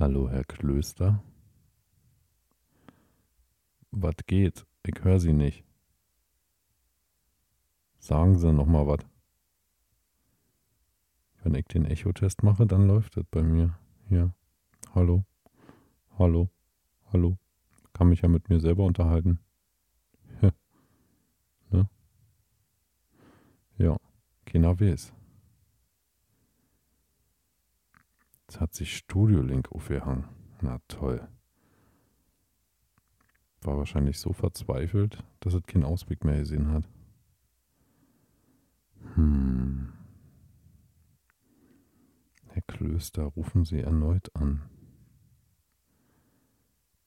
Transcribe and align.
Hallo, 0.00 0.30
Herr 0.30 0.44
Klöster. 0.44 1.24
Was 3.90 4.14
geht? 4.26 4.64
Ich 4.86 5.02
höre 5.02 5.18
Sie 5.18 5.32
nicht. 5.32 5.64
Sagen 7.98 8.38
Sie 8.38 8.52
noch 8.52 8.66
mal 8.66 8.86
was. 8.86 9.00
Wenn 11.42 11.56
ich 11.56 11.64
den 11.64 11.84
Echo-Test 11.84 12.44
mache, 12.44 12.64
dann 12.64 12.86
läuft 12.86 13.16
das 13.16 13.24
bei 13.28 13.42
mir. 13.42 13.76
Hier. 14.08 14.32
Hallo. 14.94 15.24
Hallo. 16.16 16.48
Hallo. 17.12 17.36
Kann 17.92 18.10
mich 18.10 18.20
ja 18.20 18.28
mit 18.28 18.48
mir 18.48 18.60
selber 18.60 18.84
unterhalten. 18.84 19.40
ne? 21.70 21.90
Ja. 23.78 23.96
Keiner 24.44 24.78
weiß. 24.78 25.12
Jetzt 28.48 28.60
hat 28.60 28.72
sich 28.72 28.96
Studio 28.96 29.42
Link 29.42 29.70
aufgehangen. 29.72 30.24
Na 30.62 30.80
toll. 30.88 31.28
War 33.60 33.76
wahrscheinlich 33.76 34.18
so 34.18 34.32
verzweifelt, 34.32 35.22
dass 35.40 35.52
es 35.52 35.62
keinen 35.64 35.84
Ausweg 35.84 36.24
mehr 36.24 36.38
gesehen 36.38 36.72
hat. 36.72 36.88
Hm. 39.14 39.92
Herr 42.46 42.62
Klöster, 42.62 43.24
rufen 43.24 43.66
Sie 43.66 43.80
erneut 43.80 44.34
an. 44.34 44.62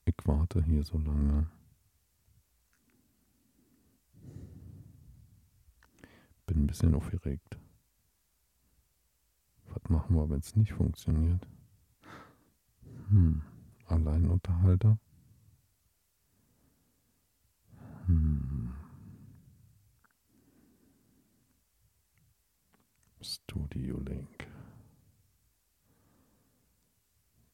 Ich 0.04 0.14
warte 0.24 0.62
hier 0.62 0.84
so 0.84 0.96
lange. 0.96 1.50
Bin 6.46 6.62
ein 6.62 6.66
bisschen 6.68 6.94
aufgeregt. 6.94 7.58
Was 9.74 9.90
machen 9.90 10.16
wir, 10.16 10.28
wenn 10.28 10.38
es 10.38 10.54
nicht 10.54 10.72
funktioniert? 10.72 11.46
Hm, 13.08 13.42
Alleinunterhalter? 13.86 14.98
Hm. 18.06 18.74
Studio 23.22 23.98
Link. 24.00 24.46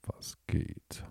Was 0.03 0.39
geht? 0.47 1.05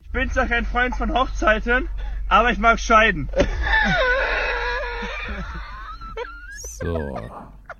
Ich 0.00 0.10
bin 0.10 0.30
zwar 0.30 0.46
kein 0.46 0.64
Freund 0.64 0.96
von 0.96 1.12
Hochzeiten, 1.12 1.88
aber 2.28 2.50
ich 2.50 2.58
mag 2.58 2.78
Scheiden. 2.78 3.28
So, 6.84 7.16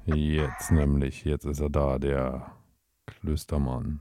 jetzt 0.06 0.70
nämlich, 0.70 1.26
jetzt 1.26 1.44
ist 1.44 1.60
er 1.60 1.68
da, 1.68 1.98
der 1.98 2.56
Klöstermann. 3.04 4.00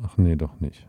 Ach 0.00 0.16
nee, 0.16 0.36
doch 0.36 0.60
nicht. 0.60 0.86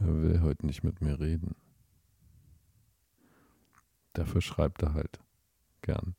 er 0.00 0.20
will 0.20 0.40
heute 0.40 0.66
nicht 0.66 0.82
mit 0.82 1.00
mir 1.00 1.20
reden. 1.20 1.54
Dafür 4.14 4.40
schreibt 4.40 4.82
er 4.82 4.94
halt 4.94 5.20
gern. 5.82 6.16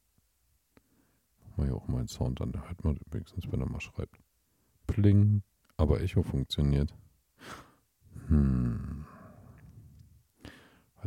Mach 1.42 1.58
mal 1.58 1.66
hier 1.66 1.76
auch 1.76 1.90
meinen 1.90 2.08
Sound 2.08 2.40
an, 2.40 2.54
da 2.54 2.62
hört 2.62 2.86
man 2.86 2.98
wenigstens, 3.12 3.52
wenn 3.52 3.60
er 3.60 3.70
mal 3.70 3.82
schreibt. 3.82 4.18
Pling, 4.88 5.44
aber 5.76 6.00
Echo 6.00 6.24
funktioniert. 6.24 6.96
Hm. 8.30 9.06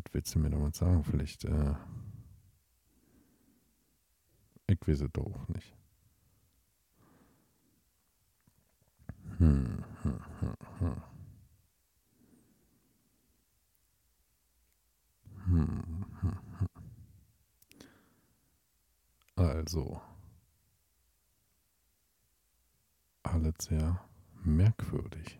Was 0.04 0.14
willst 0.14 0.34
du 0.34 0.38
mir 0.38 0.50
damit 0.50 0.74
sagen? 0.74 1.04
Vielleicht, 1.04 1.44
äh, 1.44 1.74
ich 4.66 4.78
weiß 4.86 5.02
es 5.02 5.12
doch 5.12 5.48
nicht. 5.48 5.76
Hm, 9.38 9.84
hm, 10.02 10.20
hm, 10.40 10.54
hm. 10.78 11.02
Hm, 15.46 15.82
hm, 16.20 16.38
hm. 16.58 16.68
Also, 19.36 20.00
alles 23.22 23.54
sehr 23.60 23.98
merkwürdig. 24.44 25.39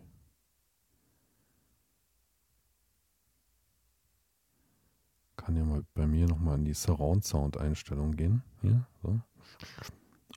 Kann 5.41 5.55
ja 5.55 5.63
mal 5.63 5.83
bei 5.95 6.05
mir 6.05 6.27
nochmal 6.27 6.59
in 6.59 6.65
die 6.65 6.73
Surround 6.73 7.25
Sound 7.25 7.57
Einstellung 7.57 8.15
gehen. 8.15 8.43
Hier, 8.61 8.85
so. 9.01 9.19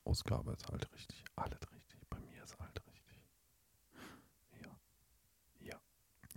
Ausgabe 0.04 0.53
ist 0.53 0.66
halt 0.70 0.91
richtig. 0.94 1.22
Alles 1.37 1.60
richtig. 1.75 1.98
Bei 2.09 2.19
mir 2.20 2.42
ist 2.42 2.59
alles 2.59 2.87
richtig. 2.87 3.20
Ja. 4.62 4.70
Ja. 5.60 5.81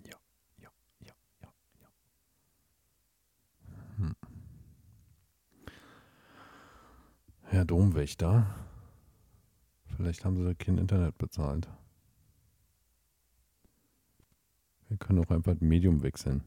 Ja. 0.04 0.18
Ja. 0.58 0.70
Ja. 1.00 1.14
Ja. 1.40 1.54
Ja. 1.80 1.88
Hm. 3.98 4.16
Herr 7.44 7.66
Domwächter. 7.66 8.54
Vielleicht 9.96 10.26
haben 10.26 10.36
Sie 10.36 10.56
kein 10.56 10.78
Internet 10.78 11.18
bezahlt. 11.18 11.70
Wir 14.90 14.98
können 14.98 15.20
auch 15.20 15.32
einfach 15.32 15.54
ein 15.54 15.68
Medium 15.68 16.04
wechseln. 16.04 16.44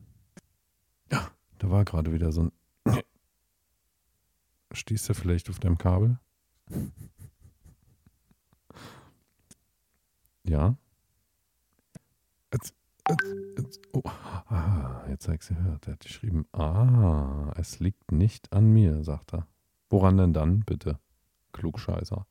Da 1.61 1.69
war 1.69 1.85
gerade 1.85 2.11
wieder 2.15 2.33
so 2.33 2.45
ein. 2.45 3.03
Stehst 4.73 5.09
du 5.09 5.15
vielleicht 5.15 5.51
auf 5.51 5.59
deinem 5.59 5.77
Kabel? 5.77 6.19
Ja? 10.43 10.75
Jetzt, 12.51 12.75
jetzt, 13.07 13.25
jetzt, 13.59 13.81
oh. 13.93 14.03
Ah, 14.47 15.05
jetzt 15.11 15.27
habe 15.27 15.37
ich 15.37 15.43
sie 15.43 15.55
gehört. 15.55 15.87
Er 15.87 15.93
hat 15.93 16.01
geschrieben, 16.01 16.47
ah, 16.53 17.53
es 17.57 17.79
liegt 17.79 18.11
nicht 18.11 18.51
an 18.55 18.73
mir, 18.73 19.05
sagt 19.05 19.35
er. 19.35 19.47
Woran 19.91 20.17
denn 20.17 20.33
dann, 20.33 20.61
bitte? 20.61 20.99
Klugscheißer. 21.53 22.27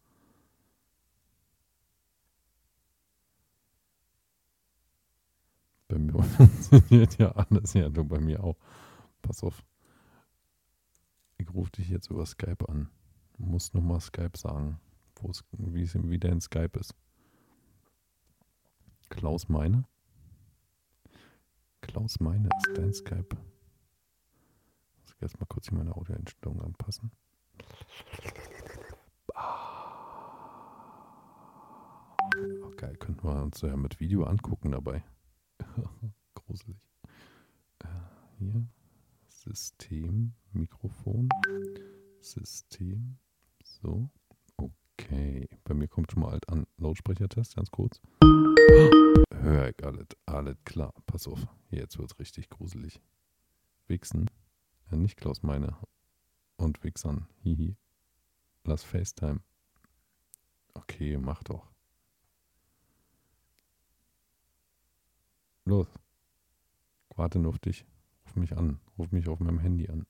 Bei 5.88 6.00
mir 6.00 6.24
funktioniert 6.24 7.20
ja 7.20 7.32
alles, 7.34 7.74
ja, 7.74 7.90
du 7.90 8.04
bei 8.04 8.20
mir 8.20 8.44
auch. 8.44 8.58
Pass 9.22 9.44
auf. 9.44 9.64
Ich 11.38 11.54
rufe 11.54 11.72
dich 11.72 11.90
jetzt 11.90 12.10
über 12.10 12.26
Skype 12.26 12.68
an. 12.68 12.90
Du 13.38 13.46
musst 13.46 13.74
nochmal 13.74 14.02
Skype 14.02 14.38
sagen, 14.38 14.80
wie 15.52 15.84
es 15.84 15.96
wieder 15.96 16.30
in 16.30 16.42
Skype 16.42 16.78
ist. 16.80 16.94
Klaus 19.10 19.50
Meine? 19.50 19.86
Klaus 21.82 22.20
Meine 22.20 22.50
ist 22.58 22.78
dein 22.78 22.94
Skype. 22.94 23.36
Muss 24.98 25.14
ich 25.16 25.22
erstmal 25.22 25.48
kurz 25.48 25.70
hier 25.70 25.78
meine 25.78 25.96
Audioeinstellungen 25.96 26.64
anpassen. 26.64 27.12
Oh, 32.64 32.70
geil, 32.78 32.96
könnten 32.98 33.24
wir 33.24 33.42
uns 33.42 33.62
ja 33.62 33.76
mit 33.76 34.00
Video 34.00 34.24
angucken 34.24 34.72
dabei. 34.72 35.04
Gruselig. 36.36 36.88
Äh, 37.80 37.88
hier. 38.38 38.68
System, 39.40 40.34
Mikrofon, 40.52 41.30
System. 42.20 43.18
So, 43.64 44.10
okay. 44.58 45.48
Bei 45.64 45.74
mir 45.74 45.88
kommt 45.88 46.12
schon 46.12 46.24
mal 46.24 46.32
alt 46.32 46.50
an. 46.50 46.68
Lautsprechertest, 46.78 47.56
ganz 47.56 47.72
kurz. 47.72 48.02
Hör 49.34 49.70
ich 49.70 49.86
alles, 49.86 50.08
alles 50.26 50.58
klar. 50.66 50.94
Pass 51.06 51.26
auf, 51.28 51.48
jetzt 51.72 51.98
wird's 51.98 52.20
richtig 52.20 52.50
gruselig. 52.50 53.02
Wichsen. 53.88 54.30
Ja, 54.92 54.98
nicht 54.98 55.16
Klaus 55.16 55.42
meine. 55.42 55.78
Und 56.58 56.84
Wichsern. 56.84 57.26
Hihi. 57.42 57.78
Lass 58.66 58.84
FaceTime. 58.84 59.40
Okay, 60.74 61.18
mach 61.18 61.44
doch. 61.44 61.72
Los. 65.64 65.88
Warte 67.16 67.40
nur 67.40 67.52
auf 67.52 67.60
dich. 67.60 67.86
Ruf 68.26 68.36
mich 68.36 68.58
an. 68.58 68.82
Ruf 69.00 69.14
mich 69.14 69.30
auf 69.30 69.40
meinem 69.40 69.60
Handy 69.60 69.88
an. 69.88 70.06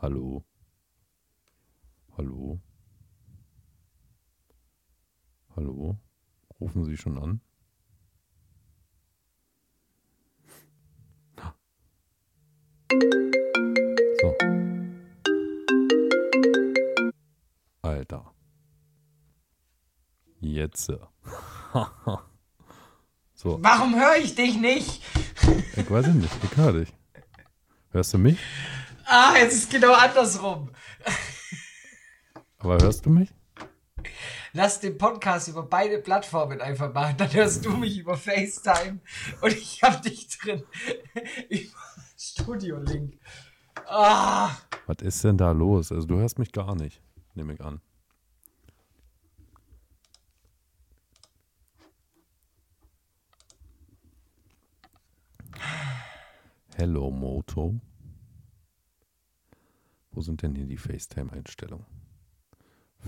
Hallo? 0.00 0.44
Hallo? 2.16 2.60
Hallo? 5.54 5.96
Rufen 6.58 6.84
Sie 6.84 6.96
schon 6.96 7.16
an? 7.18 7.40
So. 14.20 14.36
Alter. 17.82 18.34
Jetzt. 20.42 20.92
So, 23.34 23.58
Warum 23.60 23.96
höre 23.96 24.16
ich 24.22 24.36
dich 24.36 24.56
nicht? 24.56 25.02
ich 25.76 25.90
weiß 25.90 26.06
es 26.06 26.14
nicht, 26.14 26.32
ich 26.44 26.56
höre 26.56 26.72
dich. 26.74 26.92
Hörst 27.90 28.14
du 28.14 28.18
mich? 28.18 28.38
Ah, 29.04 29.34
jetzt 29.36 29.54
ist 29.54 29.70
genau 29.70 29.94
andersrum. 29.94 30.70
Aber 32.58 32.78
hörst 32.80 33.04
du 33.04 33.10
mich? 33.10 33.34
Lass 34.52 34.78
den 34.78 34.96
Podcast 34.96 35.48
über 35.48 35.64
beide 35.64 35.98
Plattformen 35.98 36.60
einfach 36.60 36.92
machen. 36.94 37.16
Dann 37.16 37.32
hörst 37.32 37.64
du 37.64 37.70
mich 37.70 37.98
über 37.98 38.16
FaceTime 38.16 39.00
und 39.40 39.52
ich 39.52 39.82
hab 39.82 40.02
dich 40.02 40.28
drin 40.38 40.62
über 41.48 41.78
Studio 42.16 42.78
Link. 42.78 43.18
Ah, 43.88 44.50
Was 44.86 44.98
ist 45.02 45.24
denn 45.24 45.36
da 45.36 45.50
los? 45.50 45.90
Also 45.90 46.06
du 46.06 46.18
hörst 46.18 46.38
mich 46.38 46.52
gar 46.52 46.76
nicht, 46.76 47.02
nehme 47.34 47.54
ich 47.54 47.60
an. 47.60 47.80
Hello 56.76 57.10
Moto. 57.10 57.78
Wo 60.12 60.20
sind 60.20 60.42
denn 60.42 60.54
hier 60.54 60.66
die 60.66 60.76
FaceTime-Einstellungen? 60.76 61.86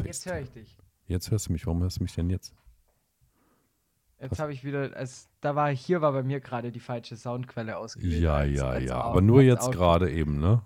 jetzt 0.05 0.27
höre 0.27 0.41
ich 0.41 0.51
dich. 0.51 0.77
Jetzt 1.07 1.31
hörst 1.31 1.49
du 1.49 1.53
mich. 1.53 1.67
Warum 1.67 1.83
hörst 1.83 1.99
du 1.99 2.03
mich 2.03 2.15
denn 2.15 2.31
jetzt? 2.31 2.55
Jetzt 4.21 4.39
habe 4.39 4.53
ich 4.53 4.65
wieder, 4.65 4.97
als 4.97 5.29
da 5.41 5.55
war 5.55 5.71
hier 5.71 6.01
war 6.01 6.13
bei 6.13 6.23
mir 6.23 6.41
gerade 6.41 6.73
die 6.73 6.81
falsche 6.81 7.17
Soundquelle 7.17 7.77
ausgewählt. 7.77 8.23
Ja, 8.23 8.43
ja, 8.43 8.69
als 8.69 8.85
ja. 8.85 9.03
Out- 9.03 9.11
Aber 9.13 9.21
nur 9.21 9.43
jetzt 9.43 9.71
gerade 9.73 10.11
eben, 10.11 10.39
ne? 10.39 10.63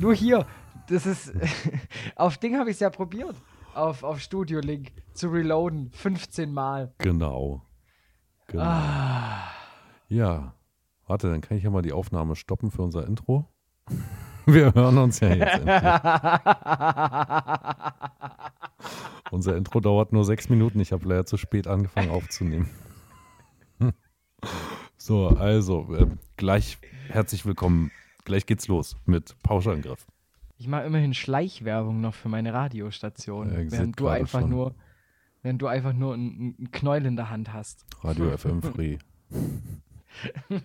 Nur 0.00 0.14
hier. 0.14 0.46
Das 0.88 1.06
ist. 1.06 1.32
auf 2.16 2.36
Ding 2.38 2.58
habe 2.58 2.70
ich 2.70 2.76
es 2.76 2.80
ja 2.80 2.90
probiert. 2.90 3.36
Auf, 3.74 4.02
auf 4.02 4.20
Studio 4.20 4.60
Link 4.60 4.92
zu 5.14 5.28
reloaden. 5.28 5.90
15 5.92 6.52
Mal. 6.52 6.92
Genau. 6.98 7.62
Genau. 8.48 8.64
Ah. 8.64 9.48
Ja. 10.08 10.54
Warte, 11.12 11.28
dann 11.28 11.42
kann 11.42 11.58
ich 11.58 11.62
ja 11.62 11.68
mal 11.68 11.82
die 11.82 11.92
Aufnahme 11.92 12.34
stoppen 12.36 12.70
für 12.70 12.80
unser 12.80 13.06
Intro. 13.06 13.46
Wir 14.46 14.72
hören 14.72 14.96
uns 14.96 15.20
ja 15.20 15.34
jetzt 15.34 15.58
endlich. 15.58 15.74
Unser 19.30 19.58
Intro 19.58 19.80
dauert 19.80 20.14
nur 20.14 20.24
sechs 20.24 20.48
Minuten. 20.48 20.80
Ich 20.80 20.90
habe 20.90 21.06
leider 21.06 21.26
zu 21.26 21.36
spät 21.36 21.66
angefangen 21.66 22.08
aufzunehmen. 22.08 22.70
So, 24.96 25.28
also, 25.28 25.94
äh, 25.94 26.06
gleich 26.36 26.78
herzlich 27.08 27.44
willkommen. 27.44 27.90
Gleich 28.24 28.46
geht's 28.46 28.68
los 28.68 28.96
mit 29.04 29.36
Pauschangriff. 29.42 30.06
Ich 30.56 30.66
mache 30.66 30.84
immerhin 30.84 31.12
Schleichwerbung 31.12 32.00
noch 32.00 32.14
für 32.14 32.30
meine 32.30 32.54
Radiostation. 32.54 33.52
Ja, 33.52 33.70
während 33.70 34.00
du 34.00 34.08
einfach 34.08 34.40
schon. 34.40 34.48
nur. 34.48 34.74
Während 35.42 35.60
du 35.60 35.66
einfach 35.66 35.92
nur 35.92 36.14
einen 36.14 36.54
einen 36.56 36.70
Knäuel 36.70 37.04
in 37.04 37.16
der 37.16 37.28
Hand 37.28 37.52
hast. 37.52 37.84
Radio 38.02 38.34
FM 38.34 38.62
Free. 38.62 38.96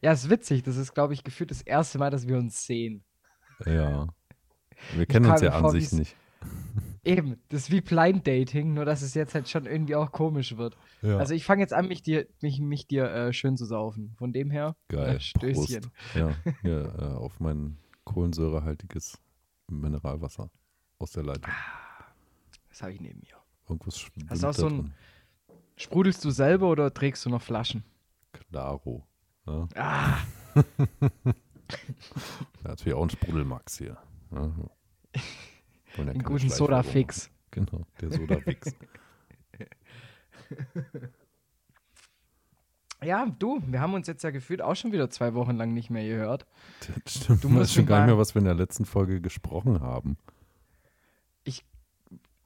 Ja, 0.00 0.12
ist 0.12 0.30
witzig. 0.30 0.62
Das 0.62 0.76
ist, 0.76 0.94
glaube 0.94 1.14
ich, 1.14 1.24
gefühlt 1.24 1.50
das 1.50 1.62
erste 1.62 1.98
Mal, 1.98 2.10
dass 2.10 2.26
wir 2.26 2.36
uns 2.36 2.64
sehen. 2.64 3.04
Ja. 3.64 4.08
Wir 4.94 5.06
kennen 5.06 5.30
uns 5.30 5.40
ja 5.40 5.52
an 5.52 5.70
sich 5.70 5.92
nicht. 5.92 6.16
Eben, 7.04 7.40
das 7.48 7.62
ist 7.62 7.70
wie 7.70 7.80
Blind 7.80 8.26
Dating, 8.26 8.74
nur 8.74 8.84
dass 8.84 9.00
es 9.02 9.14
jetzt 9.14 9.34
halt 9.34 9.48
schon 9.48 9.66
irgendwie 9.66 9.94
auch 9.94 10.12
komisch 10.12 10.56
wird. 10.56 10.76
Ja. 11.02 11.18
Also 11.18 11.34
ich 11.34 11.44
fange 11.44 11.62
jetzt 11.62 11.72
an, 11.72 11.88
mich 11.88 12.02
dir, 12.02 12.26
mich, 12.40 12.60
mich 12.60 12.86
dir 12.86 13.10
äh, 13.10 13.32
schön 13.32 13.56
zu 13.56 13.64
saufen. 13.64 14.14
Von 14.18 14.32
dem 14.32 14.50
her, 14.50 14.76
Geil. 14.88 15.16
äh, 15.16 15.20
Stößchen. 15.20 15.82
Prost. 15.82 15.90
Ja, 16.14 16.34
hier 16.62 16.94
äh, 16.98 17.02
auf 17.16 17.40
mein 17.40 17.78
kohlensäurehaltiges 18.04 19.18
Mineralwasser 19.68 20.50
aus 20.98 21.12
der 21.12 21.22
Leitung. 21.24 21.52
Das 22.68 22.82
habe 22.82 22.92
ich 22.92 23.00
neben 23.00 23.20
mir. 23.20 23.36
Irgendwas 23.68 24.06
Hast 24.28 24.42
du 24.42 24.46
auch 24.48 24.52
so 24.52 24.68
ein-. 24.68 24.92
Sprudelst 25.76 26.24
du 26.24 26.30
selber 26.30 26.70
oder 26.70 26.92
trägst 26.92 27.24
du 27.24 27.30
noch 27.30 27.42
Flaschen? 27.42 27.84
Claro. 28.50 29.06
Ne? 29.46 29.68
Ah, 29.74 30.18
Ja, 32.62 32.68
natürlich 32.70 32.94
auch 32.94 33.02
ein 33.02 33.10
Sprudelmax 33.10 33.78
hier. 33.78 33.96
Ne? 34.30 34.52
Einen 35.98 36.22
guten 36.22 36.48
Soda-Fix. 36.48 37.30
Genau, 37.50 37.84
der 38.00 38.12
Soda-Fix. 38.12 38.74
Ja, 43.04 43.26
du, 43.38 43.62
wir 43.66 43.80
haben 43.80 43.92
uns 43.92 44.06
jetzt 44.06 44.24
ja 44.24 44.30
gefühlt 44.30 44.62
auch 44.62 44.74
schon 44.74 44.90
wieder 44.90 45.10
zwei 45.10 45.34
Wochen 45.34 45.54
lang 45.56 45.74
nicht 45.74 45.90
mehr 45.90 46.06
gehört. 46.08 46.46
Das 47.04 47.14
stimmt. 47.14 47.44
Du 47.44 47.48
musst 47.50 47.60
weißt 47.64 47.74
schon 47.74 47.86
gar 47.86 47.98
nicht 47.98 48.06
mehr, 48.06 48.18
was 48.18 48.34
wir 48.34 48.38
in 48.40 48.46
der 48.46 48.54
letzten 48.54 48.86
Folge 48.86 49.20
gesprochen 49.20 49.80
haben. 49.80 50.16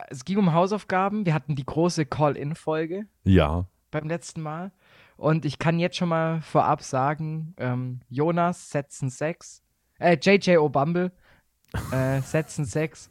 Es 0.09 0.25
ging 0.25 0.39
um 0.39 0.53
Hausaufgaben. 0.53 1.27
Wir 1.27 1.35
hatten 1.35 1.55
die 1.55 1.65
große 1.65 2.07
Call-In-Folge 2.07 3.07
Ja, 3.23 3.67
beim 3.91 4.09
letzten 4.09 4.41
Mal. 4.41 4.73
Und 5.21 5.45
ich 5.45 5.59
kann 5.59 5.79
jetzt 5.79 5.97
schon 5.97 6.09
mal 6.09 6.41
vorab 6.41 6.83
sagen, 6.83 7.53
ähm, 7.59 8.01
Jonas, 8.09 8.71
Setzen 8.71 9.11
6, 9.11 9.63
äh, 9.99 10.17
JJ 10.17 10.57
O'Bumble, 10.57 11.11
äh, 11.93 12.23
Setzen 12.23 12.65
6, 12.65 13.11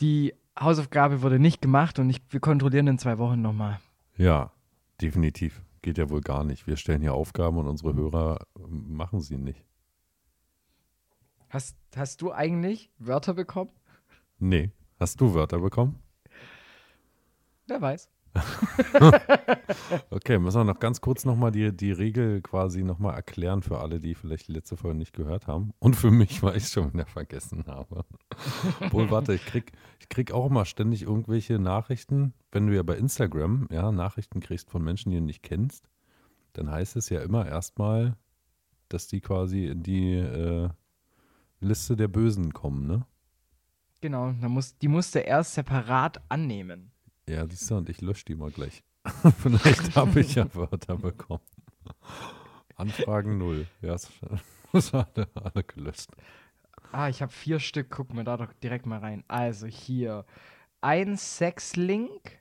die 0.00 0.34
Hausaufgabe 0.58 1.22
wurde 1.22 1.38
nicht 1.38 1.62
gemacht 1.62 2.00
und 2.00 2.10
ich, 2.10 2.20
wir 2.30 2.40
kontrollieren 2.40 2.88
in 2.88 2.98
zwei 2.98 3.18
Wochen 3.18 3.40
nochmal. 3.40 3.78
ja, 4.16 4.50
definitiv. 5.00 5.62
Geht 5.82 5.98
ja 5.98 6.10
wohl 6.10 6.20
gar 6.20 6.42
nicht. 6.42 6.66
Wir 6.66 6.76
stellen 6.76 7.00
hier 7.00 7.14
Aufgaben 7.14 7.58
und 7.58 7.68
unsere 7.68 7.94
Hörer 7.94 8.40
äh, 8.56 8.60
machen 8.66 9.20
sie 9.20 9.36
nicht. 9.36 9.64
Hast, 11.48 11.76
hast 11.94 12.22
du 12.22 12.32
eigentlich 12.32 12.90
Wörter 12.98 13.34
bekommen? 13.34 13.70
Nee. 14.40 14.72
Hast 14.98 15.20
du 15.20 15.32
Wörter 15.32 15.60
bekommen? 15.60 16.02
Wer 17.68 17.80
weiß. 17.80 18.10
Okay, 20.10 20.38
müssen 20.38 20.60
wir 20.60 20.64
noch 20.64 20.80
ganz 20.80 21.00
kurz 21.00 21.24
nochmal 21.24 21.50
die, 21.50 21.74
die 21.74 21.92
Regel 21.92 22.40
quasi 22.42 22.82
nochmal 22.82 23.14
erklären 23.14 23.62
für 23.62 23.80
alle, 23.80 24.00
die 24.00 24.14
vielleicht 24.14 24.48
die 24.48 24.52
letzte 24.52 24.76
Folge 24.76 24.98
nicht 24.98 25.12
gehört 25.12 25.46
haben. 25.46 25.72
Und 25.78 25.96
für 25.96 26.10
mich, 26.10 26.42
weil 26.42 26.56
ich 26.56 26.64
es 26.64 26.72
schon 26.72 26.92
wieder 26.92 27.06
vergessen 27.06 27.64
habe. 27.66 28.04
Obwohl, 28.80 29.10
warte, 29.10 29.34
ich 29.34 29.44
krieg, 29.44 29.72
ich 30.00 30.08
krieg 30.08 30.32
auch 30.32 30.46
immer 30.46 30.64
ständig 30.64 31.02
irgendwelche 31.02 31.58
Nachrichten, 31.58 32.34
wenn 32.52 32.66
du 32.66 32.74
ja 32.74 32.82
bei 32.82 32.96
Instagram 32.96 33.68
ja, 33.70 33.90
Nachrichten 33.92 34.40
kriegst 34.40 34.70
von 34.70 34.82
Menschen, 34.82 35.10
die 35.10 35.18
du 35.18 35.24
nicht 35.24 35.42
kennst, 35.42 35.88
dann 36.52 36.70
heißt 36.70 36.96
es 36.96 37.08
ja 37.08 37.20
immer 37.20 37.46
erstmal, 37.46 38.16
dass 38.88 39.06
die 39.06 39.20
quasi 39.20 39.66
in 39.66 39.82
die 39.82 40.14
äh, 40.14 40.68
Liste 41.60 41.96
der 41.96 42.08
Bösen 42.08 42.52
kommen, 42.52 42.86
ne? 42.86 43.06
Genau, 44.00 44.32
muss, 44.32 44.76
die 44.76 44.88
musste 44.88 45.20
erst 45.20 45.54
separat 45.54 46.20
annehmen. 46.28 46.90
Ja, 47.28 47.46
siehst 47.48 47.70
du, 47.70 47.76
und 47.76 47.88
ich 47.88 48.00
lösche 48.00 48.24
die 48.26 48.34
mal 48.34 48.50
gleich. 48.50 48.82
Vielleicht 49.38 49.96
habe 49.96 50.20
ich 50.20 50.34
ja 50.34 50.52
Wörter 50.54 50.96
bekommen. 50.96 51.42
Anfragen 52.76 53.38
null. 53.38 53.66
Ja, 53.80 53.94
es 53.94 54.10
es 54.72 54.92
alle, 54.92 55.28
alle 55.34 55.64
gelöscht. 55.64 56.10
Ah, 56.92 57.08
ich 57.08 57.22
habe 57.22 57.32
vier 57.32 57.60
Stück. 57.60 57.90
Gucken 57.90 58.16
wir 58.16 58.24
da 58.24 58.36
doch 58.36 58.52
direkt 58.54 58.86
mal 58.86 58.98
rein. 58.98 59.24
Also 59.28 59.66
hier 59.66 60.24
ein 60.80 61.16
Sexlink. 61.16 62.38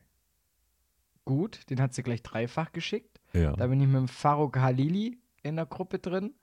Gut, 1.26 1.70
den 1.70 1.82
hat 1.82 1.94
sie 1.94 2.04
gleich 2.04 2.22
dreifach 2.22 2.72
geschickt. 2.72 3.22
Ja. 3.34 3.54
Da 3.54 3.68
bin 3.68 3.80
ich 3.80 3.88
mit 3.88 3.96
dem 3.96 4.08
Farouk 4.08 4.58
Halili 4.58 5.18
in 5.42 5.56
der 5.56 5.66
Gruppe 5.66 6.00
drin. 6.00 6.36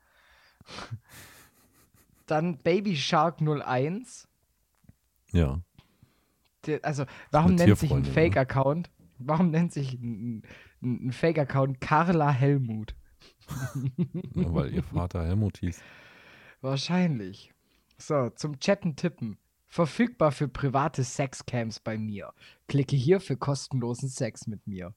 Dann 2.26 2.58
Baby 2.58 2.96
Shark 2.96 3.40
01. 3.40 4.28
ja. 5.32 5.60
Also, 6.82 7.04
warum 7.30 7.54
nennt 7.54 7.78
sich 7.78 7.92
ein 7.92 8.02
ne? 8.02 8.08
Fake-Account? 8.08 8.90
Warum 9.18 9.50
nennt 9.50 9.72
sich 9.72 9.94
ein, 9.94 10.42
ein, 10.82 11.12
Fake-Account 11.12 11.80
Carla 11.80 12.30
Helmut? 12.30 12.94
Nur 14.34 14.54
weil 14.54 14.74
ihr 14.74 14.82
Vater 14.82 15.24
Helmut 15.24 15.58
hieß. 15.58 15.80
Wahrscheinlich. 16.60 17.52
So, 17.98 18.30
zum 18.30 18.58
Chatten 18.58 18.96
tippen. 18.96 19.38
Verfügbar 19.68 20.32
für 20.32 20.48
private 20.48 21.04
Sexcams 21.04 21.80
bei 21.80 21.96
mir. 21.96 22.32
Klicke 22.66 22.96
hier 22.96 23.20
für 23.20 23.36
kostenlosen 23.36 24.08
Sex 24.08 24.46
mit 24.46 24.66
mir. 24.66 24.94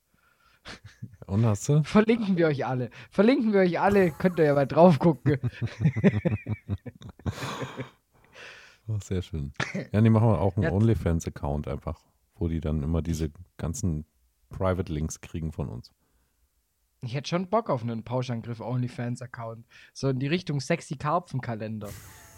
Und 1.28 1.46
hast 1.46 1.70
du? 1.70 1.84
Verlinken 1.84 2.38
wir 2.38 2.48
euch 2.48 2.66
alle. 2.66 2.90
Verlinken 3.12 3.54
wir 3.54 3.62
euch 3.62 3.80
alle. 3.80 4.12
Könnt 4.12 4.40
ihr 4.40 4.46
ja 4.46 4.56
mal 4.56 4.68
drauf 4.68 5.00
gucken. 5.00 5.38
Oh, 8.88 8.98
sehr 9.02 9.22
schön. 9.22 9.54
Ja, 9.92 10.02
die 10.02 10.10
machen 10.10 10.28
wir 10.28 10.42
auch 10.42 10.56
einen 10.56 10.64
Ja. 10.64 10.72
OnlyFans-Account 10.72 11.68
einfach, 11.68 12.02
wo 12.36 12.48
die 12.48 12.60
dann 12.60 12.84
immer 12.84 13.02
diese 13.02 13.32
ganzen 13.58 14.06
Private 14.50 14.92
Links 14.92 15.22
kriegen 15.22 15.52
von 15.52 15.70
uns. 15.70 15.92
Ich 17.02 17.14
hätte 17.16 17.30
schon 17.30 17.50
Bock 17.50 17.70
auf 17.70 17.82
einen 17.82 18.04
Pauschangriff 18.04 18.60
OnlyFans-Account. 18.62 19.66
So 19.94 20.10
in 20.10 20.20
die 20.20 20.28
Richtung 20.28 20.60
sexy 20.60 20.96
Karpfenkalender. 20.98 21.90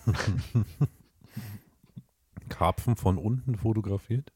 Karpfen 2.49 2.95
von 2.95 3.17
unten 3.17 3.55
fotografiert? 3.55 4.31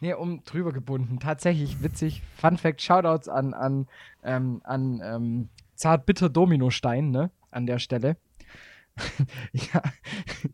Nee, 0.00 0.12
um 0.14 0.44
drüber 0.44 0.72
gebunden. 0.72 1.18
Tatsächlich 1.20 1.82
witzig. 1.82 2.22
Fun 2.36 2.58
Fact: 2.58 2.82
Shoutouts 2.82 3.28
an, 3.28 3.54
an, 3.54 3.88
ähm, 4.22 4.60
an 4.64 5.00
ähm, 5.02 5.48
Zartbitter 5.74 6.28
Dominostein, 6.28 7.10
ne? 7.10 7.30
An 7.50 7.66
der 7.66 7.78
Stelle. 7.78 8.16
ich, 9.52 9.74
ha- 9.74 9.82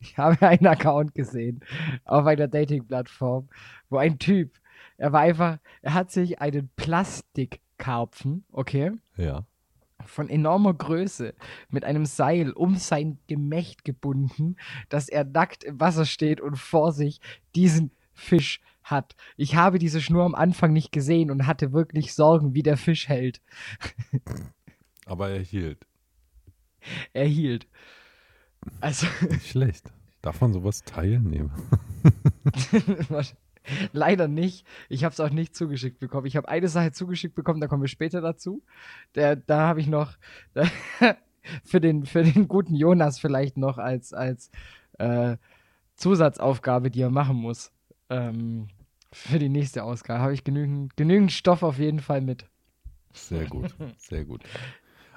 ich 0.00 0.16
habe 0.18 0.46
einen 0.46 0.66
Account 0.66 1.14
gesehen 1.14 1.60
auf 2.04 2.26
einer 2.26 2.48
Dating-Plattform, 2.48 3.48
wo 3.88 3.98
ein 3.98 4.18
Typ 4.18 4.52
er 4.98 5.12
war 5.12 5.20
einfach, 5.22 5.58
er 5.80 5.94
hat 5.94 6.10
sich 6.12 6.40
einen 6.40 6.68
Plastikkarpfen, 6.76 8.44
okay, 8.52 8.92
Ja. 9.16 9.44
von 10.04 10.28
enormer 10.28 10.74
Größe 10.74 11.34
mit 11.70 11.84
einem 11.84 12.04
Seil 12.06 12.52
um 12.52 12.76
sein 12.76 13.18
Gemächt 13.26 13.84
gebunden, 13.84 14.56
dass 14.88 15.08
er 15.08 15.24
nackt 15.24 15.64
im 15.64 15.80
Wasser 15.80 16.04
steht 16.04 16.40
und 16.40 16.56
vor 16.56 16.92
sich 16.92 17.20
diesen 17.54 17.90
Fisch 18.12 18.60
hat. 18.84 19.16
Ich 19.36 19.56
habe 19.56 19.78
diese 19.78 20.00
Schnur 20.00 20.24
am 20.24 20.34
Anfang 20.34 20.72
nicht 20.72 20.92
gesehen 20.92 21.30
und 21.30 21.46
hatte 21.46 21.72
wirklich 21.72 22.14
Sorgen, 22.14 22.54
wie 22.54 22.62
der 22.62 22.76
Fisch 22.76 23.08
hält. 23.08 23.40
Aber 25.06 25.30
er 25.30 25.40
hielt. 25.40 25.86
Er 27.12 27.26
hielt. 27.26 27.66
Also, 28.80 29.06
Nicht 29.28 29.48
schlecht. 29.48 29.90
Darf 30.22 30.40
man 30.40 30.52
sowas 30.52 30.84
teilnehmen? 30.84 31.50
leider 33.92 34.28
nicht. 34.28 34.66
Ich 34.88 35.04
habe 35.04 35.12
es 35.12 35.20
auch 35.20 35.30
nicht 35.30 35.56
zugeschickt 35.56 35.98
bekommen. 35.98 36.26
Ich 36.26 36.36
habe 36.36 36.48
eine 36.48 36.68
Sache 36.68 36.92
zugeschickt 36.92 37.34
bekommen, 37.34 37.60
da 37.60 37.66
kommen 37.66 37.82
wir 37.82 37.88
später 37.88 38.20
dazu. 38.20 38.62
Der, 39.14 39.36
da 39.36 39.68
habe 39.68 39.80
ich 39.80 39.88
noch 39.88 40.16
da, 40.54 40.66
für, 41.64 41.80
den, 41.80 42.06
für 42.06 42.22
den 42.22 42.48
guten 42.48 42.74
Jonas 42.74 43.18
vielleicht 43.18 43.56
noch 43.56 43.78
als, 43.78 44.12
als 44.12 44.50
äh, 44.98 45.36
Zusatzaufgabe, 45.96 46.90
die 46.90 47.02
er 47.02 47.10
machen 47.10 47.36
muss. 47.36 47.72
Ähm, 48.08 48.68
für 49.12 49.38
die 49.38 49.48
nächste 49.48 49.84
Ausgabe 49.84 50.20
habe 50.20 50.34
ich 50.34 50.44
genügend, 50.44 50.96
genügend 50.96 51.32
Stoff 51.32 51.62
auf 51.62 51.78
jeden 51.78 52.00
Fall 52.00 52.20
mit. 52.20 52.46
Sehr 53.12 53.44
gut, 53.44 53.74
sehr 53.98 54.24
gut. 54.24 54.42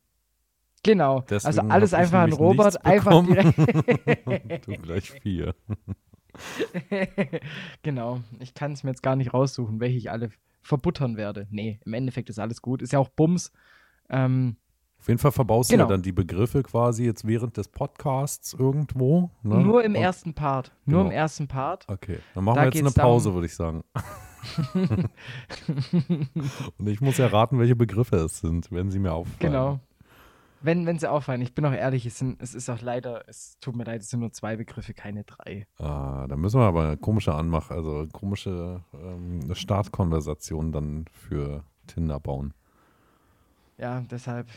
Genau, 0.84 1.22
Deswegen 1.22 1.48
also 1.48 1.62
alles 1.62 1.94
einfach 1.94 2.22
an 2.22 2.34
Robert, 2.34 2.84
einfach 2.86 3.24
direkt. 3.26 4.68
du 4.68 4.74
gleich 4.78 5.12
vier. 5.12 5.54
genau, 7.84 8.22
ich 8.40 8.54
kann 8.54 8.72
es 8.72 8.84
mir 8.84 8.90
jetzt 8.90 9.04
gar 9.04 9.16
nicht 9.16 9.34
raussuchen, 9.34 9.80
welche 9.80 9.98
ich 9.98 10.10
alle 10.10 10.32
verbuttern 10.62 11.18
werde. 11.18 11.48
Nee, 11.50 11.80
im 11.86 11.94
Endeffekt 11.94 12.30
ist 12.30 12.39
alles 12.39 12.62
gut. 12.62 12.82
Ist 12.82 12.94
ja 12.94 13.00
auch 13.00 13.10
Bums. 13.10 13.51
Ähm, 14.10 14.58
Auf 15.00 15.08
jeden 15.08 15.18
Fall 15.20 15.32
verbaust 15.32 15.72
du 15.72 15.74
Genau. 15.74 15.86
ja 15.86 15.89
dann 15.89 16.03
die 16.03 16.12
Begriffe 16.12 16.62
quasi 16.62 17.06
jetzt 17.06 17.25
während 17.25 17.58
des 17.58 17.68
Podcasts 17.70 18.53
irgendwo. 18.53 19.32
Ne? 19.41 19.58
Nur 19.60 19.84
im 19.84 19.96
Und- 19.96 20.01
ersten 20.01 20.34
Part. 20.36 20.72
Nur 20.86 21.01
im 21.01 21.08
Genau. 21.08 21.18
ersten 21.20 21.48
Part. 21.48 21.86
Okay, 21.89 22.20
dann 22.36 22.44
machen 22.44 22.58
Da 22.58 22.62
wir 22.62 22.65
jetzt 22.72 22.80
eine 22.80 22.91
Pause, 22.91 23.34
würde 23.34 23.48
ich 23.48 23.56
sagen. 23.56 23.84
Und 26.77 26.88
ich 26.88 27.01
muss 27.01 27.18
ja 27.18 27.27
raten, 27.27 27.60
welche 27.60 27.75
Begriffe 27.75 28.18
es 28.18 28.39
sind, 28.39 28.72
wenn 28.72 28.89
sie 28.91 29.00
mir 29.00 29.13
auffallen. 29.13 29.38
Genau. 29.39 29.80
Wenn, 30.63 30.86
wenn 30.86 31.00
sie 31.00 31.10
auffallen, 31.10 31.41
ich 31.41 31.53
bin 31.56 31.65
auch 31.65 31.74
ehrlich, 31.74 32.06
es, 32.06 32.20
sind, 32.20 32.41
es 32.41 32.53
ist 32.53 32.70
auch 32.70 32.82
leider, 32.82 33.24
es 33.27 33.58
tut 33.60 33.75
mir 33.75 33.84
leid, 33.84 34.01
es 34.01 34.10
sind 34.10 34.20
nur 34.20 34.32
zwei 34.32 34.56
Begriffe, 34.56 34.94
keine 34.94 35.24
drei. 35.24 35.65
Ah, 35.77 36.27
da 36.27 36.36
müssen 36.36 36.60
wir 36.60 36.65
aber 36.68 36.84
eine 36.84 36.98
komische 36.98 37.34
Anmach, 37.34 37.72
also 37.72 38.08
komische 38.12 38.84
ähm, 38.94 39.53
Startkonversation 39.53 40.72
dann 40.72 41.06
für 41.12 41.63
Tinder 41.88 42.20
bauen. 42.20 42.53
Ja, 43.77 44.01
deshalb, 44.01 44.48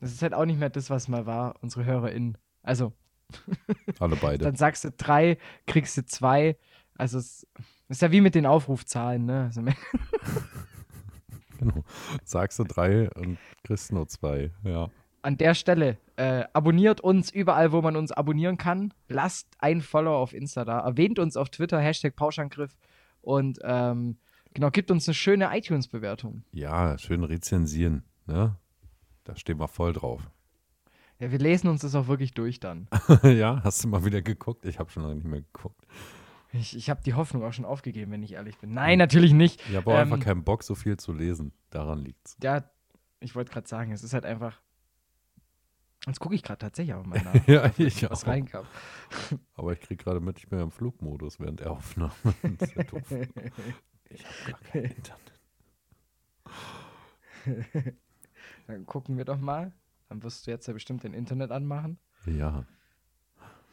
das 0.00 0.12
ist 0.12 0.22
halt 0.22 0.34
auch 0.34 0.44
nicht 0.44 0.58
mehr 0.58 0.70
das, 0.70 0.90
was 0.90 1.06
mal 1.08 1.26
war, 1.26 1.54
unsere 1.60 1.84
HörerInnen. 1.84 2.36
Also, 2.62 2.92
Alle 4.00 4.16
beide. 4.16 4.44
dann 4.44 4.56
sagst 4.56 4.84
du 4.84 4.90
drei, 4.90 5.38
kriegst 5.66 5.96
du 5.96 6.04
zwei. 6.04 6.56
Also, 6.96 7.18
es 7.18 7.46
ist 7.88 8.02
ja 8.02 8.10
wie 8.10 8.20
mit 8.20 8.34
den 8.34 8.46
Aufrufzahlen, 8.46 9.24
ne? 9.24 9.44
Also, 9.44 9.62
Genau. 11.58 11.84
Sagst 12.24 12.58
du 12.58 12.64
drei 12.64 13.10
und 13.10 13.38
kriegst 13.64 13.92
nur 13.92 14.06
zwei. 14.08 14.52
Ja. 14.62 14.88
An 15.22 15.36
der 15.36 15.54
Stelle, 15.54 15.98
äh, 16.16 16.44
abonniert 16.52 17.00
uns 17.00 17.30
überall, 17.30 17.72
wo 17.72 17.82
man 17.82 17.96
uns 17.96 18.12
abonnieren 18.12 18.56
kann. 18.58 18.92
Lasst 19.08 19.48
ein 19.58 19.80
Follow 19.80 20.16
auf 20.16 20.32
Insta 20.32 20.64
da. 20.64 20.80
Erwähnt 20.80 21.18
uns 21.18 21.36
auf 21.36 21.50
Twitter, 21.50 21.80
Hashtag 21.80 22.16
Pauschangriff. 22.16 22.76
Und 23.20 23.58
ähm, 23.62 24.16
genau, 24.54 24.70
gibt 24.70 24.90
uns 24.90 25.08
eine 25.08 25.14
schöne 25.14 25.56
iTunes-Bewertung. 25.56 26.42
Ja, 26.52 26.96
schön 26.98 27.24
rezensieren. 27.24 28.04
Ne? 28.26 28.56
Da 29.24 29.36
stehen 29.36 29.58
wir 29.60 29.68
voll 29.68 29.92
drauf. 29.92 30.22
Ja, 31.20 31.32
wir 31.32 31.38
lesen 31.38 31.68
uns 31.68 31.80
das 31.82 31.94
auch 31.96 32.06
wirklich 32.06 32.32
durch 32.32 32.60
dann. 32.60 32.86
ja, 33.24 33.60
hast 33.64 33.82
du 33.82 33.88
mal 33.88 34.04
wieder 34.04 34.22
geguckt? 34.22 34.64
Ich 34.64 34.78
habe 34.78 34.90
schon 34.90 35.02
lange 35.02 35.16
nicht 35.16 35.26
mehr 35.26 35.40
geguckt. 35.40 35.84
Ich, 36.52 36.76
ich 36.76 36.88
habe 36.88 37.02
die 37.02 37.14
Hoffnung 37.14 37.42
auch 37.44 37.52
schon 37.52 37.64
aufgegeben, 37.64 38.12
wenn 38.12 38.22
ich 38.22 38.32
ehrlich 38.34 38.56
bin. 38.58 38.72
Nein, 38.72 38.98
natürlich 38.98 39.32
nicht. 39.32 39.60
Ich 39.68 39.76
habe 39.76 39.90
auch 39.90 39.94
Ähm, 39.98 40.12
einfach 40.12 40.24
keinen 40.24 40.44
Bock, 40.44 40.62
so 40.62 40.74
viel 40.74 40.96
zu 40.96 41.12
lesen. 41.12 41.52
Daran 41.70 41.98
liegt's. 42.04 42.36
Ja, 42.42 42.64
ich 43.20 43.34
wollte 43.34 43.52
gerade 43.52 43.68
sagen, 43.68 43.92
es 43.92 44.02
ist 44.02 44.14
halt 44.14 44.24
einfach. 44.24 44.60
Jetzt 46.08 46.20
gucke 46.20 46.34
ich 46.34 46.42
gerade 46.42 46.58
tatsächlich 46.58 46.94
auch 46.96 47.04
mal 47.06 47.20
nach, 47.22 47.46
Ja, 47.46 47.70
ich 47.78 48.08
was 48.10 48.24
auch. 48.24 48.28
reinkam. 48.28 48.66
Aber 49.54 49.72
ich 49.72 49.80
kriege 49.80 50.02
gerade 50.02 50.20
mit, 50.20 50.38
ich 50.38 50.48
bin 50.48 50.58
ja 50.58 50.64
im 50.64 50.70
Flugmodus 50.70 51.38
während 51.40 51.60
der 51.60 51.70
Aufnahme. 51.72 52.12
Das 52.58 52.68
ist 52.68 52.76
ja 52.76 52.82
doof. 52.84 53.10
Ich 54.10 54.24
habe 54.24 54.50
gar 54.50 54.60
kein 54.72 54.84
Internet. 54.84 55.32
Dann 58.66 58.86
gucken 58.86 59.16
wir 59.16 59.24
doch 59.24 59.38
mal. 59.38 59.72
Dann 60.08 60.22
wirst 60.22 60.46
du 60.46 60.50
jetzt 60.50 60.66
ja 60.66 60.72
bestimmt 60.72 61.02
den 61.04 61.14
Internet 61.14 61.50
anmachen. 61.50 61.98
Ja. 62.26 62.64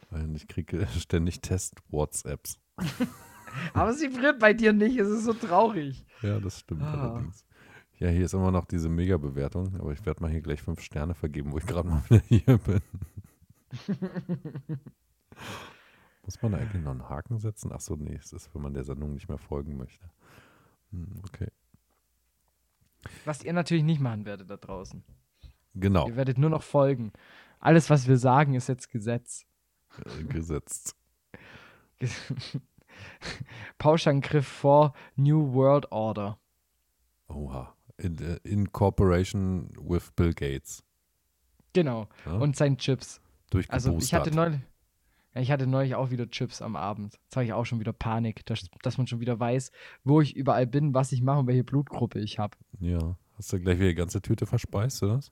Weil 0.09 0.35
ich 0.35 0.47
kriege 0.47 0.87
ständig 0.87 1.41
Test-WhatsApps. 1.41 2.59
Aber 3.73 3.89
es 3.91 4.01
vibriert 4.01 4.39
bei 4.39 4.53
dir 4.53 4.73
nicht, 4.73 4.97
es 4.97 5.07
ist 5.09 5.23
so 5.23 5.33
traurig. 5.33 6.05
Ja, 6.21 6.39
das 6.39 6.59
stimmt 6.59 6.81
Ah. 6.83 6.93
allerdings. 6.93 7.44
Ja, 7.97 8.09
hier 8.09 8.25
ist 8.25 8.33
immer 8.33 8.51
noch 8.51 8.65
diese 8.65 8.89
Mega-Bewertung, 8.89 9.75
aber 9.79 9.93
ich 9.93 10.05
werde 10.05 10.21
mal 10.21 10.29
hier 10.29 10.41
gleich 10.41 10.61
fünf 10.61 10.81
Sterne 10.81 11.13
vergeben, 11.13 11.53
wo 11.53 11.57
ich 11.57 11.65
gerade 11.65 11.87
mal 11.87 12.03
wieder 12.09 12.21
hier 12.27 12.57
bin. 12.57 12.81
Muss 16.23 16.41
man 16.41 16.51
da 16.53 16.57
eigentlich 16.57 16.83
noch 16.83 16.91
einen 16.91 17.07
Haken 17.07 17.39
setzen? 17.39 17.71
Achso, 17.71 17.95
nee, 17.95 18.15
es 18.15 18.33
ist, 18.33 18.53
wenn 18.53 18.61
man 18.61 18.73
der 18.73 18.83
Sendung 18.83 19.13
nicht 19.13 19.29
mehr 19.29 19.37
folgen 19.37 19.77
möchte. 19.77 20.09
Hm, 20.91 21.21
okay. 21.25 21.47
Was 23.23 23.43
ihr 23.43 23.53
natürlich 23.53 23.83
nicht 23.83 24.01
machen 24.01 24.25
werdet 24.25 24.49
da 24.49 24.57
draußen. 24.57 25.03
Genau, 25.75 26.07
Ihr 26.07 26.15
werdet 26.15 26.37
nur 26.37 26.49
noch 26.49 26.63
folgen. 26.63 27.11
Alles, 27.59 27.89
was 27.89 28.07
wir 28.07 28.17
sagen, 28.17 28.55
ist 28.55 28.67
jetzt 28.67 28.89
Gesetz. 28.89 29.45
äh, 30.05 30.23
gesetzt. 30.23 30.95
Pauschangriff 33.77 34.47
vor 34.47 34.93
New 35.15 35.53
World 35.53 35.91
Order. 35.91 36.39
Oha. 37.27 37.74
In, 37.97 38.17
äh, 38.19 38.39
in 38.43 38.71
Cooperation 38.71 39.69
with 39.79 40.11
Bill 40.15 40.33
Gates. 40.33 40.83
Genau. 41.73 42.07
Ja? 42.25 42.33
Und 42.37 42.55
sein 42.55 42.77
Chips. 42.77 43.21
Also 43.69 43.97
ich 43.97 44.13
hatte 44.13 44.31
neulich, 44.31 44.59
ich 45.33 45.51
hatte 45.51 45.67
neulich 45.67 45.95
auch 45.95 46.11
wieder 46.11 46.29
Chips 46.29 46.61
am 46.61 46.75
Abend. 46.75 47.19
Jetzt 47.23 47.35
habe 47.35 47.45
ich 47.45 47.53
auch 47.53 47.65
schon 47.65 47.79
wieder 47.79 47.93
Panik, 47.93 48.45
dass, 48.45 48.69
dass 48.81 48.97
man 48.97 49.07
schon 49.07 49.19
wieder 49.19 49.39
weiß, 49.39 49.71
wo 50.03 50.21
ich 50.21 50.35
überall 50.35 50.67
bin, 50.67 50.93
was 50.93 51.11
ich 51.11 51.21
mache 51.21 51.39
und 51.39 51.47
welche 51.47 51.63
Blutgruppe 51.63 52.19
ich 52.19 52.39
habe. 52.39 52.57
Ja. 52.79 53.17
Hast 53.37 53.51
du 53.51 53.59
gleich 53.59 53.77
wieder 53.77 53.89
die 53.89 53.95
ganze 53.95 54.21
Tüte 54.21 54.45
verspeist, 54.45 55.03
oder? 55.03 55.17
was? 55.17 55.31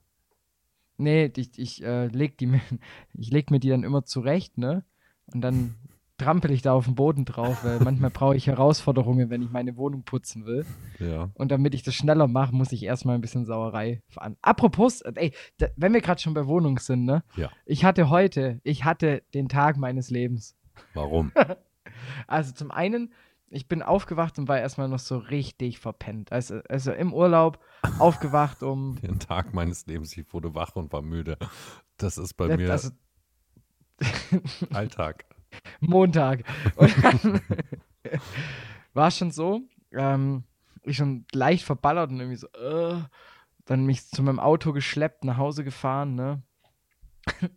Nee, 0.98 1.32
ich, 1.36 1.58
ich, 1.58 1.84
äh, 1.84 2.08
leg 2.08 2.38
die 2.38 2.60
ich 3.13 3.32
leg 3.32 3.50
mir 3.50 3.60
die 3.60 3.70
dann 3.70 3.84
immer 3.84 4.05
zurecht, 4.05 4.58
ne? 4.58 4.84
Und 5.27 5.41
dann 5.41 5.75
trampel 6.24 6.51
ich 6.51 6.62
da 6.62 6.74
auf 6.74 6.86
den 6.86 6.96
Boden 6.96 7.25
drauf, 7.25 7.63
weil 7.63 7.80
manchmal 7.80 8.10
brauche 8.12 8.36
ich 8.36 8.48
Herausforderungen, 8.48 9.30
wenn 9.30 9.42
ich 9.42 9.51
meine 9.51 9.75
Wohnung 9.77 10.03
putzen 10.03 10.46
will. 10.46 10.65
Ja. 11.00 11.30
Und 11.36 11.51
damit 11.51 11.74
ich 11.75 11.84
das 11.84 11.96
schneller 11.96 12.27
mache, 12.27 12.56
muss 12.56 12.72
ich 12.72 12.84
erstmal 12.84 13.15
ein 13.15 13.22
bisschen 13.22 13.46
Sauerei 13.46 14.01
fahren. 14.10 14.38
Apropos, 14.42 15.01
ey, 15.01 15.34
da, 15.58 15.68
wenn 15.75 15.94
wir 15.94 16.01
gerade 16.01 16.22
schon 16.22 16.34
bei 16.34 16.48
Wohnung 16.48 16.80
sind, 16.80 17.06
ne? 17.06 17.24
Ja. 17.36 17.50
Ich 17.65 17.86
hatte 17.86 18.10
heute, 18.10 18.60
ich 18.63 18.84
hatte 18.86 19.24
den 19.34 19.50
Tag 19.50 19.77
meines 19.77 20.10
Lebens. 20.10 20.56
Warum? 20.94 21.32
Also 22.27 22.53
zum 22.53 22.72
einen, 22.72 23.13
ich 23.50 23.68
bin 23.68 23.82
aufgewacht 23.84 24.39
und 24.39 24.48
war 24.48 24.60
erstmal 24.60 24.88
noch 24.89 25.00
so 25.00 25.18
richtig 25.18 25.80
verpennt. 25.80 26.32
Also, 26.32 26.60
also 26.70 26.92
im 26.92 27.13
Urlaub 27.13 27.60
aufgewacht 28.00 28.63
um 28.63 28.96
Den 29.01 29.20
Tag 29.20 29.53
meines 29.53 29.86
Lebens, 29.86 30.15
ich 30.18 30.34
wurde 30.34 30.56
wach 30.56 30.75
und 30.75 30.92
war 30.92 31.01
müde. 31.01 31.38
Das 31.98 32.18
ist 32.18 32.34
bei 32.34 32.48
Ja, 32.48 32.58
mir 32.58 32.72
also 32.72 32.89
Alltag. 34.74 35.25
Montag. 35.80 36.44
Und 36.76 37.04
dann 37.04 37.42
war 38.94 39.08
es 39.08 39.18
schon 39.18 39.32
so, 39.32 39.62
ähm, 39.92 40.44
ich 40.84 40.98
schon 40.98 41.26
leicht 41.32 41.64
verballert 41.64 42.12
und 42.12 42.20
irgendwie 42.20 42.38
so, 42.38 42.48
äh, 42.48 43.02
dann 43.66 43.86
mich 43.86 44.06
zu 44.08 44.22
meinem 44.22 44.40
Auto 44.40 44.74
geschleppt, 44.74 45.24
nach 45.24 45.38
Hause 45.38 45.64
gefahren, 45.64 46.16
ne? 46.16 46.44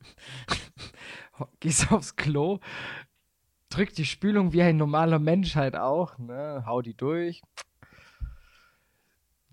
Gehst 1.61 1.91
aufs 1.91 2.15
Klo, 2.15 2.61
drück 3.69 3.93
die 3.95 4.07
Spülung 4.07 4.53
wie 4.53 4.63
ein 4.63 4.77
normaler 4.77 5.19
Mensch 5.19 5.57
halt 5.57 5.77
auch, 5.77 6.19
ne? 6.19 6.63
Hau 6.67 6.83
die 6.83 6.97
durch. 6.97 7.43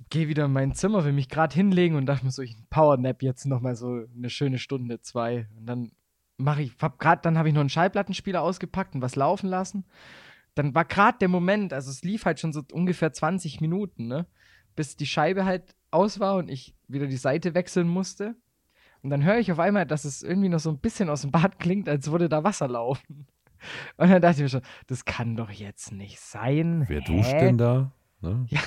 Geh 0.09 0.27
wieder 0.27 0.45
in 0.45 0.53
mein 0.53 0.75
Zimmer, 0.75 1.03
will 1.05 1.13
mich 1.13 1.29
gerade 1.29 1.55
hinlegen 1.55 1.95
und 1.95 2.05
dachte 2.05 2.25
mir 2.25 2.31
so, 2.31 2.43
ich 2.43 2.55
Powernap 2.69 3.23
jetzt 3.23 3.45
nochmal 3.45 3.75
so 3.75 4.05
eine 4.15 4.29
schöne 4.29 4.59
Stunde, 4.59 5.01
zwei. 5.01 5.47
Und 5.57 5.65
dann 5.65 5.91
mache 6.37 6.63
ich, 6.63 6.73
hab 6.81 6.99
grad, 6.99 7.25
dann 7.25 7.37
habe 7.37 7.47
ich 7.47 7.53
noch 7.53 7.61
einen 7.61 7.69
Schallplattenspieler 7.69 8.41
ausgepackt 8.41 8.95
und 8.95 9.01
was 9.01 9.15
laufen 9.15 9.47
lassen. 9.47 9.85
Dann 10.55 10.75
war 10.75 10.85
gerade 10.85 11.17
der 11.19 11.29
Moment, 11.29 11.73
also 11.73 11.89
es 11.89 12.03
lief 12.03 12.25
halt 12.25 12.39
schon 12.39 12.53
so 12.53 12.61
ungefähr 12.71 13.11
20 13.11 13.61
Minuten, 13.61 14.07
ne? 14.07 14.27
Bis 14.75 14.95
die 14.95 15.05
Scheibe 15.05 15.45
halt 15.45 15.75
aus 15.91 16.19
war 16.19 16.35
und 16.35 16.49
ich 16.49 16.75
wieder 16.87 17.07
die 17.07 17.17
Seite 17.17 17.53
wechseln 17.53 17.87
musste. 17.87 18.35
Und 19.01 19.09
dann 19.09 19.23
höre 19.23 19.37
ich 19.37 19.51
auf 19.51 19.59
einmal, 19.59 19.85
dass 19.85 20.05
es 20.05 20.23
irgendwie 20.23 20.49
noch 20.49 20.59
so 20.59 20.69
ein 20.69 20.79
bisschen 20.79 21.09
aus 21.09 21.21
dem 21.21 21.31
Bad 21.31 21.59
klingt, 21.59 21.89
als 21.89 22.09
würde 22.11 22.29
da 22.29 22.43
Wasser 22.43 22.67
laufen. 22.67 23.27
Und 23.97 24.09
dann 24.09 24.21
dachte 24.21 24.37
ich 24.37 24.43
mir 24.43 24.49
schon, 24.49 24.61
das 24.87 25.05
kann 25.05 25.35
doch 25.35 25.49
jetzt 25.49 25.91
nicht 25.91 26.19
sein. 26.19 26.85
Wer 26.87 27.01
Hä? 27.01 27.05
duscht 27.05 27.33
denn 27.33 27.57
da? 27.57 27.91
Ne? 28.21 28.45
Ja. 28.49 28.61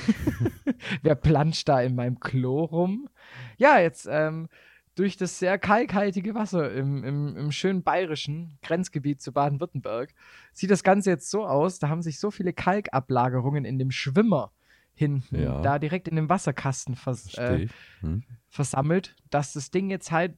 Wer 1.03 1.15
planscht 1.15 1.69
da 1.69 1.81
in 1.81 1.95
meinem 1.95 2.21
Klo 2.21 2.65
rum? 2.65 3.09
Ja, 3.57 3.79
jetzt 3.79 4.07
ähm, 4.11 4.49
durch 4.97 5.17
das 5.17 5.39
sehr 5.39 5.59
kalkhaltige 5.59 6.35
Wasser 6.35 6.73
im, 6.73 7.05
im, 7.05 7.37
im 7.37 7.53
schönen 7.53 7.83
bayerischen 7.83 8.59
Grenzgebiet 8.63 9.21
zu 9.21 9.31
Baden-Württemberg 9.31 10.13
sieht 10.53 10.71
das 10.71 10.83
Ganze 10.83 11.11
jetzt 11.11 11.31
so 11.31 11.47
aus, 11.47 11.79
da 11.79 11.89
haben 11.89 12.03
sich 12.03 12.19
so 12.19 12.31
viele 12.31 12.53
Kalkablagerungen 12.53 13.65
in 13.65 13.79
dem 13.79 13.91
Schwimmer 13.91 14.53
hinten, 14.95 15.41
Ja. 15.41 15.61
da 15.61 15.79
direkt 15.79 16.09
in 16.09 16.17
dem 16.17 16.29
Wasserkasten 16.31 16.97
vers 16.97 17.35
äh. 17.35 17.69
Hm? 18.01 18.25
versammelt, 18.49 19.15
dass 19.29 19.53
das 19.53 19.71
Ding 19.71 19.91
jetzt 19.91 20.11
halt 20.11 20.37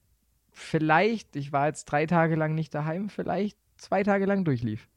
vielleicht, 0.50 1.36
ich 1.36 1.52
war 1.52 1.68
jetzt 1.68 1.84
drei 1.84 2.06
Tage 2.06 2.34
lang 2.34 2.54
nicht 2.56 2.74
daheim, 2.74 3.08
vielleicht 3.08 3.56
zwei 3.76 4.02
Tage 4.02 4.26
lang 4.26 4.44
durchlief. 4.44 4.88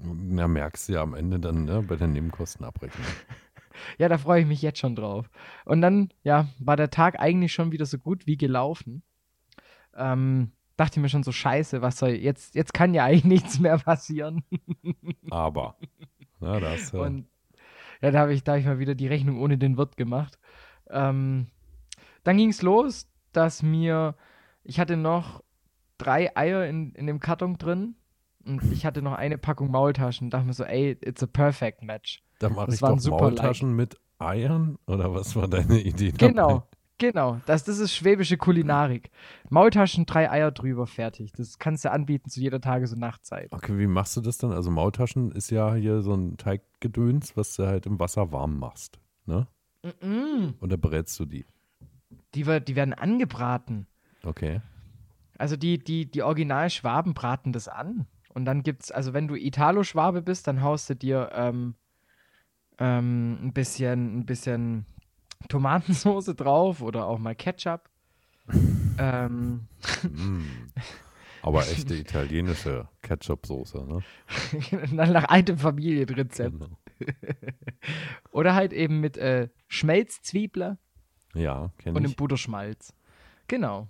Na, 0.00 0.48
merkst 0.48 0.88
du 0.88 0.94
ja 0.94 1.02
am 1.02 1.12
Ende 1.12 1.38
dann 1.38 1.64
ne, 1.64 1.82
bei 1.82 1.96
der 1.96 2.06
Nebenkostenabrechnung. 2.06 3.06
Ja, 3.98 4.08
da 4.08 4.18
freue 4.18 4.42
ich 4.42 4.46
mich 4.46 4.62
jetzt 4.62 4.78
schon 4.78 4.96
drauf. 4.96 5.30
Und 5.64 5.80
dann, 5.80 6.10
ja, 6.22 6.48
war 6.58 6.76
der 6.76 6.90
Tag 6.90 7.18
eigentlich 7.20 7.52
schon 7.52 7.72
wieder 7.72 7.86
so 7.86 7.98
gut 7.98 8.26
wie 8.26 8.36
gelaufen. 8.36 9.02
Ähm, 9.96 10.52
dachte 10.76 11.00
mir 11.00 11.08
schon 11.08 11.24
so, 11.24 11.32
scheiße, 11.32 11.82
was 11.82 11.98
soll, 11.98 12.10
jetzt, 12.10 12.54
jetzt 12.54 12.72
kann 12.72 12.94
ja 12.94 13.04
eigentlich 13.04 13.24
nichts 13.42 13.58
mehr 13.58 13.78
passieren. 13.78 14.44
Aber, 15.30 15.76
na, 16.40 16.60
da 16.60 16.70
hast 16.70 16.92
du 16.92 17.02
Und 17.02 17.26
ja, 18.00 18.10
da 18.10 18.20
habe 18.20 18.32
ich, 18.32 18.44
da 18.44 18.52
hab 18.52 18.60
ich 18.60 18.66
mal 18.66 18.78
wieder 18.78 18.94
die 18.94 19.08
Rechnung 19.08 19.40
ohne 19.40 19.58
den 19.58 19.76
Wirt 19.76 19.96
gemacht. 19.96 20.38
Ähm, 20.88 21.48
dann 22.22 22.36
ging 22.36 22.50
es 22.50 22.62
los, 22.62 23.08
dass 23.32 23.62
mir, 23.62 24.16
ich 24.62 24.78
hatte 24.78 24.96
noch 24.96 25.42
drei 25.98 26.36
Eier 26.36 26.66
in, 26.66 26.92
in 26.92 27.06
dem 27.06 27.18
Karton 27.20 27.58
drin 27.58 27.96
und 28.48 28.72
ich 28.72 28.86
hatte 28.86 29.02
noch 29.02 29.12
eine 29.12 29.38
Packung 29.38 29.70
Maultaschen. 29.70 30.30
Dachte 30.30 30.46
mir 30.46 30.52
so, 30.52 30.64
ey, 30.64 30.96
it's 31.02 31.22
a 31.22 31.26
perfect 31.26 31.82
match. 31.82 32.22
da 32.38 32.48
mache 32.48 32.66
das 32.66 32.76
ich 32.76 32.80
doch 32.80 33.10
Maultaschen 33.10 33.76
mit 33.76 33.96
Eiern 34.18 34.78
oder 34.86 35.14
was 35.14 35.36
war 35.36 35.48
deine 35.48 35.80
Idee 35.80 36.12
dabei? 36.12 36.28
Genau, 36.28 36.68
genau. 36.98 37.40
Das, 37.46 37.64
das 37.64 37.78
ist 37.78 37.94
schwäbische 37.94 38.36
Kulinarik. 38.36 39.10
Maultaschen, 39.50 40.06
drei 40.06 40.30
Eier 40.30 40.50
drüber, 40.50 40.86
fertig. 40.86 41.32
Das 41.32 41.58
kannst 41.58 41.84
du 41.84 41.92
anbieten 41.92 42.30
zu 42.30 42.40
jeder 42.40 42.60
Tages- 42.60 42.92
und 42.92 43.00
Nachtzeit. 43.00 43.52
Okay, 43.52 43.78
wie 43.78 43.86
machst 43.86 44.16
du 44.16 44.20
das 44.20 44.38
dann? 44.38 44.52
Also 44.52 44.70
Maultaschen 44.70 45.30
ist 45.32 45.50
ja 45.50 45.74
hier 45.74 46.02
so 46.02 46.14
ein 46.14 46.36
Teiggedöns, 46.36 47.36
was 47.36 47.54
du 47.54 47.66
halt 47.66 47.86
im 47.86 48.00
Wasser 48.00 48.32
warm 48.32 48.58
machst. 48.58 48.98
Ne? 49.26 49.46
Mm-mm. 49.84 50.54
Oder 50.60 50.76
brätst 50.76 51.18
du 51.20 51.26
die? 51.26 51.46
Die, 52.34 52.42
die 52.42 52.76
werden 52.76 52.94
angebraten. 52.94 53.86
Okay. 54.24 54.60
Also 55.38 55.56
die, 55.56 55.78
die, 55.78 56.10
die 56.10 56.22
Original-Schwaben 56.22 57.14
braten 57.14 57.52
das 57.52 57.68
an. 57.68 58.06
Und 58.28 58.44
dann 58.44 58.62
gibt's, 58.62 58.90
also 58.90 59.12
wenn 59.12 59.28
du 59.28 59.34
Italo-Schwabe 59.34 60.22
bist, 60.22 60.46
dann 60.46 60.62
haust 60.62 60.90
du 60.90 60.94
dir 60.94 61.30
ähm, 61.32 61.74
ähm, 62.78 63.38
ein 63.42 63.52
bisschen, 63.52 64.18
ein 64.20 64.26
bisschen 64.26 64.86
Tomatensoße 65.48 66.34
drauf 66.34 66.82
oder 66.82 67.06
auch 67.06 67.18
mal 67.18 67.34
Ketchup. 67.34 67.88
ähm, 68.98 69.66
Mm. 70.02 70.44
Aber 71.42 71.60
echte 71.68 71.94
italienische 71.94 72.88
Ketchup-Soße, 73.02 73.84
ne? 73.86 74.02
nach 74.90 75.28
altem 75.28 75.56
Familienrezept. 75.56 76.58
Genau. 76.58 76.78
Oder 78.32 78.54
halt 78.54 78.72
eben 78.72 79.00
mit 79.00 79.16
äh, 79.16 79.48
Schmelzzwiebler 79.68 80.78
Ja, 81.34 81.70
kenne 81.78 81.96
und 81.96 82.02
dem 82.02 82.10
ich. 82.10 82.16
Butterschmalz. 82.16 82.92
Genau. 83.46 83.88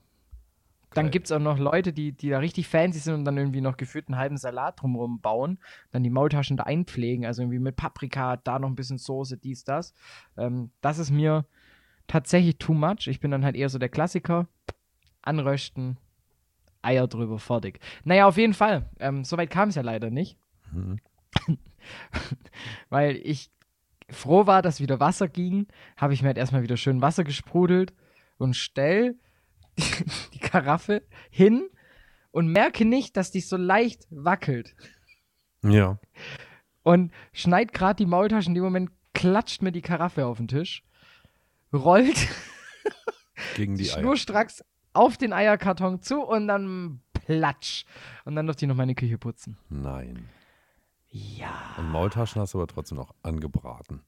Dann 0.95 1.11
gibt 1.11 1.27
es 1.27 1.33
auch 1.33 1.39
noch 1.39 1.59
Leute, 1.59 1.93
die, 1.93 2.13
die 2.13 2.31
da 2.31 2.39
richtig 2.39 2.67
fancy 2.67 2.99
sind 2.99 3.15
und 3.15 3.25
dann 3.25 3.37
irgendwie 3.37 3.61
noch 3.61 3.77
gefühlt 3.77 4.09
einen 4.09 4.17
halben 4.19 4.37
Salat 4.39 4.81
drumherum 4.81 5.21
bauen, 5.21 5.59
dann 5.91 6.03
die 6.03 6.11
Maultaschen 6.11 6.57
da 6.57 6.65
einpflegen, 6.65 7.27
also 7.27 7.43
irgendwie 7.43 7.59
mit 7.59 7.77
Paprika, 7.77 8.37
da 8.39 8.59
noch 8.59 8.69
ein 8.69 8.75
bisschen 8.75 8.99
Soße, 8.99 9.37
dies, 9.37 9.65
das. 9.65 9.93
Ähm, 10.37 10.71
das 10.81 10.99
ist 10.99 11.11
mir 11.11 11.45
tatsächlich 12.07 12.57
too 12.59 12.73
much. 12.75 13.07
Ich 13.07 13.21
bin 13.21 13.31
dann 13.31 13.45
halt 13.45 13.55
eher 13.55 13.69
so 13.69 13.79
der 13.79 13.91
Klassiker. 13.91 14.49
Anrösten, 15.21 15.99
Eier 16.81 17.07
drüber, 17.07 17.39
fertig. 17.39 17.81
Naja, 18.05 18.27
auf 18.27 18.39
jeden 18.39 18.55
Fall. 18.55 18.89
Ähm, 18.99 19.25
Soweit 19.25 19.51
kam 19.51 19.69
es 19.69 19.75
ja 19.75 19.83
leider 19.83 20.11
nicht, 20.11 20.39
Mhm. 20.73 20.99
weil 22.89 23.17
ich 23.17 23.51
froh 24.11 24.47
war, 24.47 24.63
dass 24.63 24.81
wieder 24.81 25.01
Wasser 25.01 25.29
ging. 25.29 25.67
Habe 25.97 26.15
ich 26.15 26.23
mir 26.23 26.29
halt 26.29 26.39
erstmal 26.39 26.63
wieder 26.63 26.77
schön 26.77 27.03
Wasser 27.03 27.25
gesprudelt 27.25 27.93
und 28.39 28.55
stell 28.57 29.17
die, 30.35 30.39
Karaffe 30.39 31.03
hin 31.31 31.69
und 32.31 32.49
merke 32.49 32.85
nicht, 32.85 33.17
dass 33.17 33.31
die 33.31 33.41
so 33.41 33.57
leicht 33.57 34.07
wackelt. 34.11 34.75
Ja. 35.63 35.99
Und 36.83 37.13
schneid 37.33 37.73
gerade 37.73 37.97
die 37.97 38.07
Maultasche. 38.07 38.49
In 38.49 38.55
dem 38.55 38.65
Moment 38.65 38.91
klatscht 39.15 39.63
mir 39.63 39.73
die 39.73 39.83
Karaffe 39.83 40.27
auf 40.27 40.39
den 40.39 40.49
Tisch, 40.49 40.85
rollt 41.73 42.29
Gegen 43.57 43.77
die 43.77 43.85
Eier. 43.91 44.01
schnurstracks 44.01 44.65
auf 44.93 45.17
den 45.17 45.33
Eierkarton 45.33 46.03
zu 46.03 46.23
und 46.23 46.49
dann 46.49 47.01
platsch. 47.13 47.85
Und 48.25 48.37
dann 48.37 48.47
durfte 48.47 48.65
ich 48.65 48.69
noch 48.69 48.77
meine 48.77 48.95
Küche 48.95 49.19
putzen. 49.19 49.59
Nein. 49.69 50.29
Ja. 51.11 51.75
Und 51.79 51.91
Maultaschen 51.91 52.41
hast 52.41 52.55
du 52.55 52.59
aber 52.59 52.67
trotzdem 52.67 52.97
noch 52.97 53.15
angebraten. 53.23 54.03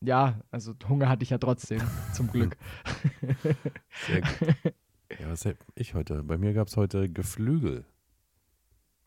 Ja, 0.00 0.40
also 0.50 0.74
Hunger 0.88 1.08
hatte 1.08 1.22
ich 1.22 1.30
ja 1.30 1.38
trotzdem, 1.38 1.80
zum 2.12 2.28
Glück. 2.30 2.56
Sehr 4.06 4.20
gut. 4.20 4.74
Ja, 5.18 5.30
was 5.30 5.44
hab 5.46 5.56
ich 5.74 5.94
heute? 5.94 6.22
Bei 6.22 6.38
mir 6.38 6.52
gab 6.52 6.68
es 6.68 6.76
heute 6.76 7.08
Geflügel 7.08 7.84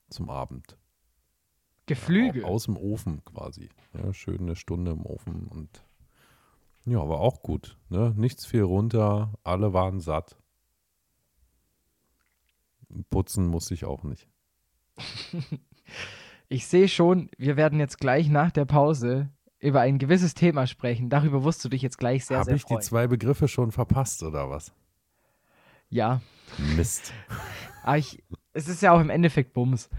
zum 0.09 0.29
Abend. 0.29 0.77
Geflügel. 1.87 2.43
Au- 2.45 2.49
Aus 2.49 2.65
dem 2.65 2.77
Ofen 2.77 3.23
quasi. 3.25 3.69
Ja, 3.93 4.13
schön 4.13 4.41
eine 4.41 4.55
Stunde 4.55 4.91
im 4.91 5.05
Ofen 5.05 5.47
und 5.47 5.83
ja, 6.85 6.97
war 7.07 7.19
auch 7.19 7.41
gut. 7.41 7.77
Ne? 7.89 8.13
Nichts 8.15 8.45
viel 8.45 8.61
runter, 8.63 9.33
alle 9.43 9.73
waren 9.73 9.99
satt. 9.99 10.37
Putzen 13.09 13.47
musste 13.47 13.73
ich 13.73 13.85
auch 13.85 14.03
nicht. 14.03 14.27
Ich 16.47 16.67
sehe 16.67 16.87
schon, 16.87 17.31
wir 17.39 17.57
werden 17.57 17.79
jetzt 17.79 17.97
gleich 17.99 18.29
nach 18.29 18.51
der 18.51 18.65
Pause 18.65 19.31
über 19.59 19.81
ein 19.81 19.97
gewisses 19.97 20.35
Thema 20.35 20.67
sprechen. 20.67 21.09
Darüber 21.09 21.43
wirst 21.43 21.65
du 21.65 21.69
dich 21.69 21.81
jetzt 21.81 21.97
gleich 21.97 22.23
sehr, 22.25 22.37
Habe 22.37 22.45
sehr 22.45 22.55
ich 22.57 22.61
freuen. 22.61 22.79
die 22.81 22.85
zwei 22.85 23.07
Begriffe 23.07 23.47
schon 23.47 23.71
verpasst 23.71 24.21
oder 24.21 24.47
was? 24.47 24.71
Ja, 25.89 26.21
Mist. 26.75 27.13
aber 27.83 27.97
ich, 27.97 28.23
es 28.53 28.67
ist 28.67 28.81
ja 28.81 28.91
auch 28.91 28.99
im 28.99 29.09
Endeffekt 29.09 29.53
Bums. 29.53 29.89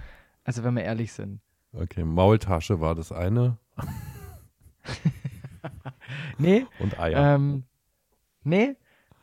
Also 0.45 0.63
wenn 0.65 0.75
wir 0.75 0.85
ehrlich 0.85 1.13
sind. 1.13 1.41
Okay, 1.73 2.05
Maultasche 2.05 2.81
war 2.81 2.95
das 2.95 3.13
eine 3.13 3.59
Nee, 6.39 6.67
und 6.79 6.99
Eier. 6.99 7.35
ähm, 7.35 7.65
nee, 8.45 8.77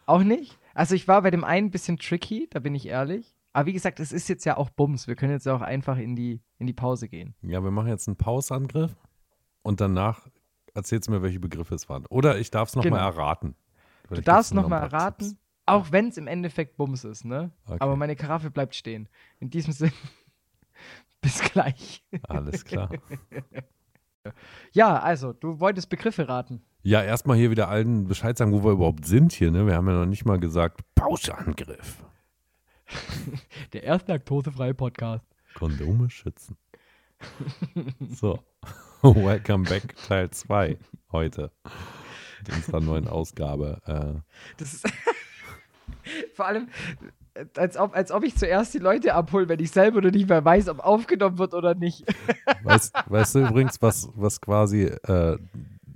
auch 0.06 0.24
nicht. 0.24 0.58
Also 0.74 0.96
ich 0.96 1.08
war 1.08 1.22
bei 1.22 1.32
dem 1.32 1.44
einen 1.44 1.68
ein 1.68 1.72
bisschen 1.72 1.98
tricky, 1.98 2.48
da 2.50 2.60
bin 2.60 2.76
ich 2.76 2.88
ehrlich. 2.88 3.36
Aber 3.54 3.68
wie 3.68 3.74
gesagt, 3.74 4.00
es 4.00 4.12
ist 4.12 4.28
jetzt 4.30 4.46
ja 4.46 4.58
auch 4.58 4.70
Bums. 4.72 5.08
Wir 5.08 5.16
können 5.16 5.32
jetzt 5.32 5.46
ja 5.46 5.56
auch 5.56 5.62
einfach 5.62 5.98
in 5.98 6.16
die, 6.16 6.42
in 6.58 6.66
die 6.68 6.74
Pause 6.74 7.08
gehen. 7.08 7.36
Ja, 7.44 7.64
wir 7.64 7.70
machen 7.72 7.88
jetzt 7.90 8.08
einen 8.08 8.18
Pausangriff 8.18 8.96
und 9.62 9.80
danach 9.80 10.28
erzählst 10.74 11.08
du 11.08 11.12
mir, 11.12 11.22
welche 11.22 11.40
Begriffe 11.40 11.76
es 11.76 11.88
waren. 11.88 12.06
Oder 12.08 12.40
ich 12.40 12.50
darf 12.50 12.70
es 12.70 12.76
nochmal 12.76 12.92
Genau. 12.92 13.04
erraten. 13.22 13.56
Du 14.10 14.22
darfst 14.22 14.54
nochmal 14.54 14.82
erraten, 14.82 15.30
Tipps. 15.30 15.42
Auch 15.66 15.92
wenn 15.92 16.10
es 16.10 16.18
im 16.18 16.28
Endeffekt 16.28 16.78
Bums 16.78 17.04
ist, 17.04 17.26
ne? 17.26 17.52
Okay. 17.66 17.78
Aber 17.80 17.96
meine 17.96 18.16
Karaffe 18.16 18.52
bleibt 18.52 18.76
stehen. 18.76 19.08
In 19.40 19.50
diesem 19.50 19.74
Sinn, 19.74 19.92
bis 21.22 21.40
gleich. 21.42 22.04
Alles 22.28 22.66
klar. 22.66 22.90
Ja, 24.72 25.00
also, 25.00 25.34
du 25.34 25.60
wolltest 25.60 25.90
Begriffe 25.90 26.30
raten. 26.30 26.62
Ja, 26.82 27.04
erstmal 27.04 27.36
hier 27.36 27.52
wieder 27.52 27.68
allen 27.68 28.08
Bescheid 28.08 28.38
sagen, 28.38 28.54
wo 28.54 28.64
wir 28.64 28.72
überhaupt 28.72 29.06
sind 29.06 29.34
hier. 29.34 29.52
Ne? 29.52 29.68
Wir 29.68 29.76
haben 29.76 29.86
ja 29.90 29.96
noch 29.96 30.06
nicht 30.06 30.24
mal 30.24 30.40
gesagt, 30.40 30.80
Pauschangriff. 30.96 32.06
Der 33.74 33.84
erste 33.84 34.14
laktosefreie 34.14 34.74
Podcast. 34.74 35.26
Kondome 35.56 36.10
schützen. 36.10 36.56
So. 38.12 38.40
Welcome 39.02 39.68
back, 39.68 39.94
Teil 40.08 40.30
2 40.30 40.78
heute. 41.12 41.52
in 42.48 42.54
unserer 42.54 42.80
neuen 42.80 43.08
Ausgabe. 43.10 43.82
Äh, 43.86 44.22
Das 44.56 44.74
ist 44.74 44.86
vor 46.34 46.46
allem, 46.46 46.68
als 47.58 47.78
ob, 47.78 47.96
als 47.96 48.12
ob 48.12 48.24
ich 48.24 48.36
zuerst 48.36 48.74
die 48.74 48.80
Leute 48.80 49.14
abhole, 49.14 49.50
wenn 49.50 49.60
ich 49.60 49.72
selber 49.72 50.02
noch 50.02 50.12
nicht 50.12 50.30
mehr 50.30 50.44
weiß, 50.44 50.70
ob 50.70 50.80
aufgenommen 50.80 51.38
wird 51.38 51.54
oder 51.54 51.76
nicht. 51.76 52.06
weißt, 52.64 52.94
weißt 53.08 53.36
du 53.36 53.48
übrigens, 53.48 53.82
was, 53.82 54.10
was 54.16 54.42
quasi 54.42 54.84
äh, 54.84 55.38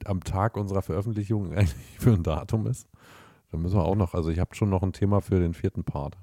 am 0.06 0.23
Tag 0.23 0.58
unserer 0.58 0.82
Veröffentlichung 0.82 1.54
eigentlich 1.54 1.76
für 2.00 2.12
ein 2.12 2.23
Datum 2.23 2.67
ist? 2.67 2.88
Da 3.52 3.58
müssen 3.58 3.78
wir 3.78 3.86
auch 3.86 3.95
noch, 3.95 4.13
also 4.13 4.30
ich 4.30 4.39
habe 4.39 4.56
schon 4.56 4.69
noch 4.69 4.84
ein 4.84 4.93
Thema 4.93 5.21
für 5.21 5.39
den 5.39 5.54
vierten 5.54 5.84
Part. 5.84 6.17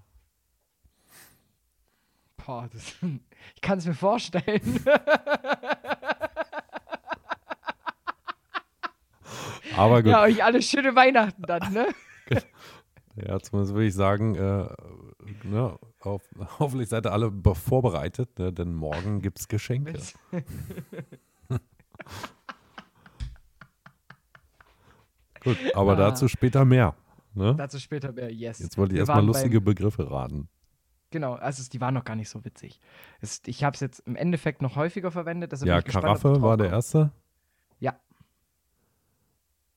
Boah, 2.45 2.69
das, 2.73 2.95
ich 3.55 3.61
kann 3.63 3.79
es 3.79 3.87
mir 3.87 3.95
vorstellen. 3.95 4.85
Aber 9.77 10.03
gut, 10.03 10.13
ja, 10.13 10.23
euch 10.23 10.45
alle 10.45 10.63
schöne 10.63 10.95
Weihnachten 10.95 11.43
dann, 11.43 11.73
ne? 11.73 11.89
Zumindest 13.41 13.75
würde 13.75 13.87
ich 13.87 13.95
sagen, 13.95 14.35
äh, 14.35 14.69
ne, 15.45 15.79
auf, 16.01 16.23
hoffentlich 16.59 16.89
seid 16.89 17.07
ihr 17.07 17.13
alle 17.13 17.31
be- 17.31 17.55
vorbereitet, 17.55 18.39
ne, 18.39 18.53
denn 18.53 18.75
morgen 18.75 19.21
gibt 19.21 19.39
es 19.41 19.49
Geschenke. 19.49 19.99
Gut, 25.43 25.57
aber 25.75 25.93
Ah. 25.93 25.97
dazu 25.97 26.29
später 26.29 26.65
mehr. 26.65 26.95
Ne? 27.35 27.55
Dazu 27.57 27.79
später 27.79 28.13
mehr, 28.13 28.33
yes. 28.33 28.61
Jetzt 28.61 28.79
wollte 28.79 28.95
ich 28.95 29.01
erstmal 29.01 29.25
lustige 29.25 29.61
beim- 29.61 29.75
Begriffe 29.75 30.11
raten. 30.11 30.49
Genau, 31.11 31.35
also 31.35 31.63
die 31.71 31.81
waren 31.81 31.95
noch 31.95 32.05
gar 32.05 32.17
nicht 32.17 32.29
so 32.29 32.45
witzig. 32.45 32.81
Es, 33.21 33.41
ich 33.47 33.63
habe 33.63 33.75
es 33.75 33.81
jetzt 33.81 34.01
im 34.01 34.17
Endeffekt 34.17 34.63
noch 34.63 34.75
häufiger 34.77 35.11
verwendet. 35.13 35.53
Ja, 35.63 35.79
ich 35.79 35.85
gespannt, 35.85 36.05
Karaffe 36.07 36.43
war 36.43 36.57
der 36.57 36.71
erste. 36.71 37.13
Ja. 37.79 37.95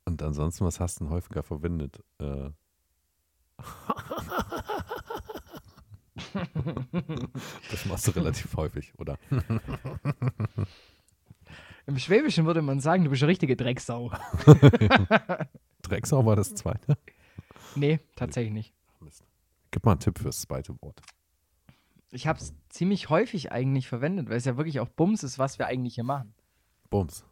Und 0.05 0.21
ansonsten, 0.23 0.65
was 0.65 0.79
hast 0.79 0.99
du 0.99 1.03
denn 1.05 1.13
häufiger 1.13 1.43
verwendet? 1.43 2.01
Äh. 2.19 2.49
das 7.71 7.85
machst 7.85 8.07
du 8.07 8.11
relativ 8.11 8.55
häufig, 8.55 8.93
oder? 8.97 9.17
Im 11.85 11.97
Schwäbischen 11.97 12.45
würde 12.45 12.61
man 12.61 12.79
sagen, 12.79 13.05
du 13.05 13.09
bist 13.09 13.23
eine 13.23 13.31
richtige 13.31 13.55
Drecksau. 13.55 14.11
Drecksau 15.81 16.25
war 16.25 16.35
das 16.35 16.53
zweite. 16.53 16.97
nee, 17.75 17.99
tatsächlich 18.15 18.53
nicht. 18.53 18.73
Mist. 18.99 19.23
Gib 19.71 19.85
mal 19.85 19.91
einen 19.91 20.01
Tipp 20.01 20.19
fürs 20.19 20.41
zweite 20.41 20.75
Wort. 20.81 21.01
Ich 22.11 22.27
habe 22.27 22.39
es 22.39 22.53
ziemlich 22.69 23.09
häufig 23.09 23.51
eigentlich 23.51 23.87
verwendet, 23.87 24.29
weil 24.29 24.37
es 24.37 24.45
ja 24.45 24.57
wirklich 24.57 24.79
auch 24.79 24.89
Bums 24.89 25.23
ist, 25.23 25.39
was 25.39 25.59
wir 25.59 25.67
eigentlich 25.67 25.95
hier 25.95 26.03
machen. 26.03 26.33
Bums. 26.89 27.25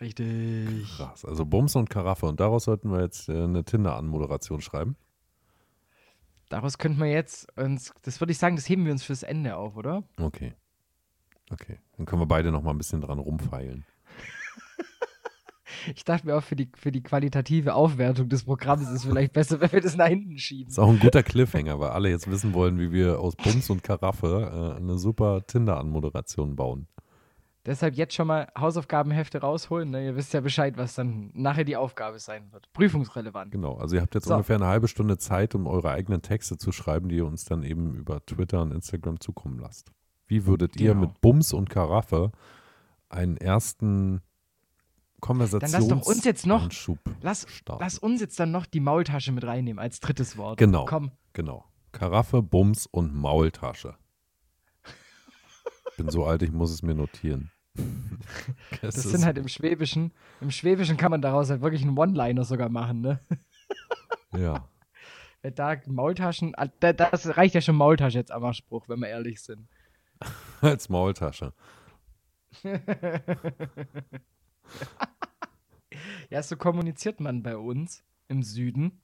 Richtig. 0.00 0.88
Krass. 0.96 1.24
Also 1.24 1.44
Bums 1.44 1.74
und 1.74 1.90
Karaffe. 1.90 2.26
Und 2.26 2.40
daraus 2.40 2.64
sollten 2.64 2.92
wir 2.92 3.00
jetzt 3.00 3.28
äh, 3.28 3.42
eine 3.42 3.64
Tinder-Anmoderation 3.64 4.60
schreiben. 4.60 4.96
Daraus 6.48 6.78
könnten 6.78 6.98
wir 6.98 7.10
jetzt 7.10 7.46
uns, 7.58 7.92
das 8.02 8.20
würde 8.20 8.32
ich 8.32 8.38
sagen, 8.38 8.56
das 8.56 8.68
heben 8.68 8.84
wir 8.84 8.92
uns 8.92 9.04
fürs 9.04 9.22
Ende 9.22 9.56
auf, 9.56 9.76
oder? 9.76 10.04
Okay. 10.18 10.54
Okay. 11.50 11.78
Dann 11.96 12.06
können 12.06 12.22
wir 12.22 12.26
beide 12.26 12.50
noch 12.50 12.62
mal 12.62 12.70
ein 12.70 12.78
bisschen 12.78 13.00
dran 13.00 13.18
rumfeilen. 13.18 13.84
Ich 15.94 16.04
dachte 16.04 16.26
mir 16.26 16.36
auch, 16.36 16.42
für 16.42 16.56
die, 16.56 16.70
für 16.74 16.90
die 16.90 17.02
qualitative 17.02 17.74
Aufwertung 17.74 18.28
des 18.28 18.44
Programms 18.44 18.84
ist 18.84 18.90
es 18.90 19.04
vielleicht 19.04 19.32
besser, 19.32 19.60
wenn 19.60 19.70
wir 19.70 19.80
das 19.80 19.96
nach 19.96 20.08
hinten 20.08 20.38
schieben. 20.38 20.70
Ist 20.70 20.78
auch 20.78 20.88
ein 20.88 20.98
guter 20.98 21.22
Cliffhanger, 21.22 21.78
weil 21.78 21.90
alle 21.90 22.08
jetzt 22.10 22.28
wissen 22.30 22.54
wollen, 22.54 22.78
wie 22.78 22.90
wir 22.90 23.20
aus 23.20 23.36
Bums 23.36 23.70
und 23.70 23.82
Karaffe 23.82 24.74
äh, 24.76 24.80
eine 24.80 24.98
super 24.98 25.46
Tinder-Anmoderation 25.46 26.56
bauen. 26.56 26.88
Deshalb 27.66 27.96
jetzt 27.96 28.14
schon 28.14 28.26
mal 28.28 28.48
Hausaufgabenhefte 28.58 29.40
rausholen. 29.40 29.90
Ne? 29.90 30.06
Ihr 30.06 30.16
wisst 30.16 30.32
ja 30.32 30.40
Bescheid, 30.40 30.76
was 30.78 30.94
dann 30.94 31.30
nachher 31.34 31.64
die 31.64 31.76
Aufgabe 31.76 32.18
sein 32.18 32.50
wird. 32.52 32.72
Prüfungsrelevant. 32.72 33.52
Genau, 33.52 33.76
also 33.76 33.96
ihr 33.96 34.02
habt 34.02 34.14
jetzt 34.14 34.26
So. 34.26 34.34
ungefähr 34.34 34.56
eine 34.56 34.66
halbe 34.66 34.88
Stunde 34.88 35.18
Zeit, 35.18 35.54
um 35.54 35.66
eure 35.66 35.90
eigenen 35.90 36.22
Texte 36.22 36.56
zu 36.56 36.72
schreiben, 36.72 37.08
die 37.08 37.16
ihr 37.16 37.26
uns 37.26 37.44
dann 37.44 37.62
eben 37.62 37.94
über 37.94 38.24
Twitter 38.24 38.62
und 38.62 38.72
Instagram 38.72 39.20
zukommen 39.20 39.58
lasst. 39.58 39.90
Wie 40.26 40.46
würdet 40.46 40.80
ihr 40.80 40.90
Genau. 40.94 41.06
mit 41.08 41.20
Bums 41.20 41.52
und 41.52 41.68
Karaffe 41.68 42.32
einen 43.10 43.36
ersten 43.36 44.22
Konversations 45.20 45.72
Dann 45.72 45.80
lass 45.80 45.88
doch 45.88 46.06
uns 46.06 46.24
jetzt 46.24 46.46
noch- 46.46 46.62
Anschub 46.64 46.98
Lass, 47.22 47.46
starten? 47.50 47.82
lass 47.82 47.98
uns 47.98 48.20
jetzt 48.20 48.38
dann 48.38 48.50
noch 48.52 48.66
die 48.66 48.80
Maultasche 48.80 49.32
mit 49.32 49.44
reinnehmen 49.44 49.78
als 49.80 50.00
drittes 50.00 50.36
Wort. 50.36 50.58
Genau. 50.58 50.84
Komm. 50.84 51.10
Genau. 51.32 51.64
Karaffe, 51.92 52.40
Bums 52.42 52.86
und 52.86 53.14
Maultasche. 53.14 53.96
Bin 55.98 56.08
so 56.10 56.24
alt, 56.24 56.42
ich 56.42 56.52
muss 56.52 56.70
es 56.70 56.82
mir 56.82 56.94
notieren. 56.94 57.50
Das 58.82 58.96
Es 58.96 59.04
sind 59.10 59.24
halt 59.24 59.36
im 59.38 59.48
Schwäbischen. 59.48 60.12
Im 60.40 60.50
Schwäbischen 60.50 60.96
kann 60.96 61.10
man 61.10 61.20
daraus 61.22 61.50
halt 61.50 61.60
wirklich 61.60 61.82
einen 61.82 61.96
One-Liner 61.98 62.44
sogar 62.44 62.68
machen, 62.70 63.00
ne? 63.02 63.20
Ja. 64.36 64.66
Da 65.54 65.76
Maultaschen, 65.86 66.54
ah, 66.56 66.66
da- 66.80 66.92
das 66.92 67.36
reicht 67.36 67.54
ja 67.54 67.60
schon 67.60 67.76
Maultasche 67.76 68.18
jetzt 68.18 68.32
am 68.32 68.52
Spruch, 68.52 68.88
wenn 68.88 68.98
wir 68.98 69.08
ehrlich 69.08 69.40
sind. 69.40 69.68
Als 70.60 70.88
Maultasche. 70.88 71.52
Ja, 76.30 76.42
so 76.42 76.56
kommuniziert 76.56 77.20
man 77.20 77.42
bei 77.44 77.56
uns 77.56 78.04
im 78.26 78.42
Süden. 78.42 79.00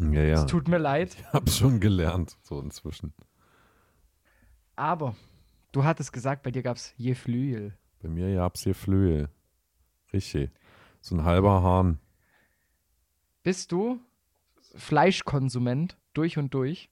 Ja, 0.00 0.22
ja. 0.22 0.34
Es 0.34 0.46
tut 0.46 0.66
mir 0.68 0.78
leid, 0.78 1.14
Ich 1.18 1.26
hab's 1.32 1.56
schon 1.56 1.78
gelernt, 1.80 2.36
so 2.42 2.60
inzwischen. 2.60 3.14
aber 4.76 5.14
du 5.72 5.84
hattest 5.84 6.12
gesagt, 6.12 6.42
bei 6.42 6.50
dir 6.50 6.62
gab 6.62 6.76
es 6.76 6.94
je 6.96 7.14
Flügel. 7.14 7.76
Bei 8.02 8.08
mir 8.08 8.34
gab's 8.34 8.62
hier 8.62 8.74
Flöhe. 8.74 9.28
Richtig. 10.12 10.50
So 11.00 11.14
ein 11.14 11.24
halber 11.24 11.62
Hahn. 11.62 11.98
Bist 13.42 13.72
du 13.72 14.00
Fleischkonsument 14.74 15.96
durch 16.12 16.38
und 16.38 16.52
durch? 16.54 16.90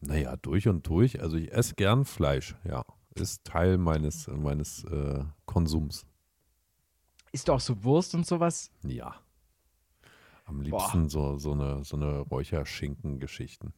Naja, 0.00 0.36
durch 0.36 0.68
und 0.68 0.86
durch. 0.86 1.20
Also 1.20 1.36
ich 1.36 1.52
esse 1.52 1.74
gern 1.74 2.04
Fleisch, 2.04 2.54
ja. 2.64 2.84
Ist 3.14 3.44
Teil 3.44 3.78
meines, 3.78 4.28
meines 4.28 4.84
äh, 4.84 5.24
Konsums. 5.44 6.06
Ist 7.32 7.48
du 7.48 7.52
auch 7.52 7.60
so 7.60 7.82
Wurst 7.82 8.14
und 8.14 8.26
sowas? 8.26 8.70
Ja. 8.82 9.16
Am 10.44 10.60
liebsten 10.60 11.08
so, 11.08 11.36
so 11.36 11.52
eine, 11.52 11.84
so 11.84 11.96
eine 11.96 12.20
Räucherschinken-Geschichten. 12.20 13.74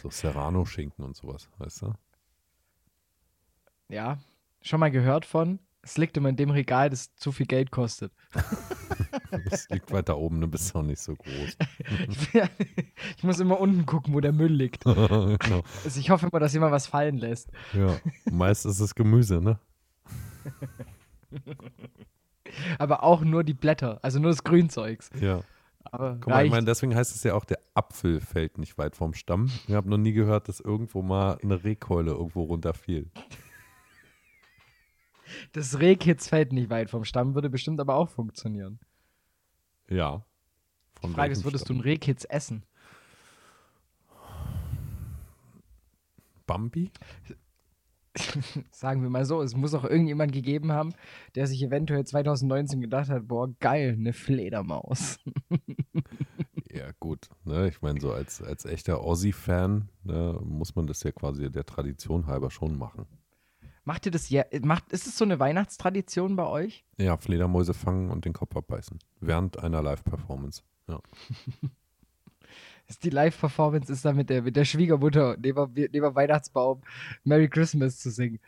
So 0.00 0.08
Serrano-Schinken 0.10 1.04
und 1.04 1.16
sowas, 1.16 1.48
weißt 1.58 1.82
du? 1.82 1.94
Ja, 3.88 4.18
schon 4.62 4.80
mal 4.80 4.90
gehört 4.90 5.26
von. 5.26 5.58
Es 5.82 5.98
liegt 5.98 6.16
immer 6.16 6.30
in 6.30 6.36
dem 6.36 6.50
Regal, 6.50 6.88
das 6.88 7.14
zu 7.14 7.30
viel 7.30 7.46
Geld 7.46 7.70
kostet. 7.70 8.12
Das 9.50 9.68
liegt 9.68 9.90
weiter 9.90 10.16
oben, 10.16 10.40
du 10.40 10.46
bist 10.46 10.74
auch 10.76 10.82
nicht 10.82 11.00
so 11.00 11.14
groß. 11.16 11.56
ich 13.16 13.24
muss 13.24 13.40
immer 13.40 13.60
unten 13.60 13.84
gucken, 13.84 14.14
wo 14.14 14.20
der 14.20 14.32
Müll 14.32 14.52
liegt. 14.52 14.84
genau. 14.84 15.62
Also 15.84 15.98
ich 15.98 16.10
hoffe 16.10 16.28
immer, 16.28 16.38
dass 16.38 16.52
jemand 16.52 16.72
was 16.72 16.86
fallen 16.86 17.18
lässt. 17.18 17.50
Ja. 17.72 17.96
Meist 18.30 18.64
ist 18.64 18.78
es 18.78 18.94
Gemüse, 18.94 19.40
ne? 19.40 19.58
Aber 22.78 23.02
auch 23.02 23.22
nur 23.22 23.42
die 23.42 23.54
Blätter, 23.54 23.98
also 24.02 24.20
nur 24.20 24.30
das 24.30 24.44
Grünzeugs. 24.44 25.10
Ja. 25.20 25.42
Aber 25.82 26.16
Guck 26.20 26.28
mal, 26.28 26.44
ich 26.44 26.50
meine, 26.50 26.66
deswegen 26.66 26.94
heißt 26.94 27.14
es 27.14 27.24
ja 27.24 27.34
auch, 27.34 27.44
der 27.44 27.58
Apfel 27.74 28.20
fällt 28.20 28.58
nicht 28.58 28.78
weit 28.78 28.96
vom 28.96 29.14
Stamm. 29.14 29.50
Ich 29.66 29.74
habe 29.74 29.90
noch 29.90 29.98
nie 29.98 30.12
gehört, 30.12 30.48
dass 30.48 30.60
irgendwo 30.60 31.02
mal 31.02 31.38
eine 31.42 31.64
Rehkeule 31.64 32.12
irgendwo 32.12 32.44
runterfiel. 32.44 33.10
Das 35.52 35.78
Rehkitz 35.78 36.28
fällt 36.28 36.52
nicht 36.52 36.70
weit 36.70 36.90
vom 36.90 37.04
Stamm, 37.04 37.34
würde 37.34 37.50
bestimmt 37.50 37.80
aber 37.80 37.96
auch 37.96 38.08
funktionieren. 38.08 38.78
Ja. 39.88 40.24
Die 40.98 41.00
Von 41.02 41.12
Frage 41.12 41.32
ist, 41.32 41.44
würdest 41.44 41.64
du 41.64 41.74
Stamm? 41.74 41.76
einen 41.76 41.82
Rehkitz 41.84 42.26
essen? 42.28 42.64
Bambi? 46.46 46.90
Sagen 48.70 49.02
wir 49.02 49.10
mal 49.10 49.24
so, 49.24 49.42
es 49.42 49.56
muss 49.56 49.74
auch 49.74 49.84
irgendjemand 49.84 50.32
gegeben 50.32 50.72
haben, 50.72 50.94
der 51.34 51.46
sich 51.46 51.62
eventuell 51.62 52.04
2019 52.04 52.80
gedacht 52.80 53.08
hat, 53.08 53.26
boah, 53.26 53.48
geil, 53.58 53.96
eine 53.98 54.12
Fledermaus. 54.12 55.18
Ja, 56.74 56.90
gut. 56.98 57.28
Ne? 57.44 57.68
Ich 57.68 57.82
meine, 57.82 58.00
so 58.00 58.12
als, 58.12 58.42
als 58.42 58.64
echter 58.64 59.00
Aussie-Fan 59.00 59.88
ne, 60.02 60.40
muss 60.42 60.74
man 60.74 60.88
das 60.88 61.04
ja 61.04 61.12
quasi 61.12 61.48
der 61.48 61.64
Tradition 61.64 62.26
halber 62.26 62.50
schon 62.50 62.76
machen. 62.76 63.06
Macht 63.84 64.06
ihr 64.06 64.12
das 64.12 64.30
ja, 64.30 64.44
macht, 64.62 64.92
ist 64.92 65.06
es 65.06 65.18
so 65.18 65.24
eine 65.24 65.38
Weihnachtstradition 65.38 66.36
bei 66.36 66.46
euch? 66.46 66.84
Ja, 66.96 67.16
Fledermäuse 67.18 67.74
fangen 67.74 68.10
und 68.10 68.24
den 68.24 68.32
Kopf 68.32 68.56
abbeißen. 68.56 68.98
Während 69.20 69.58
einer 69.58 69.82
Live-Performance. 69.82 70.62
Ja. 70.88 71.00
Ist 72.86 73.02
die 73.02 73.10
Live-Performance 73.10 73.90
ist 73.90 74.04
da 74.04 74.12
mit 74.12 74.28
der, 74.28 74.42
mit 74.42 74.56
der 74.56 74.66
Schwiegermutter 74.66 75.38
neben, 75.42 75.72
neben 75.72 76.14
Weihnachtsbaum 76.14 76.82
Merry 77.24 77.48
Christmas 77.48 77.98
zu 77.98 78.10
singen. 78.10 78.40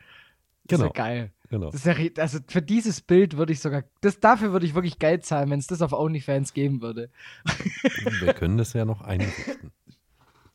Das 0.65 0.77
Genau. 0.79 0.91
ist 0.91 0.97
ja 0.97 1.03
geil. 1.03 1.31
Genau. 1.49 1.71
Das 1.71 1.83
ist 1.83 1.85
ja, 1.85 2.21
also 2.21 2.37
für 2.47 2.61
dieses 2.61 3.01
Bild 3.01 3.35
würde 3.37 3.53
ich 3.53 3.59
sogar, 3.61 3.83
das, 4.01 4.19
dafür 4.19 4.51
würde 4.51 4.67
ich 4.67 4.75
wirklich 4.75 4.99
Geld 4.99 5.25
zahlen, 5.25 5.49
wenn 5.49 5.57
es 5.59 5.65
das 5.65 5.81
auf 5.81 5.91
OnlyFans 5.91 6.53
geben 6.53 6.81
würde. 6.83 7.09
Wir 8.19 8.33
können 8.33 8.59
das 8.59 8.73
ja 8.73 8.85
noch 8.85 9.01
einrichten. 9.01 9.71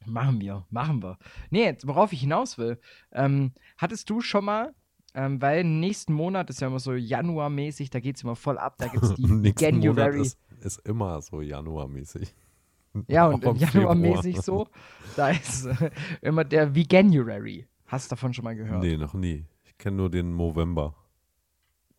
Machen 0.06 0.40
wir, 0.40 0.66
machen 0.70 1.02
wir. 1.02 1.18
Nee, 1.50 1.64
jetzt, 1.64 1.86
worauf 1.86 2.12
ich 2.12 2.20
hinaus 2.20 2.58
will. 2.58 2.78
Ähm, 3.12 3.52
hattest 3.78 4.08
du 4.10 4.20
schon 4.20 4.44
mal 4.44 4.74
Ähm, 5.14 5.42
weil 5.42 5.62
nächsten 5.64 6.14
Monat 6.14 6.48
ist 6.48 6.60
ja 6.62 6.68
immer 6.68 6.78
so 6.80 6.94
Januarmäßig, 6.94 7.90
da 7.90 8.00
geht 8.00 8.16
es 8.16 8.22
immer 8.22 8.34
voll 8.36 8.56
ab. 8.58 8.76
Da 8.78 8.88
gibt 8.88 9.04
es 9.04 9.14
die 9.16 9.26
Nächsten 9.26 9.80
Monat 9.80 10.14
January. 10.14 10.20
ist, 10.22 10.38
ist 10.60 10.78
immer 10.88 11.20
so 11.20 11.40
Januarmäßig. 11.42 12.34
Ja, 13.08 13.26
und 13.26 13.42
im. 13.44 13.56
Januarmäßig 13.56 14.42
so, 14.42 14.68
da 15.16 15.30
ist 15.30 15.64
äh, 15.64 15.90
immer 16.20 16.44
der 16.44 16.74
Veganuary. 16.74 17.66
Hast 17.86 18.10
du 18.10 18.14
davon 18.14 18.34
schon 18.34 18.44
mal 18.44 18.54
gehört? 18.54 18.82
Nee, 18.82 18.98
noch 18.98 19.14
nie. 19.14 19.46
Ich 19.64 19.78
kenne 19.78 19.96
nur 19.96 20.10
den 20.10 20.36
November. 20.36 20.94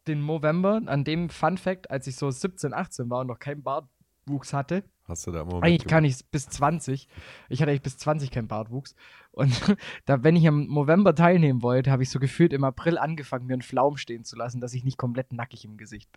Den 0.08 0.26
November, 0.26 0.82
an 0.86 1.04
dem 1.04 1.30
Fun 1.30 1.58
Fact, 1.58 1.90
als 1.90 2.06
ich 2.06 2.16
so 2.16 2.30
17, 2.30 2.74
18 2.76 3.10
war 3.10 3.22
und 3.22 3.28
noch 3.28 3.40
keinen 3.40 3.64
Bartwuchs 3.64 4.54
hatte, 4.54 4.84
Hast 5.06 5.28
du 5.28 5.32
da 5.32 5.42
immer 5.42 5.62
Eigentlich 5.62 5.86
kann 5.86 6.06
ich 6.06 6.26
bis 6.28 6.48
20. 6.48 7.10
Ich 7.50 7.62
hatte 7.62 7.72
eigentlich 7.72 7.82
bis 7.82 7.98
20 7.98 8.32
keinen 8.32 8.48
Bartwuchs. 8.48 8.96
Und 9.32 9.52
da, 10.06 10.24
wenn 10.24 10.36
ich 10.36 10.46
im 10.46 10.74
November 10.74 11.14
teilnehmen 11.14 11.62
wollte, 11.62 11.92
habe 11.92 12.04
ich 12.04 12.10
so 12.10 12.20
gefühlt 12.20 12.54
im 12.54 12.64
April 12.64 12.98
angefangen, 12.98 13.46
mir 13.46 13.54
einen 13.54 13.62
Flaum 13.62 13.98
stehen 13.98 14.24
zu 14.24 14.38
lassen, 14.38 14.62
dass 14.62 14.74
ich 14.74 14.84
nicht 14.86 14.98
komplett 14.98 15.34
nackig 15.34 15.66
im 15.66 15.78
Gesicht 15.78 16.10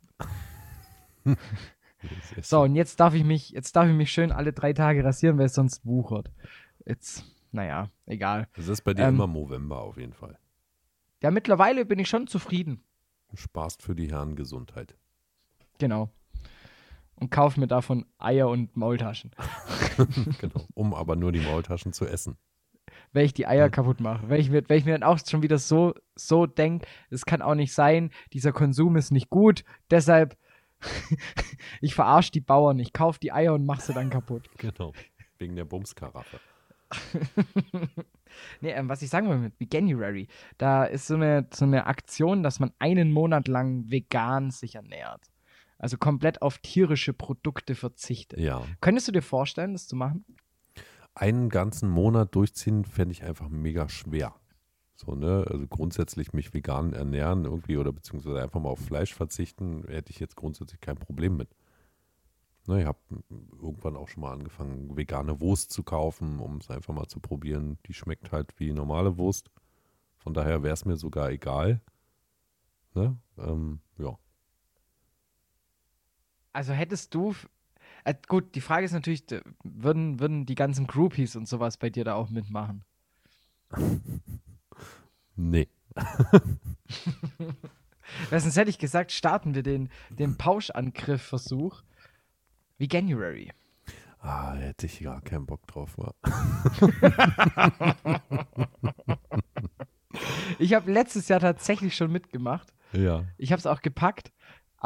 bin. 1.24 1.36
So, 2.40 2.62
und 2.62 2.76
jetzt 2.76 3.00
darf 3.00 3.14
ich 3.14 3.24
mich, 3.24 3.50
jetzt 3.50 3.74
darf 3.74 3.88
ich 3.88 3.94
mich 3.94 4.12
schön 4.12 4.30
alle 4.30 4.52
drei 4.52 4.72
Tage 4.72 5.02
rasieren, 5.02 5.38
weil 5.38 5.46
es 5.46 5.54
sonst 5.54 5.84
wuchert. 5.84 6.30
Jetzt, 6.84 7.24
naja, 7.50 7.90
egal. 8.04 8.48
Es 8.56 8.68
ist 8.68 8.82
bei 8.82 8.94
dir 8.94 9.04
Ähm, 9.04 9.16
immer 9.16 9.26
November 9.26 9.80
auf 9.80 9.96
jeden 9.96 10.12
Fall. 10.12 10.38
Ja, 11.22 11.30
mittlerweile 11.30 11.84
bin 11.84 11.98
ich 11.98 12.08
schon 12.08 12.26
zufrieden. 12.26 12.84
Du 13.28 13.36
sparst 13.36 13.82
für 13.82 13.96
die 13.96 14.10
Herren 14.10 14.36
Gesundheit. 14.36 14.94
Genau. 15.78 16.10
Und 17.18 17.30
kaufe 17.30 17.58
mir 17.58 17.66
davon 17.66 18.04
Eier 18.18 18.48
und 18.48 18.76
Maultaschen. 18.76 19.30
genau. 20.40 20.66
Um 20.74 20.94
aber 20.94 21.16
nur 21.16 21.32
die 21.32 21.40
Maultaschen 21.40 21.92
zu 21.92 22.06
essen. 22.06 22.36
weil 23.12 23.24
ich 23.24 23.32
die 23.32 23.46
Eier 23.46 23.70
kaputt 23.70 24.00
mache. 24.00 24.28
Weil 24.28 24.40
ich, 24.40 24.50
mir, 24.50 24.68
weil 24.68 24.78
ich 24.78 24.84
mir 24.84 24.92
dann 24.92 25.02
auch 25.02 25.18
schon 25.26 25.42
wieder 25.42 25.58
so, 25.58 25.94
so 26.14 26.46
denke, 26.46 26.86
es 27.10 27.24
kann 27.24 27.40
auch 27.40 27.54
nicht 27.54 27.72
sein, 27.72 28.10
dieser 28.32 28.52
Konsum 28.52 28.96
ist 28.96 29.12
nicht 29.12 29.30
gut, 29.30 29.64
deshalb 29.90 30.36
ich 31.80 31.94
verarsche 31.94 32.32
die 32.32 32.40
Bauern, 32.40 32.78
ich 32.78 32.92
kaufe 32.92 33.18
die 33.18 33.32
Eier 33.32 33.54
und 33.54 33.64
mache 33.64 33.80
sie 33.80 33.94
dann 33.94 34.10
kaputt. 34.10 34.50
Genau. 34.58 34.92
Wegen 35.38 35.56
der 35.56 35.64
Bumskaraffe. 35.64 36.40
Nee, 38.60 38.70
ähm, 38.70 38.88
was 38.88 39.02
ich 39.02 39.10
sagen 39.10 39.28
will 39.28 39.38
mit 39.38 39.58
Veganuary, 39.58 40.28
da 40.58 40.84
ist 40.84 41.06
so 41.06 41.14
eine, 41.14 41.46
so 41.52 41.64
eine 41.64 41.86
Aktion, 41.86 42.42
dass 42.42 42.60
man 42.60 42.72
einen 42.78 43.12
Monat 43.12 43.48
lang 43.48 43.90
vegan 43.90 44.50
sich 44.50 44.74
ernährt. 44.76 45.22
Also 45.78 45.98
komplett 45.98 46.42
auf 46.42 46.58
tierische 46.58 47.12
Produkte 47.12 47.74
verzichtet. 47.74 48.40
Ja. 48.40 48.64
Könntest 48.80 49.08
du 49.08 49.12
dir 49.12 49.22
vorstellen, 49.22 49.72
das 49.72 49.86
zu 49.86 49.96
machen? 49.96 50.24
Einen 51.14 51.48
ganzen 51.48 51.88
Monat 51.88 52.34
durchziehen 52.34 52.84
fände 52.84 53.12
ich 53.12 53.24
einfach 53.24 53.48
mega 53.48 53.88
schwer. 53.88 54.34
So, 54.94 55.14
ne? 55.14 55.44
Also 55.48 55.66
grundsätzlich 55.66 56.32
mich 56.32 56.54
vegan 56.54 56.94
ernähren 56.94 57.44
irgendwie 57.44 57.76
oder 57.76 57.92
beziehungsweise 57.92 58.42
einfach 58.42 58.60
mal 58.60 58.70
auf 58.70 58.80
Fleisch 58.80 59.14
verzichten, 59.14 59.84
hätte 59.86 60.10
ich 60.10 60.18
jetzt 60.18 60.36
grundsätzlich 60.36 60.80
kein 60.80 60.96
Problem 60.96 61.36
mit. 61.36 61.50
Ne, 62.66 62.80
ich 62.80 62.86
habe 62.86 62.98
irgendwann 63.62 63.96
auch 63.96 64.08
schon 64.08 64.22
mal 64.22 64.32
angefangen, 64.32 64.96
vegane 64.96 65.40
Wurst 65.40 65.70
zu 65.70 65.82
kaufen, 65.82 66.40
um 66.40 66.56
es 66.56 66.70
einfach 66.70 66.94
mal 66.94 67.06
zu 67.06 67.20
probieren. 67.20 67.78
Die 67.86 67.94
schmeckt 67.94 68.32
halt 68.32 68.58
wie 68.58 68.72
normale 68.72 69.18
Wurst. 69.18 69.50
Von 70.16 70.34
daher 70.34 70.62
wäre 70.62 70.74
es 70.74 70.84
mir 70.84 70.96
sogar 70.96 71.30
egal. 71.30 71.80
Ne? 72.94 73.16
Ähm. 73.38 73.80
Also 76.56 76.72
hättest 76.72 77.14
du. 77.14 77.34
Äh, 78.04 78.14
gut, 78.28 78.54
die 78.54 78.62
Frage 78.62 78.86
ist 78.86 78.92
natürlich, 78.92 79.24
würden, 79.62 80.20
würden 80.20 80.46
die 80.46 80.54
ganzen 80.54 80.86
Groupies 80.86 81.36
und 81.36 81.46
sowas 81.46 81.76
bei 81.76 81.90
dir 81.90 82.02
da 82.02 82.14
auch 82.14 82.30
mitmachen? 82.30 82.82
Nee. 85.38 85.68
Sonst 88.30 88.56
hätte 88.56 88.70
ich 88.70 88.78
gesagt, 88.78 89.12
starten 89.12 89.54
wir 89.54 89.62
den, 89.62 89.90
den 90.08 90.38
Pauschangriff-Versuch. 90.38 91.82
Veganuary. 92.78 93.52
Ah, 94.20 94.54
hätte 94.54 94.86
ich 94.86 95.00
gar 95.00 95.20
keinen 95.20 95.44
Bock 95.44 95.66
drauf. 95.66 95.94
Ich 100.58 100.72
habe 100.72 100.90
letztes 100.90 101.28
Jahr 101.28 101.40
tatsächlich 101.40 101.94
schon 101.94 102.10
mitgemacht. 102.10 102.72
Ja. 102.92 103.24
Ich 103.36 103.52
habe 103.52 103.60
es 103.60 103.66
auch 103.66 103.82
gepackt, 103.82 104.32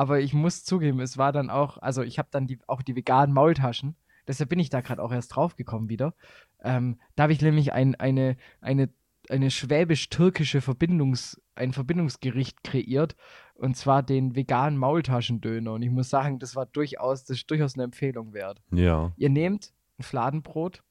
aber 0.00 0.20
ich 0.20 0.32
muss 0.32 0.64
zugeben, 0.64 0.98
es 1.00 1.18
war 1.18 1.30
dann 1.30 1.50
auch, 1.50 1.76
also 1.76 2.00
ich 2.00 2.18
habe 2.18 2.30
dann 2.30 2.46
die, 2.46 2.58
auch 2.66 2.80
die 2.80 2.96
veganen 2.96 3.34
Maultaschen. 3.34 3.96
Deshalb 4.26 4.48
bin 4.48 4.58
ich 4.58 4.70
da 4.70 4.80
gerade 4.80 5.02
auch 5.02 5.12
erst 5.12 5.36
drauf 5.36 5.56
gekommen 5.56 5.90
wieder. 5.90 6.14
Ähm, 6.62 6.98
da 7.16 7.24
habe 7.24 7.34
ich 7.34 7.42
nämlich 7.42 7.74
ein, 7.74 7.96
eine, 7.96 8.38
eine, 8.62 8.88
eine 9.28 9.50
schwäbisch-türkische 9.50 10.62
Verbindungs, 10.62 11.38
ein 11.54 11.74
Verbindungsgericht 11.74 12.64
kreiert. 12.64 13.14
Und 13.52 13.76
zwar 13.76 14.02
den 14.02 14.34
veganen 14.34 14.78
Maultaschendöner. 14.78 15.74
Und 15.74 15.82
ich 15.82 15.90
muss 15.90 16.08
sagen, 16.08 16.38
das 16.38 16.56
war 16.56 16.64
durchaus, 16.64 17.26
das 17.26 17.36
ist 17.36 17.50
durchaus 17.50 17.74
eine 17.74 17.84
Empfehlung 17.84 18.32
wert. 18.32 18.62
Ja. 18.70 19.12
Ihr 19.18 19.28
nehmt 19.28 19.74
ein 19.98 20.02
Fladenbrot 20.02 20.82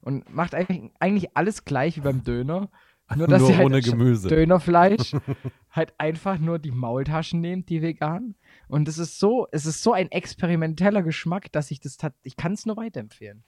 und 0.00 0.34
macht 0.34 0.54
eigentlich, 0.54 0.90
eigentlich 0.98 1.36
alles 1.36 1.66
gleich 1.66 1.98
wie 1.98 2.00
beim 2.00 2.24
Döner. 2.24 2.70
Nur, 3.16 3.26
dass 3.26 3.42
Nur 3.42 3.50
ihr 3.50 3.56
halt 3.56 3.66
ohne 3.66 3.80
Gemüse. 3.80 4.28
Dönerfleisch 4.28 5.16
halt 5.70 5.94
einfach 5.98 6.38
nur 6.38 6.58
die 6.58 6.70
Maultaschen 6.70 7.40
nehmt, 7.40 7.68
die 7.68 7.82
vegan. 7.82 8.34
Und 8.68 8.88
es 8.88 8.98
ist 8.98 9.18
so, 9.18 9.48
es 9.50 9.66
ist 9.66 9.82
so 9.82 9.92
ein 9.92 10.10
experimenteller 10.10 11.02
Geschmack, 11.02 11.50
dass 11.52 11.70
ich 11.70 11.80
das 11.80 11.98
ich 12.22 12.36
kann 12.36 12.52
es 12.52 12.66
nur 12.66 12.76
weiterempfehlen. 12.76 13.42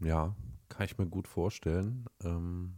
Ja, 0.00 0.36
kann 0.68 0.86
ich 0.86 0.98
mir 0.98 1.06
gut 1.06 1.26
vorstellen. 1.26 2.06
Ähm, 2.22 2.74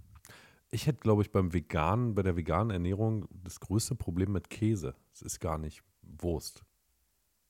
ich 0.70 0.86
hätte, 0.86 1.00
glaube 1.00 1.22
ich, 1.22 1.32
beim 1.32 1.52
Veganen, 1.52 2.14
bei 2.14 2.22
der 2.22 2.36
veganen 2.36 2.70
Ernährung 2.70 3.26
das 3.30 3.60
größte 3.60 3.94
Problem 3.94 4.32
mit 4.32 4.50
Käse. 4.50 4.94
Es 5.12 5.22
ist 5.22 5.40
gar 5.40 5.58
nicht 5.58 5.82
Wurst. 6.02 6.64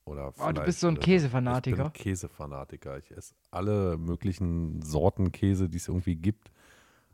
Oder 0.04 0.32
Oh, 0.38 0.52
du 0.52 0.62
bist 0.62 0.80
so 0.80 0.88
ein 0.88 0.98
Käsefanatiker. 0.98 1.86
Ich 1.86 1.92
bin 1.92 2.02
Käsefanatiker. 2.02 2.98
Ich 2.98 3.10
esse 3.10 3.34
alle 3.50 3.98
möglichen 3.98 4.80
Sorten 4.82 5.32
Käse, 5.32 5.68
die 5.68 5.76
es 5.76 5.88
irgendwie 5.88 6.16
gibt. 6.16 6.50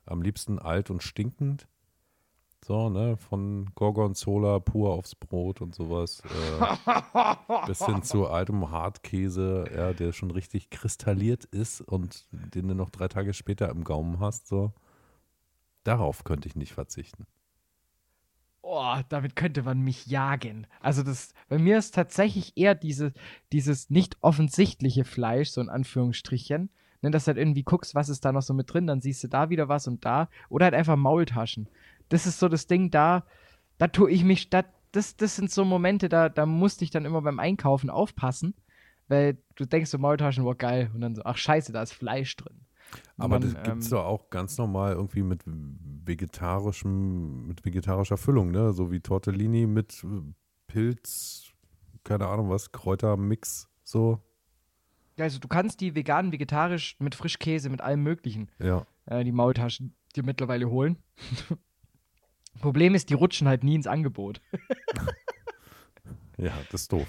Am 0.06 0.22
liebsten 0.22 0.58
alt 0.58 0.90
und 0.90 1.02
stinkend. 1.02 1.68
So, 2.64 2.88
ne, 2.88 3.18
von 3.18 3.70
Gorgonzola 3.74 4.58
pur 4.58 4.94
aufs 4.94 5.14
Brot 5.14 5.60
und 5.60 5.74
sowas. 5.74 6.22
Äh, 6.24 7.66
bis 7.66 7.84
hin 7.84 8.02
zu 8.02 8.26
altem 8.26 8.70
Hartkäse, 8.70 9.66
ja, 9.74 9.92
der 9.92 10.12
schon 10.12 10.30
richtig 10.30 10.70
kristalliert 10.70 11.44
ist 11.44 11.82
und 11.82 12.26
den 12.30 12.68
du 12.68 12.74
noch 12.74 12.88
drei 12.88 13.08
Tage 13.08 13.34
später 13.34 13.68
im 13.68 13.84
Gaumen 13.84 14.18
hast. 14.18 14.46
So. 14.46 14.72
Darauf 15.84 16.24
könnte 16.24 16.48
ich 16.48 16.56
nicht 16.56 16.72
verzichten. 16.72 17.26
Oh, 18.62 18.96
damit 19.10 19.36
könnte 19.36 19.62
man 19.62 19.80
mich 19.80 20.06
jagen. 20.06 20.66
Also 20.80 21.02
das, 21.02 21.34
bei 21.48 21.58
mir 21.58 21.76
ist 21.76 21.94
tatsächlich 21.94 22.56
eher 22.56 22.74
diese, 22.74 23.12
dieses 23.52 23.90
nicht 23.90 24.16
offensichtliche 24.22 25.04
Fleisch, 25.04 25.50
so 25.50 25.60
in 25.60 25.68
Anführungsstrichen, 25.68 26.70
ne, 27.04 27.10
dass 27.10 27.24
du 27.24 27.28
halt 27.28 27.38
irgendwie 27.38 27.62
guckst, 27.62 27.94
was 27.94 28.08
ist 28.08 28.24
da 28.24 28.32
noch 28.32 28.42
so 28.42 28.54
mit 28.54 28.72
drin, 28.72 28.86
dann 28.86 29.00
siehst 29.00 29.22
du 29.22 29.28
da 29.28 29.50
wieder 29.50 29.68
was 29.68 29.86
und 29.86 30.04
da. 30.04 30.28
Oder 30.48 30.64
halt 30.64 30.74
einfach 30.74 30.96
Maultaschen. 30.96 31.68
Das 32.08 32.26
ist 32.26 32.38
so 32.38 32.48
das 32.48 32.66
Ding, 32.66 32.90
da, 32.90 33.24
da 33.78 33.88
tue 33.88 34.10
ich 34.10 34.24
mich, 34.24 34.48
da, 34.48 34.64
das, 34.92 35.16
das 35.16 35.36
sind 35.36 35.50
so 35.50 35.64
Momente, 35.64 36.08
da, 36.08 36.30
da 36.30 36.46
musste 36.46 36.82
ich 36.82 36.90
dann 36.90 37.04
immer 37.04 37.20
beim 37.20 37.38
Einkaufen 37.38 37.90
aufpassen, 37.90 38.54
weil 39.08 39.36
du 39.54 39.66
denkst 39.66 39.90
so, 39.90 39.98
Maultaschen, 39.98 40.44
wow, 40.44 40.56
geil. 40.56 40.90
Und 40.94 41.02
dann 41.02 41.14
so, 41.14 41.22
ach 41.24 41.36
scheiße, 41.36 41.72
da 41.72 41.82
ist 41.82 41.92
Fleisch 41.92 42.36
drin. 42.36 42.62
Und 43.18 43.24
Aber 43.24 43.38
dann, 43.38 43.52
das 43.52 43.62
gibt 43.62 43.82
es 43.82 43.86
ähm, 43.86 43.90
doch 43.90 44.04
auch 44.04 44.30
ganz 44.30 44.56
normal 44.56 44.92
irgendwie 44.92 45.22
mit 45.22 45.42
vegetarischem, 45.44 47.46
mit 47.46 47.66
vegetarischer 47.66 48.16
Füllung, 48.16 48.50
ne? 48.50 48.72
So 48.72 48.90
wie 48.90 49.00
Tortellini 49.00 49.66
mit 49.66 50.02
äh, 50.04 50.22
Pilz, 50.68 51.50
keine 52.02 52.28
Ahnung 52.28 52.48
was, 52.48 52.72
Kräutermix, 52.72 53.68
so. 53.82 54.22
Also 55.18 55.38
du 55.38 55.48
kannst 55.48 55.80
die 55.80 55.94
vegan, 55.94 56.32
vegetarisch, 56.32 56.96
mit 56.98 57.14
Frischkäse, 57.14 57.70
mit 57.70 57.80
allem 57.80 58.02
möglichen 58.02 58.50
Ja. 58.58 58.86
äh, 59.06 59.22
die 59.24 59.32
Maultaschen 59.32 59.94
dir 60.16 60.24
mittlerweile 60.24 60.68
holen. 60.70 60.96
Problem 62.60 62.94
ist, 62.94 63.10
die 63.10 63.14
rutschen 63.14 63.48
halt 63.48 63.64
nie 63.64 63.74
ins 63.74 63.86
Angebot. 63.86 64.40
Ja, 66.36 66.52
das 66.70 66.82
ist 66.82 66.92
doof. 66.92 67.06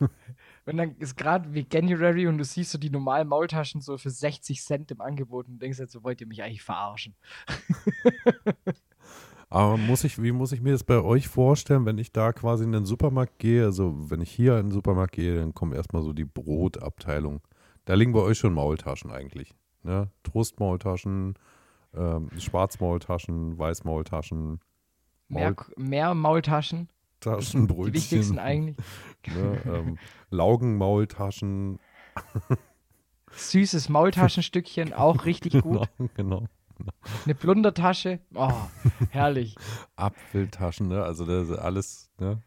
Und 0.66 0.76
dann 0.76 0.96
ist 0.96 1.16
gerade 1.16 1.54
Veganuary 1.54 2.26
und 2.26 2.38
du 2.38 2.44
siehst 2.44 2.72
so 2.72 2.78
die 2.78 2.90
normalen 2.90 3.28
Maultaschen 3.28 3.80
so 3.80 3.98
für 3.98 4.10
60 4.10 4.60
Cent 4.60 4.90
im 4.90 5.00
Angebot 5.00 5.46
und 5.46 5.62
denkst 5.62 5.78
halt 5.78 5.92
so, 5.92 6.02
wollt 6.02 6.20
ihr 6.20 6.26
mich 6.26 6.42
eigentlich 6.42 6.62
verarschen? 6.64 7.14
Aber 9.56 9.78
muss 9.78 10.04
ich, 10.04 10.22
wie 10.22 10.32
muss 10.32 10.52
ich 10.52 10.60
mir 10.60 10.72
das 10.72 10.84
bei 10.84 11.00
euch 11.00 11.28
vorstellen, 11.28 11.86
wenn 11.86 11.96
ich 11.96 12.12
da 12.12 12.34
quasi 12.34 12.64
in 12.64 12.72
den 12.72 12.84
Supermarkt 12.84 13.38
gehe? 13.38 13.64
Also, 13.64 13.94
wenn 14.10 14.20
ich 14.20 14.30
hier 14.30 14.58
in 14.58 14.66
den 14.66 14.70
Supermarkt 14.70 15.12
gehe, 15.12 15.36
dann 15.38 15.54
kommen 15.54 15.72
erstmal 15.72 16.02
so 16.02 16.12
die 16.12 16.26
Brotabteilung. 16.26 17.40
Da 17.86 17.94
liegen 17.94 18.12
bei 18.12 18.20
euch 18.20 18.36
schon 18.36 18.52
Maultaschen 18.52 19.10
eigentlich. 19.10 19.54
Ne? 19.82 20.10
Trostmaultaschen, 20.24 21.38
ähm, 21.94 22.28
Schwarzmaultaschen, 22.38 23.56
Weißmaultaschen, 23.56 24.60
Mehr, 25.28 25.56
mehr 25.78 26.14
Maultaschen, 26.14 26.90
die 27.24 27.28
Maultaschenbrötchen. 27.30 27.94
wichtigsten 27.94 28.38
eigentlich. 28.38 28.76
Ne? 29.26 29.58
Ähm, 29.64 29.98
Laugenmaultaschen. 30.28 31.78
Süßes 33.32 33.88
Maultaschenstückchen, 33.88 34.92
auch 34.92 35.24
richtig 35.24 35.62
gut. 35.62 35.88
Genau, 35.96 36.10
genau. 36.14 36.46
Eine 37.24 37.34
Plundertasche. 37.34 38.20
Oh, 38.34 38.52
herrlich. 39.10 39.54
Apfeltaschen, 39.96 40.88
ne? 40.88 41.02
Also 41.02 41.24
das 41.24 41.48
ist 41.48 41.58
alles, 41.58 42.10
ne? 42.18 42.42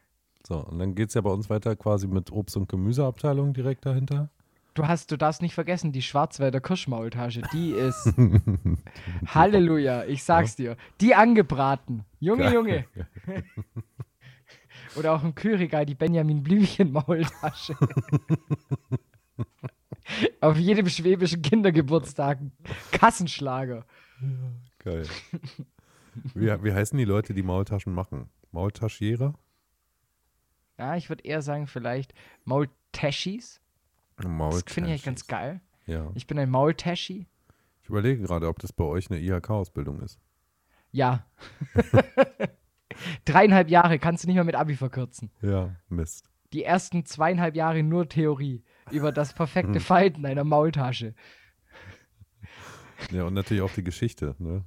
So, 0.47 0.57
und 0.57 0.79
dann 0.79 0.95
geht 0.95 1.09
es 1.09 1.15
ja 1.15 1.21
bei 1.21 1.29
uns 1.31 1.49
weiter 1.49 1.75
quasi 1.75 2.07
mit 2.07 2.31
Obst- 2.31 2.57
und 2.57 2.69
Gemüseabteilung 2.69 3.53
direkt 3.53 3.85
dahinter. 3.85 4.29
Du 4.73 4.87
hast, 4.87 5.11
du 5.11 5.17
darfst 5.17 5.41
nicht 5.41 5.53
vergessen, 5.53 5.91
die 5.91 6.01
Schwarzwälder 6.01 6.61
Kirschmaultasche, 6.61 7.41
die 7.51 7.71
ist 7.71 8.13
Halleluja, 9.27 10.05
ich 10.05 10.23
sag's 10.23 10.55
dir. 10.55 10.77
Die 11.01 11.15
angebraten. 11.15 12.05
Junge, 12.19 12.43
Geil. 12.43 12.53
Junge. 12.53 12.85
Oder 14.95 15.13
auch 15.13 15.23
im 15.23 15.35
Kühlregal 15.35 15.85
die 15.85 15.95
Benjamin 15.95 16.43
Blümchen 16.43 16.91
Maultasche. 16.91 17.75
Auf 20.41 20.57
jedem 20.57 20.87
schwäbischen 20.87 21.41
Kindergeburtstag 21.41 22.39
Kassenschlager. 22.91 23.85
Geil. 24.79 25.05
Wie, 26.33 26.47
wie 26.63 26.73
heißen 26.73 26.97
die 26.97 27.05
Leute, 27.05 27.33
die 27.33 27.43
Maultaschen 27.43 27.93
machen? 27.93 28.29
Maultaschierer? 28.51 29.33
Ja, 30.77 30.95
ich 30.95 31.09
würde 31.09 31.23
eher 31.25 31.41
sagen, 31.41 31.67
vielleicht 31.67 32.13
Maultaschis. 32.45 33.61
Das 34.17 34.25
finde 34.25 34.89
ich 34.89 34.93
eigentlich 34.93 35.03
ganz 35.03 35.27
geil. 35.27 35.61
Ja. 35.85 36.11
Ich 36.15 36.27
bin 36.27 36.39
ein 36.39 36.49
Maultaschi. 36.49 37.27
Ich 37.83 37.89
überlege 37.89 38.21
gerade, 38.23 38.47
ob 38.47 38.59
das 38.59 38.73
bei 38.73 38.83
euch 38.83 39.09
eine 39.09 39.19
IHK-Ausbildung 39.19 40.01
ist. 40.01 40.19
Ja. 40.91 41.25
Dreieinhalb 43.25 43.69
Jahre 43.69 43.99
kannst 43.99 44.23
du 44.23 44.27
nicht 44.27 44.35
mehr 44.35 44.43
mit 44.43 44.55
Abi 44.55 44.75
verkürzen. 44.75 45.31
Ja, 45.41 45.75
Mist. 45.87 46.29
Die 46.53 46.63
ersten 46.63 47.05
zweieinhalb 47.05 47.55
Jahre 47.55 47.83
nur 47.83 48.09
Theorie 48.09 48.63
über 48.91 49.11
das 49.11 49.29
Hm. 49.31 49.35
perfekte 49.37 49.79
Falten 49.79 50.25
einer 50.25 50.43
Maultasche. 50.43 51.13
Ja, 53.11 53.23
und 53.23 53.33
natürlich 53.33 53.61
auch 53.63 53.71
die 53.73 53.83
Geschichte, 53.83 54.35
ne? 54.39 54.63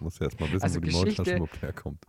Muss 0.00 0.18
ja 0.18 0.26
erstmal 0.26 0.50
wissen, 0.52 0.62
Also 0.62 0.76
wo 0.76 0.80
die 0.80 0.86
Geschichte- 0.86 1.08
Maultasche 1.08 1.36
überhaupt 1.36 1.62
herkommt. 1.62 2.04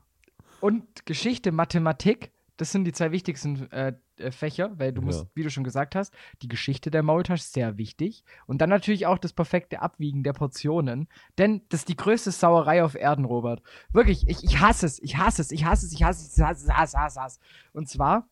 Und 0.61 1.05
Geschichte, 1.05 1.51
Mathematik, 1.51 2.31
das 2.57 2.71
sind 2.71 2.85
die 2.85 2.93
zwei 2.93 3.11
wichtigsten 3.11 3.69
äh, 3.71 3.93
äh, 4.17 4.31
Fächer, 4.31 4.71
weil 4.79 4.93
du 4.93 5.01
Ja. 5.01 5.05
musst, 5.07 5.25
wie 5.35 5.43
du 5.43 5.49
schon 5.49 5.63
gesagt 5.63 5.95
hast, 5.95 6.13
die 6.41 6.47
Geschichte 6.47 6.91
der 6.91 7.03
Maultasche 7.03 7.41
ist 7.43 7.53
sehr 7.53 7.77
wichtig. 7.77 8.23
Und 8.45 8.59
dann 8.61 8.69
natürlich 8.69 9.05
auch 9.07 9.17
das 9.17 9.33
perfekte 9.33 9.81
Abwiegen 9.81 10.23
der 10.23 10.33
Portionen. 10.33 11.07
Denn 11.37 11.63
das 11.69 11.81
ist 11.81 11.89
die 11.89 11.97
größte 11.97 12.31
Sauerei 12.31 12.83
auf 12.83 12.95
Erden, 12.95 13.25
Robert. 13.25 13.61
Wirklich, 13.91 14.27
ich, 14.27 14.43
ich 14.43 14.59
hasse 14.59 14.85
es, 14.85 14.99
ich 15.01 15.17
hasse 15.17 15.41
es, 15.41 15.51
ich 15.51 15.65
hasse 15.65 15.85
es, 15.87 15.91
ich 15.93 16.03
hasse 16.03 16.25
es, 16.25 16.37
ich 16.37 16.43
hasse 16.43 16.61
es, 16.63 16.69
ich 16.69 16.73
hasse 16.75 16.97
es, 16.97 17.17
hasse 17.17 17.19
es. 17.27 17.39
Und 17.73 17.89
zwar, 17.89 18.27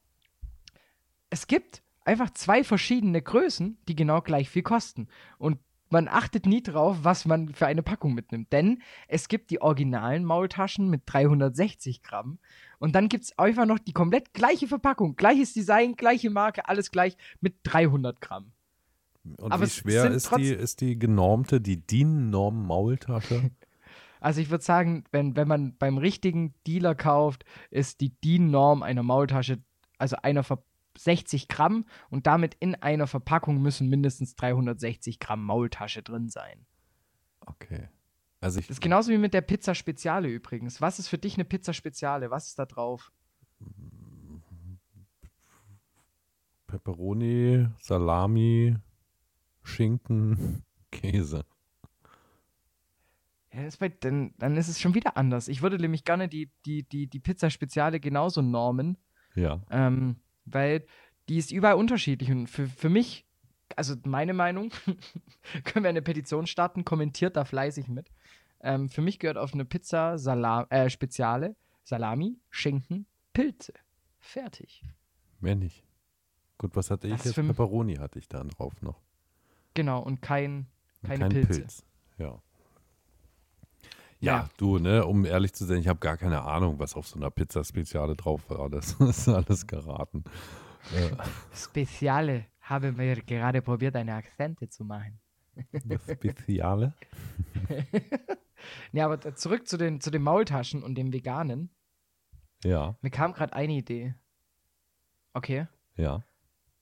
es 1.29 1.47
gibt 1.47 1.81
einfach 2.05 2.29
zwei 2.31 2.63
verschiedene 2.63 3.21
Größen, 3.21 3.77
die 3.87 3.95
genau 3.95 4.21
gleich 4.21 4.49
viel 4.49 4.63
kosten. 4.63 5.07
Und 5.37 5.57
man 5.91 6.07
achtet 6.07 6.45
nie 6.45 6.63
drauf, 6.63 6.99
was 7.03 7.25
man 7.25 7.53
für 7.53 7.67
eine 7.67 7.83
Packung 7.83 8.13
mitnimmt. 8.13 8.51
Denn 8.51 8.81
es 9.07 9.27
gibt 9.27 9.51
die 9.51 9.61
originalen 9.61 10.25
Maultaschen 10.25 10.89
mit 10.89 11.03
360 11.05 12.03
Gramm. 12.03 12.39
Und 12.79 12.93
dann 12.95 13.09
gibt 13.09 13.25
es 13.25 13.37
einfach 13.37 13.65
noch 13.65 13.79
die 13.79 13.93
komplett 13.93 14.33
gleiche 14.33 14.67
Verpackung. 14.67 15.15
Gleiches 15.15 15.53
Design, 15.53 15.95
gleiche 15.95 16.29
Marke, 16.29 16.67
alles 16.67 16.91
gleich 16.91 17.17
mit 17.39 17.55
300 17.63 18.21
Gramm. 18.21 18.51
Und 19.37 19.51
Aber 19.51 19.65
wie 19.65 19.69
schwer 19.69 20.09
ist 20.09 20.35
die, 20.35 20.49
ist 20.49 20.81
die 20.81 20.97
genormte, 20.97 21.61
die 21.61 21.85
DIN-Norm-Maultasche? 21.85 23.51
Also 24.23 24.39
ich 24.39 24.51
würde 24.51 24.63
sagen, 24.63 25.03
wenn, 25.11 25.35
wenn 25.35 25.47
man 25.47 25.75
beim 25.77 25.97
richtigen 25.97 26.53
Dealer 26.67 26.93
kauft, 26.93 27.43
ist 27.71 28.01
die 28.01 28.11
DIN-Norm 28.21 28.83
einer 28.83 29.01
Maultasche, 29.01 29.57
also 29.97 30.15
einer 30.21 30.43
Ver 30.43 30.61
60 30.97 31.47
Gramm 31.47 31.85
und 32.09 32.27
damit 32.27 32.55
in 32.59 32.75
einer 32.75 33.07
Verpackung 33.07 33.61
müssen 33.61 33.87
mindestens 33.89 34.35
360 34.35 35.19
Gramm 35.19 35.43
Maultasche 35.45 36.03
drin 36.03 36.29
sein. 36.29 36.65
Okay. 37.45 37.89
Also 38.39 38.59
ich, 38.59 38.67
Das 38.67 38.77
ist 38.77 38.81
genauso 38.81 39.11
wie 39.11 39.17
mit 39.17 39.33
der 39.33 39.41
Pizza 39.41 39.75
Speziale 39.75 40.27
übrigens. 40.29 40.81
Was 40.81 40.99
ist 40.99 41.07
für 41.07 41.17
dich 41.17 41.35
eine 41.35 41.45
Pizza 41.45 41.73
Speziale? 41.73 42.31
Was 42.31 42.47
ist 42.47 42.59
da 42.59 42.65
drauf? 42.65 43.11
Pepperoni, 46.67 47.67
Salami, 47.79 48.77
Schinken, 49.63 50.63
Käse. 50.91 51.45
Ja, 53.53 53.67
bei, 53.79 53.89
dann, 53.89 54.33
dann 54.37 54.55
ist 54.55 54.69
es 54.69 54.79
schon 54.79 54.95
wieder 54.95 55.17
anders. 55.17 55.49
Ich 55.49 55.61
würde 55.61 55.77
nämlich 55.77 56.05
gerne 56.05 56.29
die, 56.29 56.49
die, 56.65 56.83
die, 56.83 57.07
die 57.07 57.19
Pizza 57.19 57.49
Speziale 57.49 57.99
genauso 57.99 58.41
normen, 58.41 58.97
Ja. 59.35 59.61
ähm, 59.69 60.15
weil 60.45 60.85
die 61.29 61.37
ist 61.37 61.51
überall 61.51 61.75
unterschiedlich. 61.75 62.31
Und 62.31 62.47
für, 62.47 62.67
für 62.67 62.89
mich, 62.89 63.25
also 63.75 63.95
meine 64.05 64.33
Meinung, 64.33 64.71
können 65.63 65.83
wir 65.83 65.89
eine 65.89 66.01
Petition 66.01 66.47
starten, 66.47 66.85
kommentiert 66.85 67.35
da 67.35 67.45
fleißig 67.45 67.87
mit. 67.87 68.11
Ähm, 68.61 68.89
für 68.89 69.01
mich 69.01 69.19
gehört 69.19 69.37
auf 69.37 69.53
eine 69.53 69.65
Pizza 69.65 70.17
Salam, 70.17 70.65
äh, 70.69 70.89
Speziale 70.89 71.55
Salami, 71.83 72.37
Schinken, 72.49 73.05
Pilze. 73.33 73.73
Fertig. 74.19 74.83
Mehr 75.39 75.55
nicht. 75.55 75.83
Gut, 76.57 76.75
was 76.75 76.91
hatte 76.91 77.07
ich 77.07 77.13
Das 77.13 77.25
ist 77.25 77.37
jetzt? 77.37 77.47
Pepperoni 77.47 77.95
hatte 77.95 78.19
ich 78.19 78.27
da 78.27 78.43
drauf 78.43 78.81
noch. 78.81 79.01
Genau, 79.73 80.01
und 80.01 80.21
kein, 80.21 80.67
Und 81.01 81.09
keine 81.09 81.19
kein 81.21 81.29
Pilze. 81.31 81.61
Pilz. 81.61 81.85
Ja. 82.19 82.39
Ja. 84.21 84.33
Ja, 84.37 84.49
du, 84.57 84.77
ne, 84.77 85.05
um 85.05 85.25
ehrlich 85.25 85.53
zu 85.53 85.65
sein, 85.65 85.79
ich 85.79 85.87
habe 85.87 85.99
gar 85.99 86.15
keine 86.15 86.43
Ahnung, 86.43 86.77
was 86.79 86.95
auf 86.95 87.07
so 87.07 87.17
einer 87.17 87.31
Pizza 87.31 87.63
Speziale 87.63 88.15
drauf 88.15 88.49
war. 88.49 88.69
Das 88.69 88.93
ist 88.99 89.27
alles 89.27 89.67
geraten. 89.67 90.23
Äh, 90.95 91.11
Speziale 91.53 92.45
haben 92.61 92.97
wir 92.97 93.15
gerade 93.15 93.61
probiert, 93.61 93.95
eine 93.95 94.13
Akzente 94.13 94.69
zu 94.69 94.85
machen. 94.85 95.19
das 95.85 96.03
Speziale? 96.03 96.93
Ja, 98.91 99.05
aber 99.05 99.35
zurück 99.35 99.67
zu 99.67 99.77
den, 99.77 100.01
zu 100.01 100.11
den 100.11 100.21
Maultaschen 100.21 100.83
und 100.83 100.95
dem 100.95 101.13
Veganen. 101.13 101.69
Ja, 102.63 102.95
Mir 103.01 103.09
kam 103.09 103.33
gerade 103.33 103.53
eine 103.53 103.73
Idee. 103.73 104.13
Okay. 105.33 105.67
ja. 105.95 106.23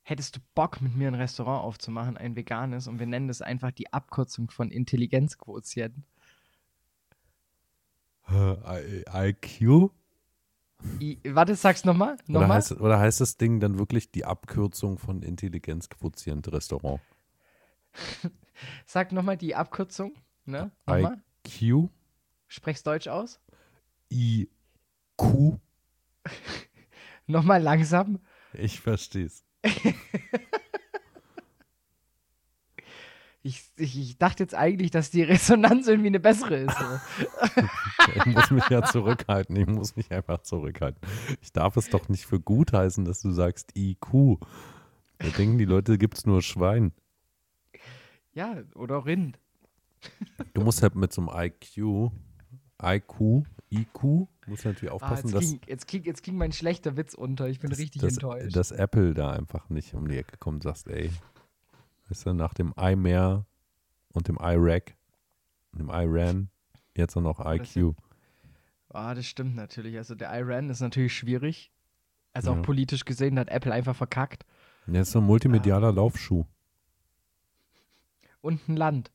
Hättest 0.02 0.36
du 0.38 0.40
Bock, 0.56 0.82
mit 0.82 0.96
mir 0.96 1.08
ein 1.08 1.16
Restaurant 1.16 1.64
aufzumachen, 1.64 2.18
ein 2.18 2.36
veganes, 2.36 2.88
und 2.88 2.98
wir 3.00 3.06
nennen 3.06 3.28
das 3.28 3.44
einfach 3.44 3.72
die 3.72 3.94
Abkürzung 3.94 4.50
von 4.50 4.72
Intelligenzquotient. 4.72 5.96
Äh, 8.32 9.30
IQ? 9.30 9.92
I, 11.02 11.20
warte, 11.26 11.56
sag's 11.56 11.84
nochmal. 11.84 12.14
Oder 12.30 12.40
Nochmal. 12.42 12.58
heißt, 12.58 12.72
oder 12.80 13.00
heißt 13.00 13.20
das 13.22 13.38
Ding 13.38 13.60
dann 13.60 13.80
wirklich 13.80 14.12
die 14.12 14.24
Abkürzung 14.26 14.98
von 14.98 15.22
Intelligenzquotient 15.22 16.52
Restaurant? 16.52 17.02
Sag 18.86 19.12
nochmal 19.12 19.38
die 19.38 19.56
Abkürzung. 19.56 20.14
Ne? 20.46 20.72
Nochmal. 20.86 21.22
IQ? 21.48 21.90
Sprech's 22.48 22.84
Deutsch 22.84 23.08
aus. 23.08 23.40
IQ? 24.12 24.50
Nochmal 27.28 27.62
langsam. 27.62 28.20
Ich 28.54 28.80
versteh's. 28.80 29.44
Ich, 33.50 33.64
ich, 33.78 34.00
ich 34.00 34.18
dachte 34.20 34.44
jetzt 34.44 34.54
eigentlich, 34.54 34.92
dass 34.92 35.10
die 35.10 35.24
Resonanz 35.24 35.88
irgendwie 35.88 36.10
eine 36.10 36.20
bessere 36.20 36.56
ist. 36.56 36.78
So. 36.78 37.62
Ich 38.16 38.26
muss 38.28 38.50
mich 38.52 38.68
ja 38.70 38.84
zurückhalten. 38.84 39.56
Ich 39.56 39.66
muss 39.68 39.96
mich 39.96 40.12
einfach 40.12 40.42
zurückhalten. 40.44 41.02
Ich 41.42 41.52
darf 41.52 41.76
es 41.78 41.90
doch 41.90 42.10
nicht 42.10 42.26
für 42.26 42.40
gut 42.40 42.74
heißen, 42.74 43.06
dass 43.06 43.22
du 43.22 43.32
sagst 43.32 43.72
IQ. 43.78 44.38
Da 45.18 45.28
denken 45.38 45.58
die 45.58 45.66
Leute, 45.66 45.98
gibt's 45.98 46.26
nur 46.26 46.42
Schwein. 46.42 46.92
ja, 48.34 48.58
oder 48.76 49.06
Rind. 49.06 49.40
Du 50.54 50.62
musst 50.62 50.82
halt 50.82 50.96
mit 50.96 51.12
so 51.12 51.28
einem 51.28 51.52
IQ, 51.52 52.12
IQ, 52.82 53.44
IQ, 53.72 54.28
musst 54.48 54.66
natürlich 54.66 54.92
Ah, 54.92 54.96
aufpassen, 54.96 55.28
jetzt, 55.30 55.36
dass, 55.36 55.42
ging, 55.50 55.60
jetzt, 55.68 55.88
ging, 55.88 56.04
jetzt 56.06 56.24
ging 56.24 56.38
mein 56.38 56.52
schlechter 56.52 56.96
Witz 56.98 57.14
unter. 57.16 57.48
Ich 57.50 57.60
bin 57.60 57.70
dass, 57.70 57.80
richtig 57.80 58.02
dass, 58.02 58.14
enttäuscht. 58.14 58.56
dass 58.56 58.72
Apple 58.72 59.14
da 59.14 59.32
einfach 59.32 59.70
nicht 59.70 59.94
um 59.94 60.08
die 60.08 60.18
Ecke 60.18 60.38
kommt 60.38 60.58
und 60.58 60.64
sagst, 60.64 60.88
ey, 60.88 61.12
weißt 62.10 62.26
du, 62.28 62.34
nach 62.34 62.54
dem 62.54 62.74
iMare 62.78 63.46
und 64.14 64.28
dem 64.28 64.38
iRack 64.42 64.96
und 65.72 65.80
dem 65.80 65.90
iRan, 65.90 66.50
jetzt 66.96 67.16
auch 67.16 67.22
noch 67.22 67.40
IQ. 67.46 67.96
Ah, 68.90 69.14
das 69.14 69.26
stimmt 69.28 69.56
natürlich. 69.56 69.98
Also 69.98 70.16
der 70.16 70.32
Iran 70.38 70.70
ist 70.70 70.80
natürlich 70.82 71.16
schwierig. 71.16 71.72
Also 72.34 72.52
Ja. 72.54 72.58
auch 72.60 72.64
politisch 72.64 73.06
gesehen 73.06 73.38
hat 73.38 73.50
Apple 73.50 73.72
einfach 73.72 73.96
verkackt. 73.96 74.46
Ja, 74.88 75.02
ist 75.02 75.12
so 75.12 75.20
ein 75.20 75.26
multimedialer 75.26 75.92
Laufschuh. 75.92 76.46
Und 78.42 78.68
ein 78.68 78.78
Land. 78.78 79.12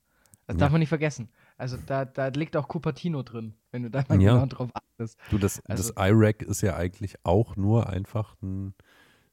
Das 0.46 0.54
Ja. 0.54 0.60
darf 0.60 0.72
man 0.72 0.78
nicht 0.80 0.88
vergessen. 0.90 1.28
Also 1.56 1.76
da, 1.86 2.04
da 2.04 2.28
liegt 2.28 2.56
auch 2.56 2.68
Cupertino 2.68 3.22
drin, 3.22 3.54
wenn 3.70 3.82
du 3.84 3.90
da 3.90 4.04
mal 4.08 4.20
Ja. 4.20 4.34
genau 4.34 4.46
drauf 4.46 4.70
achtest. 4.74 5.18
Du, 5.30 5.38
das, 5.38 5.60
Also- 5.66 5.92
das 5.92 6.08
iRack 6.10 6.42
ist 6.42 6.60
ja 6.60 6.76
eigentlich 6.76 7.16
auch 7.24 7.56
nur 7.56 7.88
einfach 7.88 8.36
ein 8.42 8.74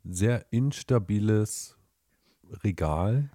sehr 0.04 0.46
instabiles 0.52 1.78
Regal. 2.64 3.30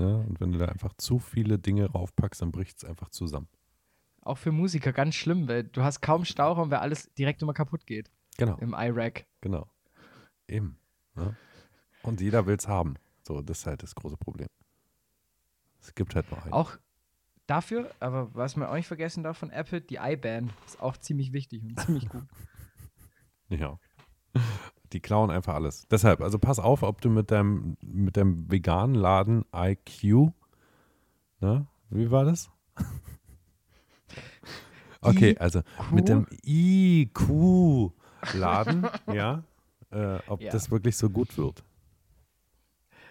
Ne? 0.00 0.24
Und 0.26 0.40
wenn 0.40 0.50
du 0.52 0.58
da 0.58 0.64
einfach 0.64 0.94
zu 0.96 1.18
viele 1.18 1.58
Dinge 1.58 1.90
raufpackst, 1.90 2.40
dann 2.40 2.52
bricht 2.52 2.78
es 2.78 2.84
einfach 2.84 3.10
zusammen. 3.10 3.48
Auch 4.22 4.38
für 4.38 4.50
Musiker 4.50 4.92
ganz 4.94 5.14
schlimm, 5.14 5.46
weil 5.46 5.64
du 5.64 5.82
hast 5.82 6.00
kaum 6.00 6.24
Stauraum, 6.24 6.70
weil 6.70 6.78
alles 6.78 7.12
direkt 7.14 7.42
immer 7.42 7.52
kaputt 7.52 7.86
geht 7.86 8.10
Genau, 8.38 8.56
im 8.58 8.74
iRack. 8.76 9.26
genau. 9.42 9.70
Eben. 10.48 10.78
Ne? 11.14 11.36
Und 12.02 12.22
jeder 12.22 12.46
will 12.46 12.56
es 12.56 12.66
haben. 12.66 12.94
So, 13.26 13.42
das 13.42 13.58
ist 13.58 13.66
halt 13.66 13.82
das 13.82 13.94
große 13.94 14.16
Problem. 14.16 14.48
Es 15.82 15.94
gibt 15.94 16.14
halt 16.14 16.30
nur 16.30 16.42
einen. 16.42 16.52
Auch 16.54 16.78
Dafür, 17.46 17.90
aber 17.98 18.32
was 18.32 18.54
man 18.54 18.68
auch 18.68 18.74
nicht 18.74 18.86
vergessen 18.86 19.24
darf 19.24 19.36
von 19.36 19.50
Apple, 19.50 19.80
die 19.80 19.96
iBand 19.96 20.52
ist 20.66 20.80
auch 20.80 20.96
ziemlich 20.96 21.32
wichtig 21.32 21.62
und 21.64 21.78
ziemlich 21.80 22.08
gut. 22.08 22.22
Ja. 23.48 23.78
Die 24.92 25.00
klauen 25.00 25.30
einfach 25.30 25.54
alles. 25.54 25.86
Deshalb, 25.88 26.20
also 26.20 26.38
pass 26.38 26.58
auf, 26.58 26.82
ob 26.82 27.00
du 27.00 27.10
mit 27.10 27.30
deinem, 27.30 27.76
mit 27.82 28.16
deinem 28.16 28.50
veganen 28.50 28.94
Laden 28.94 29.44
IQ, 29.54 30.32
ne? 31.40 31.66
Wie 31.90 32.10
war 32.10 32.24
das? 32.24 32.50
Okay, 35.02 35.34
also 35.38 35.62
mit 35.92 36.10
dem 36.10 36.26
IQ-Laden, 36.44 37.86
ja, 39.12 39.44
äh, 39.90 40.18
ob 40.26 40.42
Ja. 40.42 40.52
das 40.52 40.70
wirklich 40.70 40.94
so 40.98 41.08
gut 41.08 41.38
wird. 41.38 41.64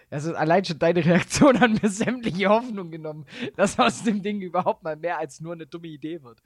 Also 0.08 0.32
allein 0.36 0.64
schon 0.64 0.78
deine 0.78 1.04
Reaktion 1.04 1.58
hat 1.58 1.82
mir 1.82 1.88
sämtliche 1.88 2.48
Hoffnung 2.48 2.92
genommen, 2.92 3.26
dass 3.56 3.76
aus 3.78 4.04
dem 4.04 4.22
Ding 4.22 4.40
überhaupt 4.40 4.84
mal 4.84 4.94
mehr 4.96 5.18
als 5.18 5.40
nur 5.40 5.52
eine 5.54 5.66
dumme 5.66 5.88
Idee 5.88 6.22
wird. 6.22 6.40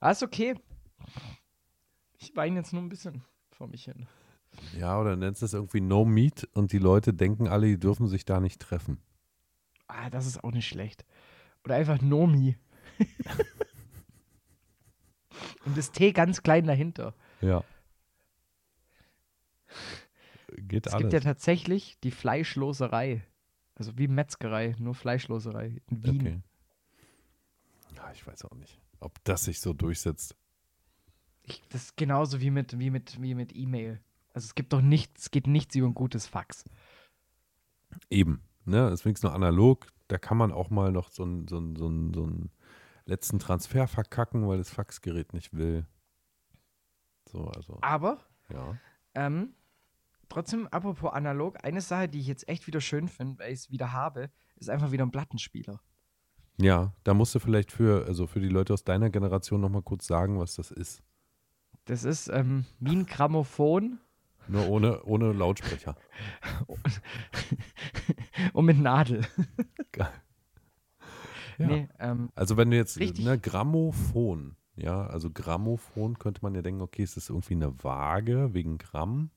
Aber 0.00 0.10
ist 0.10 0.22
okay. 0.24 0.54
Ich 2.18 2.34
weine 2.34 2.56
jetzt 2.56 2.72
nur 2.72 2.82
ein 2.82 2.88
bisschen 2.88 3.22
vor 3.52 3.68
mich 3.68 3.84
hin. 3.84 4.08
Ja, 4.78 5.00
oder 5.00 5.16
nennst 5.16 5.42
du 5.42 5.46
es 5.46 5.54
irgendwie 5.54 5.80
No 5.80 6.04
Meat 6.04 6.48
und 6.52 6.72
die 6.72 6.78
Leute 6.78 7.14
denken 7.14 7.48
alle, 7.48 7.66
die 7.66 7.78
dürfen 7.78 8.06
sich 8.08 8.24
da 8.24 8.40
nicht 8.40 8.60
treffen. 8.60 8.98
Ah, 9.88 10.10
das 10.10 10.26
ist 10.26 10.42
auch 10.42 10.52
nicht 10.52 10.66
schlecht. 10.68 11.04
Oder 11.64 11.76
einfach 11.76 12.00
Nomi. 12.00 12.56
Und 15.64 15.76
das 15.76 15.92
T 15.92 16.12
ganz 16.12 16.42
klein 16.42 16.66
dahinter. 16.66 17.14
Ja. 17.40 17.62
Geht 20.56 20.86
Es 20.86 20.94
alles. 20.94 21.02
gibt 21.02 21.12
ja 21.12 21.20
tatsächlich 21.20 21.98
die 22.02 22.10
Fleischloserei. 22.10 23.22
Also 23.74 23.98
wie 23.98 24.08
Metzgerei, 24.08 24.74
nur 24.78 24.94
Fleischloserei 24.94 25.82
in 25.90 26.04
Wien. 26.04 26.20
okay. 26.20 26.40
Ja, 27.96 28.10
ich 28.12 28.26
weiß 28.26 28.44
auch 28.46 28.54
nicht, 28.56 28.80
ob 29.00 29.22
das 29.24 29.44
sich 29.44 29.60
so 29.60 29.72
durchsetzt. 29.74 30.36
Ich, 31.42 31.62
das 31.68 31.84
ist 31.84 31.96
genauso 31.96 32.40
wie 32.40 32.50
mit 32.50 32.78
wie 32.78 32.90
mit 32.90 33.20
wie 33.20 33.34
mit 33.34 33.54
E-Mail. 33.54 34.00
Also 34.36 34.48
es 34.48 34.54
gibt 34.54 34.74
doch 34.74 34.82
nichts, 34.82 35.22
es 35.22 35.30
geht 35.30 35.46
nichts 35.46 35.74
über 35.76 35.86
ein 35.86 35.94
gutes 35.94 36.26
Fax. 36.26 36.66
Eben, 38.10 38.42
ne? 38.66 38.90
Deswegen 38.90 39.14
ist 39.14 39.22
nur 39.22 39.32
analog. 39.32 39.86
Da 40.08 40.18
kann 40.18 40.36
man 40.36 40.52
auch 40.52 40.68
mal 40.68 40.92
noch 40.92 41.10
so 41.10 41.22
einen 41.22 41.48
so 41.48 41.58
so 41.74 41.90
so 42.12 42.30
letzten 43.06 43.38
Transfer 43.38 43.88
verkacken, 43.88 44.46
weil 44.46 44.58
das 44.58 44.68
Faxgerät 44.68 45.32
nicht 45.32 45.54
will. 45.54 45.86
So, 47.30 47.46
also, 47.46 47.78
Aber 47.80 48.18
ja. 48.50 48.76
ähm, 49.14 49.54
trotzdem, 50.28 50.66
apropos 50.66 51.14
analog, 51.14 51.64
eine 51.64 51.80
Sache, 51.80 52.06
die 52.06 52.20
ich 52.20 52.26
jetzt 52.26 52.46
echt 52.46 52.66
wieder 52.66 52.82
schön 52.82 53.08
finde, 53.08 53.38
weil 53.38 53.54
ich 53.54 53.60
es 53.60 53.70
wieder 53.70 53.94
habe, 53.94 54.30
ist 54.56 54.68
einfach 54.68 54.92
wieder 54.92 55.06
ein 55.06 55.12
Plattenspieler. 55.12 55.80
Ja, 56.58 56.92
da 57.04 57.14
musst 57.14 57.34
du 57.34 57.38
vielleicht 57.38 57.72
für, 57.72 58.04
also 58.04 58.26
für 58.26 58.40
die 58.40 58.50
Leute 58.50 58.74
aus 58.74 58.84
deiner 58.84 59.08
Generation 59.08 59.62
nochmal 59.62 59.82
kurz 59.82 60.06
sagen, 60.06 60.38
was 60.38 60.56
das 60.56 60.70
ist. 60.70 61.02
Das 61.86 62.04
ist 62.04 62.28
ähm, 62.28 62.66
wie 62.80 62.96
ein 62.96 63.06
Grammophon 63.06 63.98
Nur 64.48 64.68
ohne, 64.68 65.02
ohne 65.04 65.32
Lautsprecher. 65.32 65.96
und 68.52 68.64
mit 68.64 68.78
Nadel. 68.78 69.22
Geil. 69.92 70.08
Ja. 71.58 71.68
Nee, 71.68 71.88
ähm, 72.00 72.28
Also 72.34 72.58
wenn 72.58 72.70
du 72.70 72.76
jetzt, 72.76 73.00
Richtig. 73.00 73.24
ne, 73.24 73.38
Grammophon, 73.38 74.56
ja, 74.76 75.06
also 75.06 75.30
Grammophon 75.30 76.18
könnte 76.18 76.40
man 76.42 76.54
ja 76.54 76.60
denken, 76.60 76.82
okay, 76.82 77.02
es 77.02 77.16
ist 77.16 77.30
irgendwie 77.30 77.54
eine 77.54 77.82
Waage 77.82 78.52
wegen 78.52 78.76
Gramm. 78.76 79.30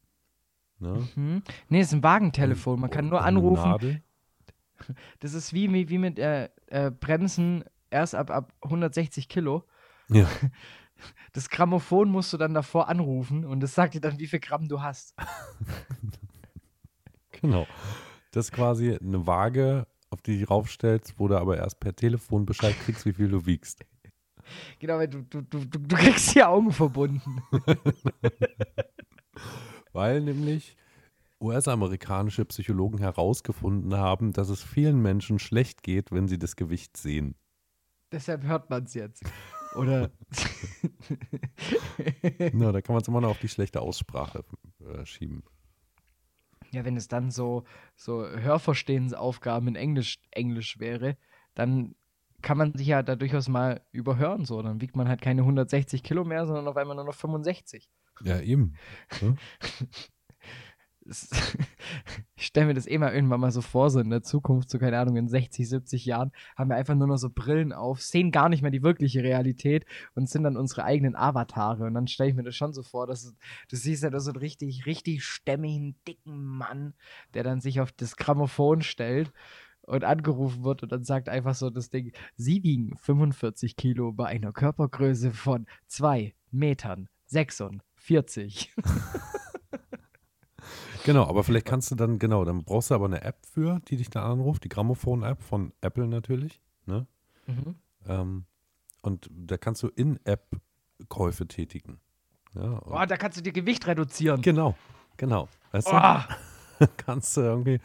Ne? 0.80 1.08
hm. 1.14 1.42
nee, 1.70 1.80
es 1.80 1.88
ist 1.88 1.94
ein 1.94 2.04
Wagentelefon. 2.04 2.78
Man 2.78 2.90
kann 2.90 3.08
nur 3.08 3.24
anrufen. 3.24 3.70
Nadel. 3.70 4.02
Das 5.20 5.34
ist 5.34 5.54
wie, 5.54 5.72
wie, 5.74 5.90
wie 5.90 5.98
mit 5.98 6.20
äh, 6.20 6.50
äh, 6.68 6.92
Bremsen 6.92 7.64
erst 7.90 8.16
ab, 8.16 8.32
ab 8.32 8.54
160 8.64 9.28
Kilo. 9.30 9.66
Ja. 10.10 10.28
Das 11.34 11.50
Grammophon 11.50 12.10
musst 12.10 12.34
du 12.34 12.38
dann 12.38 12.54
davor 12.54 12.90
anrufen 12.90 13.46
und 13.46 13.62
das 13.62 13.76
sagt 13.76 13.94
dir 13.94 14.02
dann, 14.02 14.20
wie 14.20 14.28
viel 14.28 14.40
Gramm 14.40 14.68
du 14.68 14.82
hast. 14.82 15.16
Genau. 17.42 17.68
Das 18.32 18.48
ist 18.48 18.52
quasi 18.52 18.96
eine 18.96 19.26
Waage, 19.26 19.88
auf 20.10 20.22
die 20.22 20.40
du 20.40 20.48
raufstellst, 20.48 21.16
wo 21.18 21.28
du 21.28 21.38
aber 21.38 21.58
erst 21.58 21.80
per 21.80 21.96
Telefon 21.96 22.46
Bescheid 22.46 22.76
kriegst, 22.84 23.06
wie 23.06 23.14
viel 23.14 23.30
du 23.30 23.46
wiegst. 23.46 23.86
Genau, 24.80 24.98
weil 24.98 25.08
du, 25.08 25.22
du, 25.22 25.42
du, 25.42 25.66
du, 25.66 25.80
du 25.80 25.96
kriegst 25.96 26.36
die 26.36 26.44
Augen 26.44 26.72
verbunden. 26.72 27.44
Weil 29.94 30.22
nämlich 30.22 30.76
US-amerikanische 31.40 32.46
Psychologen 32.46 33.00
herausgefunden 33.00 33.96
haben, 33.96 34.34
dass 34.34 34.50
es 34.50 34.64
vielen 34.64 35.02
Menschen 35.02 35.40
schlecht 35.40 35.84
geht, 35.84 36.12
wenn 36.12 36.28
sie 36.28 36.40
das 36.40 36.56
Gewicht 36.56 36.98
sehen. 36.98 37.36
Deshalb 38.12 38.44
hört 38.44 38.70
man 38.70 38.84
es 38.84 38.94
jetzt. 38.96 39.24
Oder. 39.80 40.12
Na, 42.54 42.72
da 42.72 42.82
kann 42.82 42.94
man 42.94 43.02
es 43.02 43.08
immer 43.08 43.22
noch 43.22 43.30
auf 43.30 43.40
die 43.40 43.48
schlechte 43.48 43.82
Aussprache 43.82 44.44
äh, 44.86 45.06
schieben. 45.06 45.44
ja, 46.72 46.86
wenn 46.86 46.98
es 46.98 47.08
dann 47.08 47.32
so, 47.32 47.64
so 47.96 48.28
Hörverstehensaufgaben 48.28 49.70
in 49.70 49.76
Englisch, 49.76 50.20
Englisch 50.32 50.80
wäre, 50.80 51.18
dann 51.56 51.96
kann 52.42 52.58
man 52.58 52.74
sich 52.74 52.88
ja 52.88 53.04
da 53.04 53.16
durchaus 53.16 53.50
mal 53.50 53.82
überhören. 53.92 54.46
So. 54.46 54.62
Dann 54.62 54.82
wiegt 54.82 54.96
man 54.96 55.08
halt 55.08 55.22
keine 55.22 55.42
160 55.42 56.04
Kilo 56.04 56.24
mehr, 56.24 56.46
sondern 56.46 56.68
auf 56.68 56.78
einmal 56.78 56.96
nur 56.96 57.06
noch 57.06 57.16
65. 57.16 57.90
Ja, 58.24 58.40
eben. 58.42 58.76
Ich 62.36 62.46
stelle 62.46 62.68
mir 62.68 62.74
das 62.74 62.88
eh 62.88 62.98
mal 62.98 63.14
irgendwann 63.14 63.42
mal 63.42 63.52
so 63.52 63.62
vor, 63.62 63.90
so 63.90 64.00
in 64.00 64.10
der 64.10 64.22
Zukunft, 64.22 64.70
so 64.70 64.80
keine 64.80 64.98
Ahnung, 64.98 65.18
in 65.18 65.28
60, 65.28 65.68
70 65.68 66.06
Jahren, 66.06 66.32
haben 66.56 66.70
wir 66.70 66.78
einfach 66.78 66.96
nur 66.96 67.08
noch 67.08 67.18
so 67.18 67.30
Brillen 67.30 67.74
auf, 67.74 68.02
sehen 68.02 68.32
gar 68.32 68.48
nicht 68.48 68.62
mehr 68.62 68.72
die 68.72 68.82
wirkliche 68.82 69.24
Realität 69.24 69.86
und 70.16 70.30
sind 70.30 70.44
dann 70.44 70.56
unsere 70.56 70.86
eigenen 70.86 71.18
Avatare. 71.18 71.84
Und 71.84 71.96
dann 71.96 72.08
stelle 72.08 72.30
ich 72.30 72.36
mir 72.36 72.44
das 72.44 72.56
schon 72.56 72.72
so 72.72 72.82
vor, 72.82 73.08
dass 73.08 73.24
du, 73.26 73.32
du 73.70 73.76
siehst 73.76 74.04
ja 74.04 74.10
da 74.10 74.22
so 74.22 74.32
einen 74.32 74.40
richtig, 74.40 74.86
richtig 74.86 75.26
stämmigen, 75.26 75.96
dicken 76.08 76.46
Mann, 76.46 76.94
der 77.34 77.44
dann 77.44 77.60
sich 77.60 77.82
auf 77.82 77.92
das 77.92 78.16
Grammophon 78.16 78.84
stellt 78.84 79.34
und 79.82 80.06
angerufen 80.06 80.64
wird 80.64 80.84
und 80.84 80.92
dann 80.92 81.04
sagt 81.04 81.28
einfach 81.28 81.56
so 81.56 81.70
das 81.70 81.90
Ding, 81.90 82.14
Sie 82.36 82.64
wiegen 82.64 82.96
45 82.96 83.76
Kilo 83.76 84.14
bei 84.14 84.28
einer 84.28 84.54
Körpergröße 84.54 85.32
von 85.32 85.66
2 85.88 86.34
Metern 86.52 87.10
46. 87.26 88.74
Genau, 91.06 91.26
aber 91.28 91.44
vielleicht 91.44 91.66
kannst 91.66 91.92
du 91.92 91.96
dann, 91.96 92.20
genau, 92.20 92.44
dann 92.46 92.64
brauchst 92.64 92.92
du 92.92 92.96
aber 92.96 93.06
eine 93.06 93.22
App 93.24 93.46
für, 93.46 93.80
die 93.88 93.98
dich 93.98 94.10
dann 94.10 94.24
anruft, 94.24 94.64
die 94.64 94.70
Grammophon-App 94.70 95.42
von 95.42 95.72
Apple 95.82 96.08
natürlich. 96.08 96.60
Ne? 96.86 97.08
Mhm. 97.48 97.76
Ähm, 98.08 98.46
und 99.02 99.30
da 99.32 99.58
kannst 99.58 99.82
du 99.84 99.88
In-App-Käufe 99.88 101.48
tätigen. 101.48 102.00
Ja, 102.56 102.82
Oh, 102.86 103.06
da 103.06 103.18
kannst 103.18 103.38
du 103.38 103.42
dir 103.42 103.54
Gewicht 103.54 103.86
reduzieren. 103.88 104.42
genau, 104.42 104.76
genau. 105.18 105.48
Weißt 105.72 105.88
du, 105.88 105.96
Oh, 105.96 106.86
kannst 106.98 107.38
du 107.38 107.42
irgendwie, 107.42 107.80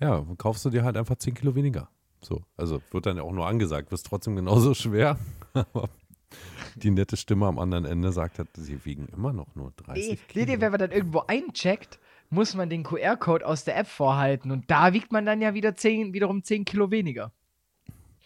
ja, 0.00 0.24
kaufst 0.38 0.64
du 0.64 0.70
dir 0.70 0.84
halt 0.84 0.96
einfach 0.96 1.16
10 1.16 1.34
Kilo 1.34 1.54
weniger. 1.54 1.88
So, 2.20 2.42
also 2.56 2.80
wird 2.90 3.06
dann 3.06 3.16
ja 3.18 3.22
auch 3.22 3.32
nur 3.32 3.46
angesagt, 3.46 3.90
wirst 3.92 4.06
trotzdem 4.06 4.34
genauso 4.36 4.74
schwer. 4.74 5.18
Aber 5.54 5.88
die 6.76 6.90
nette 6.90 7.16
Stimme 7.16 7.46
am 7.46 7.58
anderen 7.58 7.84
Ende 7.86 8.12
sagt 8.12 8.38
halt, 8.38 8.48
sie 8.54 8.84
wiegen 8.84 9.06
immer 9.08 9.32
noch 9.32 9.54
nur 9.54 9.72
30 9.76 10.08
nee, 10.08 10.16
Kilo. 10.28 10.44
nee, 10.46 10.60
wenn 10.60 10.70
man 10.70 10.78
dann 10.80 10.90
irgendwo 10.92 11.20
eincheckt, 11.26 11.98
muss 12.30 12.54
man 12.54 12.68
den 12.70 12.82
QR-Code 12.82 13.46
aus 13.46 13.64
der 13.64 13.76
App 13.76 13.86
vorhalten 13.88 14.50
und 14.50 14.70
da 14.70 14.92
wiegt 14.92 15.12
man 15.12 15.24
dann 15.26 15.40
ja 15.40 15.54
wieder 15.54 15.74
10, 15.74 16.12
wiederum 16.12 16.42
10 16.44 16.64
Kilo 16.64 16.90
weniger. 16.90 17.32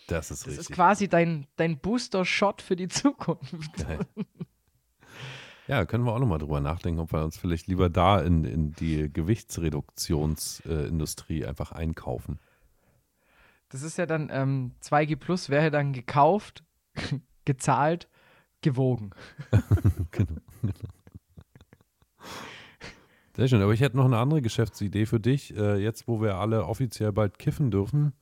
das 0.09 0.31
ist 0.31 0.43
Das 0.43 0.49
richtig. 0.53 0.71
ist 0.71 0.75
quasi 0.75 1.09
dein, 1.09 1.47
dein 1.57 1.79
Booster-Shot 1.79 2.63
für 2.63 2.77
die 2.77 2.89
Zukunft. 2.89 3.77
Geil. 3.77 4.01
Ja, 5.69 5.85
können 5.85 6.05
wir 6.05 6.13
auch 6.13 6.19
nochmal 6.19 6.39
drüber 6.41 6.61
nachdenken, 6.61 6.99
ob 7.01 7.13
wir 7.13 7.23
uns 7.23 7.37
vielleicht 7.39 7.69
lieber 7.69 7.89
da 7.89 8.21
in, 8.21 8.45
in 8.45 8.73
die 8.73 9.09
Gewichtsreduktionsindustrie 9.13 11.43
äh, 11.43 11.47
einfach 11.47 11.71
einkaufen. 11.71 12.41
Das 13.69 13.83
ist 13.83 13.97
ja 13.99 14.07
dann, 14.07 14.31
ähm, 14.33 14.73
2G 14.83 15.15
Plus 15.15 15.49
wäre 15.49 15.71
dann 15.71 15.93
gekauft, 15.93 16.65
gezahlt, 17.45 18.09
gewogen. 18.63 19.11
genau. 20.11 20.41
Sehr 23.37 23.49
schön, 23.49 23.63
aber 23.63 23.73
ich 23.73 23.81
hätte 23.81 23.97
noch 23.97 24.05
eine 24.05 24.19
andere 24.19 24.43
Geschäftsidee 24.43 25.07
für 25.07 25.21
dich. 25.21 25.57
Äh, 25.57 25.77
jetzt, 25.77 26.09
wo 26.09 26.21
wir 26.21 26.37
alle 26.37 26.67
offiziell 26.67 27.13
bald 27.13 27.39
kiffen 27.39 27.71
dürfen, 27.71 28.13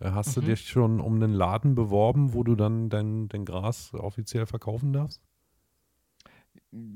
äh, 0.00 0.10
hast 0.10 0.36
du 0.36 0.40
Mhm. 0.40 0.46
dich 0.46 0.68
schon 0.68 1.00
um 1.00 1.14
einen 1.14 1.32
Laden 1.32 1.74
beworben, 1.74 2.32
wo 2.34 2.42
du 2.42 2.56
dann 2.56 2.88
dein, 2.88 3.28
dein 3.28 3.44
Gras 3.44 3.92
offiziell 3.94 4.46
verkaufen 4.46 4.92
darfst? 4.92 5.22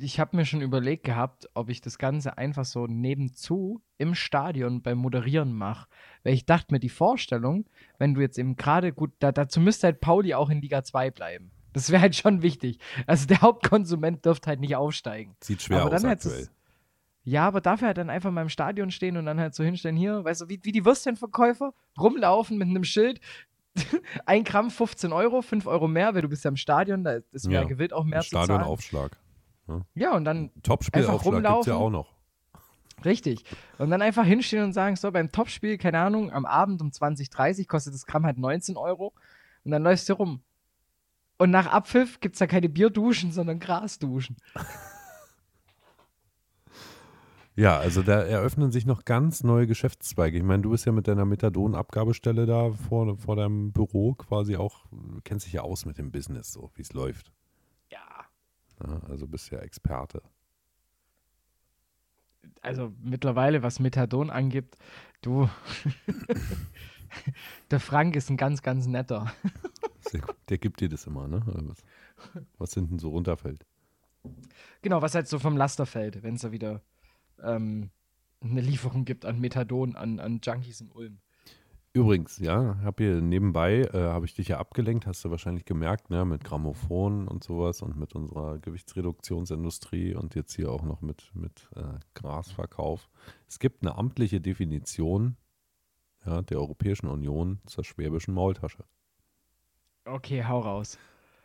Ich 0.01 0.18
habe 0.18 0.36
mir 0.36 0.44
schon 0.44 0.61
überlegt 0.61 1.05
gehabt, 1.05 1.49
ob 1.55 1.68
ich 1.68 1.80
das 1.80 1.99
Ganze 1.99 2.36
einfach 2.36 2.64
so 2.64 2.86
nebenzu 2.88 3.80
im 3.96 4.16
Stadion 4.16 4.82
beim 4.82 4.99
Moderieren 4.99 5.53
mache. 5.53 5.88
Weil 6.24 6.34
ich 6.34 6.46
dachte 6.46 6.74
mir, 6.74 6.80
die 6.80 6.88
Vorstellung, 6.88 7.64
wenn 7.99 8.14
du 8.14 8.20
jetzt 8.20 8.38
eben 8.38 8.57
gerade 8.57 8.92
gut, 8.92 9.12
da, 9.20 9.30
dazu 9.30 9.61
müsste 9.61 9.86
halt 9.86 10.01
Pauli 10.01 10.34
auch 10.34 10.51
in 10.51 10.61
Liga 10.61 10.82
2 10.82 11.12
bleiben. 11.12 11.53
Das 11.78 11.90
wäre 11.90 12.02
halt 12.02 12.16
schon 12.16 12.42
wichtig. 12.42 12.78
Also 13.06 13.26
der 13.26 13.40
Hauptkonsument 13.40 14.24
dürfte 14.24 14.48
halt 14.48 14.58
nicht 14.58 14.74
aufsteigen. 14.74 15.36
Sieht 15.40 15.62
schwer 15.62 15.82
aber 15.82 15.94
aus 15.94 16.02
dann 16.02 16.08
halt 16.10 16.18
aktuell. 16.18 16.48
Ja, 17.22 17.46
aber 17.46 17.60
dafür 17.60 17.86
halt 17.88 17.98
dann 17.98 18.10
einfach 18.10 18.32
mal 18.32 18.42
im 18.42 18.48
Stadion 18.48 18.90
stehen 18.90 19.16
und 19.16 19.26
dann 19.26 19.38
halt 19.38 19.54
so 19.54 19.62
hinstellen, 19.62 19.96
hier, 19.96 20.24
weißt 20.24 20.40
du, 20.40 20.48
wie, 20.48 20.58
wie 20.62 20.72
die 20.72 20.84
Würstchenverkäufer 20.84 21.72
rumlaufen 22.00 22.58
mit 22.58 22.68
einem 22.68 22.82
Schild. 22.84 23.20
ein 24.26 24.42
Gramm 24.42 24.70
15 24.70 25.12
Euro, 25.12 25.40
5 25.40 25.66
Euro 25.66 25.86
mehr, 25.86 26.14
weil 26.14 26.22
du 26.22 26.28
bist 26.28 26.44
ja 26.44 26.48
im 26.48 26.56
Stadion, 26.56 27.04
da 27.04 27.18
ist 27.30 27.46
mehr 27.46 27.60
Ja, 27.62 27.68
gewillt, 27.68 27.92
auch 27.92 28.02
mehr 28.04 28.22
zu 28.22 28.30
zahlen. 28.30 28.46
Stadionaufschlag. 28.46 29.16
Ja, 29.94 30.16
und 30.16 30.24
dann 30.24 30.50
Topspielaufschlag 30.62 31.42
gibt 31.44 31.60
es 31.60 31.66
ja 31.66 31.74
rumlaufen. 31.74 31.74
auch 31.74 31.90
noch. 31.90 32.12
Richtig. 33.04 33.44
Und 33.76 33.90
dann 33.90 34.02
einfach 34.02 34.24
hinstehen 34.24 34.64
und 34.64 34.72
sagen, 34.72 34.96
so, 34.96 35.12
beim 35.12 35.30
Topspiel, 35.30 35.78
keine 35.78 36.00
Ahnung, 36.00 36.32
am 36.32 36.44
Abend 36.44 36.80
um 36.80 36.88
20.30 36.88 37.68
kostet 37.68 37.94
das 37.94 38.06
Gramm 38.06 38.24
halt 38.26 38.38
19 38.38 38.76
Euro. 38.76 39.12
Und 39.64 39.70
dann 39.70 39.82
läufst 39.84 40.08
du 40.08 40.14
rum. 40.14 40.42
Und 41.39 41.51
nach 41.51 41.66
Abpfiff 41.66 42.20
gibt 42.20 42.34
es 42.34 42.41
da 42.41 42.47
keine 42.47 42.68
Bierduschen, 42.68 43.32
sondern 43.32 43.61
Grasduschen. 43.61 44.36
Ja, 47.59 47.76
also 47.76 48.05
da 48.05 48.20
eröffnen 48.22 48.70
sich 48.70 48.86
noch 48.86 49.05
ganz 49.05 49.43
neue 49.43 49.66
Geschäftszweige. 49.66 50.39
Ich 50.39 50.45
meine, 50.45 50.62
du 50.62 50.70
bist 50.70 50.86
ja 50.86 50.93
mit 50.93 51.09
deiner 51.09 51.24
Methadon-Abgabestelle 51.24 52.47
da 52.47 52.70
vor, 52.70 53.16
vor 53.18 53.34
deinem 53.34 53.72
Büro 53.72 54.14
quasi 54.14 54.55
auch, 54.57 54.86
kennst 55.24 55.47
dich 55.47 55.55
ja 55.55 55.62
aus 55.62 55.84
mit 55.84 55.99
dem 55.99 56.12
Business, 56.12 56.53
so 56.53 56.70
wie 56.76 56.82
es 56.82 56.93
läuft. 56.93 57.32
Ja. 57.91 58.26
Ja, 58.80 59.01
also 59.09 59.26
bist 59.26 59.51
ja 59.51 59.59
Experte. 59.59 60.22
Also 62.61 62.93
mittlerweile, 63.03 63.64
was 63.64 63.80
Methadon 63.80 64.30
angibt, 64.30 64.78
du. 65.20 65.51
Der 67.72 67.80
Frank 67.80 68.14
ist 68.14 68.30
ein 68.30 68.36
ganz, 68.36 68.62
ganz 68.62 68.86
netter. 68.86 69.32
Der 70.48 70.59
gibt 70.59 70.80
dir 70.80 70.88
das 70.88 71.06
immer, 71.06 71.28
ne? 71.28 71.42
Was, 71.46 71.78
was 72.59 72.74
hinten 72.74 72.98
so 72.98 73.11
runterfällt. 73.11 73.64
Genau, 74.82 75.02
was 75.02 75.14
halt 75.14 75.28
so 75.28 75.38
vom 75.38 75.56
Laster 75.56 75.86
fällt, 75.86 76.22
wenn 76.22 76.34
es 76.34 76.42
da 76.42 76.52
wieder 76.52 76.82
ähm, 77.42 77.90
eine 78.40 78.61
Lieferung 78.61 79.04
gibt 79.04 79.24
an 79.24 79.40
Methadon, 79.40 79.96
an, 79.96 80.20
an 80.20 80.40
Junkies 80.42 80.80
in 80.80 80.90
Ulm. 80.90 81.18
Übrigens, 81.94 82.38
ja, 82.38 82.78
hab 82.82 82.98
hier 82.98 83.20
nebenbei, 83.20 83.80
äh, 83.80 83.98
habe 83.98 84.26
ich 84.26 84.34
dich 84.34 84.48
ja 84.48 84.59
abgelenkt, 84.59 85.06
hast 85.06 85.24
du 85.24 85.30
wahrscheinlich 85.30 85.64
gemerkt, 85.64 86.11
ne, 86.11 86.24
mit 86.24 86.44
Grammophon 86.44 87.26
und 87.26 87.42
sowas 87.42 87.82
und 87.82 87.96
mit 87.96 88.14
unserer 88.14 88.59
Gewichtsreduktionsindustrie 88.59 90.14
und 90.14 90.34
jetzt 90.34 90.54
hier 90.54 90.70
auch 90.70 90.82
noch 90.82 91.00
mit, 91.00 91.30
mit 91.34 91.68
äh, 91.74 91.98
Grasverkauf. 92.14 93.09
Es 93.48 93.59
gibt 93.59 93.82
eine 93.82 93.96
amtliche 93.96 94.40
Definition 94.40 95.36
ja, 96.26 96.42
der 96.42 96.59
Europäischen 96.59 97.09
Union 97.09 97.61
zur 97.66 97.84
schwäbischen 97.84 98.34
Maultasche. 98.34 98.84
Okay, 100.11 100.42
hau 100.42 100.61
raus. 100.61 100.98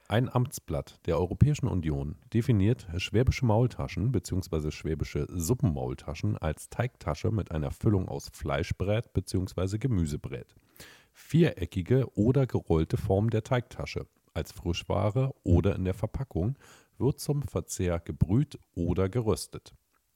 Ein 0.08 0.30
Amtsblatt 0.30 1.00
der 1.06 1.18
Europäischen 1.18 1.68
Union 1.68 2.16
definiert 2.34 2.88
schwäbische 2.98 3.46
Maultaschen 3.46 4.12
bzw. 4.12 4.72
schwäbische 4.72 5.28
Suppenmaultaschen 5.30 6.38
als 6.38 6.70
Teigtasche 6.70 7.32
mit 7.32 7.52
einer 7.52 7.72
Füllung 7.72 8.08
aus 8.08 8.30
Fleischbrät 8.30 9.12
bzw. 9.14 9.78
Gemüsebrät. 9.80 10.56
Viereckige 11.12 12.08
oder 12.16 12.48
gerollte 12.48 12.96
Form 12.96 13.30
der 13.30 13.44
Teigtasche 13.44 14.08
als 14.34 14.52
Frischware 14.52 15.34
oder 15.44 15.76
in 15.76 15.84
der 15.84 15.94
Verpackung 15.94 16.58
wird 16.98 17.20
zum 17.20 17.44
Verzehr 17.44 18.00
gebrüht 18.00 18.60
oder 18.76 19.10
geröstet. 19.10 19.74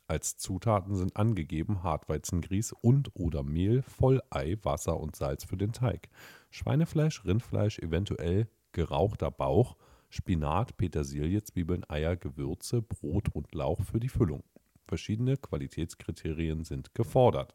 Als 0.08 0.38
Zutaten 0.38 0.96
sind 0.96 1.18
angegeben 1.18 1.84
Hartweizengrieß 1.84 2.74
und 2.80 3.12
oder 3.14 3.44
Mehl, 3.44 3.82
Vollei, 3.82 4.58
Wasser 4.64 4.98
und 5.00 5.18
Salz 5.18 5.44
für 5.44 5.58
den 5.58 5.74
Teig. 5.74 6.10
Schweinefleisch, 6.50 7.26
Rindfleisch, 7.26 7.80
eventuell 7.80 8.48
gerauchter 8.72 9.32
Bauch, 9.32 9.76
Spinat, 10.10 10.78
Petersilie, 10.78 11.44
Zwiebeln, 11.44 11.84
Eier, 11.90 12.16
Gewürze, 12.16 12.82
Brot 12.82 13.30
und 13.34 13.54
Lauch 13.54 13.82
für 13.84 14.00
die 14.00 14.10
Füllung. 14.10 14.44
Verschiedene 14.88 15.36
Qualitätskriterien 15.36 16.64
sind 16.64 16.96
gefordert. 16.96 17.54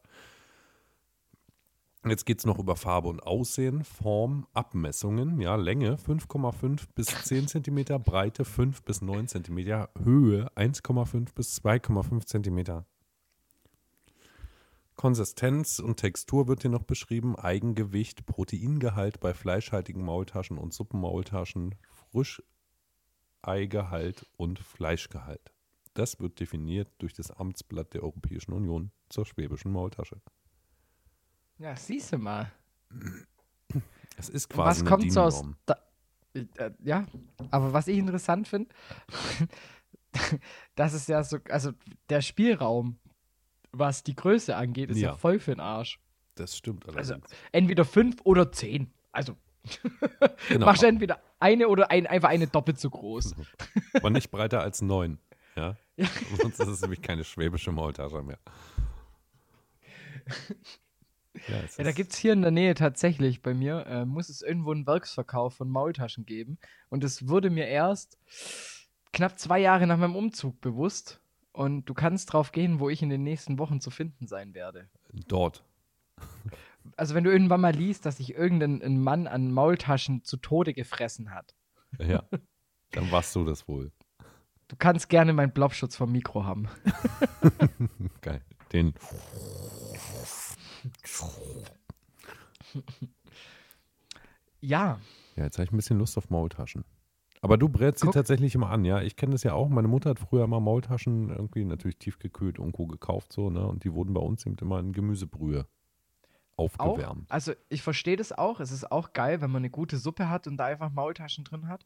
Jetzt 2.04 2.26
geht 2.26 2.40
es 2.40 2.46
noch 2.46 2.58
über 2.58 2.74
Farbe 2.74 3.08
und 3.08 3.22
Aussehen, 3.22 3.84
Form, 3.84 4.48
Abmessungen, 4.54 5.40
ja, 5.40 5.54
Länge 5.54 5.94
5,5 5.94 6.88
bis 6.96 7.06
10 7.06 7.46
cm, 7.46 8.02
Breite 8.02 8.44
5 8.44 8.82
bis 8.82 9.02
9 9.02 9.28
cm, 9.28 9.86
Höhe 10.02 10.50
1,5 10.56 11.32
bis 11.32 11.62
2,5 11.62 12.26
cm. 12.26 12.84
Konsistenz 15.02 15.80
und 15.80 15.96
Textur 15.96 16.46
wird 16.46 16.62
hier 16.62 16.70
noch 16.70 16.84
beschrieben, 16.84 17.34
Eigengewicht, 17.34 18.24
Proteingehalt 18.24 19.18
bei 19.18 19.34
fleischhaltigen 19.34 20.04
Maultaschen 20.04 20.58
und 20.58 20.72
Suppenmaultaschen, 20.72 21.74
Frischeigehalt 23.42 24.30
und 24.36 24.60
Fleischgehalt. 24.60 25.52
Das 25.94 26.20
wird 26.20 26.38
definiert 26.38 26.88
durch 26.98 27.14
das 27.14 27.32
Amtsblatt 27.32 27.94
der 27.94 28.04
Europäischen 28.04 28.52
Union 28.52 28.92
zur 29.08 29.26
schwäbischen 29.26 29.72
Maultasche. 29.72 30.22
Ja, 31.58 31.74
siehst 31.74 32.12
du 32.12 32.18
mal. 32.18 32.52
Es 34.16 34.28
ist 34.28 34.52
Und 34.52 34.54
quasi 34.54 34.82
was 34.82 34.88
kommt 34.88 35.12
so 35.12 35.22
aus. 35.22 35.42
Da, 35.66 35.78
äh, 36.34 36.70
ja, 36.78 37.08
aber 37.50 37.72
was 37.72 37.88
ich 37.88 37.98
interessant 37.98 38.46
finde, 38.46 38.72
das 40.76 40.94
ist 40.94 41.08
ja 41.08 41.24
so, 41.24 41.38
also 41.48 41.72
der 42.08 42.20
Spielraum, 42.20 43.00
was 43.72 44.02
die 44.04 44.14
Größe 44.14 44.54
angeht, 44.56 44.90
ist 44.90 44.98
ja, 44.98 45.10
Ja. 45.10 45.16
voll 45.16 45.38
für 45.38 45.52
den 45.52 45.60
Arsch. 45.60 45.98
Das 46.34 46.56
stimmt 46.56 46.86
Also 46.88 47.14
allerdings. 47.14 47.30
entweder 47.52 47.84
fünf 47.84 48.20
oder 48.24 48.52
zehn. 48.52 48.90
Also 49.12 49.36
Genau. 50.48 50.66
machst 50.66 50.82
entweder 50.82 51.20
eine 51.38 51.68
oder 51.68 51.90
ein, 51.90 52.06
einfach 52.06 52.28
eine 52.30 52.46
doppelt 52.46 52.78
so 52.80 52.90
groß. 52.90 53.34
Aber 53.94 54.10
nicht 54.10 54.30
breiter 54.30 54.60
als 54.60 54.82
neun. 54.82 55.18
Ja? 55.56 55.76
Ja. 55.96 56.06
Sonst 56.40 56.58
ist 56.60 56.68
es 56.68 56.80
nämlich 56.80 57.02
keine 57.02 57.24
schwäbische 57.24 57.70
Maultasche 57.72 58.22
mehr. 58.22 58.38
Ja, 61.48 61.56
Ja, 61.78 61.84
da 61.84 61.92
gibt 61.92 62.12
es 62.12 62.18
hier 62.18 62.32
in 62.34 62.42
der 62.42 62.50
Nähe 62.50 62.74
tatsächlich 62.74 63.42
bei 63.42 63.54
mir, 63.54 63.86
äh, 63.86 64.04
muss 64.04 64.28
es 64.28 64.42
irgendwo 64.42 64.72
einen 64.72 64.86
Werksverkauf 64.86 65.54
von 65.54 65.68
Maultaschen 65.70 66.26
geben. 66.26 66.58
Und 66.90 67.04
es 67.04 67.28
wurde 67.28 67.50
mir 67.50 67.66
erst 67.66 68.18
knapp 69.12 69.38
zwei 69.38 69.58
Jahre 69.58 69.86
nach 69.86 69.96
meinem 69.96 70.14
Umzug 70.16 70.60
bewusst. 70.60 71.20
Und 71.52 71.84
du 71.84 71.94
kannst 71.94 72.32
drauf 72.32 72.50
gehen, 72.52 72.80
wo 72.80 72.88
ich 72.88 73.02
in 73.02 73.10
den 73.10 73.22
nächsten 73.22 73.58
Wochen 73.58 73.80
zu 73.80 73.90
finden 73.90 74.26
sein 74.26 74.54
werde. 74.54 74.88
dort. 75.28 75.64
Also 76.96 77.14
wenn 77.14 77.24
du 77.24 77.30
irgendwann 77.30 77.60
mal 77.60 77.74
liest, 77.74 78.06
dass 78.06 78.16
sich 78.16 78.34
irgendein 78.34 78.82
ein 78.82 79.00
Mann 79.00 79.26
an 79.26 79.52
Maultaschen 79.52 80.24
zu 80.24 80.36
Tode 80.36 80.74
gefressen 80.74 81.30
hat, 81.32 81.54
Ja. 81.98 82.24
Dann 82.90 83.10
warst 83.10 83.34
du 83.36 83.44
das 83.44 83.68
wohl. 83.68 83.92
du 84.68 84.76
kannst 84.76 85.08
gerne 85.08 85.32
meinen 85.32 85.52
Blobschutz 85.52 85.96
vom 85.96 86.10
Mikro 86.12 86.44
haben. 86.44 86.68
Geil. 88.20 88.42
Den. 88.72 88.94
Ja, 94.60 94.98
Ja, 95.36 95.44
jetzt 95.44 95.58
habe 95.58 95.64
ich 95.64 95.72
ein 95.72 95.76
bisschen 95.76 95.98
Lust 95.98 96.16
auf 96.18 96.30
Maultaschen. 96.30 96.84
Aber 97.42 97.58
du 97.58 97.68
brätst 97.68 98.00
sie 98.00 98.06
Guck. 98.06 98.14
tatsächlich 98.14 98.54
immer 98.54 98.70
an, 98.70 98.84
ja. 98.84 99.02
Ich 99.02 99.16
kenne 99.16 99.32
das 99.32 99.42
ja 99.42 99.52
auch. 99.52 99.68
Meine 99.68 99.88
Mutter 99.88 100.10
hat 100.10 100.20
früher 100.20 100.44
immer 100.44 100.60
Maultaschen 100.60 101.28
irgendwie 101.28 101.64
natürlich 101.64 101.98
tiefgekühlt 101.98 102.58
irgendwo 102.58 102.86
gekauft, 102.86 103.32
so, 103.32 103.50
ne? 103.50 103.66
Und 103.66 103.82
die 103.84 103.92
wurden 103.92 104.14
bei 104.14 104.20
uns 104.20 104.46
eben 104.46 104.56
immer 104.60 104.78
in 104.78 104.92
Gemüsebrühe 104.92 105.66
auch. 106.56 106.70
aufgewärmt. 106.78 107.30
Also 107.30 107.52
ich 107.68 107.82
verstehe 107.82 108.16
das 108.16 108.32
auch. 108.32 108.60
Es 108.60 108.70
ist 108.70 108.90
auch 108.92 109.12
geil, 109.12 109.40
wenn 109.40 109.50
man 109.50 109.62
eine 109.62 109.70
gute 109.70 109.98
Suppe 109.98 110.28
hat 110.30 110.46
und 110.46 110.56
da 110.56 110.66
einfach 110.66 110.90
Maultaschen 110.92 111.42
drin 111.42 111.66
hat. 111.68 111.84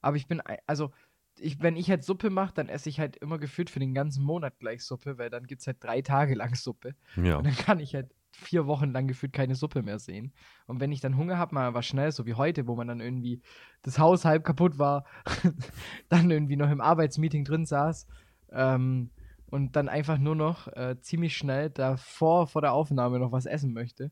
Aber 0.00 0.16
ich 0.16 0.26
bin, 0.26 0.42
also 0.66 0.90
ich, 1.38 1.60
wenn 1.60 1.76
ich 1.76 1.90
halt 1.90 2.04
Suppe 2.04 2.30
mache, 2.30 2.54
dann 2.54 2.68
esse 2.68 2.88
ich 2.88 3.00
halt 3.00 3.16
immer 3.16 3.38
gefühlt 3.38 3.70
für 3.70 3.80
den 3.80 3.94
ganzen 3.94 4.24
Monat 4.24 4.58
gleich 4.58 4.84
Suppe, 4.84 5.18
weil 5.18 5.30
dann 5.30 5.46
gibt 5.46 5.60
es 5.60 5.66
halt 5.66 5.82
drei 5.82 6.02
Tage 6.02 6.34
lang 6.34 6.54
Suppe. 6.54 6.94
Ja. 7.16 7.36
Und 7.36 7.46
dann 7.46 7.56
kann 7.56 7.80
ich 7.80 7.94
halt 7.94 8.14
vier 8.34 8.66
Wochen 8.66 8.90
lang 8.90 9.06
gefühlt 9.06 9.32
keine 9.32 9.54
Suppe 9.54 9.82
mehr 9.82 9.98
sehen. 9.98 10.32
Und 10.66 10.80
wenn 10.80 10.92
ich 10.92 11.00
dann 11.00 11.16
Hunger 11.16 11.38
habe, 11.38 11.54
mal 11.54 11.74
was 11.74 11.86
schnell, 11.86 12.10
so 12.12 12.26
wie 12.26 12.34
heute, 12.34 12.66
wo 12.66 12.74
man 12.74 12.88
dann 12.88 13.00
irgendwie 13.00 13.40
das 13.82 13.98
Haus 13.98 14.24
halb 14.24 14.44
kaputt 14.44 14.78
war, 14.78 15.04
dann 16.08 16.30
irgendwie 16.30 16.56
noch 16.56 16.70
im 16.70 16.80
Arbeitsmeeting 16.80 17.44
drin 17.44 17.64
saß 17.64 18.06
ähm, 18.50 19.10
und 19.46 19.76
dann 19.76 19.88
einfach 19.88 20.18
nur 20.18 20.34
noch 20.34 20.68
äh, 20.68 20.96
ziemlich 21.00 21.36
schnell 21.36 21.70
davor 21.70 22.46
vor 22.46 22.62
der 22.62 22.72
Aufnahme 22.72 23.18
noch 23.18 23.32
was 23.32 23.46
essen 23.46 23.72
möchte, 23.72 24.10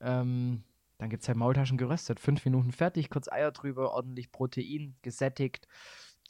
ähm, 0.00 0.64
dann 0.98 1.10
gibt 1.10 1.22
es 1.22 1.28
halt 1.28 1.38
Maultaschen 1.38 1.78
geröstet. 1.78 2.20
Fünf 2.20 2.44
Minuten 2.44 2.72
fertig, 2.72 3.10
kurz 3.10 3.28
Eier 3.28 3.50
drüber, 3.50 3.92
ordentlich 3.92 4.30
Protein, 4.30 4.94
gesättigt, 5.02 5.66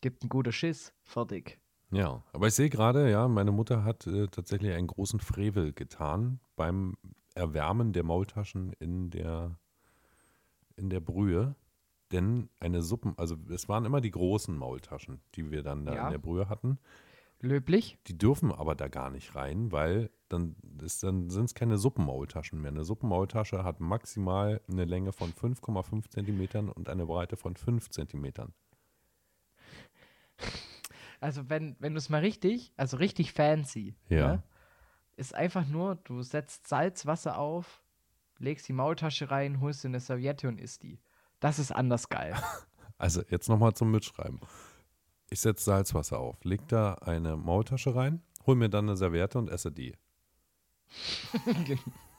gibt 0.02 0.22
einen 0.22 0.28
guten 0.28 0.52
Schiss, 0.52 0.92
fertig. 1.02 1.58
Ja, 1.90 2.22
aber 2.32 2.48
ich 2.48 2.54
sehe 2.54 2.68
gerade, 2.68 3.10
ja, 3.10 3.26
meine 3.28 3.52
Mutter 3.52 3.84
hat 3.84 4.06
äh, 4.06 4.26
tatsächlich 4.28 4.72
einen 4.74 4.86
großen 4.86 5.20
Frevel 5.20 5.72
getan 5.72 6.40
beim 6.56 6.96
Erwärmen 7.34 7.92
der 7.94 8.02
Maultaschen 8.02 8.72
in 8.78 9.10
der, 9.10 9.58
in 10.76 10.90
der 10.90 11.00
Brühe. 11.00 11.54
Denn 12.10 12.50
eine 12.60 12.82
Suppen, 12.82 13.14
also 13.16 13.36
es 13.50 13.68
waren 13.70 13.86
immer 13.86 14.02
die 14.02 14.10
großen 14.10 14.54
Maultaschen, 14.56 15.20
die 15.34 15.50
wir 15.50 15.62
dann 15.62 15.86
da 15.86 15.94
Ja. 15.94 16.04
in 16.04 16.10
der 16.10 16.18
Brühe 16.18 16.48
hatten. 16.50 16.78
Löblich? 17.40 17.98
Die 18.06 18.16
dürfen 18.16 18.52
aber 18.52 18.74
da 18.74 18.88
gar 18.88 19.10
nicht 19.10 19.34
rein, 19.34 19.72
weil 19.72 20.10
dann, 20.28 20.54
ist, 20.82 21.02
dann 21.02 21.28
sind 21.30 21.46
es 21.46 21.54
keine 21.54 21.76
Suppenmaultaschen 21.78 22.60
mehr. 22.60 22.70
Eine 22.70 22.84
Suppenmaultasche 22.84 23.64
hat 23.64 23.80
maximal 23.80 24.60
eine 24.70 24.84
Länge 24.84 25.12
von 25.12 25.32
5,5 25.32 26.08
Zentimetern 26.10 26.68
und 26.68 26.88
eine 26.88 27.06
Breite 27.06 27.36
von 27.36 27.56
5 27.56 27.90
Zentimetern. 27.90 28.52
Also 31.20 31.48
wenn, 31.48 31.76
wenn 31.78 31.94
du 31.94 31.98
es 31.98 32.08
mal 32.08 32.20
richtig, 32.20 32.72
also 32.76 32.96
richtig 32.96 33.32
fancy, 33.32 33.94
Ja. 34.08 34.26
ne, 34.28 34.42
ist 35.16 35.34
einfach 35.34 35.66
nur, 35.66 35.96
du 36.04 36.22
setzt 36.22 36.66
Salzwasser 36.66 37.38
auf, 37.38 37.82
legst 38.38 38.66
die 38.68 38.72
Maultasche 38.72 39.30
rein, 39.30 39.60
holst 39.60 39.84
dir 39.84 39.88
eine 39.88 40.00
Serviette 40.00 40.48
und 40.48 40.60
isst 40.60 40.82
die. 40.82 40.98
Das 41.38 41.58
ist 41.58 41.70
anders 41.72 42.08
geil. 42.08 42.34
Also 42.98 43.22
jetzt 43.30 43.48
nochmal 43.48 43.72
zum 43.74 43.90
Mitschreiben. 43.90 44.38
Ich 45.28 45.40
setze 45.40 45.64
Salzwasser 45.64 46.20
auf, 46.20 46.44
leg 46.44 46.60
da 46.68 46.94
eine 46.94 47.36
Maultasche 47.36 47.96
rein, 47.96 48.22
hol 48.46 48.54
mir 48.54 48.68
dann 48.68 48.88
eine 48.88 48.96
Serviette 48.96 49.38
und 49.38 49.50
esse 49.50 49.72
die. 49.72 49.96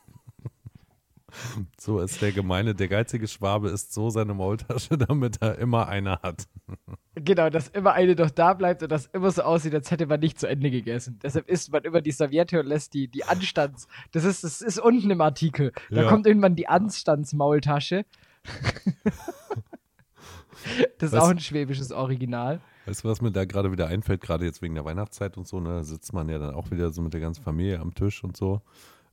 so 1.79 1.99
ist 1.99 2.21
der 2.21 2.31
gemeine, 2.31 2.75
der 2.75 2.87
geizige 2.87 3.27
Schwabe 3.27 3.69
isst 3.69 3.93
so 3.93 4.09
seine 4.09 4.33
Maultasche, 4.33 4.97
damit 4.97 5.41
er 5.41 5.57
immer 5.57 5.87
eine 5.87 6.19
hat. 6.21 6.47
Genau, 7.15 7.51
dass 7.51 7.67
immer 7.67 7.93
eine 7.93 8.15
doch 8.15 8.31
da 8.31 8.55
bleibt 8.55 8.81
und 8.81 8.91
das 8.91 9.05
immer 9.05 9.29
so 9.29 9.43
aussieht, 9.43 9.75
als 9.75 9.91
hätte 9.91 10.07
man 10.07 10.19
nicht 10.19 10.39
zu 10.39 10.47
Ende 10.47 10.71
gegessen. 10.71 11.19
Deshalb 11.21 11.47
isst 11.47 11.71
man 11.71 11.83
immer 11.83 12.01
die 12.01 12.11
Serviette 12.11 12.59
und 12.59 12.65
lässt 12.65 12.95
die, 12.95 13.07
die 13.07 13.23
Anstands. 13.23 13.87
Das 14.13 14.23
ist, 14.23 14.43
das 14.43 14.61
ist 14.61 14.79
unten 14.79 15.11
im 15.11 15.21
Artikel. 15.21 15.73
Da 15.91 16.01
Ja. 16.01 16.09
kommt 16.09 16.25
irgendwann 16.25 16.55
die 16.55 16.67
Anstandsmaultasche. 16.67 18.05
das 20.97 21.09
ist 21.09 21.11
Was? 21.13 21.23
auch 21.23 21.29
ein 21.29 21.39
schwäbisches 21.39 21.91
Original. 21.91 22.61
Weißt 22.87 23.03
du, 23.03 23.09
was 23.09 23.21
mir 23.21 23.31
da 23.31 23.45
gerade 23.45 23.71
wieder 23.71 23.87
einfällt, 23.87 24.21
gerade 24.21 24.45
jetzt 24.45 24.63
wegen 24.63 24.73
der 24.73 24.83
Weihnachtszeit 24.85 25.37
und 25.37 25.47
so, 25.47 25.59
ne, 25.59 25.69
da 25.69 25.83
sitzt 25.83 26.13
man 26.13 26.27
ja 26.29 26.39
dann 26.39 26.55
auch 26.55 26.71
wieder 26.71 26.91
so 26.91 27.03
mit 27.03 27.13
der 27.13 27.21
ganzen 27.21 27.43
Familie 27.43 27.79
am 27.79 27.93
Tisch 27.93 28.23
und 28.23 28.35
so. 28.35 28.61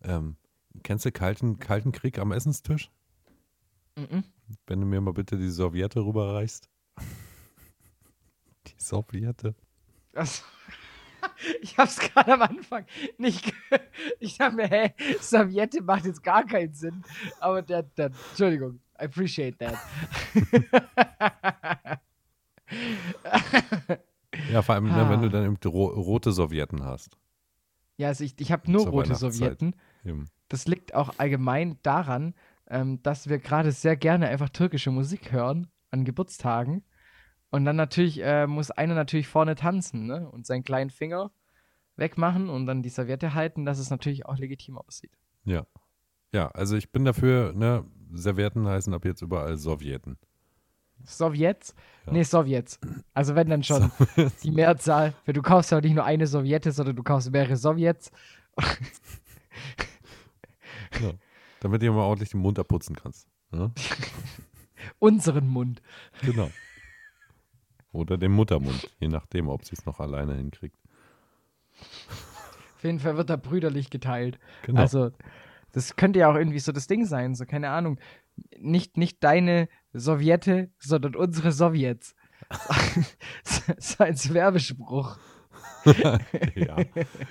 Ähm, 0.02 0.36
kennst 0.82 1.04
du 1.04 1.12
kalten, 1.12 1.58
kalten 1.58 1.92
Krieg 1.92 2.18
am 2.18 2.32
Essenstisch? 2.32 2.90
Mhm. 3.96 4.24
Wenn 4.66 4.80
du 4.80 4.86
mir 4.86 5.00
mal 5.00 5.12
bitte 5.12 5.36
die 5.36 5.50
Sowjette 5.50 6.00
rüberreichst. 6.00 6.68
Die 8.66 8.74
Sowjette. 8.76 9.54
Das, 10.12 10.44
ich 11.62 11.78
hab's 11.78 11.98
gerade 11.98 12.32
am 12.34 12.42
Anfang 12.42 12.84
nicht. 13.18 13.52
Ich 14.18 14.38
dachte 14.38 14.56
mir, 14.56 14.68
hä, 14.68 14.94
Serviette 15.20 15.82
macht 15.82 16.04
jetzt 16.06 16.22
gar 16.22 16.44
keinen 16.44 16.74
Sinn. 16.74 17.02
Aber 17.40 17.62
der, 17.62 17.82
der 17.84 18.06
Entschuldigung, 18.06 18.80
I 19.00 19.04
appreciate 19.04 19.56
that. 19.58 19.78
Ja, 24.52 24.62
vor 24.62 24.74
allem, 24.74 24.84
ne, 24.84 24.94
Ah. 24.94 25.10
wenn 25.10 25.22
du 25.22 25.28
dann 25.28 25.44
eben 25.44 25.56
ro 25.64 25.86
rote 25.86 26.32
Sowjetten 26.32 26.84
hast. 26.84 27.16
ja, 27.96 28.08
also 28.08 28.24
ich, 28.24 28.34
ich 28.40 28.52
habe 28.52 28.70
nur 28.70 28.86
rote 28.86 29.10
Weihnachtszeit. 29.10 29.74
Das 30.48 30.66
liegt 30.66 30.94
auch 30.94 31.14
allgemein 31.18 31.78
daran, 31.82 32.34
ähm, 32.68 33.02
dass 33.02 33.28
wir 33.28 33.38
gerade 33.38 33.72
sehr 33.72 33.96
gerne 33.96 34.28
einfach 34.28 34.48
türkische 34.48 34.90
Musik 34.90 35.32
hören 35.32 35.68
an 35.90 36.04
Geburtstagen. 36.04 36.84
Und 37.50 37.64
dann 37.64 37.76
natürlich 37.76 38.22
äh, 38.22 38.46
muss 38.46 38.70
einer 38.70 38.94
natürlich 38.94 39.28
vorne 39.28 39.56
tanzen 39.56 40.06
ne? 40.06 40.28
und 40.28 40.46
seinen 40.46 40.62
kleinen 40.62 40.90
Finger 40.90 41.32
wegmachen 41.96 42.48
und 42.48 42.66
dann 42.66 42.82
die 42.82 42.88
Serviette 42.88 43.34
halten, 43.34 43.64
dass 43.64 43.78
es 43.78 43.90
natürlich 43.90 44.26
auch 44.26 44.38
legitim 44.38 44.78
aussieht. 44.78 45.12
Ja. 45.44 45.66
Ja, 46.32 46.48
also 46.52 46.76
ich 46.76 46.92
bin 46.92 47.04
dafür, 47.04 47.52
ne, 47.52 47.84
Servietten 48.12 48.66
heißen 48.66 48.94
ab 48.94 49.04
jetzt 49.04 49.20
überall 49.20 49.56
Sowjeten. 49.56 50.16
Sowjets? 51.04 51.74
Ja. 52.06 52.12
Nee, 52.12 52.22
Sowjets. 52.22 52.78
Also 53.14 53.34
wenn 53.34 53.48
dann 53.48 53.62
schon 53.62 53.90
die 54.42 54.50
Mehrzahl. 54.50 55.14
Weil 55.24 55.34
du 55.34 55.42
kaufst 55.42 55.72
ja 55.72 55.80
nicht 55.80 55.94
nur 55.94 56.04
eine 56.04 56.26
Sowjette, 56.26 56.72
sondern 56.72 56.96
du 56.96 57.02
kaufst 57.02 57.30
mehrere 57.30 57.56
Sowjets. 57.56 58.12
Ja. 61.00 61.12
Damit 61.60 61.82
du 61.82 61.92
mal 61.92 62.02
ordentlich 62.02 62.30
den 62.30 62.40
Mund 62.40 62.58
abputzen 62.58 62.96
kannst. 62.96 63.28
Ne? 63.50 63.72
Unseren 64.98 65.46
Mund. 65.48 65.82
Genau. 66.22 66.50
Oder 67.92 68.16
den 68.16 68.32
Muttermund, 68.32 68.90
je 69.00 69.08
nachdem, 69.08 69.48
ob 69.48 69.64
sie 69.64 69.74
es 69.74 69.84
noch 69.84 70.00
alleine 70.00 70.36
hinkriegt. 70.36 70.76
Auf 72.76 72.84
jeden 72.84 73.00
Fall 73.00 73.16
wird 73.16 73.30
da 73.30 73.36
brüderlich 73.36 73.90
geteilt. 73.90 74.38
Genau. 74.62 74.80
Also, 74.80 75.10
das 75.72 75.96
könnte 75.96 76.20
ja 76.20 76.30
auch 76.30 76.36
irgendwie 76.36 76.60
so 76.60 76.72
das 76.72 76.86
Ding 76.86 77.04
sein, 77.04 77.34
so 77.34 77.44
keine 77.46 77.70
Ahnung. 77.70 77.98
Nicht, 78.58 78.96
nicht 78.96 79.22
deine 79.22 79.68
Sowjette, 79.92 80.70
sondern 80.78 81.14
unsere 81.14 81.52
Sowjets. 81.52 82.14
so 83.78 84.04
als 84.04 84.32
Werbespruch. 84.32 85.18
ja. 86.54 86.78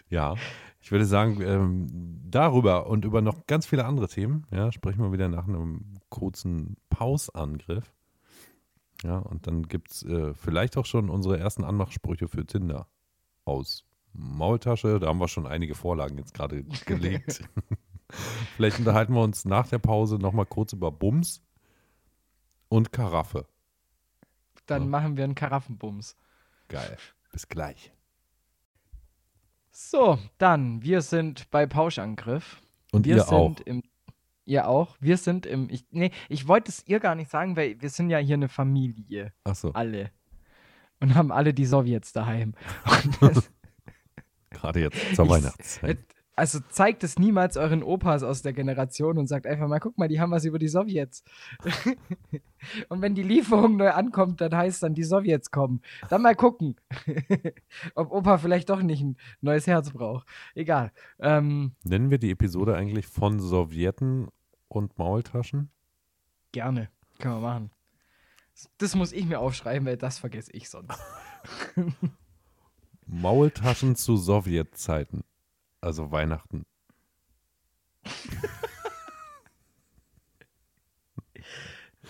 ja. 0.09 0.35
Ich 0.81 0.91
würde 0.91 1.05
sagen, 1.05 1.41
ähm, 1.41 1.87
darüber 2.29 2.87
und 2.87 3.03
über 3.05 3.21
noch 3.21 3.45
ganz 3.47 3.65
viele 3.65 3.85
andere 3.85 4.07
Themen, 4.07 4.45
ja, 4.51 4.71
sprechen 4.71 5.01
wir 5.01 5.11
wieder 5.11 5.27
nach 5.27 5.47
einem 5.47 5.95
kurzen 6.09 6.77
Pausangriff. 6.89 7.93
Ja, 9.03 9.17
und 9.19 9.47
dann 9.47 9.63
gibt 9.67 9.91
es 9.91 10.03
äh, 10.03 10.33
vielleicht 10.33 10.77
auch 10.77 10.85
schon 10.85 11.09
unsere 11.09 11.39
ersten 11.39 11.63
Anmachsprüche 11.63 12.27
für 12.27 12.45
Tinder 12.45 12.87
aus 13.45 13.85
Maultasche. 14.13 14.99
Da 14.99 15.07
haben 15.07 15.19
wir 15.19 15.27
schon 15.27 15.47
einige 15.47 15.75
Vorlagen 15.75 16.17
jetzt 16.17 16.33
gerade 16.33 16.63
gelegt. 16.85 17.41
vielleicht 18.55 18.79
unterhalten 18.79 19.13
wir 19.13 19.21
uns 19.21 19.45
nach 19.45 19.67
der 19.67 19.79
Pause 19.79 20.17
nochmal 20.17 20.45
kurz 20.45 20.73
über 20.73 20.91
Bums 20.91 21.41
und 22.67 22.91
Karaffe. 22.91 23.45
Dann 24.65 24.83
Ja. 24.83 24.87
machen 24.89 25.17
wir 25.17 25.23
einen 25.23 25.35
Karaffenbums. 25.35 26.15
Geil. 26.67 26.97
Bis 27.31 27.47
gleich. 27.47 27.93
So, 29.81 30.19
dann, 30.37 30.83
wir 30.83 31.01
sind 31.01 31.49
bei 31.51 31.65
Pauschangriff. 31.65 32.61
Und 32.91 33.05
wir 33.05 33.15
ihr 33.15 33.23
sind 33.23 33.33
auch. 33.33 33.59
im. 33.65 33.81
Ihr 34.43 34.67
auch. 34.67 34.97
Wir 34.99 35.15
sind 35.15 35.45
im. 35.45 35.69
Ich, 35.69 35.85
nee, 35.89 36.11
ich 36.27 36.49
wollte 36.49 36.69
es 36.69 36.85
ihr 36.85 36.99
gar 36.99 37.15
nicht 37.15 37.31
sagen, 37.31 37.55
weil 37.55 37.81
wir 37.81 37.89
sind 37.89 38.09
ja 38.09 38.17
hier 38.17 38.33
eine 38.33 38.49
Familie. 38.49 39.31
Achso, 39.45 39.71
Alle. 39.71 40.11
Und 40.99 41.15
haben 41.15 41.31
alle 41.31 41.53
die 41.53 41.65
Sowjets 41.65 42.11
daheim. 42.11 42.55
Das, 43.21 43.49
gerade 44.49 44.81
jetzt 44.81 45.15
zur 45.15 45.29
Weihnachtszeit. 45.29 45.99
Also 46.39 46.59
zeigt 46.69 47.03
es 47.03 47.19
niemals 47.19 47.57
euren 47.57 47.83
Opas 47.83 48.23
aus 48.23 48.41
der 48.41 48.53
Generation 48.53 49.17
und 49.17 49.27
sagt 49.27 49.45
einfach 49.45 49.67
mal, 49.67 49.79
guck 49.79 49.97
mal, 49.97 50.07
die 50.07 50.19
haben 50.19 50.31
was 50.31 50.45
über 50.45 50.57
die 50.59 50.67
Sowjets. 50.67 51.23
und 52.89 53.01
wenn 53.01 53.15
die 53.15 53.23
Lieferung 53.23 53.77
neu 53.77 53.91
ankommt, 53.91 54.41
dann 54.41 54.55
heißt 54.55 54.81
dann, 54.83 54.93
die 54.93 55.03
Sowjets 55.03 55.51
kommen. 55.51 55.81
Dann 56.09 56.21
mal 56.21 56.35
gucken, 56.35 56.75
ob 57.95 58.11
Opa 58.11 58.37
vielleicht 58.37 58.69
doch 58.69 58.81
nicht 58.81 59.01
ein 59.01 59.17
neues 59.41 59.67
Herz 59.67 59.91
braucht. 59.91 60.27
Egal. 60.55 60.91
Ähm, 61.19 61.73
Nennen 61.83 62.09
wir 62.09 62.17
die 62.17 62.31
Episode 62.31 62.75
eigentlich 62.75 63.07
von 63.07 63.39
Sowjeten 63.39 64.27
und 64.67 64.97
Maultaschen? 64.97 65.69
gerne. 66.51 66.89
Können 67.19 67.35
wir 67.35 67.41
machen. 67.41 67.71
Das 68.77 68.95
muss 68.95 69.11
ich 69.11 69.25
mir 69.25 69.39
aufschreiben, 69.39 69.85
weil 69.87 69.97
das 69.97 70.19
vergesse 70.19 70.51
ich 70.53 70.69
sonst. 70.69 70.97
Maultaschen 73.05 73.95
zu 73.95 74.17
Sowjetzeiten. 74.17 75.23
Also 75.81 76.11
Weihnachten. 76.11 76.65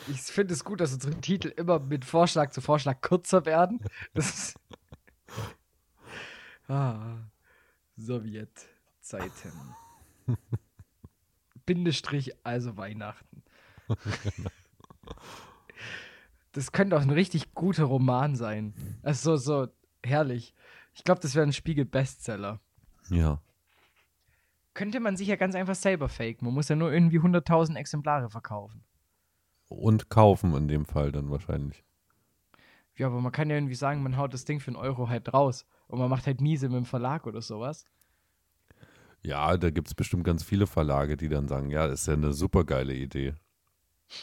Ich 0.08 0.22
finde 0.22 0.54
es 0.54 0.64
gut, 0.64 0.80
dass 0.80 0.94
unsere 0.94 1.20
Titel 1.22 1.50
immer 1.50 1.80
mit 1.80 2.06
Vorschlag 2.06 2.52
zu 2.52 2.62
Vorschlag 2.62 3.02
kürzer 3.02 3.46
werden. 3.46 3.80
Das 4.14 4.30
ist 4.30 4.60
ah, 6.68 7.18
Sowjetzeiten. 7.98 9.52
Bindestrich, 11.66 12.34
also 12.46 12.78
Weihnachten. 12.78 13.44
Das 16.52 16.72
könnte 16.72 16.98
auch 16.98 17.02
ein 17.02 17.12
richtig 17.12 17.54
guter 17.54 17.84
Roman 17.84 18.36
sein. 18.36 18.74
Also 19.04 19.38
so, 19.38 19.66
so 19.66 19.74
herrlich. 20.04 20.56
Ich 20.96 21.04
glaube, 21.04 21.22
das 21.22 21.36
wäre 21.36 21.46
ein 21.46 21.54
Spiegel-Bestseller. 21.54 22.60
Ja. 23.12 23.40
Könnte 24.80 25.02
man 25.02 25.18
sich 25.18 25.28
ja 25.28 25.36
ganz 25.36 25.56
einfach 25.56 25.76
selber 25.76 26.08
faken. 26.08 26.46
Man 26.46 26.54
muss 26.54 26.70
ja 26.70 26.76
nur 26.78 26.94
irgendwie 26.94 27.20
100.000 27.20 27.76
Exemplare 27.76 28.30
verkaufen. 28.30 28.82
Und 29.68 30.10
kaufen 30.10 30.56
in 30.56 30.70
dem 30.70 30.86
Fall 30.86 31.12
dann 31.12 31.30
wahrscheinlich. 31.30 31.84
Ja, 32.96 33.08
aber 33.08 33.20
man 33.20 33.34
kann 33.34 33.50
ja 33.50 33.58
irgendwie 33.58 33.76
sagen, 33.76 34.02
man 34.02 34.16
haut 34.16 34.34
das 34.34 34.46
Ding 34.46 34.62
für 34.62 34.70
einen 34.70 34.78
Euro 34.78 35.10
halt 35.10 35.34
raus. 35.34 35.66
Und 35.88 36.00
man 36.00 36.10
macht 36.10 36.28
halt 36.28 36.40
Miese 36.40 36.70
mit 36.70 36.78
dem 36.78 36.86
Verlag 36.86 37.28
oder 37.28 37.42
sowas. 37.42 37.84
Ja, 39.22 39.58
da 39.58 39.70
gibt 39.70 39.90
es 39.90 39.96
bestimmt 39.96 40.24
ganz 40.24 40.46
viele 40.46 40.66
Verlage, 40.66 41.18
die 41.18 41.28
dann 41.28 41.50
sagen, 41.50 41.70
ja, 41.72 41.86
ist 41.86 42.08
ja 42.08 42.14
eine 42.14 42.32
super 42.32 42.64
geile 42.64 42.94
Idee. 42.94 43.34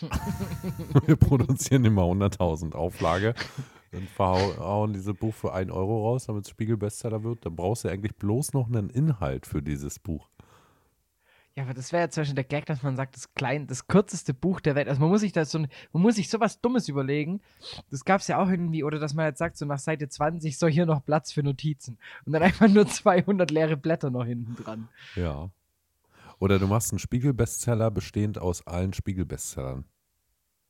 Wir 1.05 1.17
produzieren 1.17 1.85
immer 1.85 2.05
100.000 2.05 2.73
Auflage, 2.73 3.35
dann 3.93 4.07
verhauen 4.07 4.95
dieses 4.95 5.15
Buch 5.15 5.35
für 5.35 5.53
1 5.53 5.71
Euro 5.71 6.09
raus, 6.09 6.25
damit 6.25 6.45
es 6.45 6.51
Spiegel-Bestseller 6.51 7.23
wird. 7.25 7.45
Dann 7.45 7.55
brauchst 7.55 7.85
du 7.85 7.91
eigentlich 7.91 8.17
bloß 8.17 8.55
noch 8.55 8.69
einen 8.69 8.89
Inhalt 8.89 9.45
für 9.45 9.61
dieses 9.61 9.99
Buch. 9.99 10.31
Ja, 11.57 11.63
aber 11.63 11.73
das 11.73 11.91
wäre 11.91 12.03
ja 12.03 12.11
zum 12.11 12.21
Beispiel 12.21 12.35
der 12.35 12.45
Gag, 12.45 12.67
dass 12.67 12.83
man 12.83 12.97
sagt, 12.97 13.17
das 13.17 13.33
klein, 13.33 13.67
das 13.67 13.89
kürzeste 13.89 14.35
Buch 14.35 14.61
der 14.61 14.75
Welt. 14.75 14.89
Also 14.89 15.01
man 15.01 15.09
muss 15.09 15.23
sich 15.23 15.33
da 15.33 15.47
so, 15.47 15.59
man 15.59 15.69
muss 16.03 16.17
sich 16.17 16.29
sowas 16.29 16.61
Dummes 16.61 16.87
überlegen. 16.87 17.41
Das 17.91 18.05
gab 18.05 18.21
es 18.21 18.29
ja 18.29 18.39
auch 18.39 18.51
irgendwie, 18.51 18.85
oder 18.85 18.99
dass 18.99 19.15
man 19.15 19.25
jetzt 19.25 19.39
sagt, 19.39 19.57
so 19.57 19.65
nach 19.65 19.79
Seite 19.79 20.07
20 20.07 20.59
soll 20.59 20.71
hier 20.71 20.85
noch 20.85 21.03
Platz 21.03 21.33
für 21.33 21.43
Notizen. 21.43 21.97
Und 22.27 22.33
dann 22.33 22.43
einfach 22.43 22.69
nur 22.69 22.87
200 22.87 23.51
leere 23.51 23.79
Blätter 23.79 24.11
noch 24.11 24.27
hinten 24.27 24.55
dran. 24.63 24.89
Ja. 25.15 25.49
Oder 26.39 26.59
du 26.59 26.67
machst 26.67 26.93
einen 26.93 26.99
Spiegel-Bestseller 26.99 27.91
bestehend 27.91 28.39
aus 28.39 28.67
allen 28.67 28.93
Spiegel-Bestsellern. 28.93 29.87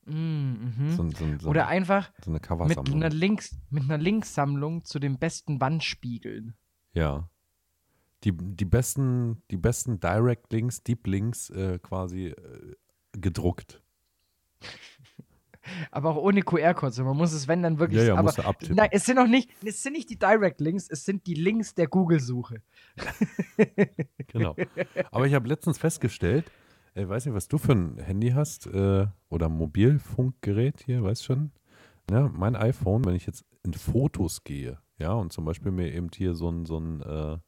Mm, 0.04 0.12
mhm. 0.14 0.90
So, 0.96 1.10
so, 1.10 1.38
so, 1.40 1.48
Oder 1.48 1.66
einfach 1.66 2.12
eine 2.24 2.38
mit 2.68 2.78
einer, 2.78 3.10
Links, 3.10 3.58
mit 3.70 3.82
einer 3.82 3.98
Linksammlung 3.98 4.84
zu 4.84 5.00
den 5.00 5.18
besten 5.18 5.60
Wandspiegeln. 5.60 6.54
Ja. 6.92 7.28
Die, 8.26 8.32
die 8.32 8.64
besten, 8.64 9.40
die 9.52 9.56
besten 9.56 10.00
Direct 10.00 10.52
Links, 10.52 10.82
Deep 10.82 11.06
Links 11.06 11.48
äh, 11.50 11.78
quasi 11.78 12.26
äh, 12.26 12.74
gedruckt. 13.12 13.80
aber 15.90 16.10
auch 16.10 16.16
ohne 16.16 16.42
QR-Codes. 16.42 16.98
Man 16.98 17.16
muss 17.16 17.32
es, 17.32 17.46
wenn 17.48 17.62
dann 17.62 17.78
wirklich. 17.78 18.00
Ja, 18.00 18.14
ja, 18.14 18.16
aber. 18.16 18.32
Nein, 18.68 18.88
es 18.92 19.04
sind 19.04 19.16
noch 19.16 19.28
nicht, 19.28 19.50
es 19.64 19.82
sind 19.82 19.92
nicht 19.92 20.10
die 20.10 20.18
Direct-Links, 20.18 20.88
es 20.90 21.04
sind 21.04 21.26
die 21.26 21.34
Links 21.34 21.74
der 21.74 21.86
Google-Suche. 21.88 22.62
Genau. 24.28 24.54
Aber 25.12 25.26
ich 25.26 25.32
habe 25.32 25.48
letztens 25.48 25.78
festgestellt, 25.78 26.44
ich 26.94 27.08
weiß 27.08 27.24
nicht, 27.24 27.34
was 27.34 27.48
du 27.48 27.56
für 27.56 27.72
ein 27.72 27.96
Handy 27.98 28.30
hast 28.30 28.66
äh, 28.66 29.06
oder 29.30 29.48
Mobilfunkgerät 29.48 30.82
hier, 30.84 31.02
weißt 31.02 31.24
schon? 31.24 31.52
Ja, 32.10 32.28
mein 32.28 32.54
iPhone, 32.54 33.04
wenn 33.04 33.14
ich 33.14 33.24
jetzt 33.26 33.46
in 33.62 33.72
Fotos 33.72 34.44
gehe, 34.44 34.78
ja, 34.98 35.12
und 35.12 35.32
zum 35.32 35.44
Beispiel 35.44 35.72
mir 35.72 35.90
eben 35.92 36.10
hier 36.14 36.34
so 36.34 36.50
ein, 36.50 36.66
so 36.66 36.78
ein 36.78 37.00
äh, 37.00 37.38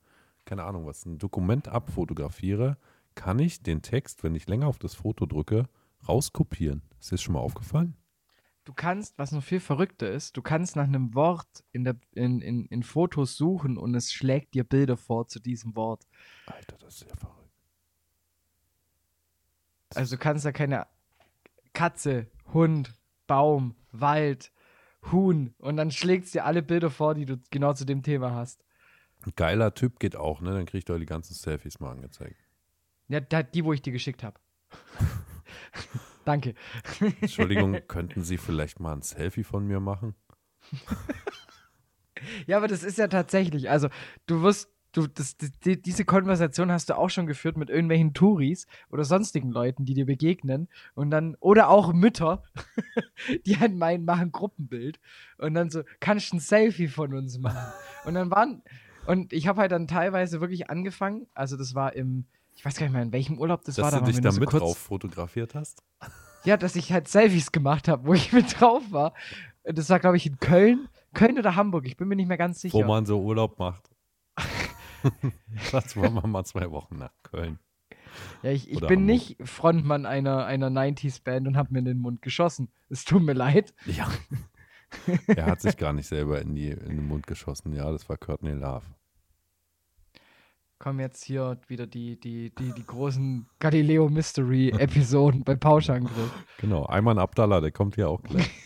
keine 0.48 0.64
Ahnung 0.64 0.86
was, 0.86 1.04
ein 1.04 1.18
Dokument 1.18 1.68
abfotografiere, 1.68 2.78
kann 3.14 3.38
ich 3.38 3.62
den 3.62 3.82
Text, 3.82 4.24
wenn 4.24 4.34
ich 4.34 4.48
länger 4.48 4.66
auf 4.66 4.78
das 4.78 4.94
Foto 4.94 5.26
drücke, 5.26 5.68
rauskopieren. 6.08 6.82
Ist 6.98 7.10
dir 7.10 7.16
das 7.16 7.22
schon 7.22 7.34
mal 7.34 7.40
aufgefallen? 7.40 7.96
Du 8.64 8.72
kannst, 8.72 9.18
was 9.18 9.32
noch 9.32 9.42
viel 9.42 9.60
verrückter 9.60 10.10
ist, 10.10 10.36
du 10.36 10.42
kannst 10.42 10.74
nach 10.76 10.84
einem 10.84 11.14
Wort 11.14 11.64
in, 11.72 11.84
der, 11.84 11.96
in, 12.12 12.40
in, 12.40 12.64
in 12.66 12.82
Fotos 12.82 13.36
suchen 13.36 13.76
und 13.76 13.94
es 13.94 14.10
schlägt 14.10 14.54
dir 14.54 14.64
Bilder 14.64 14.96
vor 14.96 15.26
zu 15.26 15.38
diesem 15.38 15.76
Wort. 15.76 16.06
Alter, 16.46 16.76
das 16.78 16.94
ist 16.94 17.10
ja 17.10 17.16
verrückt. 17.16 17.52
Also 19.94 20.16
du 20.16 20.20
kannst 20.20 20.44
da 20.44 20.52
keine 20.52 20.86
Katze, 21.74 22.26
Hund, 22.52 22.94
Baum, 23.26 23.74
Wald, 23.92 24.52
Huhn 25.12 25.54
und 25.58 25.76
dann 25.76 25.90
schlägt 25.90 26.26
es 26.26 26.32
dir 26.32 26.44
alle 26.44 26.62
Bilder 26.62 26.90
vor, 26.90 27.14
die 27.14 27.26
du 27.26 27.38
genau 27.50 27.74
zu 27.74 27.84
dem 27.84 28.02
Thema 28.02 28.32
hast. 28.32 28.64
Ein 29.26 29.32
geiler 29.36 29.74
Typ 29.74 29.98
geht 29.98 30.16
auch, 30.16 30.40
ne? 30.40 30.52
Dann 30.52 30.66
kriege 30.66 30.78
ich 30.78 30.84
doch 30.84 30.98
die 30.98 31.06
ganzen 31.06 31.34
Selfies 31.34 31.80
mal 31.80 31.90
angezeigt. 31.90 32.36
Ja, 33.08 33.20
die, 33.20 33.64
wo 33.64 33.72
ich 33.72 33.82
dir 33.82 33.92
geschickt 33.92 34.22
habe. 34.22 34.38
Danke. 36.24 36.54
Entschuldigung, 37.20 37.78
könnten 37.88 38.22
Sie 38.22 38.36
vielleicht 38.36 38.80
mal 38.80 38.92
ein 38.92 39.02
Selfie 39.02 39.44
von 39.44 39.66
mir 39.66 39.80
machen? 39.80 40.14
Ja, 42.46 42.56
aber 42.56 42.68
das 42.68 42.82
ist 42.82 42.98
ja 42.98 43.08
tatsächlich, 43.08 43.70
also 43.70 43.88
du 44.26 44.42
wirst, 44.42 44.70
du, 44.92 45.06
das, 45.06 45.36
die, 45.36 45.80
diese 45.80 46.04
Konversation 46.04 46.70
hast 46.70 46.90
du 46.90 46.98
auch 46.98 47.10
schon 47.10 47.26
geführt 47.26 47.56
mit 47.56 47.70
irgendwelchen 47.70 48.14
Touris 48.14 48.66
oder 48.90 49.04
sonstigen 49.04 49.50
Leuten, 49.50 49.84
die 49.84 49.94
dir 49.94 50.06
begegnen 50.06 50.68
und 50.94 51.10
dann, 51.10 51.36
oder 51.40 51.68
auch 51.68 51.92
Mütter, 51.92 52.42
die 53.46 53.58
halt 53.58 53.74
meinen, 53.74 54.04
machen 54.04 54.32
Gruppenbild 54.32 54.98
und 55.38 55.54
dann 55.54 55.70
so, 55.70 55.82
kannst 56.00 56.32
du 56.32 56.36
ein 56.36 56.40
Selfie 56.40 56.88
von 56.88 57.14
uns 57.14 57.38
machen? 57.38 57.72
Und 58.04 58.14
dann 58.14 58.30
waren, 58.30 58.62
und 59.08 59.32
ich 59.32 59.48
habe 59.48 59.62
halt 59.62 59.72
dann 59.72 59.88
teilweise 59.88 60.42
wirklich 60.42 60.68
angefangen, 60.68 61.26
also 61.32 61.56
das 61.56 61.74
war 61.74 61.94
im, 61.94 62.26
ich 62.54 62.62
weiß 62.62 62.76
gar 62.76 62.84
nicht 62.84 62.92
mehr, 62.92 63.02
in 63.02 63.12
welchem 63.12 63.38
Urlaub 63.38 63.64
das 63.64 63.76
Dass 63.76 63.84
war, 63.84 63.90
du 63.90 63.96
waren 63.96 64.12
dich 64.12 64.20
da 64.20 64.32
so 64.32 64.40
mit 64.40 64.52
drauf 64.52 64.76
fotografiert 64.76 65.54
hast? 65.54 65.82
ja, 66.44 66.58
dass 66.58 66.76
ich 66.76 66.92
halt 66.92 67.08
Selfies 67.08 67.50
gemacht 67.50 67.88
habe, 67.88 68.06
wo 68.06 68.12
ich 68.12 68.32
mit 68.34 68.60
drauf 68.60 68.82
war. 68.90 69.14
Das 69.64 69.88
war, 69.88 69.98
glaube 69.98 70.18
ich, 70.18 70.26
in 70.26 70.38
Köln. 70.38 70.88
Köln 71.14 71.38
oder 71.38 71.56
Hamburg, 71.56 71.86
ich 71.86 71.96
bin 71.96 72.06
mir 72.08 72.16
nicht 72.16 72.28
mehr 72.28 72.36
ganz 72.36 72.60
sicher. 72.60 72.74
Wo 72.74 72.84
man 72.84 73.06
so 73.06 73.18
Urlaub 73.22 73.58
macht. 73.58 73.88
das 75.72 75.96
wollen 75.96 76.12
wir 76.12 76.26
mal 76.26 76.44
zwei 76.44 76.70
Wochen 76.70 76.98
nach 76.98 77.12
Köln. 77.22 77.58
ja, 78.42 78.50
ich, 78.50 78.70
ich 78.70 78.80
bin 78.80 78.90
Hamburg. 78.90 79.06
nicht 79.06 79.36
Frontmann 79.42 80.04
einer, 80.04 80.44
einer 80.44 80.68
90s-Band 80.68 81.48
und 81.48 81.56
habe 81.56 81.72
mir 81.72 81.78
in 81.78 81.86
den 81.86 81.98
Mund 81.98 82.20
geschossen. 82.20 82.68
Es 82.90 83.06
tut 83.06 83.22
mir 83.22 83.32
leid. 83.32 83.72
Ja. 83.86 84.06
er 85.28 85.46
hat 85.46 85.62
sich 85.62 85.78
gar 85.78 85.94
nicht 85.94 86.08
selber 86.08 86.42
in, 86.42 86.54
die, 86.54 86.68
in 86.68 86.96
den 86.96 87.08
Mund 87.08 87.26
geschossen. 87.26 87.72
Ja, 87.72 87.90
das 87.90 88.06
war 88.10 88.18
Courtney 88.18 88.52
Love. 88.52 88.84
Kommen 90.78 91.00
jetzt 91.00 91.24
hier 91.24 91.58
wieder 91.66 91.88
die, 91.88 92.20
die, 92.20 92.54
die, 92.54 92.72
die 92.72 92.86
großen 92.86 93.48
Galileo 93.58 94.08
Mystery-Episoden 94.08 95.42
bei 95.42 95.56
Pauschangriff. 95.56 96.32
Genau, 96.58 96.86
Ayman 96.86 97.18
Abdallah, 97.18 97.60
der 97.60 97.72
kommt 97.72 97.96
hier 97.96 98.08
auch 98.08 98.22
gleich. 98.22 98.48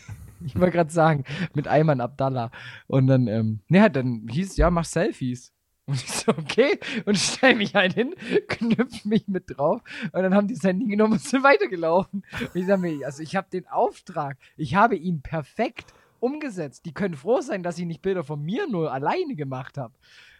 Ich 0.45 0.59
wollte 0.59 0.73
gerade 0.73 0.91
sagen, 0.91 1.23
mit 1.53 1.69
Ayman 1.69 2.01
Abdallah. 2.01 2.51
Und 2.87 3.07
dann, 3.07 3.27
ähm, 3.27 3.61
ne, 3.69 3.89
dann 3.89 4.27
hieß, 4.29 4.57
ja, 4.57 4.69
mach 4.69 4.83
Selfies. 4.83 5.53
Und 5.85 5.95
ich 5.95 6.11
so, 6.11 6.33
okay. 6.33 6.79
Und 7.05 7.17
stell 7.17 7.55
mich 7.55 7.75
halt 7.75 7.93
hin, 7.93 8.13
knüpf 8.49 9.05
mich 9.05 9.25
mit 9.29 9.57
drauf. 9.57 9.81
Und 10.11 10.21
dann 10.21 10.35
haben 10.35 10.49
die 10.49 10.55
das 10.55 10.63
Handy 10.63 10.85
genommen 10.85 11.13
und 11.13 11.21
sind 11.21 11.45
weitergelaufen. 11.45 12.25
Und 12.41 12.55
ich 12.55 12.65
sag 12.65 12.81
mir, 12.81 13.05
also 13.05 13.23
ich 13.23 13.37
habe 13.37 13.47
den 13.53 13.67
Auftrag, 13.67 14.37
ich 14.57 14.75
habe 14.75 14.97
ihn 14.97 15.21
perfekt 15.21 15.93
umgesetzt. 16.19 16.85
Die 16.85 16.93
können 16.93 17.15
froh 17.15 17.39
sein, 17.39 17.63
dass 17.63 17.77
ich 17.77 17.85
nicht 17.85 18.01
Bilder 18.01 18.25
von 18.25 18.41
mir 18.41 18.67
nur 18.69 18.91
alleine 18.91 19.35
gemacht 19.35 19.77
habe, 19.77 19.93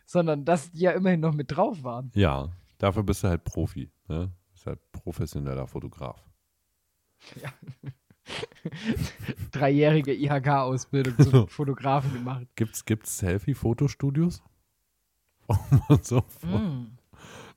sondern 0.06 0.46
dass 0.46 0.72
die 0.72 0.82
ja 0.82 0.92
immerhin 0.92 1.20
noch 1.20 1.34
mit 1.34 1.52
drauf 1.56 1.84
waren. 1.84 2.12
Ja, 2.14 2.50
dafür 2.78 3.04
bist 3.04 3.24
du 3.24 3.28
halt 3.30 3.44
Profi. 3.44 3.92
Ne? 4.08 4.32
Bist 4.52 4.66
halt 4.68 4.80
professioneller 4.92 5.68
Fotograf. 5.68 6.24
Dreijährige 9.52 10.14
IHK-Ausbildung 10.14 11.18
zum 11.20 11.48
Fotografen 11.50 12.14
gemacht. 12.14 12.48
Gibt's, 12.56 12.86
gibt's 12.86 13.18
Selfie-Fotostudios? 13.18 14.42
Man 15.90 16.04
so 16.04 16.24
Mm. 16.44 16.98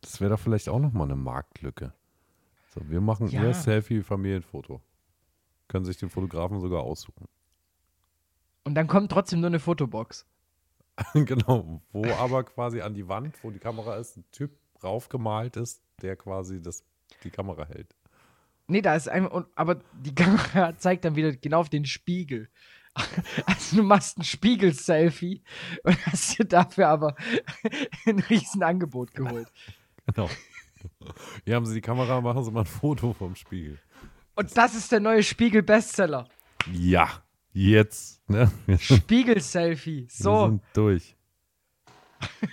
Das 0.01 0.21
wäre 0.21 0.31
doch 0.31 0.41
vielleicht 0.41 0.69
auch 0.69 0.79
nochmal 0.79 1.07
eine 1.07 1.17
Marktlücke. 1.17 1.93
So, 2.75 2.81
wir 2.89 3.01
machen 3.01 3.29
Ja. 3.29 3.43
ihr 3.43 3.55
Selfie-Familienfoto. 3.55 4.81
Können 5.69 5.85
sich 5.85 5.97
den 5.97 6.11
Fotografen 6.11 6.61
sogar 6.61 6.83
aussuchen. 6.83 7.27
Und 8.65 8.75
dann 8.75 8.87
kommt 8.89 9.11
trotzdem 9.11 9.41
nur 9.41 9.49
eine 9.49 9.59
Fotobox. 9.61 10.27
genau, 11.15 11.83
wo 11.93 12.07
aber 12.13 12.45
quasi 12.45 12.81
an 12.81 12.95
die 12.95 13.09
Wand, 13.09 13.37
wo 13.43 13.51
die 13.51 13.59
Kamera 13.59 13.97
ist, 13.97 14.17
ein 14.17 14.25
Typ 14.33 14.57
raufgemalt 14.83 15.57
ist, 15.57 15.83
der 16.03 16.17
quasi 16.17 16.61
das, 16.61 16.85
die 17.25 17.31
Kamera 17.31 17.67
hält. 17.67 17.95
Nee, 18.69 18.83
da 18.83 18.97
ist 18.97 19.09
ein, 19.09 19.29
aber 19.55 19.81
die 19.93 20.15
Kamera 20.15 20.77
zeigt 20.79 21.05
dann 21.05 21.17
wieder 21.17 21.33
genau 21.33 21.61
auf 21.61 21.69
den 21.69 21.85
Spiegel. 21.85 22.49
Also 23.45 23.77
du 23.77 23.83
machst 23.83 24.17
ein 24.17 24.25
Spiegel-Selfie 24.25 25.43
und 25.85 26.07
hast 26.07 26.39
dir 26.39 26.47
dafür 26.47 26.89
aber 26.89 27.15
ein 28.07 28.19
riesen 28.21 28.63
Angebot 28.63 29.13
geholt. 29.13 29.53
Genau. 30.07 30.31
Hier 31.45 31.57
haben 31.57 31.67
sie 31.67 31.75
die 31.75 31.83
Kamera, 31.83 32.23
machen 32.23 32.43
sie 32.43 32.51
mal 32.51 32.61
ein 32.61 32.67
Foto 32.67 33.13
vom 33.13 33.35
Spiegel. 33.35 33.79
Und 34.35 34.57
das 34.57 34.75
ist 34.75 34.93
der 34.93 35.01
neue 35.01 35.23
Spiegel-Bestseller. 35.23 36.27
Ja, 36.73 37.23
jetzt. 37.57 38.29
Ne? 38.29 38.51
Wir 38.67 38.79
Spiegel-Selfie. 38.79 40.07
So. 40.11 40.47
sind 40.47 40.63
durch. 40.75 41.17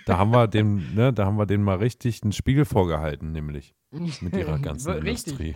Da 0.05 0.17
haben 0.17 0.31
wir 0.31 0.47
dem, 0.47 0.95
ne, 0.95 1.13
da 1.13 1.25
haben 1.25 1.37
wir 1.37 1.45
denen 1.45 1.63
mal 1.63 1.77
richtig 1.77 2.23
einen 2.23 2.31
Spiegel 2.31 2.65
vorgehalten, 2.65 3.31
nämlich 3.31 3.75
mit 3.91 4.35
ihrer 4.35 4.59
ganzen 4.59 4.91
Richtig. 4.91 5.39
Industrie. 5.39 5.55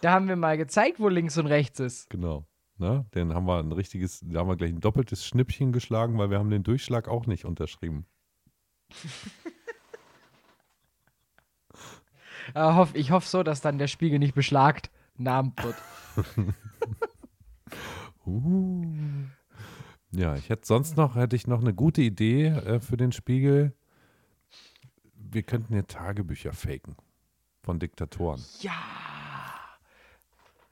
Da 0.00 0.12
haben 0.12 0.28
wir 0.28 0.36
mal 0.36 0.56
gezeigt, 0.56 1.00
wo 1.00 1.08
links 1.08 1.36
und 1.38 1.46
rechts 1.46 1.80
ist. 1.80 2.10
Genau. 2.10 2.46
Ne? 2.78 3.04
Den 3.14 3.34
haben 3.34 3.46
wir 3.46 3.58
ein 3.58 3.72
richtiges, 3.72 4.20
da 4.22 4.40
haben 4.40 4.48
wir 4.48 4.56
gleich 4.56 4.70
ein 4.70 4.80
doppeltes 4.80 5.26
Schnippchen 5.26 5.72
geschlagen, 5.72 6.18
weil 6.18 6.30
wir 6.30 6.38
haben 6.38 6.50
den 6.50 6.62
Durchschlag 6.62 7.08
auch 7.08 7.26
nicht 7.26 7.44
unterschrieben. 7.44 8.06
Hoff, 12.54 12.94
ich 12.94 13.10
hoffe 13.10 13.28
so, 13.28 13.42
dass 13.42 13.60
dann 13.60 13.78
der 13.78 13.86
Spiegel 13.86 14.18
nicht 14.18 14.34
beschlagt 14.34 14.90
Namen 15.16 15.52
wird. 15.62 15.76
Uh. 18.30 19.26
Ja, 20.12 20.34
ich 20.36 20.48
hätte 20.48 20.66
sonst 20.66 20.96
noch, 20.96 21.14
hätte 21.14 21.36
ich 21.36 21.46
noch 21.46 21.60
eine 21.60 21.72
gute 21.74 22.02
Idee 22.02 22.46
äh, 22.46 22.80
für 22.80 22.96
den 22.96 23.12
Spiegel. 23.12 23.72
Wir 25.14 25.42
könnten 25.42 25.74
ja 25.74 25.82
Tagebücher 25.82 26.52
faken 26.52 26.96
von 27.62 27.78
Diktatoren. 27.78 28.42
Ja. 28.60 28.72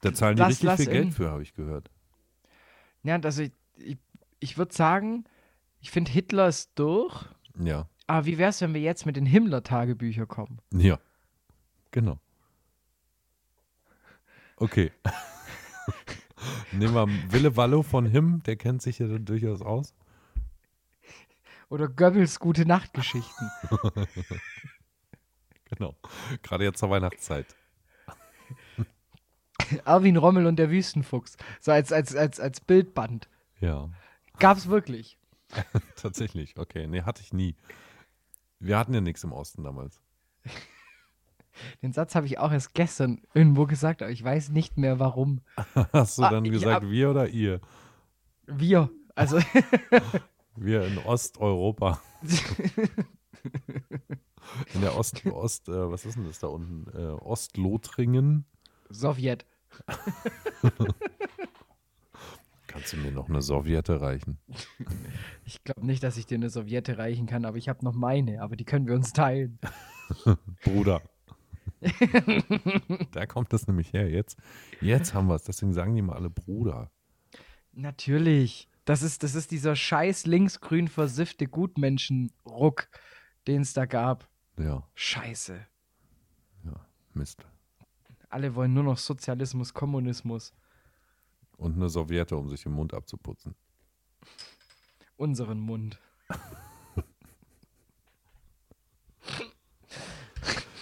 Da 0.01 0.13
zahlen 0.15 0.37
die 0.37 0.43
Lass- 0.43 0.63
richtig 0.63 0.77
viel 0.77 0.87
Geld 0.87 1.15
für, 1.15 1.31
habe 1.31 1.43
ich 1.43 1.55
gehört. 1.55 1.91
Ja, 3.05 3.17
also 3.21 3.43
ich, 3.43 3.53
ich, 3.77 3.99
ich 4.41 4.59
würde 4.59 4.75
sagen, 4.75 5.25
ich 5.81 5.91
finde 5.91 6.11
Hitler 6.11 6.49
ist 6.49 6.73
durch. 6.77 7.25
Ja, 7.61 7.89
Aber 8.07 8.27
wie 8.27 8.39
wäre 8.39 8.51
es, 8.51 8.61
wenn 8.61 8.75
wir 8.75 8.81
jetzt 8.81 9.07
mit 9.07 9.17
den 9.17 9.27
Himmler-Tagebüchern 9.27 10.27
kommen? 10.29 10.59
ja, 10.73 10.99
genau. 11.91 12.19
Okay. 14.57 14.91
Nehmen 16.73 16.95
wir 16.95 17.09
Wille 17.33 17.57
Wallo 17.57 17.83
von 17.83 18.07
Him, 18.07 18.43
der 18.45 18.57
kennt 18.57 18.83
sich 18.83 18.99
ja 18.99 19.07
durchaus 19.07 19.63
aus. 19.63 19.95
Oder 21.69 21.89
Goebbels 21.89 22.39
gute 22.39 22.67
Nachtgeschichten. 22.67 23.51
Genau. 25.71 25.95
Gerade 26.43 26.65
jetzt 26.65 26.79
zur 26.79 26.89
Weihnachtszeit. 26.91 27.47
Erwin 29.85 30.17
Rommel 30.17 30.47
und 30.47 30.57
der 30.57 30.71
Wüstenfuchs. 30.71 31.37
So 31.61 31.73
als, 31.73 31.93
als, 31.93 32.17
als, 32.17 32.41
als 32.41 32.61
Bildband. 32.61 33.29
Ja, 33.61 33.91
Gab's 34.39 34.69
wirklich. 34.69 35.19
tatsächlich. 35.97 36.57
Okay, 36.57 36.87
nee, 36.87 37.03
hatte 37.03 37.23
ich 37.23 37.33
nie. 37.33 37.57
Wir 38.61 38.79
hatten 38.79 38.95
ja 38.95 39.01
nichts 39.01 39.25
im 39.25 39.33
Osten 39.33 39.65
damals. 39.65 40.01
Den 41.83 41.93
Satz 41.93 42.15
habe 42.15 42.27
ich 42.27 42.39
auch 42.39 42.53
erst 42.53 42.75
gestern 42.75 43.21
irgendwo 43.35 43.67
gesagt, 43.67 44.03
aber 44.03 44.11
ich 44.11 44.23
weiß 44.23 44.51
nicht 44.51 44.77
mehr 44.79 44.99
warum. 44.99 45.41
Hast 45.93 46.19
du 46.19 46.23
Ah, 46.25 46.31
dann 46.31 46.45
gesagt, 46.45 46.89
wir 46.91 47.11
oder 47.11 47.29
ihr? 47.29 47.61
Wir. 48.47 48.91
Also, 49.15 49.39
Wir 50.57 50.85
in 50.85 50.99
Osteuropa. 50.99 52.01
In 54.75 54.81
der 54.81 54.97
Ost, 54.97 55.25
Ost 55.27 55.69
äh, 55.69 55.91
was 55.91 56.05
ist 56.05 56.17
denn 56.17 56.25
das 56.25 56.39
da 56.41 56.47
unten? 56.49 56.87
Äh, 56.97 57.13
Ostlothringen. 57.23 58.45
Sowjet. 58.89 59.45
Willst 62.75 62.93
du 62.93 62.97
mir 62.97 63.13
noch 63.13 63.29
eine 63.29 63.43
Sowjette 63.43 64.01
reichen? 64.01 64.39
Ich 65.45 65.63
glaube 65.65 65.85
nicht, 65.85 66.03
dass 66.03 66.17
ich 66.17 66.27
dir 66.27 66.37
eine 66.37 66.49
Sowjette 66.51 66.97
reichen 66.99 67.27
kann, 67.27 67.45
aber 67.45 67.57
ich 67.57 67.69
habe 67.69 67.85
noch 67.85 67.95
meine, 67.95 68.41
aber 68.41 68.57
die 68.57 68.65
können 68.65 68.87
wir 68.87 68.95
uns 68.95 69.13
teilen. 69.13 69.59
Bruder. 70.65 71.03
da 73.13 73.27
kommt 73.27 73.53
das 73.53 73.67
nämlich 73.67 73.93
her. 73.93 74.11
Jetzt, 74.11 74.39
jetzt 74.81 75.15
haben 75.15 75.29
wir 75.29 75.35
es. 75.35 75.45
Deswegen 75.45 75.73
sagen 75.73 75.95
die 75.95 76.03
mal 76.03 76.17
alle 76.17 76.31
Bruder. 76.31 76.91
Natürlich. 77.73 78.69
Das 78.85 79.03
ist, 79.03 79.23
das 79.23 79.35
ist 79.35 79.51
dieser 79.51 79.77
scheiß 79.77 80.27
linksgrün 80.27 80.89
versiffte 80.89 81.47
Gutmenschen-Ruck, 81.47 82.89
den 83.47 83.63
es 83.63 83.75
da 83.75 83.85
gab. 83.85 84.29
Ja, 84.59 84.89
Scheiße. 84.95 85.67
ja, 86.65 86.87
Mist. 87.13 87.47
Alle 88.31 88.55
wollen 88.55 88.75
nur 88.75 88.85
noch 88.85 88.99
Sozialismus, 88.99 89.73
Kommunismus. 89.73 90.53
Und 91.57 91.77
eine 91.77 91.89
Sowjette, 91.89 92.37
um 92.37 92.49
sich 92.49 92.65
im 92.67 92.73
Mund 92.73 92.95
abzuputzen. 92.95 93.55
Unseren 95.17 95.61
Mund. 95.61 96.01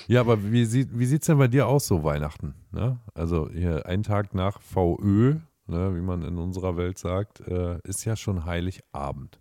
Ja, 0.08 0.20
aber 0.20 0.50
wie 0.52 0.64
sieht 0.64 0.96
wie 0.98 1.06
sieht's 1.06 1.26
denn 1.26 1.38
bei 1.38 1.48
dir 1.48 1.66
aus 1.66 1.86
so 1.86 2.04
Weihnachten? 2.04 2.54
Ne? 2.70 2.98
Also 3.14 3.48
hier 3.50 3.86
ein 3.86 4.02
Tag 4.02 4.34
nach 4.34 4.60
VÖ, 4.60 5.36
ne, 5.66 5.96
wie 5.96 6.00
man 6.00 6.22
in 6.22 6.38
unserer 6.38 6.76
Welt 6.76 6.98
sagt, 6.98 7.40
äh, 7.40 7.78
ist 7.84 8.04
ja 8.04 8.14
schon 8.16 8.44
Heiligabend. 8.44 9.40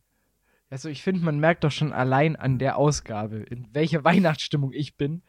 Also 0.70 0.90
ich 0.90 1.04
finde, 1.04 1.24
man 1.24 1.40
merkt 1.40 1.64
doch 1.64 1.72
schon 1.72 1.94
allein 1.94 2.36
an 2.36 2.58
der 2.58 2.78
Ausgabe, 2.78 3.38
in 3.38 3.68
welcher 3.74 4.04
Weihnachtsstimmung 4.04 4.72
ich 4.74 4.98
bin, 4.98 5.22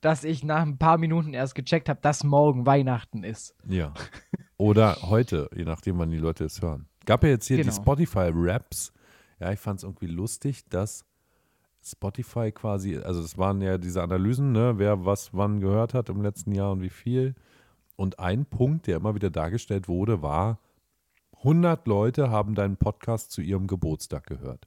dass 0.00 0.22
ich 0.24 0.44
nach 0.44 0.62
ein 0.62 0.78
paar 0.78 0.98
Minuten 0.98 1.34
erst 1.34 1.54
gecheckt 1.56 1.88
habe, 1.88 2.00
dass 2.00 2.22
morgen 2.22 2.66
Weihnachten 2.66 3.24
ist. 3.24 3.56
Ja. 3.66 3.92
Oder 4.56 4.96
heute, 5.02 5.50
je 5.54 5.64
nachdem, 5.64 5.98
wann 5.98 6.10
die 6.10 6.18
Leute 6.18 6.44
es 6.44 6.62
hören. 6.62 6.86
Gab 7.06 7.24
ja 7.24 7.30
jetzt 7.30 7.46
hier 7.46 7.56
die 7.56 7.64
Genau. 7.64 7.74
Spotify-Raps. 7.74 8.92
Ja, 9.40 9.52
ich 9.52 9.58
fand 9.60 9.78
es 9.80 9.84
irgendwie 9.84 10.06
lustig, 10.06 10.64
dass 10.70 11.04
Spotify 11.86 12.50
quasi, 12.52 12.98
also 12.98 13.20
es 13.20 13.38
waren 13.38 13.62
ja 13.62 13.78
diese 13.78 14.02
Analysen, 14.02 14.52
ne, 14.52 14.74
wer 14.78 15.04
was 15.04 15.32
wann 15.32 15.60
gehört 15.60 15.94
hat 15.94 16.08
im 16.08 16.20
letzten 16.22 16.52
Jahr 16.52 16.72
und 16.72 16.82
wie 16.82 16.90
viel. 16.90 17.34
Und 17.94 18.18
ein 18.18 18.44
Punkt, 18.44 18.86
der 18.86 18.96
immer 18.96 19.14
wieder 19.14 19.30
dargestellt 19.30 19.88
wurde, 19.88 20.20
war, 20.20 20.58
100 21.38 21.86
Leute 21.86 22.30
haben 22.30 22.54
deinen 22.54 22.76
Podcast 22.76 23.30
zu 23.30 23.40
ihrem 23.40 23.66
Geburtstag 23.66 24.26
gehört. 24.26 24.66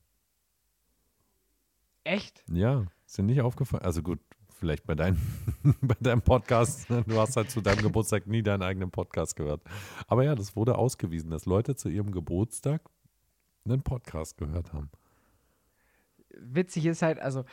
Echt? 2.04 2.44
Ja, 2.50 2.86
ist 3.06 3.18
dir 3.18 3.24
nicht 3.24 3.42
aufgefallen? 3.42 3.84
Also 3.84 4.02
gut, 4.02 4.20
vielleicht 4.60 4.86
bei, 4.86 4.96
dein, 4.96 5.18
bei 5.82 5.96
deinem 6.00 6.22
Podcast. 6.22 6.90
ne? 6.90 7.04
Du 7.06 7.20
hast 7.20 7.36
halt 7.36 7.52
zu 7.52 7.62
deinem 7.62 7.82
Geburtstag 7.82 8.28
nie 8.28 8.44
deinen 8.44 8.64
eigenen 8.64 8.92
Podcast 8.92 9.36
gehört. 9.36 9.62
Aber 10.08 10.24
ja, 10.24 10.36
das 10.36 10.56
wurde 10.56 10.78
ausgewiesen, 10.78 11.32
dass 11.32 11.46
Leute 11.46 11.76
zu 11.76 11.90
ihrem 11.90 12.12
Geburtstag 12.12 12.82
einen 13.66 13.82
Podcast 13.82 14.38
gehört 14.38 14.74
haben. 14.74 14.90
Witzig 16.42 16.86
ist 16.86 17.02
halt, 17.02 17.20
also, 17.20 17.46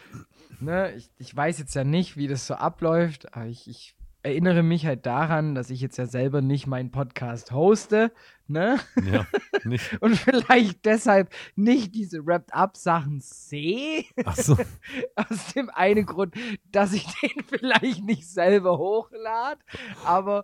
ne, 0.60 0.92
ich, 0.94 1.10
ich 1.18 1.36
weiß 1.36 1.58
jetzt 1.58 1.74
ja 1.74 1.84
nicht, 1.84 2.16
wie 2.16 2.28
das 2.28 2.46
so 2.46 2.54
abläuft, 2.54 3.34
aber 3.34 3.46
ich, 3.46 3.68
ich 3.68 3.94
erinnere 4.22 4.62
mich 4.64 4.86
halt 4.86 5.06
daran, 5.06 5.54
dass 5.54 5.70
ich 5.70 5.80
jetzt 5.80 5.98
ja 5.98 6.06
selber 6.06 6.40
nicht 6.42 6.66
meinen 6.66 6.90
Podcast 6.90 7.52
hoste, 7.52 8.10
ne? 8.48 8.76
Ja, 9.04 9.24
nicht. 9.64 10.02
Und 10.02 10.16
vielleicht 10.16 10.84
deshalb 10.84 11.32
nicht 11.54 11.94
diese 11.94 12.26
Wrapped-Up-Sachen 12.26 13.20
sehe. 13.20 14.04
Achso, 14.24 14.56
Aus 15.14 15.52
dem 15.54 15.70
einen 15.70 16.06
Grund, 16.06 16.34
dass 16.72 16.92
ich 16.92 17.06
den 17.20 17.44
vielleicht 17.46 18.04
nicht 18.04 18.28
selber 18.28 18.78
hochlade, 18.78 19.60
aber. 20.04 20.42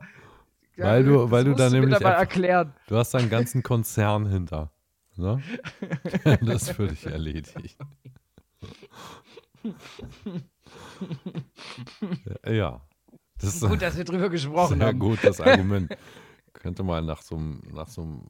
Weil 0.77 1.05
du- 1.05 1.31
weil 1.31 1.45
du 1.45 1.55
da 1.55 1.69
nämlich 1.69 1.95
einfach- 1.97 2.19
erklären. 2.19 2.73
du 2.87 2.97
hast 2.97 3.15
einen 3.17 3.31
ganzen 3.31 3.63
Konzern 3.65 4.27
hinter. 4.27 4.71
Ne? 5.17 5.43
Das 6.41 6.63
ist 6.63 6.71
für 6.73 6.87
dich 6.87 7.05
erledigt. 7.05 7.55
Ja. 12.47 12.87
Das 13.39 13.55
ist 13.57 13.69
Gut, 13.69 13.83
dass 13.83 13.97
wir 13.97 14.05
drüber 14.05 14.29
gesprochen 14.29 14.79
Sehr 14.79 14.89
haben. 14.89 14.99
gut, 14.99 15.19
das 15.23 15.41
Argument. 15.41 15.97
Könnte 16.53 16.83
mal 16.83 17.03
nach 17.03 17.23
so 17.23 17.37
einem, 17.37 17.61
nach 17.73 17.89
so 17.89 18.03
einem 18.03 18.25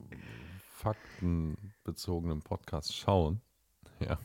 faktenbezogenen 0.76 2.40
Podcast 2.40 2.96
schauen. 2.96 3.40
Ja. 4.00 4.18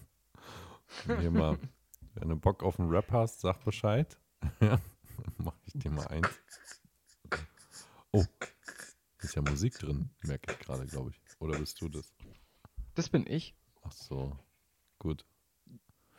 Wenn 1.05 1.19
Hier 1.19 1.31
mal, 1.31 1.59
wenn 2.15 2.29
du 2.29 2.35
Bock 2.37 2.63
auf 2.63 2.79
einen 2.79 2.89
Rap 2.89 3.11
hast, 3.11 3.41
sag 3.41 3.63
Bescheid. 3.63 4.17
Ja. 4.61 4.79
Dann 5.17 5.33
mach 5.39 5.55
ich 5.65 5.73
dir 5.73 5.89
mal 5.89 6.07
eins. 6.09 6.29
Oh, 8.11 8.23
ist 9.17 9.35
ja 9.35 9.41
Musik 9.41 9.79
drin, 9.79 10.11
merke 10.21 10.53
ich 10.53 10.59
gerade, 10.59 10.85
glaube 10.85 11.09
ich. 11.09 11.19
Oder 11.39 11.57
bist 11.57 11.81
du 11.81 11.89
das? 11.89 12.13
Das 12.93 13.09
bin 13.09 13.25
ich. 13.27 13.55
Ach 13.81 13.91
so, 13.91 14.37
gut. 14.99 15.25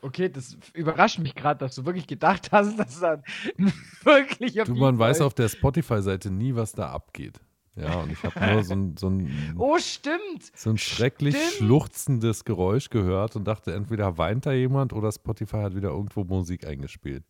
Okay, 0.00 0.28
das 0.28 0.56
überrascht 0.74 1.18
mich 1.18 1.34
gerade, 1.34 1.58
dass 1.60 1.74
du 1.74 1.84
wirklich 1.84 2.06
gedacht 2.06 2.52
hast, 2.52 2.78
dass 2.78 3.00
da 3.00 3.14
ein 3.58 3.72
wirklicher 4.04 4.64
Du, 4.64 4.74
man 4.74 4.98
weiß 4.98 5.18
läuft. 5.18 5.26
auf 5.26 5.34
der 5.34 5.48
Spotify-Seite 5.48 6.30
nie, 6.30 6.54
was 6.54 6.72
da 6.72 6.90
abgeht. 6.90 7.40
Ja, 7.74 8.00
und 8.00 8.10
ich 8.10 8.22
habe 8.24 8.54
nur 8.54 8.64
so 8.64 8.74
ein, 8.74 8.96
so 8.96 9.08
ein 9.08 9.54
Oh, 9.56 9.78
stimmt. 9.78 10.50
so 10.54 10.70
ein 10.70 10.78
schrecklich 10.78 11.36
Stimmt. 11.36 11.52
schluchzendes 11.68 12.44
Geräusch 12.44 12.90
gehört 12.90 13.36
und 13.36 13.44
dachte, 13.44 13.72
entweder 13.74 14.18
weint 14.18 14.46
da 14.46 14.52
jemand 14.52 14.92
oder 14.92 15.12
Spotify 15.12 15.58
hat 15.58 15.74
wieder 15.76 15.90
irgendwo 15.90 16.24
Musik 16.24 16.66
eingespielt. 16.66 17.24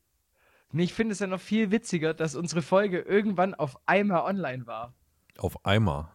Nee, 0.72 0.84
ich 0.84 0.92
finde 0.94 1.12
es 1.12 1.18
ja 1.20 1.26
noch 1.26 1.40
viel 1.40 1.70
witziger, 1.70 2.12
dass 2.14 2.34
unsere 2.34 2.60
Folge 2.62 3.00
irgendwann 3.00 3.54
auf 3.54 3.78
einmal 3.86 4.22
online 4.22 4.66
war. 4.66 4.94
Auf 5.38 5.64
Eimer. 5.66 6.12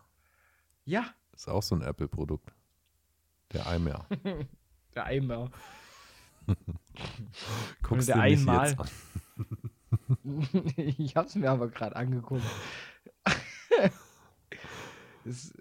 Ja, 0.86 1.06
Ist 1.36 1.48
auch 1.48 1.64
so 1.64 1.74
ein 1.76 1.82
Apple-Produkt. 1.82 2.54
Der 3.52 3.66
Eimer. 3.68 4.06
der 4.96 5.06
Eimer. 5.06 5.50
Guckst 7.84 8.10
du 8.10 8.14
nicht 8.14 8.22
einmal. 8.40 8.70
jetzt 8.70 8.80
an. 8.80 8.88
ich 10.98 11.16
hab's 11.16 11.36
mir 11.36 11.50
aber 11.50 11.70
gerade 11.70 11.96
angeguckt. 11.96 12.44
Das- 15.26 15.54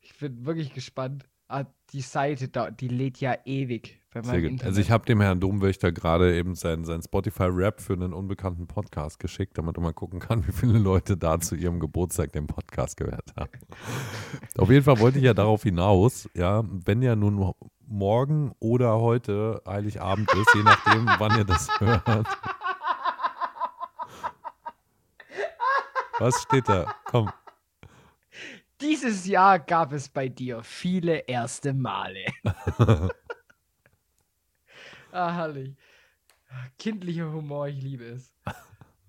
ich 0.00 0.18
bin 0.18 0.44
wirklich 0.44 0.72
gespannt. 0.74 1.24
Ah, 1.46 1.64
die 1.92 2.00
Seite, 2.00 2.48
da, 2.48 2.70
die 2.70 2.88
lädt 2.88 3.20
ja 3.20 3.36
ewig. 3.44 4.00
Also 4.14 4.80
ich 4.80 4.90
habe 4.92 5.04
dem 5.06 5.20
Herrn 5.20 5.40
Domwächter 5.40 5.90
gerade 5.90 6.36
eben 6.36 6.54
sein, 6.54 6.84
sein 6.84 7.02
Spotify-Rap 7.02 7.80
für 7.80 7.94
einen 7.94 8.12
unbekannten 8.12 8.68
Podcast 8.68 9.18
geschickt, 9.18 9.58
damit 9.58 9.76
er 9.76 9.82
mal 9.82 9.92
gucken 9.92 10.20
kann, 10.20 10.46
wie 10.46 10.52
viele 10.52 10.78
Leute 10.78 11.16
da 11.16 11.40
zu 11.40 11.56
ihrem 11.56 11.80
Geburtstag 11.80 12.32
den 12.32 12.46
Podcast 12.46 12.96
gehört 12.96 13.34
haben. 13.36 13.50
Auf 14.56 14.70
jeden 14.70 14.84
Fall 14.84 15.00
wollte 15.00 15.18
ich 15.18 15.24
ja 15.24 15.34
darauf 15.34 15.64
hinaus, 15.64 16.28
ja, 16.34 16.62
wenn 16.68 17.02
ja 17.02 17.16
nun 17.16 17.52
morgen 17.86 18.52
oder 18.60 19.00
heute 19.00 19.62
Heiligabend 19.66 20.32
ist, 20.32 20.54
je 20.54 20.62
nachdem, 20.62 21.06
wann 21.18 21.38
ihr 21.38 21.44
das 21.44 21.68
hört. 21.80 22.26
Was 26.18 26.42
steht 26.42 26.68
da? 26.68 26.94
Komm. 27.06 27.30
Dieses 28.80 29.26
Jahr 29.26 29.58
gab 29.58 29.92
es 29.92 30.08
bei 30.08 30.28
dir 30.28 30.62
viele 30.62 31.18
erste 31.26 31.72
Male. 31.72 32.24
ah, 35.12 35.32
herrlich. 35.32 35.74
Kindlicher 36.78 37.32
Humor, 37.32 37.68
ich 37.68 37.82
liebe 37.82 38.04
es. 38.04 38.32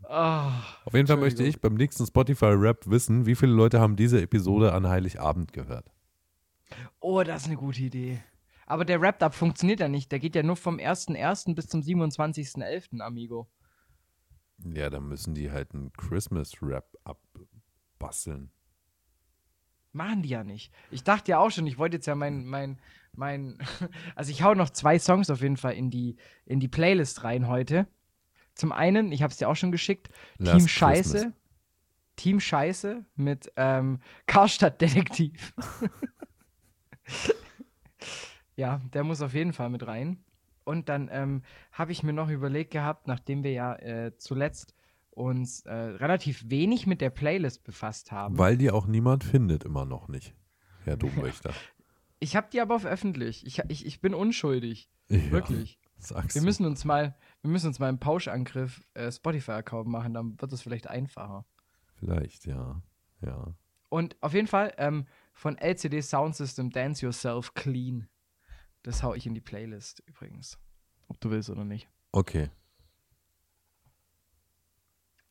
Ah, 0.07 0.51
Auf 0.85 0.93
jeden 0.93 1.07
Fall 1.07 1.17
möchte 1.17 1.43
ich 1.43 1.59
beim 1.61 1.73
nächsten 1.75 2.05
Spotify-Rap 2.05 2.87
wissen, 2.89 3.25
wie 3.25 3.35
viele 3.35 3.53
Leute 3.53 3.79
haben 3.79 3.95
diese 3.95 4.21
Episode 4.21 4.73
an 4.73 4.87
Heiligabend 4.87 5.51
gehört. 5.51 5.91
oh, 6.99 7.23
das 7.23 7.41
ist 7.43 7.47
eine 7.47 7.57
gute 7.57 7.81
Idee. 7.81 8.23
Aber 8.65 8.85
der 8.85 8.99
Wrapped-Up 8.99 9.35
funktioniert 9.35 9.79
ja 9.79 9.87
nicht. 9.87 10.11
Der 10.11 10.19
geht 10.19 10.35
ja 10.35 10.43
nur 10.43 10.55
vom 10.55 10.77
1.1. 10.77 11.53
bis 11.53 11.67
zum 11.67 11.81
27.11., 11.81 12.99
Amigo. 12.99 13.47
Ja, 14.57 14.89
dann 14.89 15.07
müssen 15.07 15.35
die 15.35 15.51
halt 15.51 15.73
einen 15.73 15.91
Christmas-Rap 15.93 16.97
abbasteln. 17.03 18.51
Machen 19.91 20.23
die 20.23 20.29
ja 20.29 20.43
nicht. 20.43 20.73
Ich 20.91 21.03
dachte 21.03 21.31
ja 21.31 21.39
auch 21.39 21.51
schon, 21.51 21.67
ich 21.67 21.77
wollte 21.77 21.97
jetzt 21.97 22.07
ja 22.07 22.15
mein, 22.15 22.45
mein, 22.45 22.81
mein, 23.13 23.57
also 24.15 24.31
ich 24.31 24.41
hau 24.43 24.55
noch 24.55 24.69
zwei 24.69 24.97
Songs 24.97 25.29
auf 25.29 25.41
jeden 25.41 25.57
Fall 25.57 25.73
in 25.73 25.89
die, 25.89 26.17
in 26.45 26.59
die 26.59 26.67
Playlist 26.67 27.23
rein 27.23 27.47
heute. 27.47 27.87
Zum 28.55 28.71
einen, 28.71 29.11
ich 29.11 29.21
habe 29.21 29.31
es 29.31 29.37
dir 29.37 29.49
auch 29.49 29.55
schon 29.55 29.71
geschickt, 29.71 30.09
Last 30.37 30.57
Team 30.57 30.67
Scheiße. 30.67 31.11
Christmas. 31.13 31.33
Team 32.15 32.39
Scheiße 32.39 33.05
mit 33.15 33.51
ähm, 33.57 33.99
Karstadt 34.25 34.79
Detektiv. 34.81 35.53
ja, 38.55 38.81
der 38.93 39.03
muss 39.03 39.21
auf 39.21 39.33
jeden 39.33 39.53
Fall 39.53 39.69
mit 39.69 39.85
rein. 39.85 40.23
Und 40.63 40.89
dann 40.89 41.09
ähm, 41.11 41.43
habe 41.71 41.91
ich 41.91 42.01
mir 42.03 42.13
noch 42.13 42.29
überlegt 42.29 42.71
gehabt, 42.71 43.07
nachdem 43.07 43.43
wir 43.43 43.51
ja 43.51 43.75
äh, 43.75 44.17
zuletzt 44.17 44.73
uns 45.11 45.61
äh, 45.61 45.73
relativ 45.73 46.49
wenig 46.49 46.87
mit 46.87 47.01
der 47.01 47.09
Playlist 47.11 47.63
befasst 47.63 48.11
haben. 48.11 48.37
Weil 48.37 48.57
die 48.57 48.71
auch 48.71 48.87
niemand 48.87 49.23
findet, 49.23 49.63
immer 49.63 49.85
noch 49.85 50.07
nicht, 50.07 50.33
Herr 50.83 50.97
Domwächter. 50.97 51.53
Ich 52.21 52.35
habe 52.35 52.47
die 52.51 52.61
aber 52.61 52.75
auf 52.75 52.85
öffentlich. 52.85 53.45
Ich, 53.45 53.61
ich, 53.67 53.85
ich 53.85 53.99
bin 53.99 54.13
unschuldig. 54.13 54.89
Ja, 55.09 55.31
Wirklich. 55.31 55.77
Sagst 55.97 56.33
Wir 56.33 56.41
du. 56.41 56.45
müssen 56.45 56.65
uns 56.65 56.85
mal, 56.85 57.13
wir 57.41 57.51
müssen 57.51 57.67
uns 57.67 57.77
mal 57.77 57.89
einen 57.89 57.99
Pauschangriff 57.99 58.87
äh, 58.93 59.11
Spotify-Account 59.11 59.87
machen, 59.87 60.13
dann 60.13 60.41
wird 60.41 60.51
es 60.53 60.61
vielleicht 60.61 60.87
einfacher. 60.87 61.45
Vielleicht, 61.99 62.45
ja. 62.45 62.81
Ja. 63.21 63.53
Und 63.89 64.15
auf 64.21 64.33
jeden 64.33 64.47
Fall, 64.47 64.73
ähm, 64.77 65.05
von 65.33 65.57
LCD 65.57 66.01
Sound 66.01 66.35
System 66.35 66.71
Dance 66.71 67.05
Yourself 67.05 67.53
Clean. 67.53 68.07
Das 68.85 69.01
hau 69.01 69.15
ich 69.15 69.25
in 69.25 69.33
die 69.33 69.41
Playlist 69.41 70.03
übrigens. 70.05 70.59
Ob 71.07 71.19
du 71.19 71.31
willst 71.31 71.49
oder 71.49 71.65
nicht. 71.65 71.89
Okay. 72.11 72.51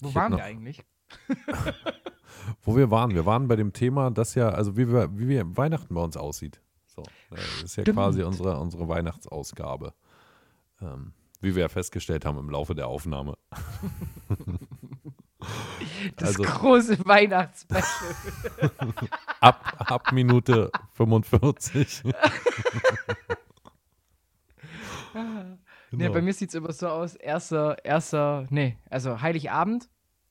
Wo 0.01 0.09
Ich 0.09 0.15
waren 0.17 0.37
wir 0.37 0.43
eigentlich? 0.43 0.85
Wo 2.63 2.77
wir 2.77 2.91
waren, 2.91 3.15
wir 3.15 3.25
waren 3.27 3.47
bei 3.47 3.55
dem 3.55 3.73
Thema, 3.73 4.11
das 4.11 4.35
ja, 4.35 4.49
also 4.49 4.77
wie, 4.77 4.89
wir, 4.89 5.17
wie 5.17 5.29
wir 5.29 5.57
Weihnachten 5.57 5.95
bei 5.95 6.01
uns 6.03 6.17
aussieht. 6.17 6.61
So, 6.87 7.03
äh, 7.31 7.37
das 7.37 7.63
ist 7.63 7.77
ja 7.77 7.85
Stimmt. 7.85 7.97
quasi 7.97 8.25
unsere, 8.25 8.59
unsere 8.59 8.89
Weihnachtsausgabe. 8.89 9.95
Ähm, 10.83 11.13
wie 11.41 11.55
wir 11.55 11.63
ja 11.63 11.69
festgestellt 11.69 12.25
haben 12.25 12.39
im 12.39 12.51
Laufe 12.51 12.75
der 12.75 12.89
Aufnahme. 12.89 13.39
Das 16.17 16.29
Also- 16.31 16.43
große 16.45 17.05
Weihnachtsspecial. 17.05 18.15
Ab, 19.41 19.77
ab 19.91 20.13
Minute 20.13 20.71
45. 20.95 22.03
Nee, 25.15 25.59
Genau. 25.99 26.13
bei 26.13 26.23
mir 26.23 26.33
sieht 26.33 26.49
es 26.51 26.55
immer 26.55 26.73
so 26.73 26.89
aus. 26.89 27.15
Erster, 27.15 27.83
erster, 27.85 28.47
nee, 28.51 28.77
also 28.91 29.21
Heiligabend. 29.21 29.89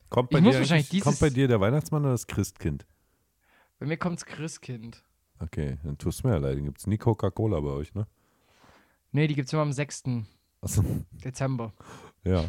kommt, 0.09 0.29
bei 0.29 0.39
ich 0.39 0.43
dir 0.43 0.53
wahrscheinlich 0.59 0.89
eigentlich- 0.91 1.03
kommt 1.03 1.19
bei 1.19 1.27
dieses- 1.27 1.35
dir 1.35 1.47
der 1.47 1.59
Weihnachtsmann 1.61 2.03
oder 2.03 2.11
das 2.11 2.27
Christkind? 2.27 2.85
Bei 3.79 3.85
mir 3.85 3.97
kommt's 3.97 4.25
Christkind. 4.25 5.03
Okay, 5.39 5.77
dann 5.83 5.97
tust 5.97 6.23
du 6.23 6.27
mir 6.27 6.35
ja 6.35 6.39
leid. 6.39 6.57
Dann 6.57 6.65
gibt 6.65 6.79
es 6.79 6.87
nie 6.87 6.97
Coca-Cola 6.97 7.59
bei 7.59 7.69
euch, 7.69 7.93
ne? 7.95 8.07
Nee, 9.11 9.27
die 9.27 9.35
gibt's 9.35 9.51
immer 9.53 9.61
am 9.63 9.73
6. 9.73 10.25
Achso, 10.61 10.83
Dezember. 11.23 11.73
ja. 12.23 12.45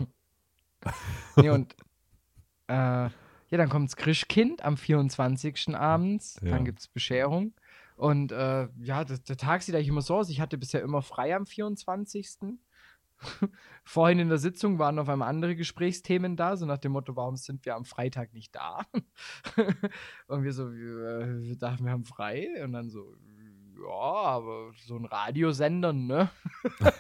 Nee, 1.37 1.51
und 1.51 1.75
äh, 2.69 2.75
ja, 2.75 3.11
dann 3.51 3.69
kommt's 3.71 3.97
Christkind 3.97 4.63
am 4.63 4.77
24. 4.77 5.75
abends. 5.75 6.39
Ja. 6.43 6.51
Dann 6.51 6.65
gibt's 6.65 6.89
Bescherung. 6.89 7.53
Und 7.97 8.33
äh, 8.33 8.69
ja, 8.81 9.05
das, 9.05 9.23
der 9.23 9.37
Tag 9.37 9.63
sieht 9.63 9.75
eigentlich 9.75 9.89
immer 9.89 10.03
so 10.03 10.17
aus. 10.17 10.29
Ich 10.29 10.41
hatte 10.41 10.59
bisher 10.59 10.83
immer 10.83 11.03
frei 11.03 11.35
am 11.35 11.47
24. 11.47 12.29
Vorhin 13.85 14.19
in 14.19 14.29
der 14.29 14.39
Sitzung 14.39 14.79
waren 14.79 14.99
auf 14.99 15.09
einmal 15.09 15.29
andere 15.29 15.55
Gesprächsthemen 15.57 16.37
da, 16.37 16.57
so 16.57 16.67
nach 16.67 16.79
dem 16.79 16.93
Motto, 16.93 17.17
warum 17.17 17.37
sind 17.37 17.65
wir 17.65 17.77
am 17.77 17.85
Freitag 17.85 18.33
nicht 18.33 18.55
da? 18.55 18.83
und 20.27 20.43
wir 20.43 20.53
so, 20.53 20.73
wir, 20.73 21.21
äh, 21.21 21.41
wir 21.43 21.57
dachten, 21.57 21.85
wir 21.85 21.93
haben 21.93 22.05
frei. 22.05 22.49
Und 22.63 22.73
dann 22.73 22.91
so, 22.91 23.15
ja, 23.77 23.91
aber 23.91 24.73
so 24.87 24.97
ein 24.97 25.05
Radiosender, 25.05 25.93
ne? 25.93 26.31
Na, 26.81 26.91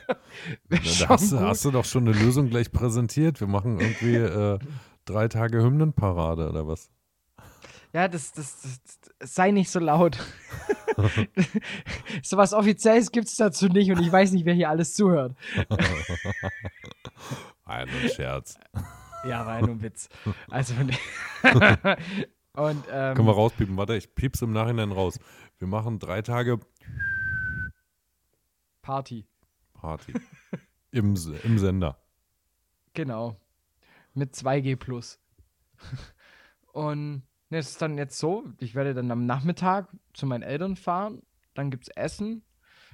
da 0.68 1.08
hast, 1.08 1.32
du, 1.32 1.40
hast 1.40 1.64
du 1.64 1.70
doch 1.70 1.84
schon 1.84 2.08
eine 2.08 2.16
Lösung 2.18 2.50
gleich 2.50 2.70
präsentiert. 2.70 3.40
Wir 3.40 3.48
machen 3.48 3.80
irgendwie 3.80 4.16
äh, 4.16 4.58
drei 5.04 5.28
Tage 5.28 5.62
Hymnenparade 5.62 6.48
oder 6.48 6.66
was? 6.66 6.90
Ja, 7.92 8.08
das, 8.08 8.32
das, 8.32 8.60
das, 8.60 8.80
das 9.18 9.34
sei 9.34 9.52
nicht 9.52 9.70
so 9.70 9.78
laut. 9.78 10.18
so 12.22 12.36
was 12.36 12.52
Offizielles 12.52 13.10
gibt 13.12 13.28
es 13.28 13.36
dazu 13.36 13.66
nicht 13.68 13.90
und 13.90 14.00
ich 14.00 14.10
weiß 14.10 14.32
nicht, 14.32 14.44
wer 14.44 14.54
hier 14.54 14.68
alles 14.68 14.94
zuhört. 14.94 15.36
Ein 17.64 17.88
Scherz. 18.14 18.58
Ja, 19.26 19.46
war 19.46 19.56
ja 19.56 19.60
nur 19.62 19.76
ein 19.76 19.82
Witz. 19.82 20.08
Also, 20.50 20.74
und 20.82 20.90
ähm, 22.90 23.14
Können 23.14 23.26
wir 23.26 23.34
rauspiepen? 23.34 23.76
Warte, 23.76 23.96
ich 23.96 24.14
piep's 24.14 24.42
im 24.42 24.52
Nachhinein 24.52 24.92
raus. 24.92 25.18
Wir 25.58 25.66
machen 25.66 25.98
drei 25.98 26.20
Tage 26.20 26.60
Party, 28.82 29.26
Party. 29.72 30.12
Im, 30.90 31.14
Im 31.42 31.58
Sender. 31.58 31.96
genau. 32.92 33.40
Mit 34.16 34.34
2G 34.34 34.76
plus. 34.76 35.18
Und 36.72 37.22
ne, 37.54 37.60
es 37.60 37.70
ist 37.70 37.82
dann 37.82 37.96
jetzt 37.98 38.18
so, 38.18 38.44
ich 38.58 38.74
werde 38.74 38.94
dann 38.94 39.10
am 39.10 39.26
Nachmittag 39.26 39.88
zu 40.12 40.26
meinen 40.26 40.42
Eltern 40.42 40.76
fahren, 40.76 41.22
dann 41.54 41.70
gibt's 41.70 41.88
Essen, 41.88 42.42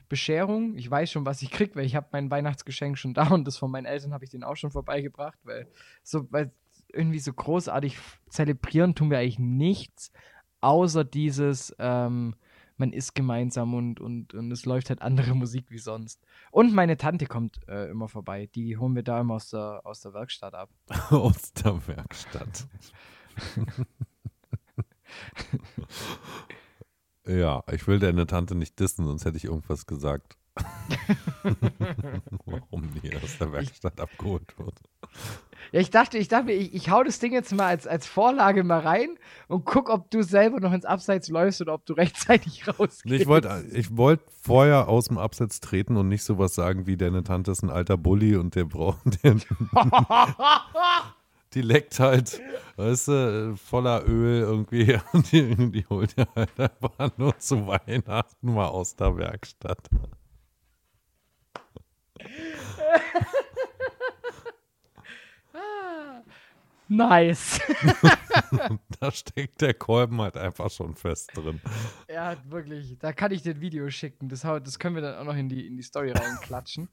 Bescherung. 0.09 0.77
Ich 0.77 0.91
weiß 0.91 1.11
schon, 1.11 1.25
was 1.25 1.41
ich 1.41 1.51
krieg, 1.51 1.77
weil 1.77 1.87
ich 1.87 1.97
habe 1.97 2.09
mein 2.13 2.31
Weihnachtsgeschenk 2.31 2.99
schon 2.99 3.15
da 3.15 3.29
und 3.29 3.47
das 3.47 3.57
von 3.57 3.71
meinen 3.71 3.87
Eltern 3.87 4.13
habe 4.13 4.25
ich 4.25 4.31
denen 4.31 4.45
auch 4.45 4.57
schon 4.57 4.71
vorbeigebracht, 4.71 5.39
weil 5.45 5.69
so 6.03 6.31
weil 6.31 6.53
irgendwie 6.93 7.21
so 7.21 7.33
großartig 7.33 7.97
zelebrieren 8.29 8.95
tun 8.95 9.11
wir 9.11 9.19
eigentlich 9.19 9.39
nichts, 9.39 10.13
außer 10.61 11.05
dieses 11.05 11.75
ähm, 11.79 12.35
man 12.77 12.93
ist 12.93 13.15
gemeinsam 13.15 13.75
und, 13.75 14.01
und, 14.01 14.35
und 14.35 14.51
es 14.51 14.65
läuft 14.65 14.91
halt 14.91 15.01
andere 15.03 15.35
Musik 15.37 15.67
wie 15.71 15.79
sonst. 15.79 16.21
Und 16.51 16.75
meine 16.75 16.97
Tante 16.97 17.27
kommt 17.27 17.61
äh, 17.69 17.89
immer 17.89 18.09
vorbei. 18.09 18.49
Die 18.55 18.77
holen 18.77 18.97
wir 18.97 19.05
da 19.05 19.21
immer 19.21 19.35
aus 19.35 19.51
der, 19.51 19.83
aus 19.85 20.01
der 20.01 20.13
Werkstatt 20.13 20.55
ab. 20.55 20.71
Aus 21.11 21.53
der 21.53 21.87
Werkstatt. 21.87 22.67
ja, 27.27 27.63
ich 27.73 27.87
will 27.87 27.99
deine 27.99 28.27
Tante 28.27 28.55
nicht 28.55 28.79
dissen, 28.79 29.07
sonst 29.07 29.25
hätte 29.25 29.37
ich 29.37 29.45
irgendwas 29.45 29.87
gesagt. 29.87 30.37
Warum 32.45 32.91
die 32.95 33.17
aus 33.17 33.39
der 33.39 33.53
Werkstatt 33.53 34.01
abgeholt 34.01 34.59
wird. 34.59 34.75
Ja, 35.73 35.81
ich 35.81 35.91
dachte, 35.91 36.19
ich 36.19 36.29
dachte, 36.29 36.53
ich, 36.53 36.75
ich 36.75 36.91
hau 36.91 37.03
das 37.05 37.19
Ding 37.19 37.33
jetzt 37.33 37.53
mal 37.53 37.67
als, 37.67 37.87
als 37.87 38.07
Vorlage 38.07 38.65
mal 38.65 38.81
rein 38.81 39.17
und 39.47 39.65
guck, 39.65 39.89
ob 39.89 40.11
du 40.11 40.23
selber 40.23 40.59
noch 40.61 40.73
ins 40.73 40.85
Abseits 40.85 41.29
läufst 41.29 41.61
oder 41.61 41.75
ob 41.75 41.87
du 41.87 41.93
rechtzeitig 41.93 42.67
rausgehst. 42.79 43.23
Ich 43.23 43.29
wollte 43.29 43.65
ich 43.73 43.97
wollt 43.97 44.21
vorher 44.43 44.89
aus 44.89 45.07
dem 45.07 45.19
Absatz 45.19 45.61
treten 45.61 45.97
und 45.97 46.09
nicht 46.09 46.25
sowas 46.25 46.55
sagen 46.55 46.87
wie 46.87 46.97
deine 46.97 47.23
Tante 47.23 47.53
ist 47.53 47.63
ein 47.63 47.71
alter 47.71 47.97
Bully 47.97 48.37
und 48.37 48.55
der 48.55 48.65
braucht 48.65 49.23
den. 49.23 49.43
die 51.55 51.63
leckt 51.63 51.99
halt, 51.99 52.41
weißt 52.77 53.09
du, 53.09 53.57
voller 53.57 54.07
Öl 54.07 54.43
irgendwie 54.43 54.97
und 55.13 55.33
die, 55.33 55.73
die 55.73 55.85
holt 55.87 56.15
ja 56.17 56.27
halt 56.35 56.51
einfach 56.59 57.11
nur 57.17 57.39
zu 57.39 57.67
Weihnachten 57.67 58.55
mal 58.55 58.69
aus 58.69 58.95
der 58.97 59.17
Werkstatt. 59.17 59.89
nice. 66.89 67.61
Da 69.01 69.11
steckt 69.11 69.63
der 69.63 69.75
Kolben 69.75 70.21
halt 70.21 70.37
einfach 70.37 70.71
schon 70.71 70.95
fest 70.95 71.31
drin. 71.35 71.61
ja, 72.09 72.37
wirklich. 72.49 72.97
Da 72.99 73.13
kann 73.13 73.33
ich 73.33 73.43
dir 73.43 73.55
ein 73.55 73.61
Video 73.61 73.91
schicken. 73.91 74.29
Das, 74.29 74.45
hau, 74.45 74.61
das 74.61 74.79
können 74.79 74.95
wir 74.97 75.03
dann 75.03 75.17
auch 75.17 75.25
noch 75.25 75.37
in 75.37 75.49
die, 75.49 75.67
in 75.67 75.77
die 75.77 75.83
Story 75.83 76.13
reinklatschen. 76.13 76.89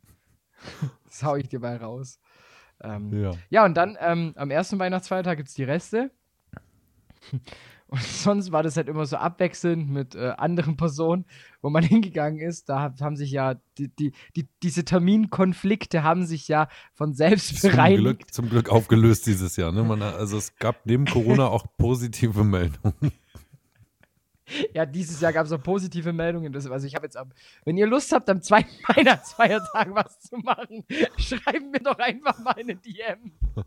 das 1.06 1.22
hau 1.24 1.36
ich 1.36 1.50
dir 1.50 1.60
mal 1.60 1.78
raus. 1.78 2.20
Ähm, 2.82 3.12
Ja. 3.14 3.32
Ja, 3.50 3.66
und 3.66 3.76
dann 3.76 3.98
ähm, 4.00 4.34
am 4.36 4.52
ersten 4.52 4.80
Weihnachtsfeiertag 4.80 5.38
gibt 5.38 5.50
es 5.50 5.56
die 5.56 5.64
Reste. 5.64 6.12
Und 7.90 8.04
sonst 8.04 8.52
war 8.52 8.64
das 8.64 8.76
halt 8.76 8.90
immer 8.90 9.06
so 9.06 9.16
abwechselnd 9.16 9.90
mit 9.90 10.14
äh, 10.14 10.34
anderen 10.38 10.76
Personen, 10.76 11.26
wo 11.62 11.70
man 11.70 11.84
hingegangen 11.86 12.40
ist. 12.40 12.68
Da 12.68 12.94
haben 13.00 13.16
sich 13.16 13.32
ja 13.32 13.56
die, 13.78 13.88
die, 13.88 14.12
die, 14.36 14.48
diese 14.62 14.84
Terminkonflikte 14.84 16.04
haben 16.04 16.26
sich 16.26 16.50
ja 16.50 16.68
von 16.94 17.14
selbst 17.14 17.62
Zum 17.62 17.72
bereinigt. 17.72 18.02
Glück, 18.02 18.34
zum 18.34 18.50
Glück 18.50 18.70
aufgelöst 18.70 19.26
dieses 19.26 19.56
Jahr. 19.56 19.72
Ne? 19.72 19.84
Man, 19.84 20.02
also 20.02 20.38
es 20.38 20.58
gab 20.58 20.86
neben 20.86 21.06
Corona 21.06 21.48
auch 21.48 21.66
positive 21.78 22.44
Meldungen. 22.44 23.14
Ja, 24.74 24.86
dieses 24.86 25.20
Jahr 25.20 25.34
gab 25.34 25.46
es 25.46 25.52
auch 25.52 25.62
positive 25.62 26.14
Meldungen. 26.14 26.54
Das, 26.54 26.68
also 26.68 26.88
ich 26.88 26.96
habe 26.96 27.06
jetzt 27.06 27.18
am, 27.18 27.32
wenn 27.66 27.78
ihr 27.78 27.88
Lust 27.88 28.12
habt, 28.12 28.30
am 28.30 28.42
zweiten 28.42 28.70
Weihnachtsfeiertag 28.88 29.90
was 29.94 30.20
zu 30.22 30.38
machen, 30.38 30.86
schreibt 31.18 31.72
mir 31.72 31.80
doch 31.80 31.98
einfach 32.00 32.40
mal 32.40 32.56
eine 32.56 32.76
DM. 32.76 33.34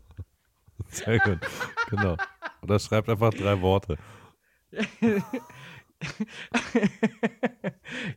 Sehr 0.87 1.19
gut. 1.19 1.39
Genau. 1.89 2.17
Oder 2.61 2.79
schreibt 2.79 3.09
einfach 3.09 3.33
drei 3.33 3.61
Worte. 3.61 3.97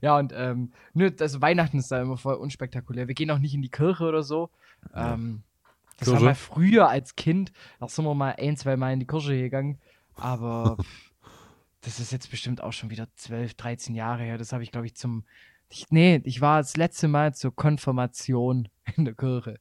ja, 0.01 0.19
und 0.19 0.33
ähm, 0.35 0.73
nö, 0.95 1.11
das 1.11 1.41
Weihnachten 1.41 1.79
ist 1.79 1.93
da 1.93 2.01
immer 2.01 2.17
voll 2.17 2.35
unspektakulär. 2.35 3.07
Wir 3.07 3.15
gehen 3.15 3.31
auch 3.31 3.39
nicht 3.39 3.55
in 3.55 3.63
die 3.63 3.71
Kirche 3.71 4.05
oder 4.05 4.23
so. 4.23 4.51
Ähm, 4.95 5.43
das 5.99 6.09
war 6.09 6.15
Kirche? 6.15 6.25
mal 6.25 6.35
früher 6.35 6.89
als 6.89 7.17
Kind. 7.17 7.53
Da 7.79 7.89
sind 7.89 8.05
wir 8.05 8.15
mal 8.15 8.35
ein, 8.39 8.57
zwei 8.57 8.77
Mal 8.77 8.95
in 8.95 9.01
die 9.01 9.07
Kirche 9.07 9.37
gegangen. 9.37 9.79
Aber 10.17 10.79
das 11.85 12.01
ist 12.01 12.13
jetzt 12.13 12.31
bestimmt 12.31 12.63
auch 12.63 12.73
schon 12.73 12.91
wieder 12.91 13.09
12, 13.17 13.55
13 13.55 13.95
Jahre 13.95 14.23
her. 14.23 14.39
Das 14.39 14.53
habe 14.53 14.63
ich, 14.63 14.73
glaube 14.73 14.87
ich, 14.87 14.95
zum. 14.95 15.25
Ich, 15.69 15.87
nee, 15.91 16.21
ich 16.25 16.41
war 16.41 16.59
das 16.59 16.77
letzte 16.77 17.09
Mal 17.09 17.35
zur 17.35 17.55
Konfirmation 17.55 18.69
in 18.97 19.05
der 19.05 19.15
Kirche. 19.15 19.59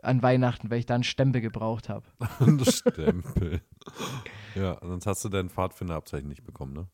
An 0.00 0.22
Weihnachten, 0.22 0.70
weil 0.70 0.78
ich 0.78 0.86
da 0.86 0.94
einen 0.94 1.02
Stempel 1.02 1.40
gebraucht 1.40 1.88
habe. 1.88 2.06
Ein 2.38 2.64
Stempel. 2.64 3.60
Ja, 4.54 4.78
sonst 4.80 5.06
hast 5.06 5.24
du 5.24 5.28
dein 5.28 5.50
Pfadfinderabzeichen 5.50 6.28
nicht 6.28 6.44
bekommen, 6.44 6.72
ne? 6.72 6.88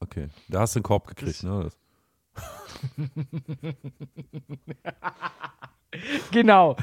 Okay, 0.00 0.28
da 0.48 0.60
hast 0.60 0.74
du 0.74 0.78
einen 0.78 0.84
Korb 0.84 1.06
gekriegt, 1.06 1.42
Das- 1.42 1.44
ne? 1.44 1.70
Genau. 6.30 6.76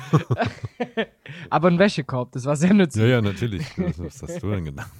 Aber 1.50 1.68
ein 1.68 1.78
Wäschekorb, 1.78 2.32
das 2.32 2.46
war 2.46 2.56
sehr 2.56 2.74
nützlich. 2.74 3.04
ja, 3.04 3.10
ja, 3.10 3.22
natürlich. 3.22 3.66
Was, 3.78 4.22
hast 4.22 4.42
du 4.42 4.50
denn 4.50 4.66
gedacht? 4.66 4.92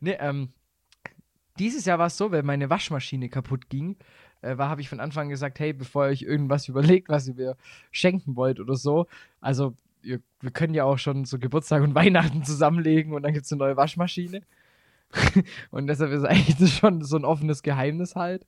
Nee, 0.00 0.16
ähm, 0.18 0.50
dieses 1.58 1.84
Jahr 1.84 1.98
war 1.98 2.06
es 2.06 2.16
so, 2.16 2.30
weil 2.32 2.42
meine 2.42 2.70
Waschmaschine 2.70 3.28
kaputt 3.28 3.68
ging, 3.68 3.96
äh, 4.42 4.58
war, 4.58 4.68
habe 4.68 4.80
ich 4.80 4.88
von 4.88 5.00
Anfang 5.00 5.24
an 5.24 5.30
gesagt, 5.30 5.58
hey, 5.58 5.72
bevor 5.72 6.06
ihr 6.06 6.10
euch 6.10 6.22
irgendwas 6.22 6.68
überlegt, 6.68 7.08
was 7.08 7.28
ihr 7.28 7.34
mir 7.34 7.56
schenken 7.90 8.36
wollt 8.36 8.60
oder 8.60 8.76
so, 8.76 9.06
also 9.40 9.74
ihr, 10.02 10.20
wir 10.40 10.50
können 10.50 10.74
ja 10.74 10.84
auch 10.84 10.98
schon 10.98 11.24
so 11.24 11.38
Geburtstag 11.38 11.82
und 11.82 11.94
Weihnachten 11.94 12.44
zusammenlegen 12.44 13.12
und 13.12 13.22
dann 13.22 13.32
gibt 13.32 13.46
es 13.46 13.52
eine 13.52 13.60
neue 13.60 13.76
Waschmaschine. 13.76 14.42
und 15.70 15.86
deshalb 15.86 16.10
ist 16.12 16.24
eigentlich 16.24 16.56
das 16.56 16.70
schon 16.78 17.02
so 17.02 17.16
ein 17.16 17.24
offenes 17.24 17.62
Geheimnis 17.62 18.16
halt. 18.16 18.46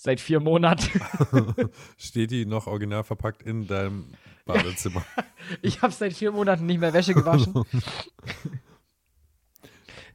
Seit 0.00 0.20
vier 0.20 0.38
Monaten. 0.38 1.00
Steht 1.98 2.30
die 2.30 2.46
noch 2.46 2.68
original 2.68 3.02
verpackt 3.02 3.42
in 3.42 3.66
deinem 3.66 4.06
Badezimmer? 4.46 5.04
Ich 5.62 5.82
habe 5.82 5.92
seit 5.92 6.12
vier 6.12 6.30
Monaten 6.30 6.66
nicht 6.66 6.78
mehr 6.78 6.92
Wäsche 6.92 7.14
gewaschen. 7.14 7.54
Das 7.54 7.64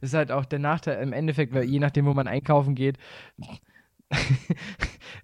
ist 0.00 0.14
halt 0.14 0.30
auch 0.30 0.44
der 0.44 0.60
Nachteil 0.60 1.02
im 1.02 1.12
Endeffekt, 1.12 1.52
weil 1.52 1.64
je 1.64 1.80
nachdem, 1.80 2.06
wo 2.06 2.14
man 2.14 2.28
einkaufen 2.28 2.74
geht, 2.76 2.98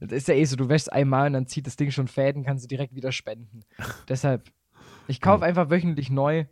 das 0.00 0.11
ist 0.11 0.28
ja 0.28 0.34
eh 0.34 0.44
so, 0.44 0.56
du 0.56 0.68
wäschst 0.68 0.92
einmal 0.92 1.28
und 1.28 1.34
dann 1.34 1.46
zieht 1.46 1.66
das 1.66 1.76
Ding 1.76 1.90
schon 1.92 2.08
Fäden, 2.08 2.42
kannst 2.42 2.64
du 2.64 2.68
direkt 2.68 2.94
wieder 2.96 3.12
spenden. 3.12 3.61
Deshalb, 4.08 4.50
ich 5.06 5.20
kaufe 5.20 5.44
einfach 5.44 5.70
wöchentlich 5.70 6.11
neu 6.11 6.46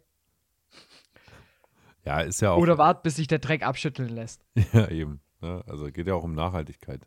ja, 2.05 2.21
ist 2.21 2.41
ja 2.41 2.53
auch. 2.53 2.59
oder 2.59 2.79
warte, 2.79 3.01
bis 3.03 3.17
sich 3.17 3.27
der 3.27 3.41
Dreck 3.41 3.67
abschütteln 3.67 4.09
lässt. 4.09 4.47
Ja, 4.73 4.89
eben. 4.89 5.21
Ne? 5.41 5.65
Also 5.67 5.91
geht 5.91 6.07
ja 6.07 6.15
auch 6.15 6.25
um 6.25 6.35
Nachhaltigkeit. 6.35 7.07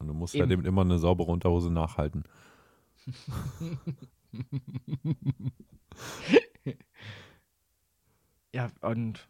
Und 0.00 0.08
du 0.08 0.14
musst 0.14 0.34
Eben. 0.34 0.42
halt 0.42 0.52
eben 0.52 0.64
immer 0.64 0.80
eine 0.82 0.98
saubere 0.98 1.30
Unterhose 1.30 1.70
nachhalten. 1.70 2.24
Ja, 8.52 8.70
und 8.80 9.28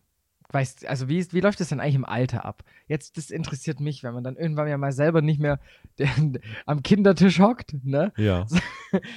weißt, 0.51 0.87
also 0.87 1.09
wie, 1.09 1.19
ist- 1.19 1.35
wie 1.35 1.41
läuft 1.41 1.61
das 1.61 1.69
denn 1.69 1.81
eigentlich 1.81 1.95
im 1.97 2.05
Alter 2.05 2.45
ab? 2.45 2.65
Jetzt, 2.87 3.17
das 3.17 3.31
interessiert 3.31 3.81
mich, 3.81 4.03
wenn 4.03 4.15
man 4.15 4.25
dann 4.25 4.37
irgendwann 4.37 4.67
ja 4.69 4.79
mal 4.79 4.93
selber 4.93 5.21
nicht 5.23 5.41
mehr 5.41 5.61
der, 5.99 6.09
am 6.67 6.83
Kindertisch 6.83 7.39
hockt, 7.39 7.75
ne? 7.85 8.13
Ja. 8.17 8.47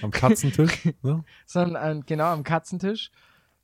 Am 0.02 0.12
Katzentisch. 0.12 0.90
Ne? 1.02 1.24
sondern 1.46 2.06
genau 2.06 2.26
am 2.26 2.44
Katzentisch. 2.44 3.12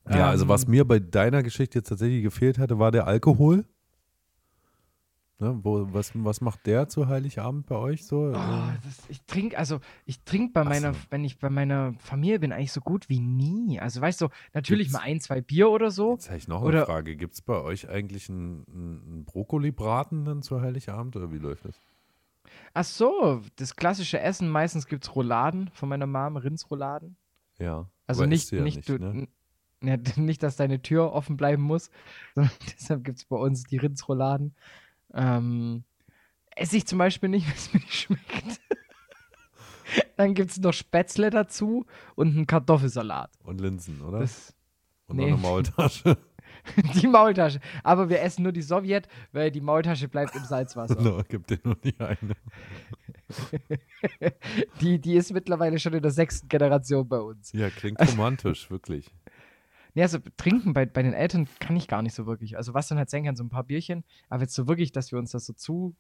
Ja, 0.09 0.29
also 0.29 0.45
Ähm, 0.45 0.49
was 0.49 0.67
mir 0.67 0.85
bei 0.85 0.99
deiner 0.99 1.43
Geschichte 1.43 1.79
jetzt 1.79 1.89
tatsächlich 1.89 2.23
gefehlt 2.23 2.57
hatte, 2.57 2.79
war 2.79 2.91
der 2.91 3.05
Alkohol. 3.05 3.65
Ne, 5.41 5.57
wo, 5.63 5.87
was, 5.93 6.11
was 6.15 6.41
macht 6.41 6.65
der 6.65 6.89
zu 6.89 7.07
Heiligabend 7.07 7.65
bei 7.65 7.75
euch 7.75 8.05
so? 8.05 8.33
Oh, 8.33 8.33
das, 8.33 8.99
ich 9.07 9.21
trinke, 9.23 9.57
also 9.57 9.79
ich 10.05 10.21
trinke 10.23 10.51
bei 10.51 10.61
Ach 10.61 10.65
meiner, 10.65 10.93
so. 10.93 10.99
wenn 11.11 11.23
ich 11.23 11.39
bei 11.39 11.49
meiner 11.49 11.93
Familie 11.93 12.39
bin, 12.39 12.51
eigentlich 12.51 12.73
so 12.73 12.81
gut 12.81 13.07
wie 13.07 13.21
nie. 13.21 13.79
Also 13.79 14.01
weißt 14.01 14.19
du, 14.19 14.27
natürlich 14.53 14.87
Gibt's- 14.89 15.01
mal 15.01 15.05
ein, 15.09 15.21
zwei 15.21 15.39
Bier 15.39 15.69
oder 15.69 15.91
so. 15.91 16.11
Jetzt 16.15 16.27
habe 16.27 16.37
ich 16.39 16.49
noch 16.49 16.61
Oder- 16.61 16.79
eine 16.79 16.85
Frage. 16.87 17.15
Gibt 17.15 17.35
es 17.35 17.41
bei 17.41 17.55
euch 17.61 17.87
eigentlich 17.87 18.27
einen, 18.29 18.65
einen 18.67 19.23
Brokkoli-Braten 19.23 20.25
dann 20.25 20.41
zu 20.41 20.59
Heiligabend 20.59 21.15
oder 21.15 21.31
wie 21.31 21.37
läuft 21.37 21.63
das? 21.63 21.75
Ach 22.73 22.83
so, 22.83 23.41
das 23.55 23.77
klassische 23.77 24.19
Essen, 24.19 24.49
meistens 24.49 24.87
gibt 24.87 25.05
es 25.05 25.15
Rouladen 25.15 25.69
von 25.71 25.87
meiner 25.87 26.05
Mom, 26.07 26.35
Rindsrouladen. 26.35 27.15
Ja. 27.59 27.89
Also 28.07 28.25
nicht, 28.25 28.51
ja 28.51 28.61
nicht, 28.61 28.89
du, 28.89 28.97
ne? 28.97 29.27
ja, 29.83 29.95
nicht, 30.17 30.43
dass 30.43 30.57
deine 30.57 30.81
Tür 30.81 31.13
offen 31.13 31.37
bleiben 31.37 31.63
muss, 31.63 31.91
sondern 32.35 32.51
deshalb 32.73 33.05
gibt 33.05 33.19
es 33.19 33.25
bei 33.25 33.37
uns 33.37 33.63
die 33.63 33.77
Rindsrouladen. 33.77 34.53
Ähm, 35.13 35.83
esse 36.55 36.77
ich 36.77 36.85
zum 36.85 36.99
Beispiel 36.99 37.29
nicht, 37.29 37.47
weil 37.47 37.55
es 37.55 37.73
mir 37.73 37.79
nicht 37.79 37.93
schmeckt. 37.93 38.61
Dann 40.17 40.35
gibt 40.35 40.51
es 40.51 40.59
noch 40.59 40.73
Spätzle 40.73 41.29
dazu 41.29 41.85
und 42.15 42.35
einen 42.35 42.47
Kartoffelsalat. 42.47 43.31
Und 43.43 43.59
Linsen, 43.59 44.01
oder? 44.01 44.19
Das, 44.19 44.55
Und 45.07 45.17
nee. 45.17 45.31
noch 45.31 45.37
eine 45.37 45.41
Maultasche. 45.41 46.17
die 47.01 47.07
Maultasche. 47.07 47.59
Aber 47.83 48.09
wir 48.09 48.21
essen 48.21 48.43
nur 48.43 48.51
die 48.51 48.61
Sowjet, 48.61 49.07
weil 49.31 49.51
die 49.51 49.61
Maultasche 49.61 50.07
bleibt 50.07 50.35
im 50.35 50.43
Salzwasser. 50.43 51.01
no, 51.01 51.23
gibt 51.27 51.49
dir 51.49 51.59
nur 51.63 51.75
die 51.75 51.99
eine. 51.99 52.35
Die, 54.81 54.99
die 54.99 55.15
ist 55.15 55.31
mittlerweile 55.33 55.79
schon 55.79 55.93
in 55.93 56.01
der 56.01 56.11
sechsten 56.11 56.47
Generation 56.47 57.07
bei 57.07 57.19
uns. 57.19 57.51
Ja, 57.53 57.69
klingt 57.69 57.99
romantisch, 57.99 58.69
wirklich. 58.71 59.11
Nee, 59.93 60.03
also 60.03 60.19
trinken 60.37 60.73
bei, 60.73 60.85
bei 60.85 61.01
den 61.01 61.13
Eltern 61.13 61.47
kann 61.59 61.75
ich 61.75 61.87
gar 61.87 62.01
nicht 62.01 62.13
so 62.13 62.25
wirklich. 62.25 62.57
Also 62.57 62.73
was 62.73 62.87
dann 62.87 62.97
halt 62.97 63.09
sein 63.09 63.23
kann, 63.23 63.35
so 63.35 63.43
ein 63.43 63.49
paar 63.49 63.63
Bierchen. 63.63 64.03
Aber 64.29 64.41
jetzt 64.43 64.53
so 64.53 64.67
wirklich, 64.67 64.91
dass 64.91 65.11
wir 65.11 65.19
uns 65.19 65.31
das 65.31 65.45
so 65.45 65.53
zu 65.53 65.95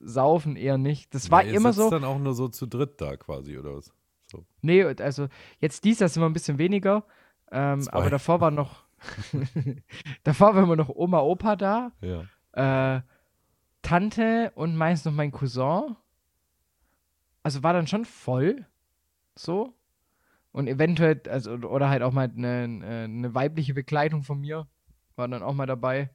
saufen, 0.00 0.56
eher 0.56 0.78
nicht. 0.78 1.14
Das 1.14 1.30
war 1.30 1.44
ja, 1.44 1.52
immer 1.52 1.72
so. 1.72 1.90
dann 1.90 2.04
auch 2.04 2.18
nur 2.18 2.34
so 2.34 2.48
zu 2.48 2.66
dritt 2.66 3.00
da 3.00 3.16
quasi, 3.16 3.58
oder 3.58 3.76
was? 3.76 3.92
So. 4.30 4.44
Nee, 4.60 4.84
also 4.84 5.28
jetzt 5.58 5.84
dies 5.84 5.98
Jahr 6.00 6.08
sind 6.08 6.22
wir 6.22 6.28
ein 6.28 6.32
bisschen 6.32 6.58
weniger. 6.58 7.04
Ähm, 7.50 7.88
aber 7.90 8.10
davor 8.10 8.40
war 8.40 8.50
noch. 8.50 8.84
davor 10.24 10.54
waren 10.54 10.68
wir 10.68 10.76
noch 10.76 10.90
Oma, 10.90 11.20
Opa 11.20 11.56
da. 11.56 11.92
Ja. 12.00 12.96
äh, 12.96 13.02
Tante 13.82 14.52
und 14.54 14.76
meist 14.76 15.06
noch 15.06 15.12
mein 15.12 15.30
Cousin. 15.32 15.96
Also 17.42 17.62
war 17.62 17.72
dann 17.72 17.86
schon 17.86 18.04
voll. 18.04 18.66
So. 19.34 19.74
Und 20.58 20.66
eventuell, 20.66 21.22
also, 21.30 21.52
oder 21.52 21.88
halt 21.88 22.02
auch 22.02 22.10
mal 22.10 22.28
eine, 22.36 23.04
eine 23.04 23.32
weibliche 23.32 23.74
Begleitung 23.74 24.24
von 24.24 24.40
mir 24.40 24.66
war 25.14 25.28
dann 25.28 25.44
auch 25.44 25.54
mal 25.54 25.66
dabei. 25.66 26.10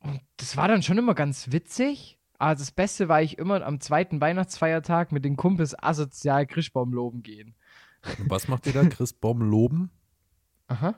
Und 0.00 0.20
das 0.38 0.56
war 0.56 0.66
dann 0.66 0.82
schon 0.82 0.98
immer 0.98 1.14
ganz 1.14 1.52
witzig. 1.52 2.18
Aber 2.36 2.56
das 2.56 2.72
Beste 2.72 3.08
war 3.08 3.22
ich 3.22 3.38
immer 3.38 3.64
am 3.64 3.78
zweiten 3.78 4.20
Weihnachtsfeiertag 4.20 5.12
mit 5.12 5.24
den 5.24 5.36
Kumpels 5.36 5.80
asozial 5.80 6.48
Christbaum 6.48 6.92
loben 6.92 7.22
gehen. 7.22 7.54
Was 8.26 8.48
macht 8.48 8.66
ihr 8.66 8.72
da? 8.72 8.84
Christbaum 8.88 9.40
loben? 9.42 9.92
Aha. 10.66 10.96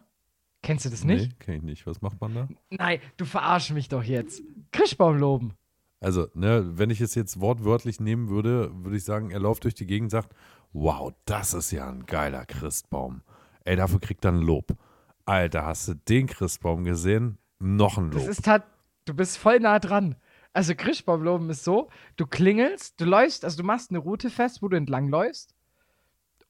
Kennst 0.62 0.86
du 0.86 0.88
das 0.88 1.04
nicht? 1.04 1.28
Nee, 1.28 1.36
kenn 1.40 1.54
ich 1.56 1.62
nicht. 1.62 1.86
Was 1.86 2.00
macht 2.00 2.18
man 2.22 2.34
da? 2.34 2.48
Nein, 2.70 3.00
du 3.18 3.26
verarsch 3.26 3.70
mich 3.72 3.90
doch 3.90 4.02
jetzt. 4.02 4.42
Christbaum 4.72 5.18
loben. 5.18 5.52
Also, 6.00 6.28
ne, 6.34 6.78
wenn 6.78 6.90
ich 6.90 7.00
es 7.00 7.14
jetzt 7.14 7.40
wortwörtlich 7.40 8.00
nehmen 8.00 8.28
würde, 8.28 8.70
würde 8.82 8.96
ich 8.96 9.04
sagen, 9.04 9.30
er 9.30 9.40
läuft 9.40 9.64
durch 9.64 9.74
die 9.74 9.86
Gegend 9.86 10.06
und 10.06 10.10
sagt, 10.10 10.34
wow, 10.76 11.12
das 11.24 11.54
ist 11.54 11.70
ja 11.70 11.88
ein 11.88 12.04
geiler 12.06 12.44
Christbaum. 12.44 13.22
Ey, 13.64 13.76
dafür 13.76 13.98
kriegt 13.98 14.24
er 14.24 14.32
ein 14.32 14.42
Lob. 14.42 14.76
Alter, 15.24 15.64
hast 15.64 15.88
du 15.88 15.94
den 15.94 16.26
Christbaum 16.26 16.84
gesehen? 16.84 17.38
Noch 17.58 17.98
ein 17.98 18.10
Lob. 18.10 18.26
Das 18.26 18.38
ist 18.38 18.46
halt, 18.46 18.62
du 19.06 19.14
bist 19.14 19.38
voll 19.38 19.58
nah 19.58 19.78
dran. 19.78 20.16
Also 20.52 20.74
Christbaumloben 20.74 21.50
ist 21.50 21.64
so, 21.64 21.88
du 22.16 22.26
klingelst, 22.26 23.00
du 23.00 23.04
läufst, 23.04 23.44
also 23.44 23.58
du 23.58 23.64
machst 23.64 23.90
eine 23.90 23.98
Route 23.98 24.30
fest, 24.30 24.62
wo 24.62 24.68
du 24.68 24.76
entlang 24.76 25.08
läufst. 25.08 25.54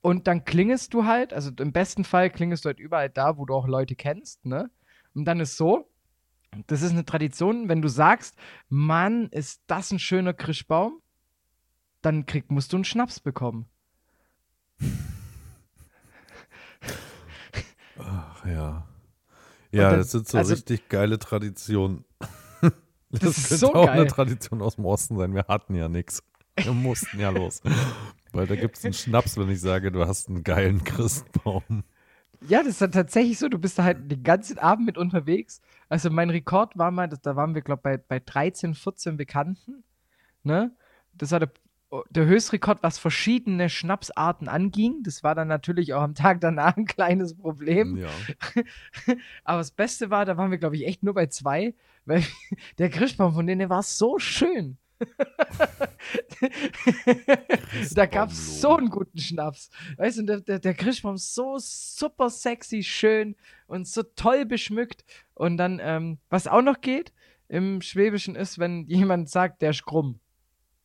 Und 0.01 0.27
dann 0.27 0.45
klingelst 0.45 0.93
du 0.95 1.05
halt, 1.05 1.33
also 1.33 1.51
im 1.59 1.73
besten 1.73 2.05
Fall 2.05 2.31
klingelst 2.31 2.65
du 2.65 2.69
halt 2.69 2.79
überall 2.79 3.11
da, 3.11 3.39
wo 3.39 3.47
du 3.47 3.55
auch 3.55 3.67
Leute 3.67 3.97
kennst, 3.97 4.45
ne? 4.45 4.71
Und 5.15 5.25
dann 5.25 5.41
ist 5.41 5.57
so, 5.57 5.89
das 6.67 6.83
ist 6.83 6.93
eine 6.93 7.05
Tradition, 7.05 7.69
wenn 7.69 7.83
du 7.83 7.89
sagst, 7.89 8.37
Mann, 8.69 9.29
ist 9.31 9.63
das 9.67 9.91
ein 9.91 9.99
schöner 9.99 10.35
Christbaum, 10.35 11.01
dann 12.03 12.27
krieg, 12.27 12.51
musst 12.51 12.73
du 12.73 12.77
einen 12.77 12.85
Schnaps 12.85 13.19
bekommen. 13.19 13.67
Ach 17.99 18.45
ja. 18.47 18.87
Ja, 19.73 19.91
dann- 19.91 19.99
das 19.99 20.11
sind 20.11 20.29
so 20.29 20.39
also- 20.39 20.55
richtig 20.55 20.89
geile 20.89 21.19
Traditionen. 21.19 22.05
Das, 23.09 23.21
Das 23.21 23.39
ist 23.39 23.49
könnte 23.49 23.57
so 23.59 23.75
auch 23.75 23.87
geil. 23.87 24.01
eine 24.01 24.07
Tradition 24.09 24.61
aus 24.61 24.75
dem 24.75 24.85
Osten 24.85 25.17
sein. 25.17 25.33
Wir 25.33 25.45
hatten 25.47 25.77
ja 25.77 25.89
nichts. 25.89 26.25
Wir 26.57 26.73
mussten 26.73 27.21
ja 27.21 27.31
los. 27.31 27.63
Weil 28.33 28.49
da 28.49 28.57
gibt 28.57 28.77
es 28.77 28.85
einen 28.85 28.95
Schnaps, 28.95 29.39
wenn 29.39 29.49
ich 29.49 29.61
sage, 29.61 29.93
du 29.93 30.05
hast 30.07 30.29
einen 30.29 30.43
geilen 30.43 30.83
Christbaum. 30.83 31.85
Ja, 32.49 32.59
das 32.59 32.71
ist 32.73 32.81
dann 32.83 32.91
tatsächlich 32.91 33.39
so, 33.39 33.49
du 33.49 33.59
bist 33.59 33.79
da 33.79 33.85
halt 33.85 34.11
den 34.11 34.25
ganzen 34.25 34.59
Abend 34.59 34.87
mit 34.87 34.99
unterwegs. 34.99 35.61
Also 35.89 36.11
mein 36.11 36.31
Rekord 36.31 36.77
war 36.77 36.91
mal, 36.91 37.09
das, 37.09 37.21
da 37.21 37.37
waren 37.37 37.55
wir, 37.55 37.63
glaube 37.63 37.79
ich, 37.79 37.83
bei, 37.85 37.97
bei 37.97 38.19
13, 38.19 38.75
14 38.75 39.17
Bekannten. 39.17 39.85
Ne? 40.43 40.73
Das 41.15 41.31
hatte, 41.31 41.47
der 41.47 41.55
Höchstrekord, 42.15 42.83
was 42.83 42.99
verschiedene 42.99 43.69
Schnapsarten 43.69 44.49
anging. 44.49 45.03
Das 45.03 45.23
war 45.23 45.35
dann 45.35 45.49
natürlich 45.49 45.95
auch 45.95 46.03
am 46.03 46.15
Tag 46.15 46.41
danach 46.41 46.77
ein 46.77 46.87
kleines 46.87 47.37
Problem. 47.37 47.97
Ja. 47.97 48.09
Aber 49.45 49.59
das 49.59 49.71
Beste 49.71 50.11
war, 50.11 50.25
da 50.25 50.37
waren 50.37 50.51
wir, 50.51 50.59
glaube 50.59 50.77
ich, 50.77 50.87
echt 50.87 51.03
nur 51.03 51.15
bei 51.15 51.27
zwei, 51.27 51.75
weil 52.05 52.25
der 52.79 52.91
Christbaum 52.91 53.35
von 53.35 53.47
denen 53.47 53.61
der 53.61 53.71
war 53.71 53.83
so 53.83 54.19
schön. 54.19 54.79
da 57.95 58.07
gab 58.07 58.31
es 58.31 58.61
so 58.61 58.77
einen 58.77 58.89
guten 58.89 59.19
Schnaps. 59.19 59.71
Weißt 59.97 60.19
du, 60.19 60.23
der, 60.23 60.41
der, 60.41 60.59
der 60.59 60.75
Christbaum 60.75 61.19
so 61.19 61.57
super 61.59 62.31
sexy, 62.31 62.83
schön 62.83 63.37
und 63.67 63.87
so 63.87 64.03
toll 64.03 64.47
beschmückt. 64.47 65.05
Und 65.35 65.59
dann, 65.59 65.81
ähm, 65.83 66.19
was 66.31 66.47
auch 66.47 66.63
noch 66.63 66.81
geht 66.81 67.13
im 67.49 67.83
Schwäbischen 67.83 68.35
ist, 68.35 68.59
wenn 68.59 68.87
jemand 68.87 69.29
sagt, 69.29 69.63
der 69.63 69.71
ist 69.71 69.85
krumm. 69.85 70.19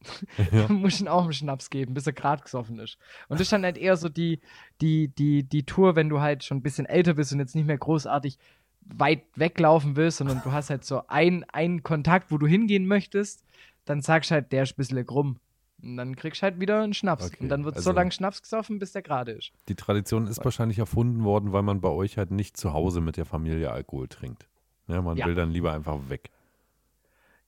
Ja. 0.51 0.67
muss 0.67 0.95
ich 0.95 1.01
ihm 1.01 1.07
auch 1.07 1.23
einen 1.23 1.33
Schnaps 1.33 1.69
geben, 1.69 1.93
bis 1.93 2.07
er 2.07 2.13
grad 2.13 2.43
gesoffen 2.43 2.79
ist. 2.79 2.97
Und 3.29 3.35
das 3.39 3.41
ist 3.41 3.51
dann 3.51 3.63
halt 3.63 3.77
eher 3.77 3.97
so 3.97 4.09
die, 4.09 4.39
die, 4.81 5.07
die, 5.09 5.43
die 5.43 5.63
Tour, 5.63 5.95
wenn 5.95 6.09
du 6.09 6.19
halt 6.21 6.43
schon 6.43 6.57
ein 6.57 6.61
bisschen 6.63 6.85
älter 6.85 7.13
bist 7.13 7.31
und 7.33 7.39
jetzt 7.39 7.55
nicht 7.55 7.67
mehr 7.67 7.77
großartig 7.77 8.37
weit 8.81 9.23
weglaufen 9.35 9.95
willst, 9.95 10.17
sondern 10.17 10.41
du 10.43 10.51
hast 10.51 10.69
halt 10.69 10.83
so 10.83 11.03
ein- 11.07 11.45
einen 11.51 11.83
Kontakt, 11.83 12.31
wo 12.31 12.37
du 12.37 12.47
hingehen 12.47 12.87
möchtest, 12.87 13.43
dann 13.85 14.01
sagst 14.01 14.31
du 14.31 14.35
halt, 14.35 14.51
der 14.51 14.63
ist 14.63 14.73
ein 14.73 14.77
bisschen 14.77 15.05
krumm. 15.05 15.37
Und 15.83 15.97
dann 15.97 16.15
kriegst 16.15 16.41
du 16.41 16.43
halt 16.43 16.59
wieder 16.59 16.81
einen 16.83 16.93
Schnaps. 16.93 17.25
Okay, 17.27 17.37
und 17.41 17.49
dann 17.49 17.63
wird 17.65 17.75
so 17.75 17.79
also- 17.79 17.91
lange 17.93 18.11
Schnaps 18.11 18.41
gesoffen, 18.41 18.79
bis 18.79 18.91
der 18.91 19.01
gerade 19.01 19.31
ist. 19.31 19.51
Die 19.67 19.75
Tradition 19.75 20.27
ist 20.27 20.43
wahrscheinlich 20.43 20.77
erfunden 20.79 21.23
worden, 21.23 21.53
weil 21.53 21.63
man 21.63 21.81
bei 21.81 21.89
euch 21.89 22.17
halt 22.17 22.31
nicht 22.31 22.57
zu 22.57 22.73
Hause 22.73 23.01
mit 23.01 23.17
der 23.17 23.25
Familie 23.25 23.71
Alkohol 23.71 24.07
trinkt. 24.07 24.47
Ja, 24.87 25.01
man 25.01 25.17
Ja. 25.17 25.25
will 25.25 25.35
dann 25.35 25.51
lieber 25.51 25.73
einfach 25.73 25.97
weg. 26.09 26.29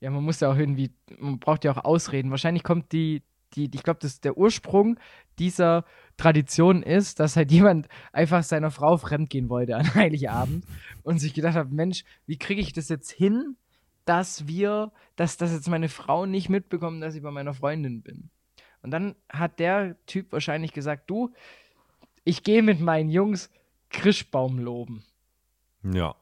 Ja, 0.03 0.09
man 0.09 0.25
muss 0.25 0.41
ja 0.41 0.51
auch 0.51 0.57
irgendwie, 0.57 0.91
man 1.17 1.39
braucht 1.39 1.63
ja 1.63 1.71
auch 1.71 1.85
Ausreden. 1.85 2.29
Wahrscheinlich 2.29 2.63
kommt 2.63 2.91
die, 2.91 3.23
die, 3.53 3.71
ich 3.73 3.83
glaube, 3.83 4.01
das 4.01 4.19
der 4.19 4.37
Ursprung 4.37 4.99
dieser 5.39 5.85
Tradition 6.17 6.83
ist, 6.83 7.21
dass 7.21 7.37
halt 7.37 7.53
jemand 7.53 7.87
einfach 8.11 8.43
seiner 8.43 8.69
Frau 8.69 8.97
fremdgehen 8.97 9.47
wollte 9.47 9.77
an 9.77 9.93
Heiligabend 9.95 10.65
und 11.03 11.19
sich 11.19 11.33
gedacht 11.33 11.55
hat, 11.55 11.71
Mensch, 11.71 12.03
wie 12.25 12.37
kriege 12.37 12.59
ich 12.59 12.73
das 12.73 12.89
jetzt 12.89 13.11
hin, 13.11 13.55
dass 14.03 14.45
wir, 14.45 14.91
dass 15.15 15.37
das 15.37 15.53
jetzt 15.53 15.69
meine 15.69 15.87
Frau 15.87 16.25
nicht 16.25 16.49
mitbekommen, 16.49 16.99
dass 16.99 17.15
ich 17.15 17.23
bei 17.23 17.31
meiner 17.31 17.53
Freundin 17.53 18.01
bin. 18.01 18.29
Und 18.81 18.91
dann 18.91 19.15
hat 19.29 19.57
der 19.59 19.95
Typ 20.05 20.33
wahrscheinlich 20.33 20.73
gesagt, 20.73 21.09
du, 21.09 21.31
ich 22.25 22.43
gehe 22.43 22.61
mit 22.61 22.81
meinen 22.81 23.09
Jungs 23.09 23.49
Krischbaum 23.87 24.59
loben. 24.59 25.05
Ja, 25.81 26.13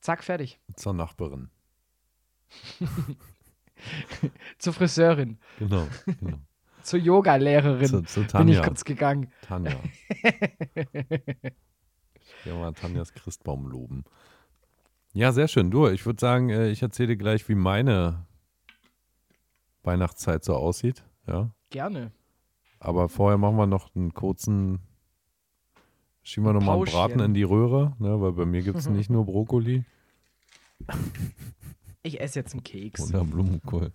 Zack, 0.00 0.22
fertig. 0.22 0.60
zur 0.76 0.94
Nachbarin. 0.94 1.50
Zur 4.58 4.72
Friseurin, 4.72 5.38
Genau, 5.58 5.86
genau. 6.20 6.38
zur 6.82 6.98
Yoga-Lehrerin. 6.98 8.06
zu, 8.06 8.24
zu 8.26 8.36
bin 8.38 8.48
ich 8.48 8.60
kurz 8.62 8.84
gegangen. 8.84 9.32
Tanja. 9.42 9.72
Ja, 12.46 12.54
mal 12.54 12.72
Tanjas 12.72 13.12
Christbaum 13.12 13.66
loben. 13.66 14.04
Ja, 15.12 15.30
sehr 15.32 15.46
schön. 15.46 15.70
Du, 15.70 15.88
ich 15.88 16.06
würde 16.06 16.18
sagen, 16.20 16.48
äh, 16.48 16.70
ich 16.70 16.80
erzähle 16.80 17.08
dir 17.08 17.16
gleich, 17.16 17.46
wie 17.50 17.54
meine 17.54 18.24
Weihnachtszeit 19.82 20.42
so 20.42 20.54
aussieht. 20.54 21.04
Ja. 21.26 21.50
Gerne. 21.68 22.12
Aber 22.78 23.10
vorher 23.10 23.36
machen 23.36 23.56
wir 23.56 23.66
noch 23.66 23.94
einen 23.94 24.14
kurzen, 24.14 24.78
schieben 26.22 26.46
wir 26.46 26.54
nochmal 26.54 26.76
einen. 26.76 26.84
Braten 26.86 27.20
in 27.20 27.34
die 27.34 27.42
Röhre, 27.42 27.94
ne, 27.98 28.18
weil 28.22 28.32
bei 28.32 28.46
mir 28.46 28.62
gibt 28.62 28.78
es 28.78 28.88
nicht 28.88 29.10
nur 29.10 29.26
Brokkoli 29.26 29.84
Ich 32.02 32.20
esse 32.20 32.38
jetzt 32.38 32.52
einen 32.52 32.62
Keks. 32.62 33.08
oder 33.08 33.24
Blumenkohl. 33.24 33.92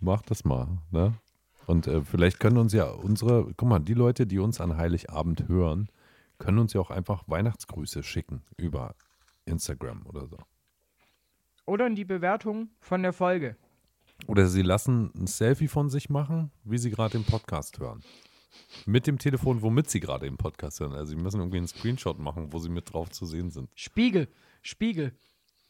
Mach 0.00 0.22
das 0.22 0.44
mal, 0.44 0.78
ne? 0.90 1.14
Und 1.66 1.86
äh, 1.86 2.02
vielleicht 2.02 2.40
können 2.40 2.56
uns 2.56 2.72
ja 2.72 2.90
unsere, 2.90 3.52
guck 3.56 3.68
mal, 3.68 3.78
die 3.78 3.94
Leute, 3.94 4.26
die 4.26 4.38
uns 4.38 4.60
an 4.60 4.76
Heiligabend 4.76 5.46
hören, 5.46 5.88
können 6.38 6.58
uns 6.58 6.72
ja 6.72 6.80
auch 6.80 6.90
einfach 6.90 7.24
Weihnachtsgrüße 7.28 8.02
schicken 8.02 8.42
über 8.56 8.96
Instagram 9.44 10.04
oder 10.06 10.26
so. 10.26 10.38
Oder 11.66 11.86
in 11.86 11.94
die 11.94 12.04
Bewertung 12.04 12.70
von 12.80 13.02
der 13.02 13.12
Folge. 13.12 13.56
Oder 14.26 14.48
sie 14.48 14.62
lassen 14.62 15.12
ein 15.14 15.26
Selfie 15.26 15.68
von 15.68 15.90
sich 15.90 16.10
machen, 16.10 16.50
wie 16.64 16.78
sie 16.78 16.90
gerade 16.90 17.16
den 17.16 17.24
Podcast 17.24 17.78
hören. 17.78 18.02
Mit 18.84 19.06
dem 19.06 19.18
Telefon, 19.18 19.62
womit 19.62 19.88
sie 19.88 20.00
gerade 20.00 20.26
den 20.26 20.36
Podcast 20.36 20.80
hören. 20.80 20.92
Also 20.92 21.10
sie 21.10 21.22
müssen 21.22 21.38
irgendwie 21.38 21.58
einen 21.58 21.68
Screenshot 21.68 22.18
machen, 22.18 22.52
wo 22.52 22.58
sie 22.58 22.68
mit 22.68 22.92
drauf 22.92 23.10
zu 23.10 23.26
sehen 23.26 23.50
sind. 23.50 23.70
Spiegel. 23.74 24.28
Spiegel. 24.62 25.12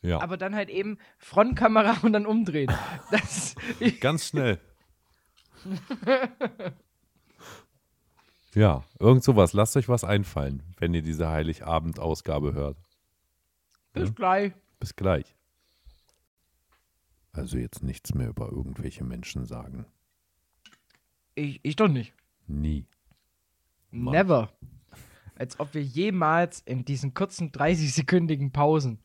Ja, 0.02 0.20
Aber 0.20 0.36
dann 0.36 0.54
halt 0.54 0.70
eben 0.70 0.98
Frontkamera 1.18 1.98
und 2.02 2.12
dann 2.12 2.26
umdrehen. 2.26 2.72
Das 3.10 3.54
ganz 4.00 4.26
schnell. 4.26 4.58
ja, 8.54 8.82
irgend 8.98 9.24
sowas. 9.24 9.52
Lasst 9.52 9.76
euch 9.76 9.88
was 9.88 10.04
einfallen, 10.04 10.62
wenn 10.78 10.94
ihr 10.94 11.02
diese 11.02 11.28
Heiligabend-Ausgabe 11.28 12.54
hört. 12.54 12.78
bis 13.92 14.14
gleich. 14.14 14.52
Bis 14.78 14.96
gleich. 14.96 15.36
Also 17.32 17.58
jetzt 17.58 17.82
nichts 17.82 18.14
mehr 18.14 18.28
über 18.28 18.50
irgendwelche 18.50 19.04
Menschen 19.04 19.44
sagen. 19.44 19.84
Ich, 21.34 21.60
ich 21.62 21.76
doch 21.76 21.88
nicht. 21.88 22.14
Nie. 22.46 22.86
Mann. 23.90 24.14
Never. 24.14 24.52
Als 25.36 25.60
ob 25.60 25.74
wir 25.74 25.82
jemals 25.82 26.60
in 26.60 26.84
diesen 26.84 27.14
kurzen 27.14 27.52
30-sekündigen 27.52 28.52
Pausen 28.52 28.98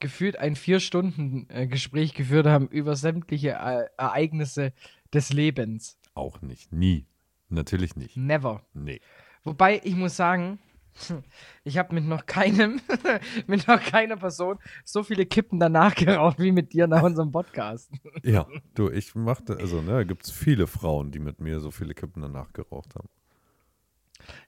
gefühlt 0.00 0.38
ein 0.38 0.56
Vier-Stunden-Gespräch 0.56 2.14
geführt 2.14 2.46
haben 2.46 2.68
über 2.68 2.96
sämtliche 2.96 3.50
äh, 3.50 3.86
Ereignisse 3.96 4.72
des 5.12 5.32
Lebens. 5.32 5.98
Auch 6.14 6.40
nicht. 6.42 6.72
Nie. 6.72 7.06
Natürlich 7.48 7.96
nicht. 7.96 8.16
Never. 8.16 8.62
Nee. 8.74 9.00
Wobei, 9.42 9.80
ich 9.84 9.94
muss 9.96 10.16
sagen, 10.16 10.58
ich 11.64 11.78
habe 11.78 11.94
mit 11.94 12.04
noch 12.04 12.26
keinem, 12.26 12.80
mit 13.46 13.66
noch 13.66 13.80
keiner 13.80 14.16
Person 14.16 14.58
so 14.84 15.02
viele 15.02 15.26
Kippen 15.26 15.58
danach 15.58 15.94
geraucht 15.94 16.38
wie 16.38 16.52
mit 16.52 16.72
dir 16.72 16.86
nach 16.86 17.02
unserem 17.02 17.32
Podcast. 17.32 17.90
Ja, 18.22 18.46
du, 18.74 18.90
ich 18.90 19.14
machte, 19.14 19.56
also, 19.56 19.80
ne, 19.80 20.04
gibt 20.04 20.24
es 20.24 20.30
viele 20.30 20.66
Frauen, 20.66 21.10
die 21.10 21.18
mit 21.18 21.40
mir 21.40 21.60
so 21.60 21.70
viele 21.70 21.94
Kippen 21.94 22.20
danach 22.22 22.52
geraucht 22.52 22.94
haben. 22.94 23.08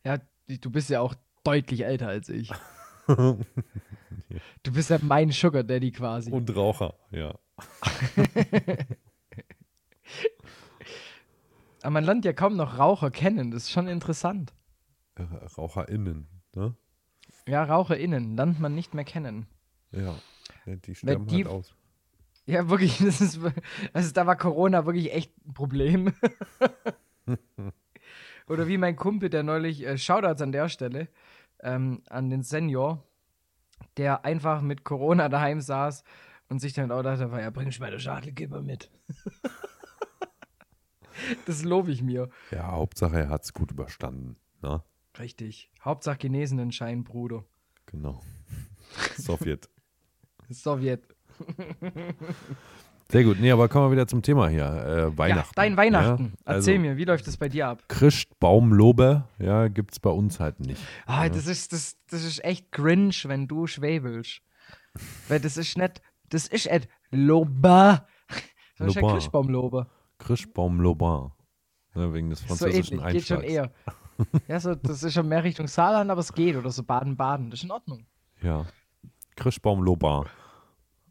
Ja, 0.04 0.18
du 0.46 0.70
bist 0.70 0.90
ja 0.90 1.00
auch 1.00 1.14
deutlich 1.42 1.84
älter 1.84 2.08
als 2.08 2.28
ich. 2.28 2.50
Du 3.06 4.72
bist 4.72 4.90
ja 4.90 4.98
mein 5.02 5.30
Sugar 5.30 5.62
Daddy 5.64 5.90
quasi. 5.92 6.30
Und 6.30 6.54
Raucher, 6.54 6.94
ja. 7.10 7.34
Aber 11.82 11.90
man 11.90 12.04
lernt 12.04 12.24
ja 12.24 12.32
kaum 12.32 12.56
noch 12.56 12.78
Raucher 12.78 13.10
kennen. 13.10 13.50
Das 13.50 13.64
ist 13.64 13.72
schon 13.72 13.88
interessant. 13.88 14.54
Äh, 15.16 15.24
RaucherInnen, 15.56 16.28
ne? 16.54 16.76
Ja, 17.46 17.64
RaucherInnen 17.64 18.36
lernt 18.36 18.60
man 18.60 18.74
nicht 18.74 18.94
mehr 18.94 19.04
kennen. 19.04 19.46
Ja. 19.90 20.14
ja 20.64 20.76
die 20.76 20.94
sterben 20.94 21.26
die- 21.26 21.44
halt 21.44 21.48
aus. 21.48 21.74
Ja, 22.46 22.68
wirklich, 22.68 22.98
das 23.04 23.20
ist, 23.20 23.40
also 23.92 24.12
da 24.12 24.26
war 24.26 24.36
Corona 24.36 24.86
wirklich 24.86 25.12
echt 25.12 25.32
ein 25.46 25.54
Problem. 25.54 26.12
Oder 28.48 28.66
wie 28.66 28.78
mein 28.78 28.96
Kumpel, 28.96 29.30
der 29.30 29.42
neulich, 29.44 29.86
äh, 29.86 29.96
Shoutouts 29.96 30.42
an 30.42 30.50
der 30.52 30.68
Stelle, 30.68 31.08
ähm, 31.62 32.02
an 32.08 32.30
den 32.30 32.42
Senior, 32.42 33.02
der 33.96 34.24
einfach 34.24 34.62
mit 34.62 34.84
Corona 34.84 35.28
daheim 35.28 35.60
saß 35.60 36.04
und 36.48 36.60
sich 36.60 36.72
dann 36.72 36.92
auch 36.92 37.02
dachte, 37.02 37.24
ja, 37.24 37.50
bring 37.50 37.68
ich 37.68 37.80
meine 37.80 37.98
Schachtelgeber 37.98 38.62
mit. 38.62 38.90
das 41.46 41.64
lobe 41.64 41.90
ich 41.90 42.02
mir. 42.02 42.28
Ja, 42.50 42.72
Hauptsache 42.72 43.18
er 43.18 43.28
hat 43.28 43.44
es 43.44 43.52
gut 43.52 43.70
überstanden, 43.70 44.36
ne? 44.62 44.82
Richtig. 45.18 45.70
Hauptsache 45.84 46.18
genesenen 46.18 46.72
Schein, 46.72 47.04
Bruder. 47.04 47.44
Genau. 47.86 48.22
Sowjet. 49.16 49.68
Sowjet. 50.50 51.06
Sehr 53.12 53.24
gut. 53.24 53.38
Nee, 53.38 53.50
aber 53.50 53.68
kommen 53.68 53.88
wir 53.88 53.92
wieder 53.92 54.06
zum 54.06 54.22
Thema 54.22 54.48
hier. 54.48 54.64
Äh, 54.64 55.18
Weihnachten. 55.18 55.52
Ja, 55.54 55.62
dein 55.62 55.76
Weihnachten. 55.76 56.32
Ja? 56.46 56.54
Erzähl 56.54 56.76
also, 56.76 56.80
mir, 56.80 56.96
wie 56.96 57.04
läuft 57.04 57.26
das 57.26 57.36
bei 57.36 57.50
dir 57.50 57.68
ab? 57.68 57.82
Christbaumlobe, 57.88 59.24
ja, 59.38 59.68
gibt 59.68 59.92
es 59.92 60.00
bei 60.00 60.08
uns 60.08 60.40
halt 60.40 60.60
nicht. 60.60 60.82
Ah, 61.04 61.28
das 61.28 61.46
ist, 61.46 61.74
das, 61.74 61.98
das 62.08 62.24
ist 62.24 62.42
echt 62.42 62.72
cringe, 62.72 63.14
wenn 63.24 63.46
du 63.48 63.66
schwäbelst. 63.66 64.40
Weil 65.28 65.40
das 65.40 65.58
ist 65.58 65.76
nicht, 65.76 66.00
das 66.30 66.46
ist 66.46 66.70
nicht 66.70 66.88
Loba. 67.10 68.06
Das 68.78 68.88
ist 68.88 68.94
ja. 68.94 69.02
Christbaumlobe. 69.02 69.86
Christbaumlobin. 70.18 71.32
Ne, 71.94 72.14
wegen 72.14 72.30
des 72.30 72.40
So 72.40 72.46
französischen 72.46 72.98
ähnlich, 72.98 73.12
geht 73.12 73.26
schon 73.26 73.42
eher. 73.42 73.70
Ja, 74.48 74.58
so, 74.58 74.74
das 74.74 75.02
ist 75.02 75.12
schon 75.12 75.28
mehr 75.28 75.44
Richtung 75.44 75.66
Saarland, 75.66 76.10
aber 76.10 76.20
es 76.20 76.32
geht. 76.32 76.56
Oder 76.56 76.70
so 76.70 76.82
Baden-Baden. 76.82 77.50
Das 77.50 77.60
ist 77.60 77.64
in 77.64 77.72
Ordnung. 77.72 78.06
Ja. 78.40 78.64
Christbaumlobin. 79.36 80.24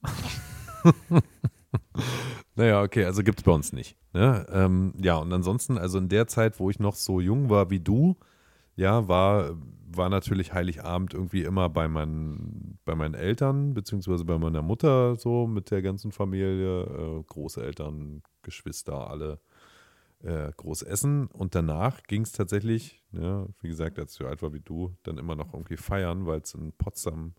naja, 2.55 2.81
okay, 2.81 3.05
also 3.05 3.23
gibt 3.23 3.39
es 3.39 3.43
bei 3.43 3.51
uns 3.51 3.73
nicht. 3.73 3.97
Ne? 4.13 4.45
Ähm, 4.51 4.93
ja, 5.01 5.17
und 5.17 5.31
ansonsten, 5.33 5.77
also 5.77 5.97
in 5.97 6.09
der 6.09 6.27
Zeit, 6.27 6.59
wo 6.59 6.69
ich 6.69 6.79
noch 6.79 6.95
so 6.95 7.19
jung 7.19 7.49
war 7.49 7.69
wie 7.69 7.79
du, 7.79 8.17
ja, 8.75 9.07
war, 9.07 9.51
war 9.87 10.09
natürlich 10.09 10.53
Heiligabend 10.53 11.13
irgendwie 11.13 11.43
immer 11.43 11.69
bei 11.69 11.87
meinen, 11.87 12.79
bei 12.85 12.95
meinen 12.95 13.15
Eltern, 13.15 13.73
beziehungsweise 13.73 14.25
bei 14.25 14.37
meiner 14.37 14.61
Mutter 14.61 15.15
so 15.17 15.47
mit 15.47 15.71
der 15.71 15.81
ganzen 15.81 16.11
Familie, 16.11 16.83
äh, 16.83 17.23
Großeltern, 17.27 18.23
Geschwister, 18.43 19.09
alle. 19.09 19.39
äh, 20.23 20.51
groß 20.55 20.83
essen 20.83 21.27
und 21.27 21.55
danach 21.55 22.03
ging 22.03 22.23
es 22.23 22.31
tatsächlich, 22.31 23.03
ja, 23.11 23.47
wie 23.61 23.67
gesagt, 23.69 23.99
als 23.99 24.13
ich 24.13 24.17
so 24.19 24.27
alt 24.27 24.41
war 24.41 24.53
wie 24.53 24.59
du, 24.61 24.95
dann 25.03 25.17
immer 25.17 25.35
noch 25.35 25.53
irgendwie 25.53 25.77
feiern, 25.77 26.25
weil 26.25 26.41
es 26.41 26.53
in 26.53 26.73
Potsdam 26.73 27.33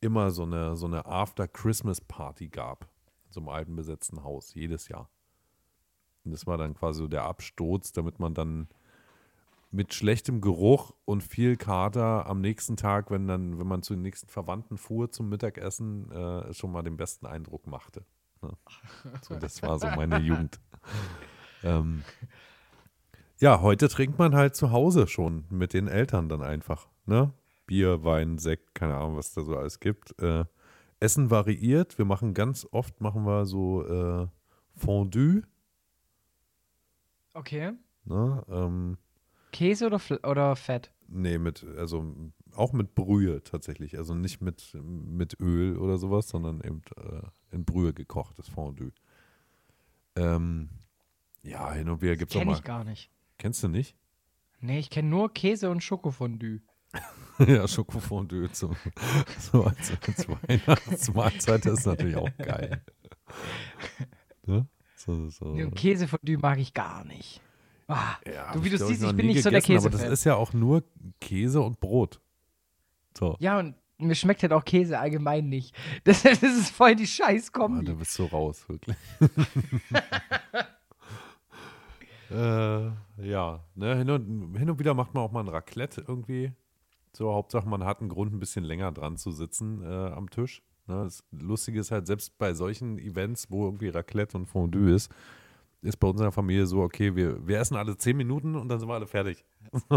immer 0.00 0.30
so 0.30 0.44
eine, 0.44 0.76
so 0.76 0.86
eine 0.86 1.06
After-Christmas-Party 1.06 2.48
gab. 2.48 2.88
Einem 3.36 3.48
alten 3.48 3.76
besetzten 3.76 4.22
Haus, 4.22 4.54
jedes 4.54 4.88
Jahr. 4.88 5.10
Und 6.24 6.32
das 6.32 6.46
war 6.46 6.58
dann 6.58 6.74
quasi 6.74 7.00
so 7.00 7.08
der 7.08 7.24
Absturz, 7.24 7.92
damit 7.92 8.20
man 8.20 8.34
dann 8.34 8.68
mit 9.70 9.94
schlechtem 9.94 10.40
Geruch 10.40 10.92
und 11.04 11.22
viel 11.22 11.56
Kater 11.56 12.26
am 12.26 12.40
nächsten 12.40 12.76
Tag, 12.76 13.10
wenn 13.10 13.26
dann, 13.26 13.58
wenn 13.58 13.66
man 13.66 13.82
zu 13.82 13.94
den 13.94 14.02
nächsten 14.02 14.28
Verwandten 14.28 14.76
fuhr 14.76 15.10
zum 15.10 15.30
Mittagessen, 15.30 16.10
äh, 16.12 16.52
schon 16.52 16.72
mal 16.72 16.82
den 16.82 16.96
besten 16.96 17.26
Eindruck 17.26 17.66
machte. 17.66 18.04
Ne? 18.42 18.50
So, 19.22 19.34
das 19.36 19.62
war 19.62 19.78
so 19.78 19.86
meine 19.88 20.18
Jugend. 20.18 20.60
Ähm, 21.64 22.04
ja, 23.38 23.60
heute 23.60 23.88
trinkt 23.88 24.18
man 24.18 24.34
halt 24.34 24.54
zu 24.54 24.72
Hause 24.72 25.06
schon 25.06 25.44
mit 25.48 25.72
den 25.72 25.88
Eltern 25.88 26.28
dann 26.28 26.42
einfach. 26.42 26.88
Ne? 27.06 27.32
Bier, 27.66 28.04
Wein, 28.04 28.38
Sekt, 28.38 28.74
keine 28.74 28.96
Ahnung, 28.96 29.16
was 29.16 29.32
da 29.32 29.42
so 29.42 29.56
alles 29.56 29.80
gibt. 29.80 30.20
Äh, 30.20 30.44
Essen 31.02 31.30
variiert. 31.30 31.98
Wir 31.98 32.04
machen 32.04 32.32
ganz 32.32 32.66
oft 32.70 33.00
machen 33.00 33.24
wir 33.24 33.44
so 33.44 33.84
äh, 33.86 34.28
Fondue. 34.74 35.42
Okay. 37.34 37.72
Ne? 38.04 38.44
Ähm, 38.48 38.98
Käse 39.52 39.86
oder, 39.86 39.98
Fl 39.98 40.20
oder 40.24 40.56
Fett? 40.56 40.92
nee, 41.08 41.38
mit, 41.38 41.64
also 41.76 42.14
auch 42.54 42.72
mit 42.72 42.94
Brühe 42.94 43.42
tatsächlich. 43.42 43.98
Also 43.98 44.14
nicht 44.14 44.40
mit, 44.40 44.76
mit 44.82 45.38
Öl 45.40 45.76
oder 45.76 45.98
sowas, 45.98 46.28
sondern 46.28 46.60
eben 46.60 46.82
äh, 46.96 47.22
in 47.50 47.64
Brühe 47.64 47.92
gekochtes 47.92 48.48
Fondue. 48.48 48.92
Ähm, 50.16 50.70
ja, 51.42 51.72
hin 51.72 51.88
und 51.88 52.02
wieder 52.02 52.16
gibt 52.16 52.30
es 52.30 52.36
auch 52.36 52.40
Kenne 52.40 52.52
mal. 52.52 52.58
ich 52.58 52.64
gar 52.64 52.84
nicht. 52.84 53.10
Kennst 53.38 53.62
du 53.62 53.68
nicht? 53.68 53.96
Nee, 54.60 54.78
ich 54.78 54.90
kenne 54.90 55.08
nur 55.08 55.32
Käse 55.32 55.70
und 55.70 55.82
Schokofondue. 55.82 56.60
Ja, 57.38 57.66
Schokofondue 57.66 58.50
zum, 58.52 58.76
so 59.38 59.64
als, 59.64 59.92
als 60.06 60.26
Weihnachtsmahlzeit 60.28 61.66
ist 61.66 61.86
natürlich 61.86 62.16
auch 62.16 62.30
geil. 62.38 62.82
Ne? 64.46 64.66
So, 64.96 65.28
so. 65.30 65.54
Käsefondue 65.74 66.38
mag 66.38 66.58
ich 66.58 66.74
gar 66.74 67.04
nicht. 67.04 67.40
Ah, 67.88 68.14
Ja, 68.26 68.52
du, 68.52 68.62
wie 68.64 68.70
du 68.70 68.78
siehst, 68.78 69.02
ich 69.02 69.12
bin 69.16 69.26
nicht 69.26 69.42
so 69.42 69.50
der 69.50 69.60
gegessen, 69.60 69.86
Aber 69.86 69.90
das 69.90 70.08
ist 70.08 70.24
ja 70.24 70.34
auch 70.36 70.52
nur 70.52 70.84
Käse 71.20 71.60
und 71.60 71.80
Brot. 71.80 72.20
So. 73.18 73.36
Ja, 73.40 73.58
und 73.58 73.74
mir 73.98 74.14
schmeckt 74.14 74.42
halt 74.42 74.52
auch 74.52 74.64
Käse 74.64 74.98
allgemein 74.98 75.48
nicht. 75.48 75.74
Das, 76.04 76.22
das 76.22 76.42
ist 76.42 76.70
voll 76.70 76.94
die 76.96 77.06
scheiß 77.06 77.48
Ah, 77.52 77.58
Kombi. 77.58 77.84
da 77.84 77.92
bist 77.94 78.18
du 78.18 78.24
raus, 78.24 78.64
wirklich. 78.68 78.96
äh, 82.30 82.86
ja, 83.28 83.60
ne, 83.74 83.96
hin, 83.96 84.10
und, 84.10 84.56
hin 84.58 84.70
und 84.70 84.78
wieder 84.78 84.94
macht 84.94 85.14
man 85.14 85.24
auch 85.24 85.32
mal 85.32 85.40
ein 85.40 85.48
Raclette 85.48 86.04
irgendwie. 86.06 86.52
So, 87.14 87.32
Hauptsache, 87.32 87.68
man 87.68 87.84
hat 87.84 88.00
einen 88.00 88.08
Grund, 88.08 88.32
ein 88.32 88.40
bisschen 88.40 88.64
länger 88.64 88.90
dran 88.92 89.16
zu 89.16 89.32
sitzen 89.32 89.82
äh, 89.82 89.86
am 89.86 90.30
Tisch. 90.30 90.62
Ne, 90.86 91.04
das 91.04 91.22
Lustige 91.30 91.80
ist 91.80 91.90
halt, 91.90 92.06
selbst 92.06 92.38
bei 92.38 92.54
solchen 92.54 92.98
Events, 92.98 93.50
wo 93.50 93.66
irgendwie 93.66 93.88
Raclette 93.88 94.36
und 94.36 94.46
Fondue 94.46 94.94
ist, 94.94 95.12
ist 95.82 95.96
bei 95.98 96.08
unserer 96.08 96.32
Familie 96.32 96.66
so, 96.66 96.80
okay, 96.80 97.14
wir, 97.14 97.46
wir 97.46 97.58
essen 97.58 97.76
alle 97.76 97.96
zehn 97.96 98.16
Minuten 98.16 98.54
und 98.54 98.68
dann 98.68 98.78
sind 98.78 98.88
wir 98.88 98.94
alle 98.94 99.06
fertig. 99.06 99.44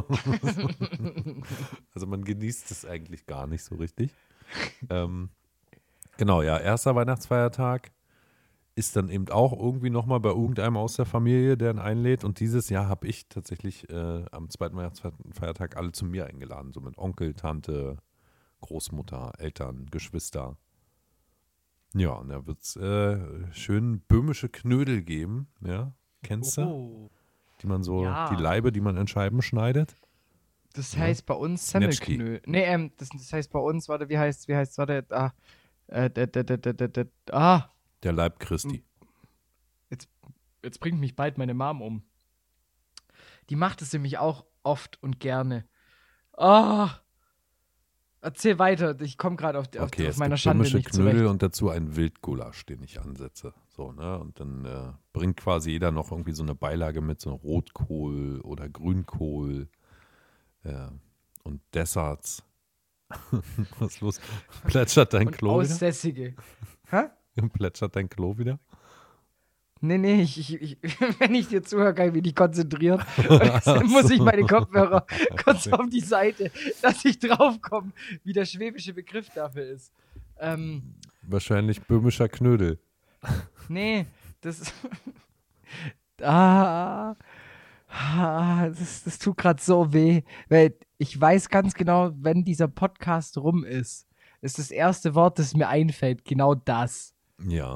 also 1.94 2.08
man 2.08 2.24
genießt 2.24 2.72
es 2.72 2.86
eigentlich 2.86 3.26
gar 3.26 3.48
nicht 3.48 3.64
so 3.64 3.76
richtig. 3.76 4.12
ähm, 4.90 5.30
genau, 6.18 6.42
ja, 6.42 6.58
erster 6.58 6.96
Weihnachtsfeiertag 6.96 7.92
ist 8.76 8.96
dann 8.98 9.10
eben 9.10 9.30
auch 9.30 9.58
irgendwie 9.58 9.90
nochmal 9.90 10.20
bei 10.20 10.30
irgendeinem 10.30 10.76
aus 10.76 10.98
der 10.98 11.06
Familie, 11.06 11.58
der 11.58 11.72
ihn 11.72 11.80
einlädt. 11.80 12.24
Und 12.26 12.40
dieses 12.42 12.70
Jahr 12.70 12.88
habe 12.90 13.08
ich 13.08 13.28
tatsächlich 13.30 13.90
äh, 13.90 14.26
am 14.32 14.50
zweiten 14.50 14.76
Weihnachtsfeiertag 14.76 15.78
alle 15.78 15.94
zu 15.94 16.06
mir 16.06 16.26
eingeladen. 16.28 16.74
So 16.74 16.82
mit 16.82 16.98
Onkel, 16.98 17.34
Tante, 17.34 17.98
Großmutter, 18.60 19.32
Eltern, 19.38 19.86
Geschwister. 19.92 20.58
Ja, 21.94 22.10
und 22.12 22.28
da 22.28 22.46
wird 22.46 22.62
es 22.62 22.76
äh, 22.76 23.54
schön 23.54 24.02
böhmische 24.02 24.50
Knödel 24.50 25.02
geben, 25.02 25.48
ja. 25.62 25.94
Kennst 26.24 26.58
du? 26.58 26.62
Oh. 26.64 27.10
Die 27.62 27.68
man 27.68 27.84
so, 27.84 28.04
Ja. 28.04 28.30
die 28.36 28.42
Leibe, 28.42 28.74
die 28.74 28.82
man 28.82 28.98
in 28.98 29.08
Scheiben 29.08 29.42
schneidet. 29.42 29.96
Das 30.74 30.94
Ja. 30.96 31.02
heißt 31.02 31.26
bei 31.26 31.36
uns. 31.36 31.70
Semmelknödel. 31.70 32.42
Nee, 32.46 32.64
ähm, 32.66 32.92
das, 32.98 33.08
das 33.10 33.32
heißt 33.32 33.50
bei 33.54 33.60
uns, 33.60 33.88
warte, 33.88 34.10
wie 34.10 34.18
heißt, 34.18 34.50
wie 34.50 34.56
heißt, 34.56 34.78
warte, 34.78 35.06
ah, 35.12 35.32
äh, 35.88 36.10
d, 36.10 36.28
d, 36.28 36.44
d, 36.44 37.06
ah, 37.32 37.70
Der 38.06 38.14
Leib 38.14 38.40
Christi. 38.40 38.86
jetzt 40.64 40.80
bringt 40.80 41.00
mich 41.00 41.16
bald 41.16 41.40
meine 41.40 41.56
Mom 41.56 41.82
um. 41.82 42.04
Die 43.50 43.56
macht 43.56 43.82
es 43.82 43.92
nämlich 43.94 44.20
auch 44.20 44.46
oft 44.64 45.02
und 45.02 45.20
gerne. 45.20 45.68
Ah, 46.38 46.92
erzähl 48.22 48.60
weiter, 48.60 49.00
ich 49.02 49.18
komme 49.18 49.38
gerade 49.38 49.58
auf, 49.58 49.68
auf, 49.76 49.88
Okay, 49.88 50.10
auf 50.10 50.18
meiner 50.18 50.38
Schande 50.38 50.64
nicht 50.64 50.92
Knödel 50.92 51.14
zurecht. 51.14 51.30
und 51.32 51.42
dazu 51.42 51.70
einen 51.70 51.96
Wildgulasch, 51.96 52.66
den 52.68 52.84
ich 52.84 53.00
ansetze. 53.00 53.54
So, 53.70 53.92
ne? 53.92 54.20
Und 54.20 54.40
dann 54.40 54.66
äh, 54.66 54.94
bringt 55.12 55.38
quasi 55.38 55.72
jeder 55.72 55.92
noch 55.92 56.12
irgendwie 56.12 56.34
so 56.34 56.44
eine 56.44 56.54
Beilage 56.56 57.02
mit, 57.02 57.22
so 57.22 57.34
Rotkohl 57.34 58.40
oder 58.42 58.70
Grünkohl 58.70 59.68
äh, 60.64 60.90
und 61.44 61.62
Desserts. 61.74 62.44
Was 63.80 63.96
ist 63.96 64.02
los? 64.02 64.22
Plätschert 64.66 65.14
dein 65.14 65.32
Klo? 65.32 65.54
Aussässige. 65.54 66.36
Hä? 66.90 67.06
Plätschert 67.36 67.96
dein 67.96 68.10
Klo 68.10 68.38
wieder? 68.38 68.60
Nee, 69.82 69.98
nee, 69.98 70.22
ich, 70.22 70.40
ich, 70.40 70.82
ich, 70.82 71.00
wenn 71.20 71.36
ich 71.36 71.50
dir 71.50 71.62
zuhöre, 71.62 71.94
kann 71.94 72.08
ich 72.08 72.14
mich 72.14 72.24
nicht 72.24 72.36
konzentrieren. 72.36 73.04
Dann 73.66 73.88
muss 73.88 74.10
ich 74.10 74.20
meine 74.20 74.44
Kopfhörer 74.44 75.06
kurz 75.44 75.68
auf 75.68 75.90
die 75.90 76.02
Seite, 76.02 76.52
dass 76.82 77.04
ich 77.06 77.20
draufkomme, 77.20 77.92
wie 78.24 78.34
der 78.34 78.46
schwäbische 78.46 78.94
Begriff 78.94 79.30
dafür 79.30 79.66
ist. 79.66 79.92
Ähm, 80.40 80.96
Wahrscheinlich 81.24 81.82
böhmischer 81.82 82.30
Knödel. 82.30 82.80
nee, 83.68 84.06
das. 84.42 84.74
ah, 86.22 87.16
ah, 87.90 88.70
das, 88.70 89.04
das 89.04 89.20
tut 89.20 89.38
gerade 89.38 89.62
so 89.62 89.92
weh. 89.92 90.24
Weil 90.48 90.76
ich 90.98 91.20
weiß 91.20 91.50
ganz 91.50 91.74
genau, 91.74 92.12
wenn 92.16 92.44
dieser 92.44 92.68
Podcast 92.68 93.38
rum 93.38 93.66
ist, 93.66 94.08
ist 94.42 94.58
das 94.58 94.72
erste 94.72 95.16
Wort, 95.16 95.40
das 95.40 95.56
mir 95.56 95.68
einfällt, 95.68 96.24
genau 96.24 96.56
das. 96.56 97.15
Ja. 97.40 97.76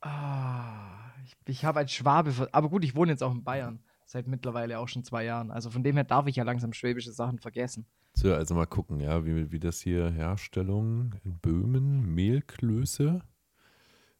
Ah, 0.00 1.10
ich, 1.24 1.36
ich 1.46 1.64
habe 1.64 1.80
als 1.80 1.92
Schwabe, 1.92 2.48
aber 2.52 2.68
gut, 2.68 2.84
ich 2.84 2.94
wohne 2.94 3.12
jetzt 3.12 3.22
auch 3.22 3.32
in 3.32 3.44
Bayern. 3.44 3.80
Seit 4.04 4.26
mittlerweile 4.26 4.78
auch 4.78 4.88
schon 4.88 5.04
zwei 5.04 5.24
Jahren. 5.24 5.50
Also 5.50 5.70
von 5.70 5.82
dem 5.82 5.94
her 5.94 6.04
darf 6.04 6.26
ich 6.26 6.36
ja 6.36 6.44
langsam 6.44 6.72
schwäbische 6.72 7.12
Sachen 7.12 7.38
vergessen. 7.38 7.86
So, 8.14 8.34
also 8.34 8.54
mal 8.54 8.66
gucken, 8.66 9.00
ja, 9.00 9.24
wie, 9.24 9.50
wie 9.50 9.58
das 9.58 9.80
hier 9.80 10.10
Herstellung 10.10 11.14
in 11.24 11.38
Böhmen, 11.38 12.14
Mehlklöße, 12.14 13.22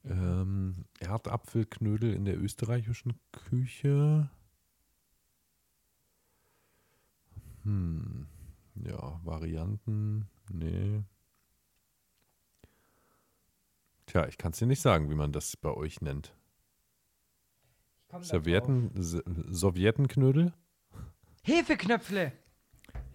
ähm, 0.05 0.87
Erdapfelknödel 1.01 2.15
in 2.15 2.25
der 2.25 2.41
österreichischen 2.41 3.15
Küche. 3.33 4.31
Hm, 7.65 8.27
ja, 8.77 9.21
Varianten, 9.25 10.29
nee. 10.51 11.03
Tja, 14.13 14.27
ich 14.27 14.37
kann 14.37 14.53
es 14.53 14.59
dir 14.59 14.67
nicht 14.67 14.83
sagen, 14.83 15.09
wie 15.09 15.15
man 15.15 15.33
das 15.33 15.57
bei 15.57 15.71
euch 15.71 16.03
nennt. 16.03 16.35
Servietten, 18.21 18.91
Sowjetenknödel? 18.95 20.53
Hefeknöpfle! 21.45 22.33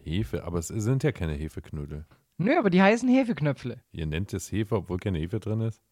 Hefe, 0.03 0.44
aber 0.44 0.57
es 0.57 0.69
sind 0.69 1.03
ja 1.03 1.11
keine 1.11 1.34
Hefeknödel. 1.34 2.07
Nö, 2.40 2.57
aber 2.57 2.72
die 2.72 2.82
heißen 2.82 3.07
Hefeknöpfle. 3.07 3.80
Ihr 3.91 4.07
nennt 4.07 4.34
es 4.34 4.52
Hefe, 4.52 4.76
obwohl 4.76 4.98
keine 4.98 5.19
Hefe 5.19 5.40
drin 5.40 5.61
ist? 5.61 5.84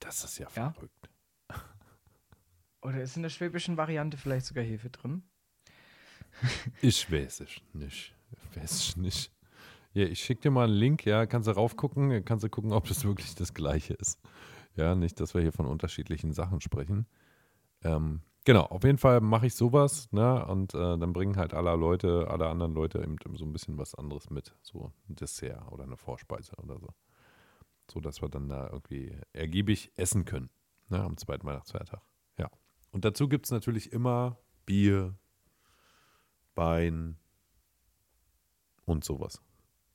Das 0.00 0.24
ist 0.24 0.38
ja 0.38 0.48
Ja. 0.56 0.72
verrückt. 0.72 1.08
Oder 2.82 3.02
ist 3.02 3.14
in 3.16 3.22
der 3.22 3.30
schwäbischen 3.30 3.76
Variante 3.76 4.16
vielleicht 4.16 4.46
sogar 4.46 4.64
Hefe 4.64 4.90
drin? 4.90 5.22
Ich 6.82 7.08
weiß 7.12 7.38
es 7.42 7.50
nicht. 7.74 8.12
Ich 8.32 8.56
weiß 8.56 8.72
es 8.72 8.96
nicht. 8.96 9.30
Ja, 9.96 10.04
ich 10.04 10.18
schicke 10.20 10.42
dir 10.42 10.50
mal 10.50 10.66
einen 10.66 10.74
Link, 10.74 11.06
ja, 11.06 11.24
kannst 11.24 11.48
du 11.48 11.52
raufgucken, 11.52 12.22
kannst 12.26 12.44
du 12.44 12.50
gucken, 12.50 12.74
ob 12.74 12.86
das 12.86 13.06
wirklich 13.06 13.34
das 13.34 13.54
gleiche 13.54 13.94
ist. 13.94 14.20
Ja, 14.74 14.94
nicht, 14.94 15.18
dass 15.20 15.32
wir 15.32 15.40
hier 15.40 15.52
von 15.52 15.64
unterschiedlichen 15.64 16.34
Sachen 16.34 16.60
sprechen. 16.60 17.06
Ähm, 17.82 18.20
genau, 18.44 18.64
auf 18.64 18.84
jeden 18.84 18.98
Fall 18.98 19.22
mache 19.22 19.46
ich 19.46 19.54
sowas, 19.54 20.12
ne, 20.12 20.44
und 20.44 20.74
äh, 20.74 20.98
dann 20.98 21.14
bringen 21.14 21.38
halt 21.38 21.54
alle 21.54 21.74
Leute, 21.76 22.28
alle 22.28 22.46
anderen 22.48 22.74
Leute 22.74 22.98
eben 22.98 23.16
so 23.36 23.46
ein 23.46 23.54
bisschen 23.54 23.78
was 23.78 23.94
anderes 23.94 24.28
mit, 24.28 24.54
so 24.60 24.92
ein 25.08 25.16
Dessert 25.16 25.66
oder 25.72 25.84
eine 25.84 25.96
Vorspeise 25.96 26.52
oder 26.56 26.78
so. 26.78 26.88
So, 27.90 28.00
dass 28.00 28.20
wir 28.20 28.28
dann 28.28 28.50
da 28.50 28.68
irgendwie 28.68 29.18
ergiebig 29.32 29.92
essen 29.96 30.26
können, 30.26 30.50
ne, 30.90 31.02
am 31.02 31.16
zweiten 31.16 31.46
Weihnachtsfeiertag. 31.46 32.02
Ja. 32.36 32.50
Und 32.90 33.06
dazu 33.06 33.30
gibt 33.30 33.46
es 33.46 33.50
natürlich 33.50 33.92
immer 33.92 34.36
Bier, 34.66 35.14
Wein 36.54 37.16
und 38.84 39.02
sowas. 39.02 39.40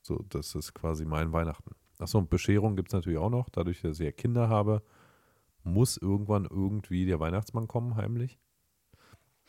So, 0.01 0.23
das 0.29 0.55
ist 0.55 0.73
quasi 0.73 1.05
mein 1.05 1.31
Weihnachten. 1.31 1.75
Achso, 1.99 2.17
und 2.17 2.29
Bescherung 2.29 2.75
gibt 2.75 2.89
es 2.89 2.93
natürlich 2.93 3.19
auch 3.19 3.29
noch. 3.29 3.49
Dadurch, 3.49 3.81
dass 3.81 3.99
ich 3.99 4.05
ja 4.05 4.11
Kinder 4.11 4.49
habe, 4.49 4.81
muss 5.63 5.97
irgendwann 5.97 6.45
irgendwie 6.45 7.05
der 7.05 7.19
Weihnachtsmann 7.19 7.67
kommen, 7.67 7.95
heimlich. 7.95 8.39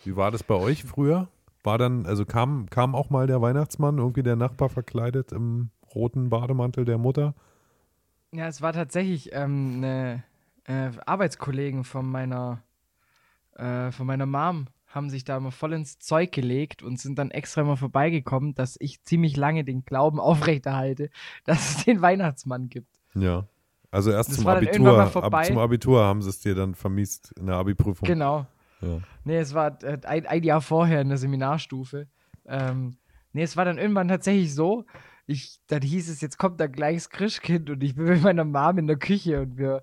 Wie 0.05 0.17
war 0.17 0.31
das 0.31 0.43
bei 0.43 0.55
euch 0.55 0.85
früher? 0.85 1.29
War 1.63 1.79
dann, 1.79 2.07
also 2.07 2.27
kam, 2.27 2.69
kam 2.69 2.95
auch 2.95 3.09
mal 3.09 3.27
der 3.27 3.41
Weihnachtsmann, 3.41 3.99
irgendwie 3.99 4.23
der 4.23 4.37
Nachbar 4.37 4.69
verkleidet 4.69 5.33
im 5.33 5.71
roten 5.95 6.29
Bademantel 6.29 6.85
der 6.85 6.99
Mutter? 6.99 7.35
Ja, 8.33 8.49
es 8.49 8.61
war 8.61 8.73
tatsächlich 8.73 9.31
ähm, 9.33 9.75
eine 9.77 10.25
äh, 10.65 10.91
Arbeitskollegen 11.07 11.85
von 11.85 12.07
meiner, 12.07 12.63
äh, 13.55 13.93
von 13.93 14.07
meiner 14.07 14.27
Mom 14.27 14.67
haben 14.95 15.11
sich 15.11 15.25
da 15.25 15.39
immer 15.39 15.51
voll 15.51 15.73
ins 15.73 15.99
Zeug 15.99 16.33
gelegt 16.33 16.83
und 16.83 17.01
sind 17.01 17.19
dann 17.19 17.31
extra 17.31 17.65
mal 17.65 17.77
vorbeigekommen, 17.77 18.55
dass 18.55 18.77
ich 18.79 19.03
ziemlich 19.03 19.37
lange 19.37 19.65
den 19.65 19.85
Glauben 19.85 20.21
aufrechterhalte, 20.21 21.11
dass 21.45 21.77
es 21.77 21.85
den 21.85 22.01
Weihnachtsmann 22.03 22.69
gibt. 22.69 23.01
Ja. 23.15 23.47
Also 23.91 24.11
erst 24.11 24.31
Das 24.31 24.37
zum 24.37 24.45
mal 24.45 24.57
Abitur, 24.57 24.99
ab 24.99 25.45
zum 25.45 25.59
Abitur 25.59 26.03
haben 26.03 26.23
sie 26.23 26.31
es 26.31 26.41
dir 26.41 26.55
dann 26.55 26.75
vermiest 26.75 27.33
in 27.39 27.47
der 27.47 27.57
Abi-Prüfung. 27.57 28.07
Genau. 28.07 28.47
Ja. 28.81 29.01
Nee, 29.25 29.39
es 29.39 29.53
war 29.53 29.83
äh, 29.83 29.99
ein, 30.05 30.27
ein 30.27 30.43
Jahr 30.43 30.63
vorher 30.63 31.03
in 31.03 31.09
der 31.09 31.19
Seminarstufe. 31.19 32.07
Ähm, 32.47 32.97
nee, 33.33 33.43
es 33.43 33.57
war 33.57 33.67
dann 33.67 33.79
irgendwann 33.79 34.09
tatsächlich 34.09 34.55
so, 34.55 34.87
ich, 35.27 35.61
dann 35.67 35.83
hieß 35.83 36.09
es, 36.09 36.21
jetzt 36.21 36.39
kommt 36.39 36.59
da 36.59 36.67
gleich 36.67 36.97
das 36.97 37.11
Christkind 37.11 37.71
und 37.71 37.83
ich 37.83 37.95
bin 37.95 38.07
mit 38.07 38.23
meiner 38.23 38.45
Mom 38.45 38.79
in 38.79 38.87
der 38.87 38.97
Küche 38.97 39.43
und 39.43 39.57
wir 39.57 39.83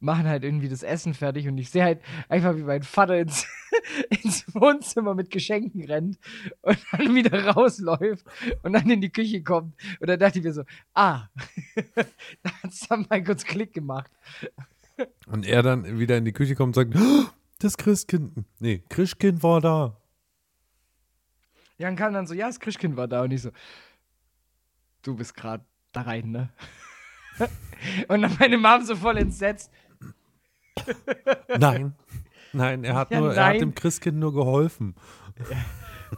machen 0.00 0.26
halt 0.26 0.44
irgendwie 0.44 0.68
das 0.68 0.82
Essen 0.82 1.14
fertig 1.14 1.46
und 1.46 1.58
ich 1.58 1.70
sehe 1.70 1.84
halt 1.84 2.00
einfach, 2.28 2.56
wie 2.56 2.62
mein 2.62 2.82
Vater 2.82 3.18
ins, 3.18 3.46
ins 4.22 4.52
Wohnzimmer 4.54 5.14
mit 5.14 5.30
Geschenken 5.30 5.84
rennt 5.84 6.18
und 6.62 6.78
dann 6.92 7.14
wieder 7.14 7.46
rausläuft 7.48 8.24
und 8.62 8.72
dann 8.72 8.88
in 8.90 9.00
die 9.00 9.12
Küche 9.12 9.42
kommt. 9.42 9.74
Und 10.00 10.08
dann 10.08 10.18
dachte 10.18 10.38
ich 10.38 10.44
mir 10.44 10.52
so, 10.52 10.64
ah, 10.94 11.28
da 12.42 12.50
hat 12.62 12.72
es 12.72 12.80
dann 12.88 13.06
mal 13.08 13.22
kurz 13.22 13.44
Klick 13.44 13.74
gemacht. 13.74 14.10
Und 15.26 15.46
er 15.46 15.62
dann 15.62 15.98
wieder 15.98 16.16
in 16.16 16.24
die 16.24 16.32
Küche 16.32 16.54
kommt 16.54 16.76
und 16.76 16.92
sagt, 16.92 16.96
"Oh, 16.96 17.30
das 17.58 17.76
Christkind, 17.76 18.44
nee, 18.58 18.82
Christkind 18.88 19.42
war 19.42 19.60
da. 19.60 19.96
Jan 21.78 21.96
kam 21.96 22.12
dann 22.12 22.26
so, 22.26 22.34
ja, 22.34 22.46
das 22.46 22.60
Christkind 22.60 22.96
war 22.96 23.08
da 23.08 23.22
und 23.22 23.30
ich 23.30 23.42
so, 23.42 23.50
du 25.02 25.16
bist 25.16 25.34
gerade 25.34 25.64
da 25.92 26.02
rein, 26.02 26.30
ne? 26.30 26.50
und 28.08 28.22
dann 28.22 28.36
meine 28.38 28.58
Mom 28.58 28.82
so 28.82 28.96
voll 28.96 29.16
entsetzt. 29.18 29.70
Nein. 31.58 31.94
Nein, 32.52 32.84
er 32.84 32.94
hat, 32.94 33.10
Ja, 33.10 33.20
nur, 33.20 33.34
er 33.34 33.46
hat 33.46 33.60
dem 33.60 33.74
Christkind 33.74 34.18
nur 34.18 34.32
geholfen. 34.32 34.94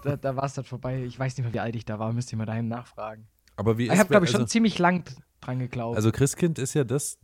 Da, 0.03 0.17
da 0.17 0.37
war 0.37 0.45
es 0.45 0.55
dann 0.55 0.65
vorbei. 0.65 1.03
Ich 1.05 1.19
weiß 1.19 1.37
nicht 1.37 1.45
mehr, 1.45 1.53
wie 1.53 1.61
alt 1.61 1.77
ich 1.77 1.85
da 1.85 1.99
war, 1.99 2.13
müsst 2.13 2.33
ihr 2.33 2.39
mal 2.39 2.47
daheim 2.47 2.69
nachfragen. 2.69 3.27
Aber 3.57 3.77
wie 3.77 3.87
Ich 3.87 3.91
habe, 3.91 4.09
glaube 4.09 4.25
ich, 4.25 4.31
also, 4.31 4.39
schon 4.39 4.49
ziemlich 4.49 4.79
lang 4.79 5.05
dran 5.41 5.59
geglaubt. 5.59 5.97
also 5.97 6.11
Christkind 6.11 6.59
ist 6.59 6.75
ja 6.75 6.85
das, 6.85 7.19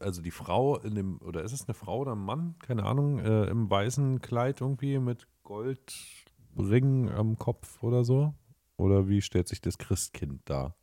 also 0.00 0.20
die 0.20 0.30
Frau 0.30 0.78
in 0.78 0.94
dem, 0.94 1.18
oder 1.22 1.42
ist 1.42 1.52
es 1.52 1.66
eine 1.66 1.74
Frau 1.74 2.00
oder 2.00 2.12
ein 2.12 2.18
Mann? 2.18 2.56
Keine 2.58 2.84
Ahnung, 2.84 3.18
äh, 3.18 3.44
im 3.44 3.70
weißen 3.70 4.20
Kleid 4.20 4.60
irgendwie 4.60 4.98
mit 4.98 5.26
Goldring 5.42 7.10
am 7.10 7.38
Kopf 7.38 7.82
oder 7.82 8.04
so? 8.04 8.34
Oder 8.76 9.08
wie 9.08 9.22
stellt 9.22 9.48
sich 9.48 9.60
das 9.60 9.78
Christkind 9.78 10.40
dar? 10.44 10.76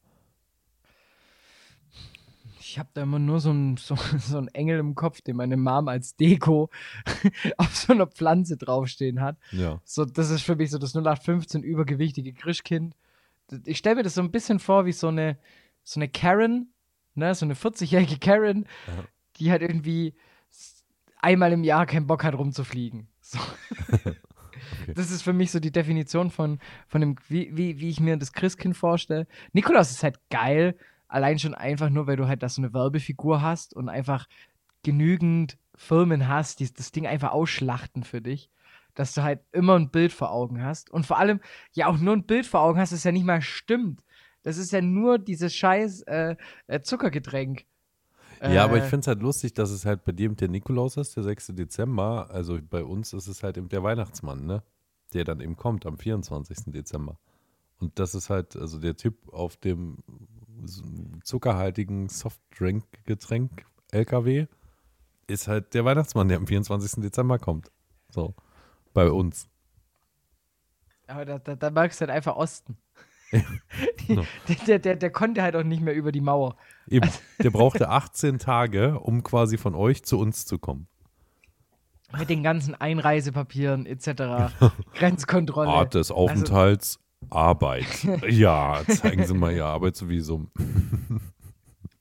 Ich 2.70 2.78
habe 2.80 2.90
da 2.94 3.02
immer 3.04 3.20
nur 3.20 3.40
so 3.40 3.50
einen 3.50 3.78
so, 3.78 3.96
so 4.20 4.38
einen 4.38 4.48
Engel 4.50 4.80
im 4.80 4.96
Kopf, 4.96 5.22
den 5.22 5.36
meine 5.36 5.58
Mom 5.58 5.88
als 5.88 6.16
Deko 6.16 6.70
auf 7.58 7.76
so 7.76 7.94
einer 7.94 8.08
Pflanze 8.08 8.58
draufstehen 8.58 9.22
hat. 9.22 9.38
Ja. 9.52 9.82
So, 9.84 10.06
das 10.06 10.30
ist 10.30 10.44
für 10.44 10.56
mich 10.56 10.72
so 10.72 10.78
das 10.78 10.96
0815 10.96 11.64
übergewichtige 11.64 12.34
Christkind. 12.34 12.96
Ich 13.66 13.78
stelle 13.80 13.98
mir 13.98 14.04
das 14.04 14.14
so 14.14 14.22
ein 14.22 14.32
bisschen 14.32 14.60
vor 14.60 14.86
wie 14.86 14.92
so 14.92 15.08
eine, 15.08 15.38
so 15.84 16.00
eine 16.00 16.08
Karen, 16.08 16.72
ne, 17.16 17.34
so 17.34 17.46
eine 17.46 17.56
40-jährige 17.56 18.20
Karen, 18.20 18.66
Ja. 18.88 19.04
die 19.38 19.52
halt 19.52 19.62
irgendwie 19.64 20.14
einmal 21.18 21.52
im 21.52 21.64
Jahr 21.64 21.86
keinen 21.88 22.08
Bock 22.08 22.24
hat 22.24 22.36
rumzufliegen. 22.36 23.08
So. 23.22 23.38
Das 24.96 25.12
ist 25.12 25.22
für 25.22 25.34
mich 25.34 25.52
so 25.52 25.60
die 25.60 25.72
Definition 25.72 26.32
von, 26.32 26.60
von 26.88 27.02
dem, 27.02 27.16
wie, 27.28 27.56
wie, 27.56 27.80
wie 27.80 27.90
ich 27.90 28.00
mir 28.00 28.18
das 28.18 28.34
Christkind 28.34 28.76
vorstelle. 28.76 29.28
Nikolaus 29.54 29.92
ist 29.92 30.04
halt 30.04 30.20
geil, 30.30 30.76
allein 31.10 31.40
schon 31.40 31.56
einfach 31.56 31.90
nur, 31.90 32.08
weil 32.08 32.18
du 32.18 32.28
halt 32.28 32.44
da 32.44 32.50
so 32.50 32.62
eine 32.62 32.74
Werbefigur 32.74 33.42
hast 33.42 33.76
und 33.76 33.90
einfach 33.90 34.28
genügend 34.84 35.58
Firmen 35.76 36.28
hast, 36.28 36.60
die 36.60 36.74
das 36.74 36.92
Ding 36.92 37.08
einfach 37.08 37.32
ausschlachten 37.32 38.04
für 38.04 38.22
dich, 38.22 38.50
dass 38.96 39.14
du 39.14 39.24
halt 39.24 39.42
immer 39.52 39.76
ein 39.78 39.92
Bild 39.92 40.14
vor 40.14 40.32
Augen 40.32 40.64
hast. 40.64 40.90
Und 40.90 41.06
vor 41.06 41.20
allem, 41.20 41.42
ja, 41.74 41.88
auch 41.88 41.98
nur 41.98 42.16
ein 42.16 42.26
Bild 42.26 42.46
vor 42.46 42.62
Augen 42.62 42.80
hast, 42.80 42.94
das 42.94 43.04
ja 43.04 43.12
nicht 43.12 43.26
mal 43.26 43.42
stimmt. 43.42 44.04
Das 44.44 44.58
ist 44.58 44.72
ja 44.72 44.82
nur 44.82 45.20
dieses 45.20 45.54
scheiß 45.56 46.04
äh, 46.04 46.36
äh, 46.68 46.82
Zuckergetränk. 46.82 47.66
Ja, 48.46 48.64
aber 48.64 48.78
ich 48.78 48.84
Äh, 48.84 48.90
finde 48.90 49.02
es 49.02 49.08
halt 49.08 49.22
lustig, 49.22 49.54
dass 49.54 49.70
es 49.70 49.86
halt 49.86 50.06
bei 50.06 50.12
dir 50.12 50.30
der 50.30 50.48
Nikolaus 50.48 50.98
ist, 50.98 51.16
der 51.16 51.24
6. 51.24 51.48
Dezember. 51.56 52.30
Also 52.32 52.60
bei 52.70 52.84
uns 52.84 53.14
ist 53.14 53.28
es 53.28 53.44
halt 53.44 53.58
eben 53.58 53.70
der 53.70 53.84
Weihnachtsmann, 53.84 54.46
ne? 54.46 54.64
Der 55.14 55.24
dann 55.26 55.42
eben 55.42 55.56
kommt 55.58 55.86
am 55.86 55.98
24. 55.98 56.72
Dezember. 56.74 57.20
Und 57.80 58.00
das 58.00 58.16
ist 58.16 58.30
halt, 58.30 58.56
also 58.56 58.80
der 58.80 58.96
Typ 58.98 59.30
auf 59.34 59.58
dem 59.58 59.98
zuckerhaltigen 61.24 62.10
Softdrink-Getränk 62.10 63.66
LKW 63.92 64.48
ist 65.28 65.48
halt 65.48 65.74
der 65.74 65.86
Weihnachtsmann, 65.86 66.28
der 66.28 66.38
am 66.38 66.48
24. 66.48 67.02
Dezember 67.04 67.40
kommt. 67.40 67.72
So. 68.10 68.34
Bei 68.94 69.10
uns. 69.10 69.48
Aber 71.08 71.26
da, 71.26 71.40
da, 71.40 71.56
da 71.56 71.70
merkst 71.70 72.00
du 72.00 72.08
halt 72.08 72.12
einfach 72.12 72.36
Osten. 72.36 72.78
Genau. 74.08 74.24
der, 74.48 74.56
der, 74.56 74.80
der, 74.80 74.96
der 74.96 75.12
konnte 75.12 75.44
halt 75.44 75.56
auch 75.56 75.64
nicht 75.64 75.84
mehr 75.84 75.94
über 75.94 76.12
die 76.12 76.22
Mauer. 76.22 76.56
Eben, 76.88 77.06
Also 77.06 77.20
der 77.44 77.52
brauchte 77.52 77.90
18 77.90 78.40
Tage, 78.40 79.00
um 79.00 79.22
quasi 79.22 79.58
von 79.58 79.76
euch 79.76 80.04
zu 80.04 80.18
uns 80.18 80.48
zu 80.48 80.58
kommen. 80.58 80.88
Mit 82.18 82.28
den 82.30 82.42
ganzen 82.42 82.74
Einreisepapieren 82.74 83.86
etc. 83.86 84.52
Grenzkontrolle. 84.96 85.70
Art 85.70 85.94
des 85.94 86.10
Aufenthalts, 86.10 87.00
Arbeit. 87.30 88.04
Ja, 88.30 88.82
zeigen 88.88 89.26
Sie 89.26 89.34
mal 89.34 89.54
Ihr 89.54 89.66
Arbeitsvisum. 89.66 90.52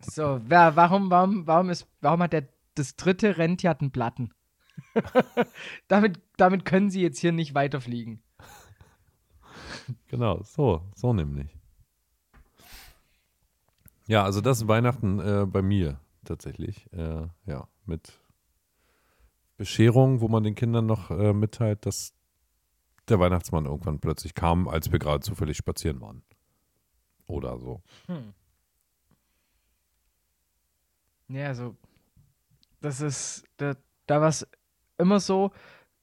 So, 0.01 0.41
wer, 0.45 0.77
warum, 0.77 1.11
warum, 1.11 1.47
warum, 1.47 1.71
ist, 1.71 1.87
warum 2.01 2.23
hat 2.23 2.33
der 2.33 2.49
das 2.75 2.97
dritte 2.97 3.37
Rentier 3.37 3.77
einen 3.79 3.91
Platten? 3.91 4.33
damit, 5.89 6.21
damit 6.37 6.65
können 6.65 6.91
sie 6.91 7.03
jetzt 7.03 7.19
hier 7.19 7.33
nicht 7.33 7.55
weiterfliegen. 7.55 8.23
Genau, 10.07 10.43
so, 10.43 10.83
so 10.95 11.13
nämlich. 11.13 11.49
Ja, 14.07 14.25
also 14.25 14.41
das 14.41 14.63
ist 14.63 14.69
Weihnachten 14.69 15.19
äh, 15.19 15.47
bei 15.47 15.63
mir 15.63 16.01
tatsächlich. 16.25 16.91
Äh, 16.93 17.27
ja, 17.47 17.69
mit 17.85 18.13
Bescherung, 19.57 20.21
wo 20.21 20.29
man 20.29 20.45
den 20.45 20.55
Kindern 20.55 20.87
noch 20.87 21.11
äh, 21.11 21.33
mitteilt, 21.33 21.85
dass 21.85 22.15
der 23.11 23.21
Weihnachtsmann 23.21 23.67
irgendwann 23.67 24.01
plötzlich 24.01 24.35
kam, 24.35 24.69
als 24.69 24.93
wir 24.93 24.99
gerade 24.99 25.21
zufällig 25.21 25.57
spazieren 25.57 26.01
waren. 26.01 26.23
Oder 27.27 27.59
so. 27.59 27.83
Ja, 31.29 31.47
also, 31.49 31.77
das 32.81 33.01
ist, 33.01 33.45
da, 33.59 33.77
da 34.07 34.21
war 34.21 34.29
es 34.29 34.47
immer 34.97 35.21
so, 35.21 35.53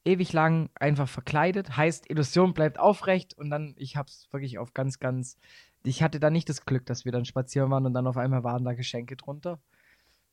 ewig 0.06 0.32
lang 0.32 0.70
einfach 0.74 1.08
verkleidet, 1.08 1.76
heißt, 1.76 2.08
Illusion 2.08 2.54
bleibt 2.54 2.78
aufrecht 2.78 3.34
und 3.36 3.50
dann, 3.50 3.74
ich 3.76 3.96
hab's 3.96 4.28
wirklich 4.30 4.58
auf 4.58 4.72
ganz, 4.72 5.00
ganz, 5.00 5.36
ich 5.82 6.02
hatte 6.02 6.20
da 6.20 6.30
nicht 6.30 6.48
das 6.48 6.64
Glück, 6.64 6.86
dass 6.86 7.04
wir 7.04 7.12
dann 7.12 7.24
spazieren 7.24 7.70
waren 7.70 7.86
und 7.86 7.92
dann 7.92 8.06
auf 8.06 8.16
einmal 8.16 8.44
waren 8.44 8.64
da 8.64 8.74
Geschenke 8.74 9.16
drunter. 9.16 9.60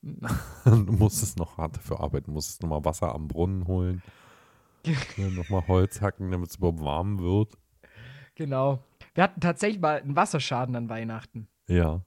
Du 0.66 0.94
musstest 0.94 1.38
noch 1.38 1.58
hart 1.58 1.78
dafür 1.78 2.00
arbeiten, 2.00 2.32
musstest 2.32 2.62
nochmal 2.62 2.86
Wasser 2.86 3.16
am 3.16 3.28
Brunnen 3.28 3.68
holen, 3.68 4.04
ja, 4.86 5.30
nochmal 5.30 5.68
Holz 5.68 6.02
hacken, 6.02 6.32
damit 6.32 6.50
es 6.50 6.56
überhaupt 6.58 6.82
warm 6.82 7.20
wird. 7.20 7.54
Genau. 8.36 8.84
Wir 9.14 9.24
hatten 9.24 9.42
tatsächlich 9.42 9.82
mal 9.82 10.02
einen 10.02 10.16
Wasserschaden 10.16 10.76
an 10.76 10.90
Weihnachten. 10.90 11.48
Ja. 11.68 12.04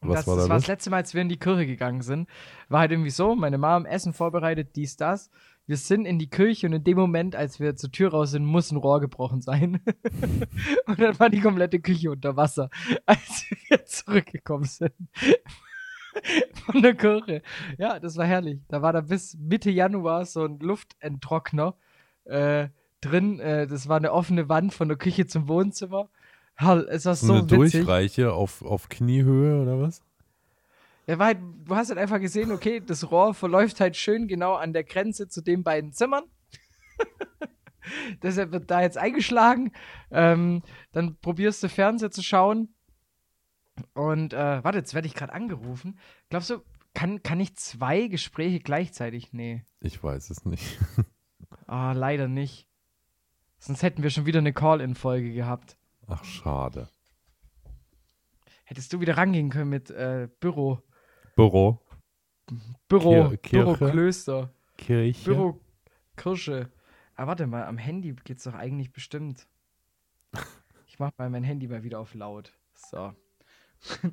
Und 0.00 0.10
Was 0.10 0.20
das, 0.20 0.26
war 0.26 0.36
das 0.36 0.44
da 0.44 0.48
war 0.50 0.56
los? 0.56 0.62
das 0.64 0.68
letzte 0.68 0.90
Mal, 0.90 0.96
als 0.98 1.14
wir 1.14 1.22
in 1.22 1.28
die 1.28 1.38
Kirche 1.38 1.66
gegangen 1.66 2.02
sind. 2.02 2.28
War 2.68 2.80
halt 2.80 2.92
irgendwie 2.92 3.10
so, 3.10 3.34
meine 3.34 3.58
Mom 3.58 3.84
Essen 3.84 4.12
vorbereitet, 4.12 4.76
dies, 4.76 4.96
das. 4.96 5.30
Wir 5.66 5.76
sind 5.76 6.06
in 6.06 6.18
die 6.18 6.30
Kirche 6.30 6.66
und 6.66 6.72
in 6.72 6.84
dem 6.84 6.96
Moment, 6.96 7.36
als 7.36 7.60
wir 7.60 7.76
zur 7.76 7.90
Tür 7.90 8.10
raus 8.10 8.30
sind, 8.30 8.44
muss 8.44 8.70
ein 8.70 8.78
Rohr 8.78 9.00
gebrochen 9.00 9.42
sein. 9.42 9.82
und 10.86 11.00
dann 11.00 11.18
war 11.18 11.28
die 11.30 11.40
komplette 11.40 11.80
Küche 11.80 12.10
unter 12.10 12.36
Wasser, 12.36 12.70
als 13.06 13.44
wir 13.68 13.84
zurückgekommen 13.84 14.64
sind. 14.64 14.94
Von 16.66 16.82
der 16.82 16.94
Kirche. 16.94 17.42
Ja, 17.78 17.98
das 18.00 18.16
war 18.16 18.26
herrlich. 18.26 18.60
Da 18.68 18.82
war 18.82 18.92
da 18.92 19.00
bis 19.00 19.36
Mitte 19.38 19.70
Januar 19.70 20.24
so 20.24 20.44
ein 20.44 20.58
Luftenttrockner 20.58 21.74
äh, 22.24 22.68
drin. 23.00 23.40
Äh, 23.40 23.66
das 23.66 23.88
war 23.88 23.96
eine 23.96 24.12
offene 24.12 24.48
Wand 24.48 24.74
von 24.74 24.88
der 24.88 24.96
Küche 24.96 25.26
zum 25.26 25.48
Wohnzimmer. 25.48 26.08
Es 26.88 27.04
war 27.06 27.14
So 27.14 27.26
so 27.26 27.32
eine 27.34 27.42
witzig. 27.50 27.84
Durchreiche 27.84 28.32
auf, 28.32 28.62
auf 28.62 28.88
Kniehöhe 28.88 29.62
oder 29.62 29.80
was? 29.80 30.02
Ja, 31.06 31.18
war 31.18 31.26
halt, 31.26 31.38
du 31.64 31.74
hast 31.76 31.88
halt 31.88 31.98
einfach 31.98 32.20
gesehen, 32.20 32.52
okay, 32.52 32.82
das 32.84 33.10
Rohr 33.10 33.32
verläuft 33.32 33.80
halt 33.80 33.96
schön 33.96 34.28
genau 34.28 34.54
an 34.54 34.72
der 34.72 34.84
Grenze 34.84 35.28
zu 35.28 35.40
den 35.40 35.62
beiden 35.62 35.92
Zimmern. 35.92 36.24
Deshalb 38.22 38.52
wird 38.52 38.70
da 38.70 38.82
jetzt 38.82 38.98
eingeschlagen. 38.98 39.72
Ähm, 40.10 40.62
dann 40.92 41.16
probierst 41.20 41.62
du 41.62 41.68
Fernseher 41.68 42.10
zu 42.10 42.22
schauen. 42.22 42.74
Und 43.94 44.32
äh, 44.32 44.62
warte, 44.64 44.78
jetzt 44.78 44.94
werde 44.94 45.06
ich 45.06 45.14
gerade 45.14 45.32
angerufen. 45.32 45.98
Glaubst 46.30 46.50
du, 46.50 46.62
kann, 46.94 47.22
kann 47.22 47.40
ich 47.40 47.54
zwei 47.56 48.08
Gespräche 48.08 48.60
gleichzeitig? 48.60 49.32
Nee. 49.32 49.64
Ich 49.80 50.02
weiß 50.02 50.30
es 50.30 50.44
nicht. 50.44 50.78
Ah, 51.66 51.92
leider 51.92 52.28
nicht. 52.28 52.66
Sonst 53.58 53.82
hätten 53.82 54.02
wir 54.02 54.10
schon 54.10 54.26
wieder 54.26 54.38
eine 54.38 54.52
Call-In-Folge 54.52 55.32
gehabt. 55.32 55.76
Ach, 56.06 56.24
schade. 56.24 56.88
Hättest 58.64 58.92
du 58.92 59.00
wieder 59.00 59.16
rangehen 59.16 59.50
können 59.50 59.70
mit 59.70 59.90
äh, 59.90 60.28
Büro. 60.40 60.82
Büro, 61.36 61.80
Büro, 62.88 63.12
Kir- 63.28 63.36
Büro 63.50 63.74
Kirche? 63.74 63.90
Klöster. 63.92 64.54
Kirche. 64.76 65.24
Büro 65.24 65.60
Kirsche. 66.16 66.70
Aber 67.14 67.28
warte 67.28 67.46
mal, 67.46 67.64
am 67.64 67.78
Handy 67.78 68.14
geht's 68.24 68.44
doch 68.44 68.54
eigentlich 68.54 68.92
bestimmt. 68.92 69.46
Ich 70.86 70.98
mach 70.98 71.10
mal 71.16 71.30
mein 71.30 71.44
Handy 71.44 71.66
mal 71.68 71.82
wieder 71.82 71.98
auf 72.00 72.14
laut. 72.14 72.52
So. 72.74 73.12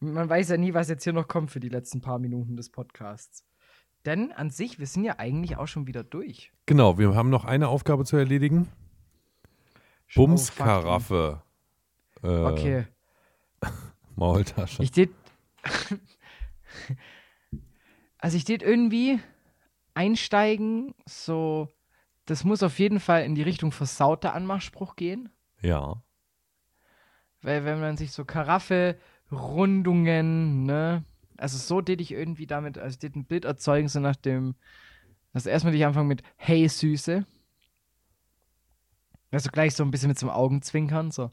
Man 0.00 0.28
weiß 0.28 0.50
ja 0.50 0.56
nie, 0.56 0.74
was 0.74 0.88
jetzt 0.88 1.04
hier 1.04 1.12
noch 1.12 1.28
kommt 1.28 1.50
für 1.50 1.60
die 1.60 1.68
letzten 1.68 2.00
paar 2.00 2.18
Minuten 2.18 2.56
des 2.56 2.70
Podcasts. 2.70 3.44
Denn 4.06 4.32
an 4.32 4.50
sich, 4.50 4.78
wir 4.78 4.86
sind 4.86 5.04
ja 5.04 5.18
eigentlich 5.18 5.56
auch 5.56 5.66
schon 5.66 5.86
wieder 5.86 6.02
durch. 6.04 6.52
Genau, 6.66 6.98
wir 6.98 7.14
haben 7.14 7.30
noch 7.30 7.44
eine 7.44 7.68
Aufgabe 7.68 8.04
zu 8.04 8.16
erledigen. 8.16 8.68
Oh, 10.16 10.26
Bumskaraffe. 10.26 11.42
Äh, 12.22 12.26
Okay. 12.28 12.86
Maultasche. 14.16 14.82
Ich 14.82 14.90
tät. 14.90 15.10
also 18.18 18.36
ich 18.36 18.44
tät 18.44 18.62
irgendwie 18.62 19.20
einsteigen, 19.94 20.94
so. 21.06 21.68
Das 22.26 22.44
muss 22.44 22.62
auf 22.62 22.78
jeden 22.78 23.00
Fall 23.00 23.24
in 23.24 23.34
die 23.34 23.42
Richtung 23.42 23.72
versauter 23.72 24.34
Anmachspruch 24.34 24.96
gehen. 24.96 25.30
ja. 25.62 26.02
Weil 27.42 27.64
wenn 27.64 27.80
man 27.80 27.96
sich 27.96 28.12
so 28.12 28.24
Karaffe, 28.24 28.98
Rundungen, 29.32 30.64
ne? 30.64 31.04
Also 31.36 31.56
so 31.56 31.80
tät 31.80 32.00
ich 32.00 32.12
irgendwie 32.12 32.46
damit, 32.46 32.76
also 32.76 32.94
ich 32.94 32.98
tät 32.98 33.16
ein 33.16 33.24
Bild 33.24 33.44
erzeugen, 33.44 33.88
so 33.88 34.00
nach 34.00 34.16
dem. 34.16 34.54
Also 35.32 35.48
erstmal 35.48 35.72
dich 35.72 35.84
anfangen 35.86 36.08
mit 36.08 36.22
Hey 36.36 36.68
Süße. 36.68 37.24
Also 39.30 39.50
gleich 39.50 39.74
so 39.74 39.84
ein 39.84 39.90
bisschen 39.90 40.08
mit 40.08 40.18
so 40.18 40.26
einem 40.26 40.36
Augenzwinkern, 40.36 41.10
so. 41.10 41.30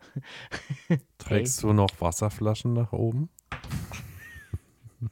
Trägst 1.18 1.62
du 1.62 1.72
noch 1.72 2.00
Wasserflaschen 2.00 2.72
nach 2.72 2.92
oben? 2.92 3.30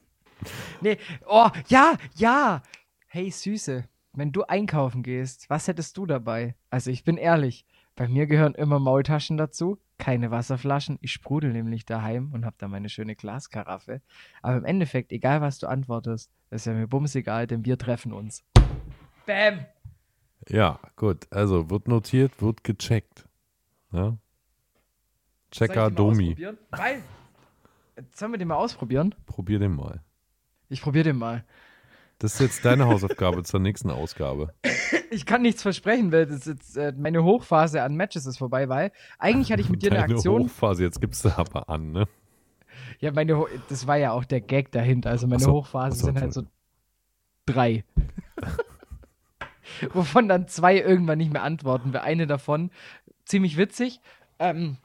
Nee, 0.81 0.97
oh, 1.27 1.51
ja, 1.69 1.99
ja. 2.15 2.63
Hey 3.07 3.31
Süße, 3.31 3.87
wenn 4.15 4.33
du 4.33 4.45
einkaufen 4.45 5.03
gehst, 5.03 5.51
was 5.51 5.69
hättest 5.69 5.99
du 5.99 6.07
dabei? 6.07 6.55
Also 6.71 6.91
ich 6.91 7.05
bin 7.05 7.19
ehrlich, 7.19 7.67
bei 7.95 8.09
mir 8.09 8.27
gehören 8.27 8.55
immer 8.55 8.79
Maultaschen 8.79 9.37
dazu, 9.37 9.79
keine 10.01 10.33
Wasserflaschen. 10.33 10.99
Ich 11.03 11.13
sprudel 11.13 11.53
nämlich 11.53 11.85
daheim 11.85 12.33
und 12.33 12.45
hab 12.45 12.59
da 12.59 12.67
meine 12.67 12.89
schöne 12.89 13.15
Glaskaraffe. 13.15 14.01
Aber 14.43 14.57
im 14.57 14.65
Endeffekt, 14.65 15.13
egal 15.13 15.41
was 15.43 15.59
du 15.59 15.69
antwortest, 15.69 16.33
ist 16.51 16.67
ja 16.67 16.73
mir 16.73 16.89
bums 16.89 17.15
egal, 17.15 17.47
denn 17.47 17.65
wir 17.65 17.79
treffen 17.79 18.13
uns. 18.13 18.43
Bam! 19.27 19.67
Ja, 20.49 20.81
gut. 20.97 21.29
Also 21.31 21.71
wird 21.71 21.87
notiert, 21.87 22.41
wird 22.43 22.65
gecheckt. 22.65 23.29
Ja? 23.93 24.17
Checker 25.53 25.91
Domi. 25.91 26.37
Weil, 26.71 27.03
sollen 28.15 28.33
wir 28.33 28.39
den 28.39 28.49
mal 28.49 28.57
ausprobieren? 28.57 29.15
Probier 29.27 29.59
den 29.59 29.77
mal. 29.77 30.03
Ich 30.69 30.81
probier 30.81 31.05
den 31.05 31.19
mal. 31.19 31.45
Das 32.21 32.35
ist 32.35 32.41
jetzt 32.41 32.65
deine 32.67 32.87
Hausaufgabe 32.87 33.43
zur 33.43 33.61
nächsten 33.61 33.91
Ausgabe. 33.91 34.55
Ich 35.13 35.27
kann 35.27 35.43
nichts 35.43 35.63
versprechen, 35.63 36.13
weil 36.13 36.27
das 36.27 36.45
jetzt, 36.45 36.77
äh, 36.77 36.93
meine 36.97 37.25
Hochphase 37.25 37.83
an 37.83 37.97
Matches 37.97 38.27
ist 38.27 38.39
vorbei, 38.39 38.69
weil 38.69 38.93
eigentlich 39.19 39.51
hatte 39.51 39.61
ich 39.61 39.69
mit 39.69 39.83
dir 39.83 39.91
eine 39.91 40.03
Deine 40.03 40.15
Aktion. 40.15 40.45
Hochphase, 40.45 40.85
jetzt 40.85 41.01
gibst 41.01 41.25
du 41.25 41.37
aber 41.37 41.69
an, 41.69 41.91
ne? 41.91 42.07
Ja, 43.01 43.11
meine 43.11 43.37
Ho 43.37 43.49
das 43.69 43.89
war 43.89 43.97
ja 43.97 44.13
auch 44.13 44.25
der 44.25 44.41
Gag 44.41 44.71
dahinter. 44.71 45.11
Also 45.11 45.27
meine 45.27 45.43
so, 45.43 45.51
Hochphasen 45.51 45.99
so, 45.99 46.07
sind 46.07 46.21
halt 46.21 46.33
so 46.33 46.45
drei. 47.45 47.83
Wovon 49.93 50.29
dann 50.29 50.47
zwei 50.47 50.79
irgendwann 50.79 51.19
nicht 51.19 51.33
mehr 51.33 51.43
antworten. 51.43 51.93
Weil 51.93 52.03
eine 52.03 52.29
davon 52.29 52.71
ziemlich 53.25 53.57
witzig. 53.57 54.01
Ähm, 54.39 54.77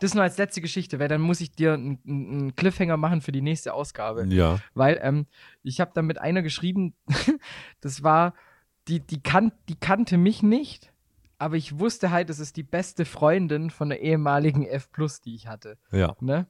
das 0.00 0.14
nur 0.14 0.22
als 0.22 0.38
letzte 0.38 0.60
Geschichte, 0.60 0.98
weil 0.98 1.08
dann 1.08 1.20
muss 1.20 1.40
ich 1.40 1.52
dir 1.52 1.74
einen 1.74 1.98
einen 2.06 2.54
Cliffhanger 2.54 2.96
machen 2.96 3.20
für 3.20 3.32
die 3.32 3.42
nächste 3.42 3.74
Ausgabe. 3.74 4.26
Ja. 4.28 4.58
Weil 4.74 4.98
ähm, 5.02 5.26
ich 5.62 5.80
habe 5.80 5.92
dann 5.94 6.06
mit 6.06 6.18
einer 6.18 6.42
geschrieben, 6.42 6.94
das 7.80 8.02
war, 8.02 8.34
die, 8.88 9.00
die, 9.00 9.22
kan 9.22 9.52
die 9.68 9.78
kannte 9.78 10.16
mich 10.18 10.42
nicht, 10.42 10.92
aber 11.38 11.56
ich 11.56 11.78
wusste 11.78 12.10
halt, 12.10 12.28
das 12.30 12.38
ist 12.38 12.56
die 12.56 12.62
beste 12.62 13.04
Freundin 13.04 13.70
von 13.70 13.88
der 13.88 14.00
ehemaligen 14.00 14.66
F, 14.66 14.88
die 15.24 15.34
ich 15.34 15.46
hatte. 15.46 15.78
Ja. 15.90 16.16
Ne? 16.20 16.46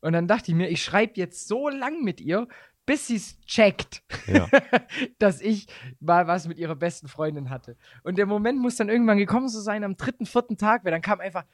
Und 0.00 0.12
dann 0.12 0.28
dachte 0.28 0.50
ich 0.50 0.56
mir, 0.56 0.68
ich 0.68 0.82
schreibe 0.82 1.14
jetzt 1.16 1.48
so 1.48 1.68
lang 1.68 2.02
mit 2.02 2.20
ihr, 2.20 2.48
bis 2.86 3.06
sie 3.06 3.16
es 3.16 3.38
checkt, 3.42 4.02
Ja. 4.26 4.48
dass 5.18 5.40
ich 5.40 5.66
mal 6.00 6.26
was 6.26 6.48
mit 6.48 6.58
ihrer 6.58 6.74
besten 6.74 7.08
Freundin 7.08 7.50
hatte. 7.50 7.76
Und 8.02 8.18
der 8.18 8.26
Moment 8.26 8.58
muss 8.58 8.76
dann 8.76 8.88
irgendwann 8.88 9.18
gekommen 9.18 9.48
so 9.48 9.60
sein, 9.60 9.84
am 9.84 9.96
dritten, 9.96 10.26
vierten 10.26 10.56
Tag, 10.56 10.84
weil 10.84 10.90
dann 10.92 11.02
kam 11.02 11.20
einfach 11.20 11.44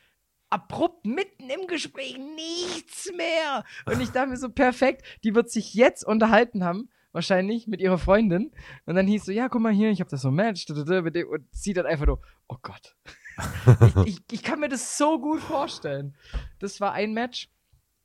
abrupt 0.51 1.06
mitten 1.06 1.51
im 1.51 1.66
Gespräch 1.66 2.18
nichts 2.18 3.12
mehr. 3.16 3.64
Und 3.86 4.01
ich 4.01 4.10
dachte 4.10 4.28
mir 4.28 4.36
so, 4.36 4.48
perfekt, 4.48 5.05
die 5.24 5.35
wird 5.35 5.51
sich 5.51 5.74
jetzt 5.74 6.05
unterhalten 6.05 6.64
haben, 6.64 6.89
wahrscheinlich 7.12 7.66
mit 7.66 7.81
ihrer 7.81 7.98
Freundin. 7.98 8.52
Und 8.85 8.94
dann 8.94 9.06
hieß 9.06 9.24
so, 9.24 9.32
ja, 9.32 9.48
guck 9.48 9.62
mal 9.62 9.73
hier, 9.73 9.90
ich 9.90 10.01
habe 10.01 10.10
das 10.10 10.23
so 10.23 10.28
ein 10.28 10.35
Match. 10.35 10.66
Und 10.68 11.44
sie 11.51 11.73
dann 11.73 11.86
einfach 11.86 12.06
nur, 12.06 12.20
oh 12.48 12.56
Gott. 12.62 12.97
ich, 14.06 14.06
ich, 14.06 14.23
ich 14.31 14.43
kann 14.43 14.60
mir 14.60 14.68
das 14.68 14.97
so 14.97 15.18
gut 15.20 15.40
vorstellen. 15.40 16.14
Das 16.59 16.81
war 16.81 16.93
ein 16.93 17.12
Match. 17.12 17.51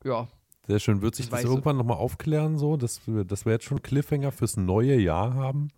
Ja, 0.03 0.27
Sehr 0.67 0.79
schön. 0.79 1.01
Wird 1.01 1.15
sich 1.15 1.29
Das 1.29 1.41
das, 1.41 1.49
irgendwann 1.49 1.77
nochmal 1.77 1.97
aufklären, 1.97 2.57
so, 2.57 2.75
dass 2.75 3.07
wir, 3.07 3.23
dass 3.23 3.45
wir 3.45 3.53
jetzt 3.53 3.65
schon 3.65 3.81
Cliffhanger 3.81 4.31
fürs 4.31 4.57
neue 4.57 4.97
Jahr 4.97 5.35
haben? 5.35 5.71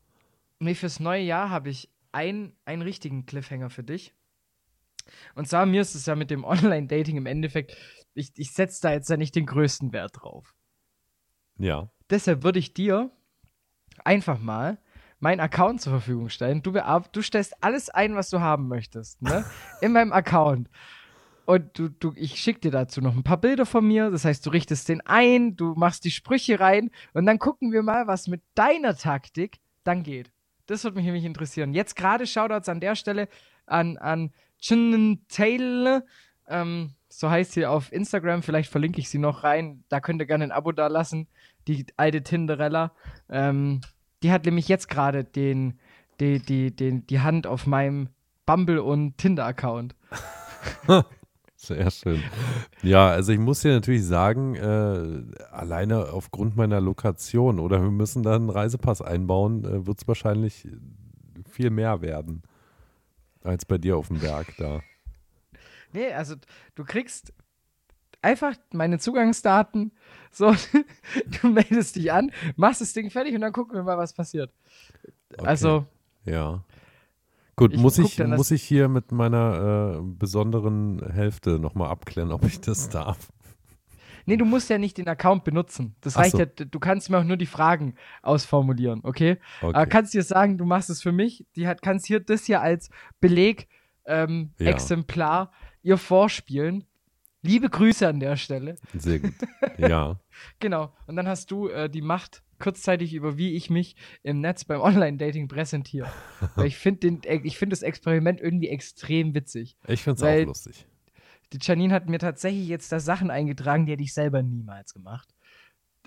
Nee, 0.59 0.75
fürs 0.75 0.99
neue 0.99 1.21
Jahr 1.21 1.49
habe 1.49 1.69
ich 1.69 1.89
ein, 2.13 2.55
einen 2.65 2.81
richtigen 2.81 3.25
Cliffhanger 3.25 3.69
für 3.69 3.83
dich. 3.83 4.13
Und 5.35 5.47
zwar, 5.47 5.65
mir 5.65 5.81
ist 5.81 5.95
es 5.95 6.05
ja 6.05 6.15
mit 6.15 6.31
dem 6.31 6.43
Online-Dating 6.45 7.17
im 7.17 7.25
Endeffekt, 7.25 7.75
ich, 8.13 8.31
ich 8.35 8.53
setze 8.53 8.81
da 8.81 8.91
jetzt 8.91 9.09
ja 9.09 9.17
nicht 9.17 9.35
den 9.35 9.45
größten 9.45 9.91
Wert 9.91 10.11
drauf. 10.21 10.53
Ja. 11.57 11.89
Deshalb 12.09 12.43
würde 12.43 12.59
ich 12.59 12.73
dir 12.73 13.11
einfach 14.03 14.39
mal 14.39 14.79
meinen 15.19 15.39
Account 15.39 15.81
zur 15.81 15.93
Verfügung 15.93 16.29
stellen. 16.29 16.61
Du, 16.61 16.73
du 16.73 17.21
stellst 17.21 17.63
alles 17.63 17.89
ein, 17.89 18.15
was 18.15 18.29
du 18.29 18.41
haben 18.41 18.67
möchtest, 18.67 19.21
ne? 19.21 19.45
In 19.81 19.93
meinem 19.93 20.11
Account. 20.11 20.69
Und 21.45 21.77
du, 21.77 21.89
du, 21.89 22.13
ich 22.15 22.39
schicke 22.39 22.61
dir 22.61 22.71
dazu 22.71 23.01
noch 23.01 23.15
ein 23.15 23.23
paar 23.23 23.37
Bilder 23.37 23.65
von 23.65 23.85
mir. 23.85 24.11
Das 24.11 24.25
heißt, 24.25 24.45
du 24.45 24.49
richtest 24.49 24.89
den 24.89 25.01
ein, 25.01 25.55
du 25.55 25.73
machst 25.75 26.05
die 26.05 26.11
Sprüche 26.11 26.59
rein 26.59 26.91
und 27.13 27.25
dann 27.25 27.39
gucken 27.39 27.71
wir 27.71 27.83
mal, 27.83 28.07
was 28.07 28.27
mit 28.27 28.41
deiner 28.55 28.95
Taktik 28.95 29.59
dann 29.83 30.03
geht. 30.03 30.31
Das 30.67 30.83
würde 30.83 30.95
mich 30.95 31.05
nämlich 31.05 31.25
interessieren. 31.25 31.73
Jetzt 31.73 31.95
gerade 31.95 32.25
Shoutouts 32.25 32.69
an 32.69 32.79
der 32.79 32.95
Stelle 32.95 33.27
an, 33.65 33.97
an 33.97 34.31
Chinnen 34.63 35.25
Taylor. 35.27 36.03
Ähm, 36.47 36.91
so 37.09 37.29
heißt 37.29 37.51
sie 37.51 37.65
auf 37.65 37.91
Instagram. 37.91 38.43
Vielleicht 38.43 38.71
verlinke 38.71 38.99
ich 38.99 39.09
sie 39.09 39.17
noch 39.17 39.43
rein. 39.43 39.83
Da 39.89 39.99
könnt 39.99 40.21
ihr 40.21 40.25
gerne 40.25 40.45
ein 40.45 40.51
Abo 40.51 40.71
da 40.71 40.87
lassen. 40.87 41.27
Die 41.67 41.85
alte 41.97 42.23
Tinderella. 42.23 42.93
Ähm, 43.29 43.81
die 44.23 44.31
hat 44.31 44.45
nämlich 44.45 44.69
jetzt 44.69 44.87
gerade 44.87 45.25
den, 45.25 45.79
die, 46.19 46.39
die, 46.39 46.73
den, 46.73 47.05
die 47.07 47.19
Hand 47.19 47.45
auf 47.45 47.67
meinem 47.67 48.07
Bumble 48.45 48.79
und 48.79 49.17
Tinder-Account. 49.17 49.95
Sehr 51.55 51.91
schön. 51.91 52.21
Ja, 52.81 53.07
also 53.07 53.31
ich 53.31 53.39
muss 53.39 53.61
dir 53.61 53.73
natürlich 53.73 54.05
sagen, 54.05 54.55
äh, 54.55 55.45
alleine 55.51 56.11
aufgrund 56.11 56.55
meiner 56.55 56.81
Lokation 56.81 57.59
oder 57.59 57.81
wir 57.81 57.91
müssen 57.91 58.23
da 58.23 58.35
einen 58.35 58.49
Reisepass 58.49 59.01
einbauen, 59.01 59.63
äh, 59.65 59.85
wird 59.85 60.01
es 60.01 60.07
wahrscheinlich 60.07 60.67
viel 61.49 61.69
mehr 61.69 62.01
werden 62.01 62.43
als 63.43 63.65
bei 63.65 63.77
dir 63.77 63.97
auf 63.97 64.07
dem 64.07 64.19
Berg 64.19 64.47
da. 64.57 64.81
Nee, 65.91 66.11
also 66.13 66.35
du 66.75 66.83
kriegst 66.83 67.33
einfach 68.21 68.55
meine 68.71 68.99
Zugangsdaten. 68.99 69.91
So, 70.31 70.55
du 71.41 71.47
meldest 71.49 71.95
dich 71.95 72.11
an, 72.11 72.31
machst 72.55 72.81
das 72.81 72.93
Ding 72.93 73.09
fertig 73.11 73.35
und 73.35 73.41
dann 73.41 73.53
gucken 73.53 73.75
wir 73.75 73.83
mal, 73.83 73.97
was 73.97 74.13
passiert. 74.13 74.51
Okay. 75.37 75.45
Also, 75.45 75.85
Ja. 76.25 76.63
Gut, 77.55 77.73
Ich 77.73 77.79
muss 77.79 77.99
ich, 77.99 78.15
dann, 78.15 78.31
muss 78.31 78.49
ich 78.49 78.63
hier 78.63 78.87
mit 78.87 79.11
meiner 79.11 79.97
äh, 79.97 80.01
besonderen 80.01 81.05
Hälfte 81.11 81.59
nochmal 81.59 81.89
abklären, 81.89 82.31
ob 82.31 82.43
ich 82.45 82.59
das 82.61 82.89
darf. 82.89 83.31
Nee, 84.25 84.37
du 84.37 84.45
musst 84.45 84.69
ja 84.69 84.77
nicht 84.77 84.97
den 84.97 85.07
Account 85.07 85.43
benutzen. 85.43 85.95
Das 86.01 86.15
Ach 86.15 86.21
reicht 86.21 86.33
so. 86.33 86.39
ja, 86.39 86.45
du 86.45 86.79
kannst 86.79 87.09
mir 87.09 87.19
auch 87.19 87.23
nur 87.23 87.37
die 87.37 87.45
Fragen 87.45 87.95
ausformulieren, 88.21 89.01
okay? 89.03 89.37
Okay. 89.61 89.75
Aber 89.75 89.85
kannst 89.85 90.13
dir 90.13 90.23
sagen, 90.23 90.57
du 90.57 90.65
machst 90.65 90.89
es 90.89 91.01
für 91.01 91.11
mich. 91.11 91.45
Die 91.55 91.67
hat, 91.67 91.81
kannst 91.81 92.07
hier 92.07 92.19
das 92.19 92.45
hier 92.45 92.61
als 92.61 92.89
Beleg, 93.19 93.67
ähm, 94.05 94.51
Ja. 94.59 94.71
Exemplar 94.71 95.51
ihr 95.81 95.97
vorspielen. 95.97 96.85
Liebe 97.41 97.69
Grüße 97.69 98.07
an 98.07 98.19
der 98.21 98.37
Stelle. 98.37 98.77
Sehr 98.93 99.19
gut. 99.19 99.33
Ja. 99.77 100.19
Genau. 100.59 100.93
Und 101.07 101.15
dann 101.15 101.27
hast 101.27 101.51
du 101.51 101.67
äh, 101.67 101.89
die 101.89 102.01
Macht 102.01 102.43
kurzzeitig 102.59 103.13
über, 103.13 103.37
wie 103.37 103.55
ich 103.55 103.69
mich 103.69 103.95
im 104.23 104.39
Netz 104.39 104.63
beim 104.63 104.79
Online-Dating 104.79 105.47
präsentiere. 105.47 106.09
Ich 106.63 106.77
finde 106.77 107.19
find 107.51 107.71
das 107.71 107.81
Experiment 107.81 108.39
irgendwie 108.39 108.69
extrem 108.69 109.35
witzig. 109.35 109.75
Ich 109.87 110.03
finde 110.03 110.25
es 110.25 110.43
auch 110.43 110.47
lustig. 110.47 110.87
Die 111.53 111.59
Janine 111.61 111.93
hat 111.93 112.09
mir 112.09 112.19
tatsächlich 112.19 112.67
jetzt 112.67 112.91
da 112.91 112.99
Sachen 112.99 113.29
eingetragen, 113.29 113.85
die 113.85 113.93
hätte 113.93 114.03
ich 114.03 114.13
selber 114.13 114.41
niemals 114.41 114.93
gemacht. 114.93 115.29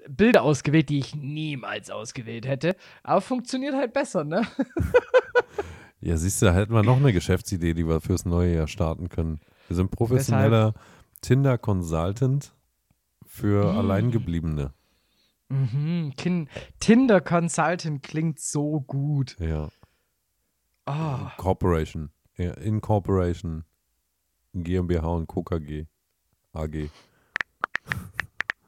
Bilder 0.08 0.42
ausgewählt, 0.42 0.88
die 0.88 0.98
ich 0.98 1.14
niemals 1.14 1.90
ausgewählt 1.90 2.46
hätte. 2.46 2.76
Aber 3.02 3.20
funktioniert 3.20 3.74
halt 3.74 3.92
besser, 3.92 4.24
ne? 4.24 4.42
Ja, 6.00 6.16
siehst 6.16 6.42
du, 6.42 6.46
da 6.46 6.54
hätten 6.54 6.72
wir 6.72 6.82
noch 6.82 6.98
eine 6.98 7.12
Geschäftsidee, 7.12 7.74
die 7.74 7.86
wir 7.86 8.00
fürs 8.00 8.24
neue 8.24 8.54
Jahr 8.54 8.68
starten 8.68 9.08
können. 9.08 9.40
Wir 9.68 9.76
sind 9.76 9.90
professioneller 9.90 10.74
Tinder-Consultant 11.22 12.52
für 13.24 13.72
Mm. 13.72 13.78
Alleingebliebene. 13.78 14.72
Mhm. 15.48 16.12
Kin 16.16 16.48
Tinder 16.80 17.20
Consultant 17.20 18.02
klingt 18.02 18.40
so 18.40 18.80
gut. 18.80 19.36
Ja. 19.40 19.68
Oh, 20.86 21.30
Corporation. 21.36 22.10
Ja, 22.36 22.52
Incorporation. 22.52 23.64
GmbH 24.64 25.06
und 25.06 25.26
Co. 25.26 25.42
KG. 25.42 25.86
AG. 26.52 26.90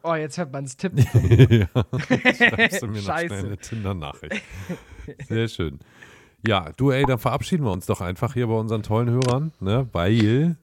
oh 0.02 0.14
jetzt 0.14 0.38
hört 0.38 0.52
man 0.52 0.64
es 0.64 0.76
tippen. 0.76 0.98
ja. 1.50 1.68
Schreibst 2.34 2.82
du 2.82 2.86
mir 2.88 3.02
noch 3.02 3.18
schnell 3.18 3.32
eine 3.32 3.58
Tinder-Nachricht. 3.58 4.42
Sehr 5.26 5.48
schön. 5.48 5.78
Ja, 6.46 6.70
du, 6.76 6.90
ey, 6.90 7.04
dann 7.04 7.18
verabschieden 7.18 7.64
wir 7.64 7.72
uns 7.72 7.86
doch 7.86 8.00
einfach 8.00 8.34
hier 8.34 8.46
bei 8.46 8.54
unseren 8.54 8.82
tollen 8.82 9.10
Hörern, 9.10 9.52
ne? 9.60 9.88
Weil 9.92 10.56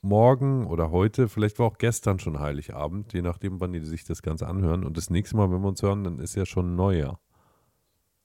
morgen 0.00 0.66
oder 0.66 0.90
heute, 0.90 1.28
vielleicht 1.28 1.58
war 1.58 1.66
auch 1.66 1.78
gestern 1.78 2.18
schon 2.18 2.40
Heiligabend, 2.40 3.12
je 3.12 3.22
nachdem, 3.22 3.60
wann 3.60 3.72
die 3.72 3.80
sich 3.80 4.04
das 4.04 4.22
Ganze 4.22 4.46
anhören. 4.46 4.84
Und 4.84 4.96
das 4.96 5.10
nächste 5.10 5.36
Mal, 5.36 5.50
wenn 5.50 5.60
wir 5.60 5.68
uns 5.68 5.82
hören, 5.82 6.04
dann 6.04 6.18
ist 6.18 6.34
ja 6.36 6.46
schon 6.46 6.74
Neujahr. 6.76 7.20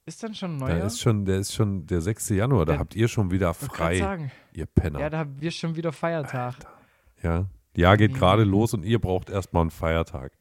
Ist 0.05 0.23
dann 0.23 0.33
schon 0.33 0.55
ein 0.55 0.59
Da 0.59 0.67
neuer? 0.67 0.85
ist 0.85 0.99
schon, 0.99 1.25
der 1.25 1.37
ist 1.39 1.53
schon 1.53 1.85
der 1.85 2.01
6. 2.01 2.29
Januar, 2.29 2.65
da 2.65 2.73
Ja. 2.73 2.79
habt 2.79 2.95
ihr 2.95 3.07
schon 3.07 3.29
wieder 3.31 3.53
frei, 3.53 3.99
sagen. 3.99 4.31
ihr 4.53 4.65
Penner. 4.65 4.99
Ja, 4.99 5.09
da 5.09 5.19
haben 5.19 5.39
wir 5.39 5.51
schon 5.51 5.75
wieder 5.75 5.91
Feiertag. 5.91 6.55
Ja. 7.21 7.45
Jahr 7.75 7.97
geht 7.97 8.11
Mhm. 8.11 8.15
gerade 8.15 8.43
los 8.43 8.73
und 8.73 8.83
ihr 8.83 8.99
braucht 8.99 9.29
erstmal 9.29 9.61
einen 9.61 9.71
Feiertag. 9.71 10.33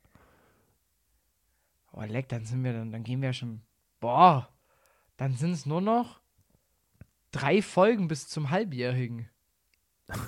Oh, 1.93 2.03
leck, 2.03 2.29
dann 2.29 2.45
sind 2.45 2.65
wir 2.65 2.73
dann, 2.73 2.91
dann 2.93 3.03
gehen 3.05 3.21
wir 3.21 3.33
schon. 3.33 3.61
Boah, 4.01 4.49
dann 5.19 5.35
sind 5.35 5.53
es 5.53 5.67
nur 5.67 5.81
noch 5.83 6.21
drei 7.33 7.61
Folgen 7.63 8.09
bis 8.09 8.29
zum 8.29 8.51
Halbjährigen. 8.51 9.29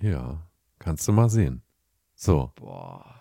Ja, 0.00 0.42
kannst 0.80 1.06
du 1.06 1.12
mal 1.12 1.28
sehen. 1.28 1.62
So. 2.14 2.50
Boah, 2.56 3.11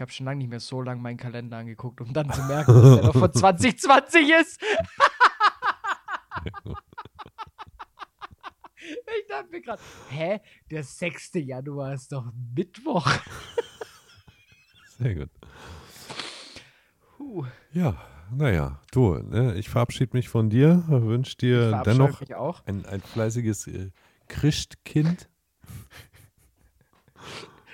ich 0.00 0.02
habe 0.02 0.12
schon 0.12 0.24
lange 0.24 0.38
nicht 0.38 0.48
mehr 0.48 0.60
so 0.60 0.80
lange 0.80 1.02
meinen 1.02 1.18
Kalender 1.18 1.58
angeguckt, 1.58 2.00
um 2.00 2.10
dann 2.14 2.32
zu 2.32 2.42
merken, 2.44 2.72
dass 2.72 2.94
der 2.94 3.04
noch 3.04 3.12
von 3.12 3.30
2020 3.34 4.30
ist. 4.30 4.58
ich 8.80 9.26
dachte 9.28 9.50
mir 9.50 9.60
gerade, 9.60 9.82
hä, 10.08 10.40
der 10.70 10.84
6. 10.84 11.32
Januar 11.34 11.92
ist 11.92 12.12
doch 12.12 12.24
Mittwoch. 12.56 13.06
Sehr 14.98 15.16
gut. 15.16 15.28
Puh, 17.18 17.44
Ja, 17.74 18.02
naja, 18.30 18.80
du, 18.92 19.16
ne, 19.16 19.54
ich 19.56 19.68
verabschiede 19.68 20.16
mich 20.16 20.30
von 20.30 20.48
dir, 20.48 20.82
wünsche 20.88 21.36
dir 21.36 21.82
dennoch 21.84 22.22
ein, 22.64 22.86
ein 22.86 23.02
fleißiges 23.02 23.66
äh, 23.66 23.90
Christkind. 24.28 25.28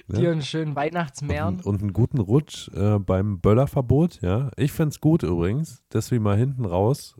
Ne? 0.09 0.19
Dir 0.20 0.33
einen 0.33 0.43
schönen 0.43 0.77
Weihnachtsmähren. 0.77 1.57
Und, 1.57 1.66
und 1.66 1.83
einen 1.83 1.93
guten 1.93 2.19
Rutsch 2.19 2.69
äh, 2.74 2.99
beim 2.99 3.41
Böllerverbot, 3.41 4.20
ja. 4.23 4.51
Ich 4.57 4.73
find's 4.73 5.01
gut 5.01 5.23
übrigens, 5.23 5.83
dass 5.89 6.11
wir 6.11 6.20
mal 6.20 6.37
hinten 6.37 6.65
raus 6.65 7.16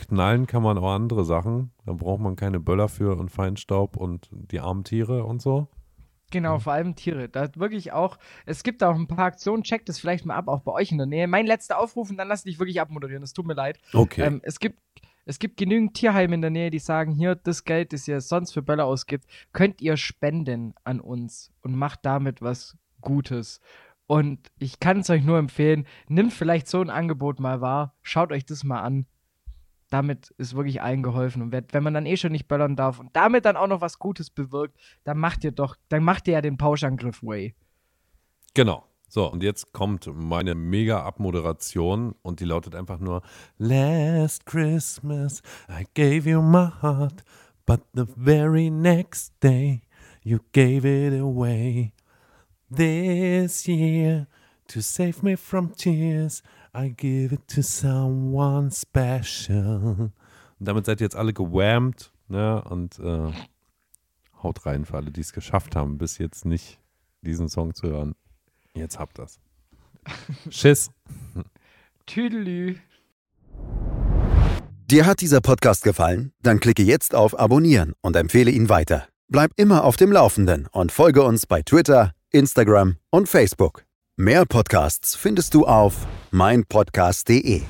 knallen 0.00 0.46
kann 0.46 0.62
man 0.62 0.78
auch 0.78 0.92
andere 0.92 1.24
Sachen. 1.24 1.72
Da 1.84 1.92
braucht 1.92 2.20
man 2.20 2.36
keine 2.36 2.60
Böller 2.60 2.88
für 2.88 3.16
und 3.18 3.30
Feinstaub 3.30 3.96
und 3.96 4.28
die 4.32 4.60
armen 4.60 4.84
Tiere 4.84 5.24
und 5.24 5.42
so. 5.42 5.68
Genau, 6.30 6.60
vor 6.60 6.72
allem 6.72 6.94
Tiere. 6.94 7.28
Da 7.28 7.48
wirklich 7.56 7.92
auch, 7.92 8.16
es 8.46 8.62
gibt 8.62 8.84
auch 8.84 8.94
ein 8.94 9.08
paar 9.08 9.24
Aktionen, 9.24 9.64
checkt 9.64 9.88
es 9.88 9.98
vielleicht 9.98 10.24
mal 10.24 10.36
ab, 10.36 10.46
auch 10.46 10.60
bei 10.60 10.72
euch 10.72 10.92
in 10.92 10.98
der 10.98 11.06
Nähe. 11.06 11.26
Mein 11.26 11.46
letzter 11.46 11.78
Aufruf 11.78 12.08
und 12.08 12.16
dann 12.18 12.28
lass 12.28 12.44
dich 12.44 12.58
wirklich 12.60 12.80
abmoderieren, 12.80 13.22
es 13.22 13.32
tut 13.32 13.46
mir 13.46 13.54
leid. 13.54 13.78
Okay. 13.92 14.22
Ähm, 14.22 14.40
es, 14.44 14.60
gibt, 14.60 14.78
es 15.30 15.38
gibt 15.38 15.56
genügend 15.56 15.94
Tierheime 15.94 16.34
in 16.34 16.40
der 16.42 16.50
Nähe, 16.50 16.70
die 16.70 16.80
sagen, 16.80 17.12
hier, 17.12 17.36
das 17.36 17.62
Geld, 17.62 17.92
das 17.92 18.08
ihr 18.08 18.20
sonst 18.20 18.52
für 18.52 18.62
Böller 18.62 18.84
ausgibt, 18.84 19.26
könnt 19.52 19.80
ihr 19.80 19.96
spenden 19.96 20.74
an 20.82 20.98
uns 21.00 21.52
und 21.62 21.76
macht 21.76 22.00
damit 22.02 22.42
was 22.42 22.76
Gutes. 23.00 23.60
Und 24.08 24.50
ich 24.58 24.80
kann 24.80 24.98
es 24.98 25.08
euch 25.10 25.22
nur 25.22 25.38
empfehlen, 25.38 25.86
nimmt 26.08 26.32
vielleicht 26.32 26.66
so 26.66 26.80
ein 26.80 26.90
Angebot 26.90 27.38
mal 27.38 27.60
wahr, 27.60 27.94
schaut 28.02 28.32
euch 28.32 28.44
das 28.44 28.64
mal 28.64 28.80
an. 28.80 29.06
Damit 29.88 30.34
ist 30.36 30.56
wirklich 30.56 30.82
allen 30.82 31.04
geholfen. 31.04 31.42
Und 31.42 31.52
wenn- 31.52 31.82
man 31.84 31.94
dann 31.94 32.06
eh 32.06 32.16
schon 32.16 32.32
nicht 32.32 32.48
böllern 32.48 32.74
darf 32.74 32.98
und 32.98 33.14
damit 33.14 33.44
dann 33.44 33.56
auch 33.56 33.68
noch 33.68 33.80
was 33.80 34.00
Gutes 34.00 34.30
bewirkt, 34.30 34.76
dann 35.04 35.18
macht 35.18 35.44
ihr 35.44 35.52
doch, 35.52 35.76
dann 35.88 36.02
macht 36.02 36.26
ihr 36.26 36.34
ja 36.34 36.40
den 36.42 36.58
Pauschangriff 36.58 37.22
way. 37.22 37.54
Genau. 38.54 38.84
So, 39.12 39.28
und 39.28 39.42
jetzt 39.42 39.72
kommt 39.72 40.08
meine 40.14 40.54
mega 40.54 41.02
Abmoderation 41.02 42.14
und 42.22 42.38
die 42.38 42.44
lautet 42.44 42.76
einfach 42.76 43.00
nur 43.00 43.22
Last 43.58 44.46
Christmas 44.46 45.42
I 45.68 45.84
gave 45.94 46.30
you 46.30 46.40
my 46.40 46.68
heart, 46.80 47.24
but 47.66 47.80
the 47.92 48.04
very 48.16 48.70
next 48.70 49.32
day 49.42 49.82
you 50.22 50.38
gave 50.52 50.86
it 50.86 51.20
away. 51.20 51.92
This 52.72 53.66
year, 53.66 54.28
to 54.68 54.80
save 54.80 55.24
me 55.24 55.36
from 55.36 55.74
tears, 55.74 56.44
I 56.72 56.90
give 56.90 57.34
it 57.34 57.48
to 57.48 57.62
someone 57.62 58.70
special. 58.70 60.12
Und 60.60 60.68
damit 60.68 60.86
seid 60.86 61.00
ihr 61.00 61.06
jetzt 61.06 61.16
alle 61.16 61.32
gewammt, 61.32 62.12
ne? 62.28 62.62
Und 62.62 63.00
äh, 63.00 63.32
haut 64.40 64.64
rein 64.66 64.84
für 64.84 64.98
alle, 64.98 65.10
die 65.10 65.22
es 65.22 65.32
geschafft 65.32 65.74
haben, 65.74 65.98
bis 65.98 66.18
jetzt 66.18 66.44
nicht 66.44 66.78
diesen 67.22 67.48
Song 67.48 67.74
zu 67.74 67.88
hören. 67.88 68.14
Jetzt 68.74 68.98
habt 68.98 69.18
ihr's. 69.18 69.38
Tschüss. 70.50 70.90
Tüdelü. 72.06 72.76
Dir 74.90 75.06
hat 75.06 75.20
dieser 75.20 75.40
Podcast 75.40 75.84
gefallen? 75.84 76.32
Dann 76.42 76.58
klicke 76.58 76.82
jetzt 76.82 77.14
auf 77.14 77.38
Abonnieren 77.38 77.94
und 78.00 78.16
empfehle 78.16 78.50
ihn 78.50 78.68
weiter. 78.68 79.06
Bleib 79.28 79.52
immer 79.54 79.84
auf 79.84 79.96
dem 79.96 80.10
Laufenden 80.10 80.66
und 80.72 80.90
folge 80.90 81.22
uns 81.22 81.46
bei 81.46 81.62
Twitter, 81.62 82.12
Instagram 82.32 82.96
und 83.10 83.28
Facebook. 83.28 83.84
Mehr 84.16 84.44
Podcasts 84.44 85.14
findest 85.14 85.54
du 85.54 85.64
auf 85.66 86.06
meinpodcast.de. 86.32 87.62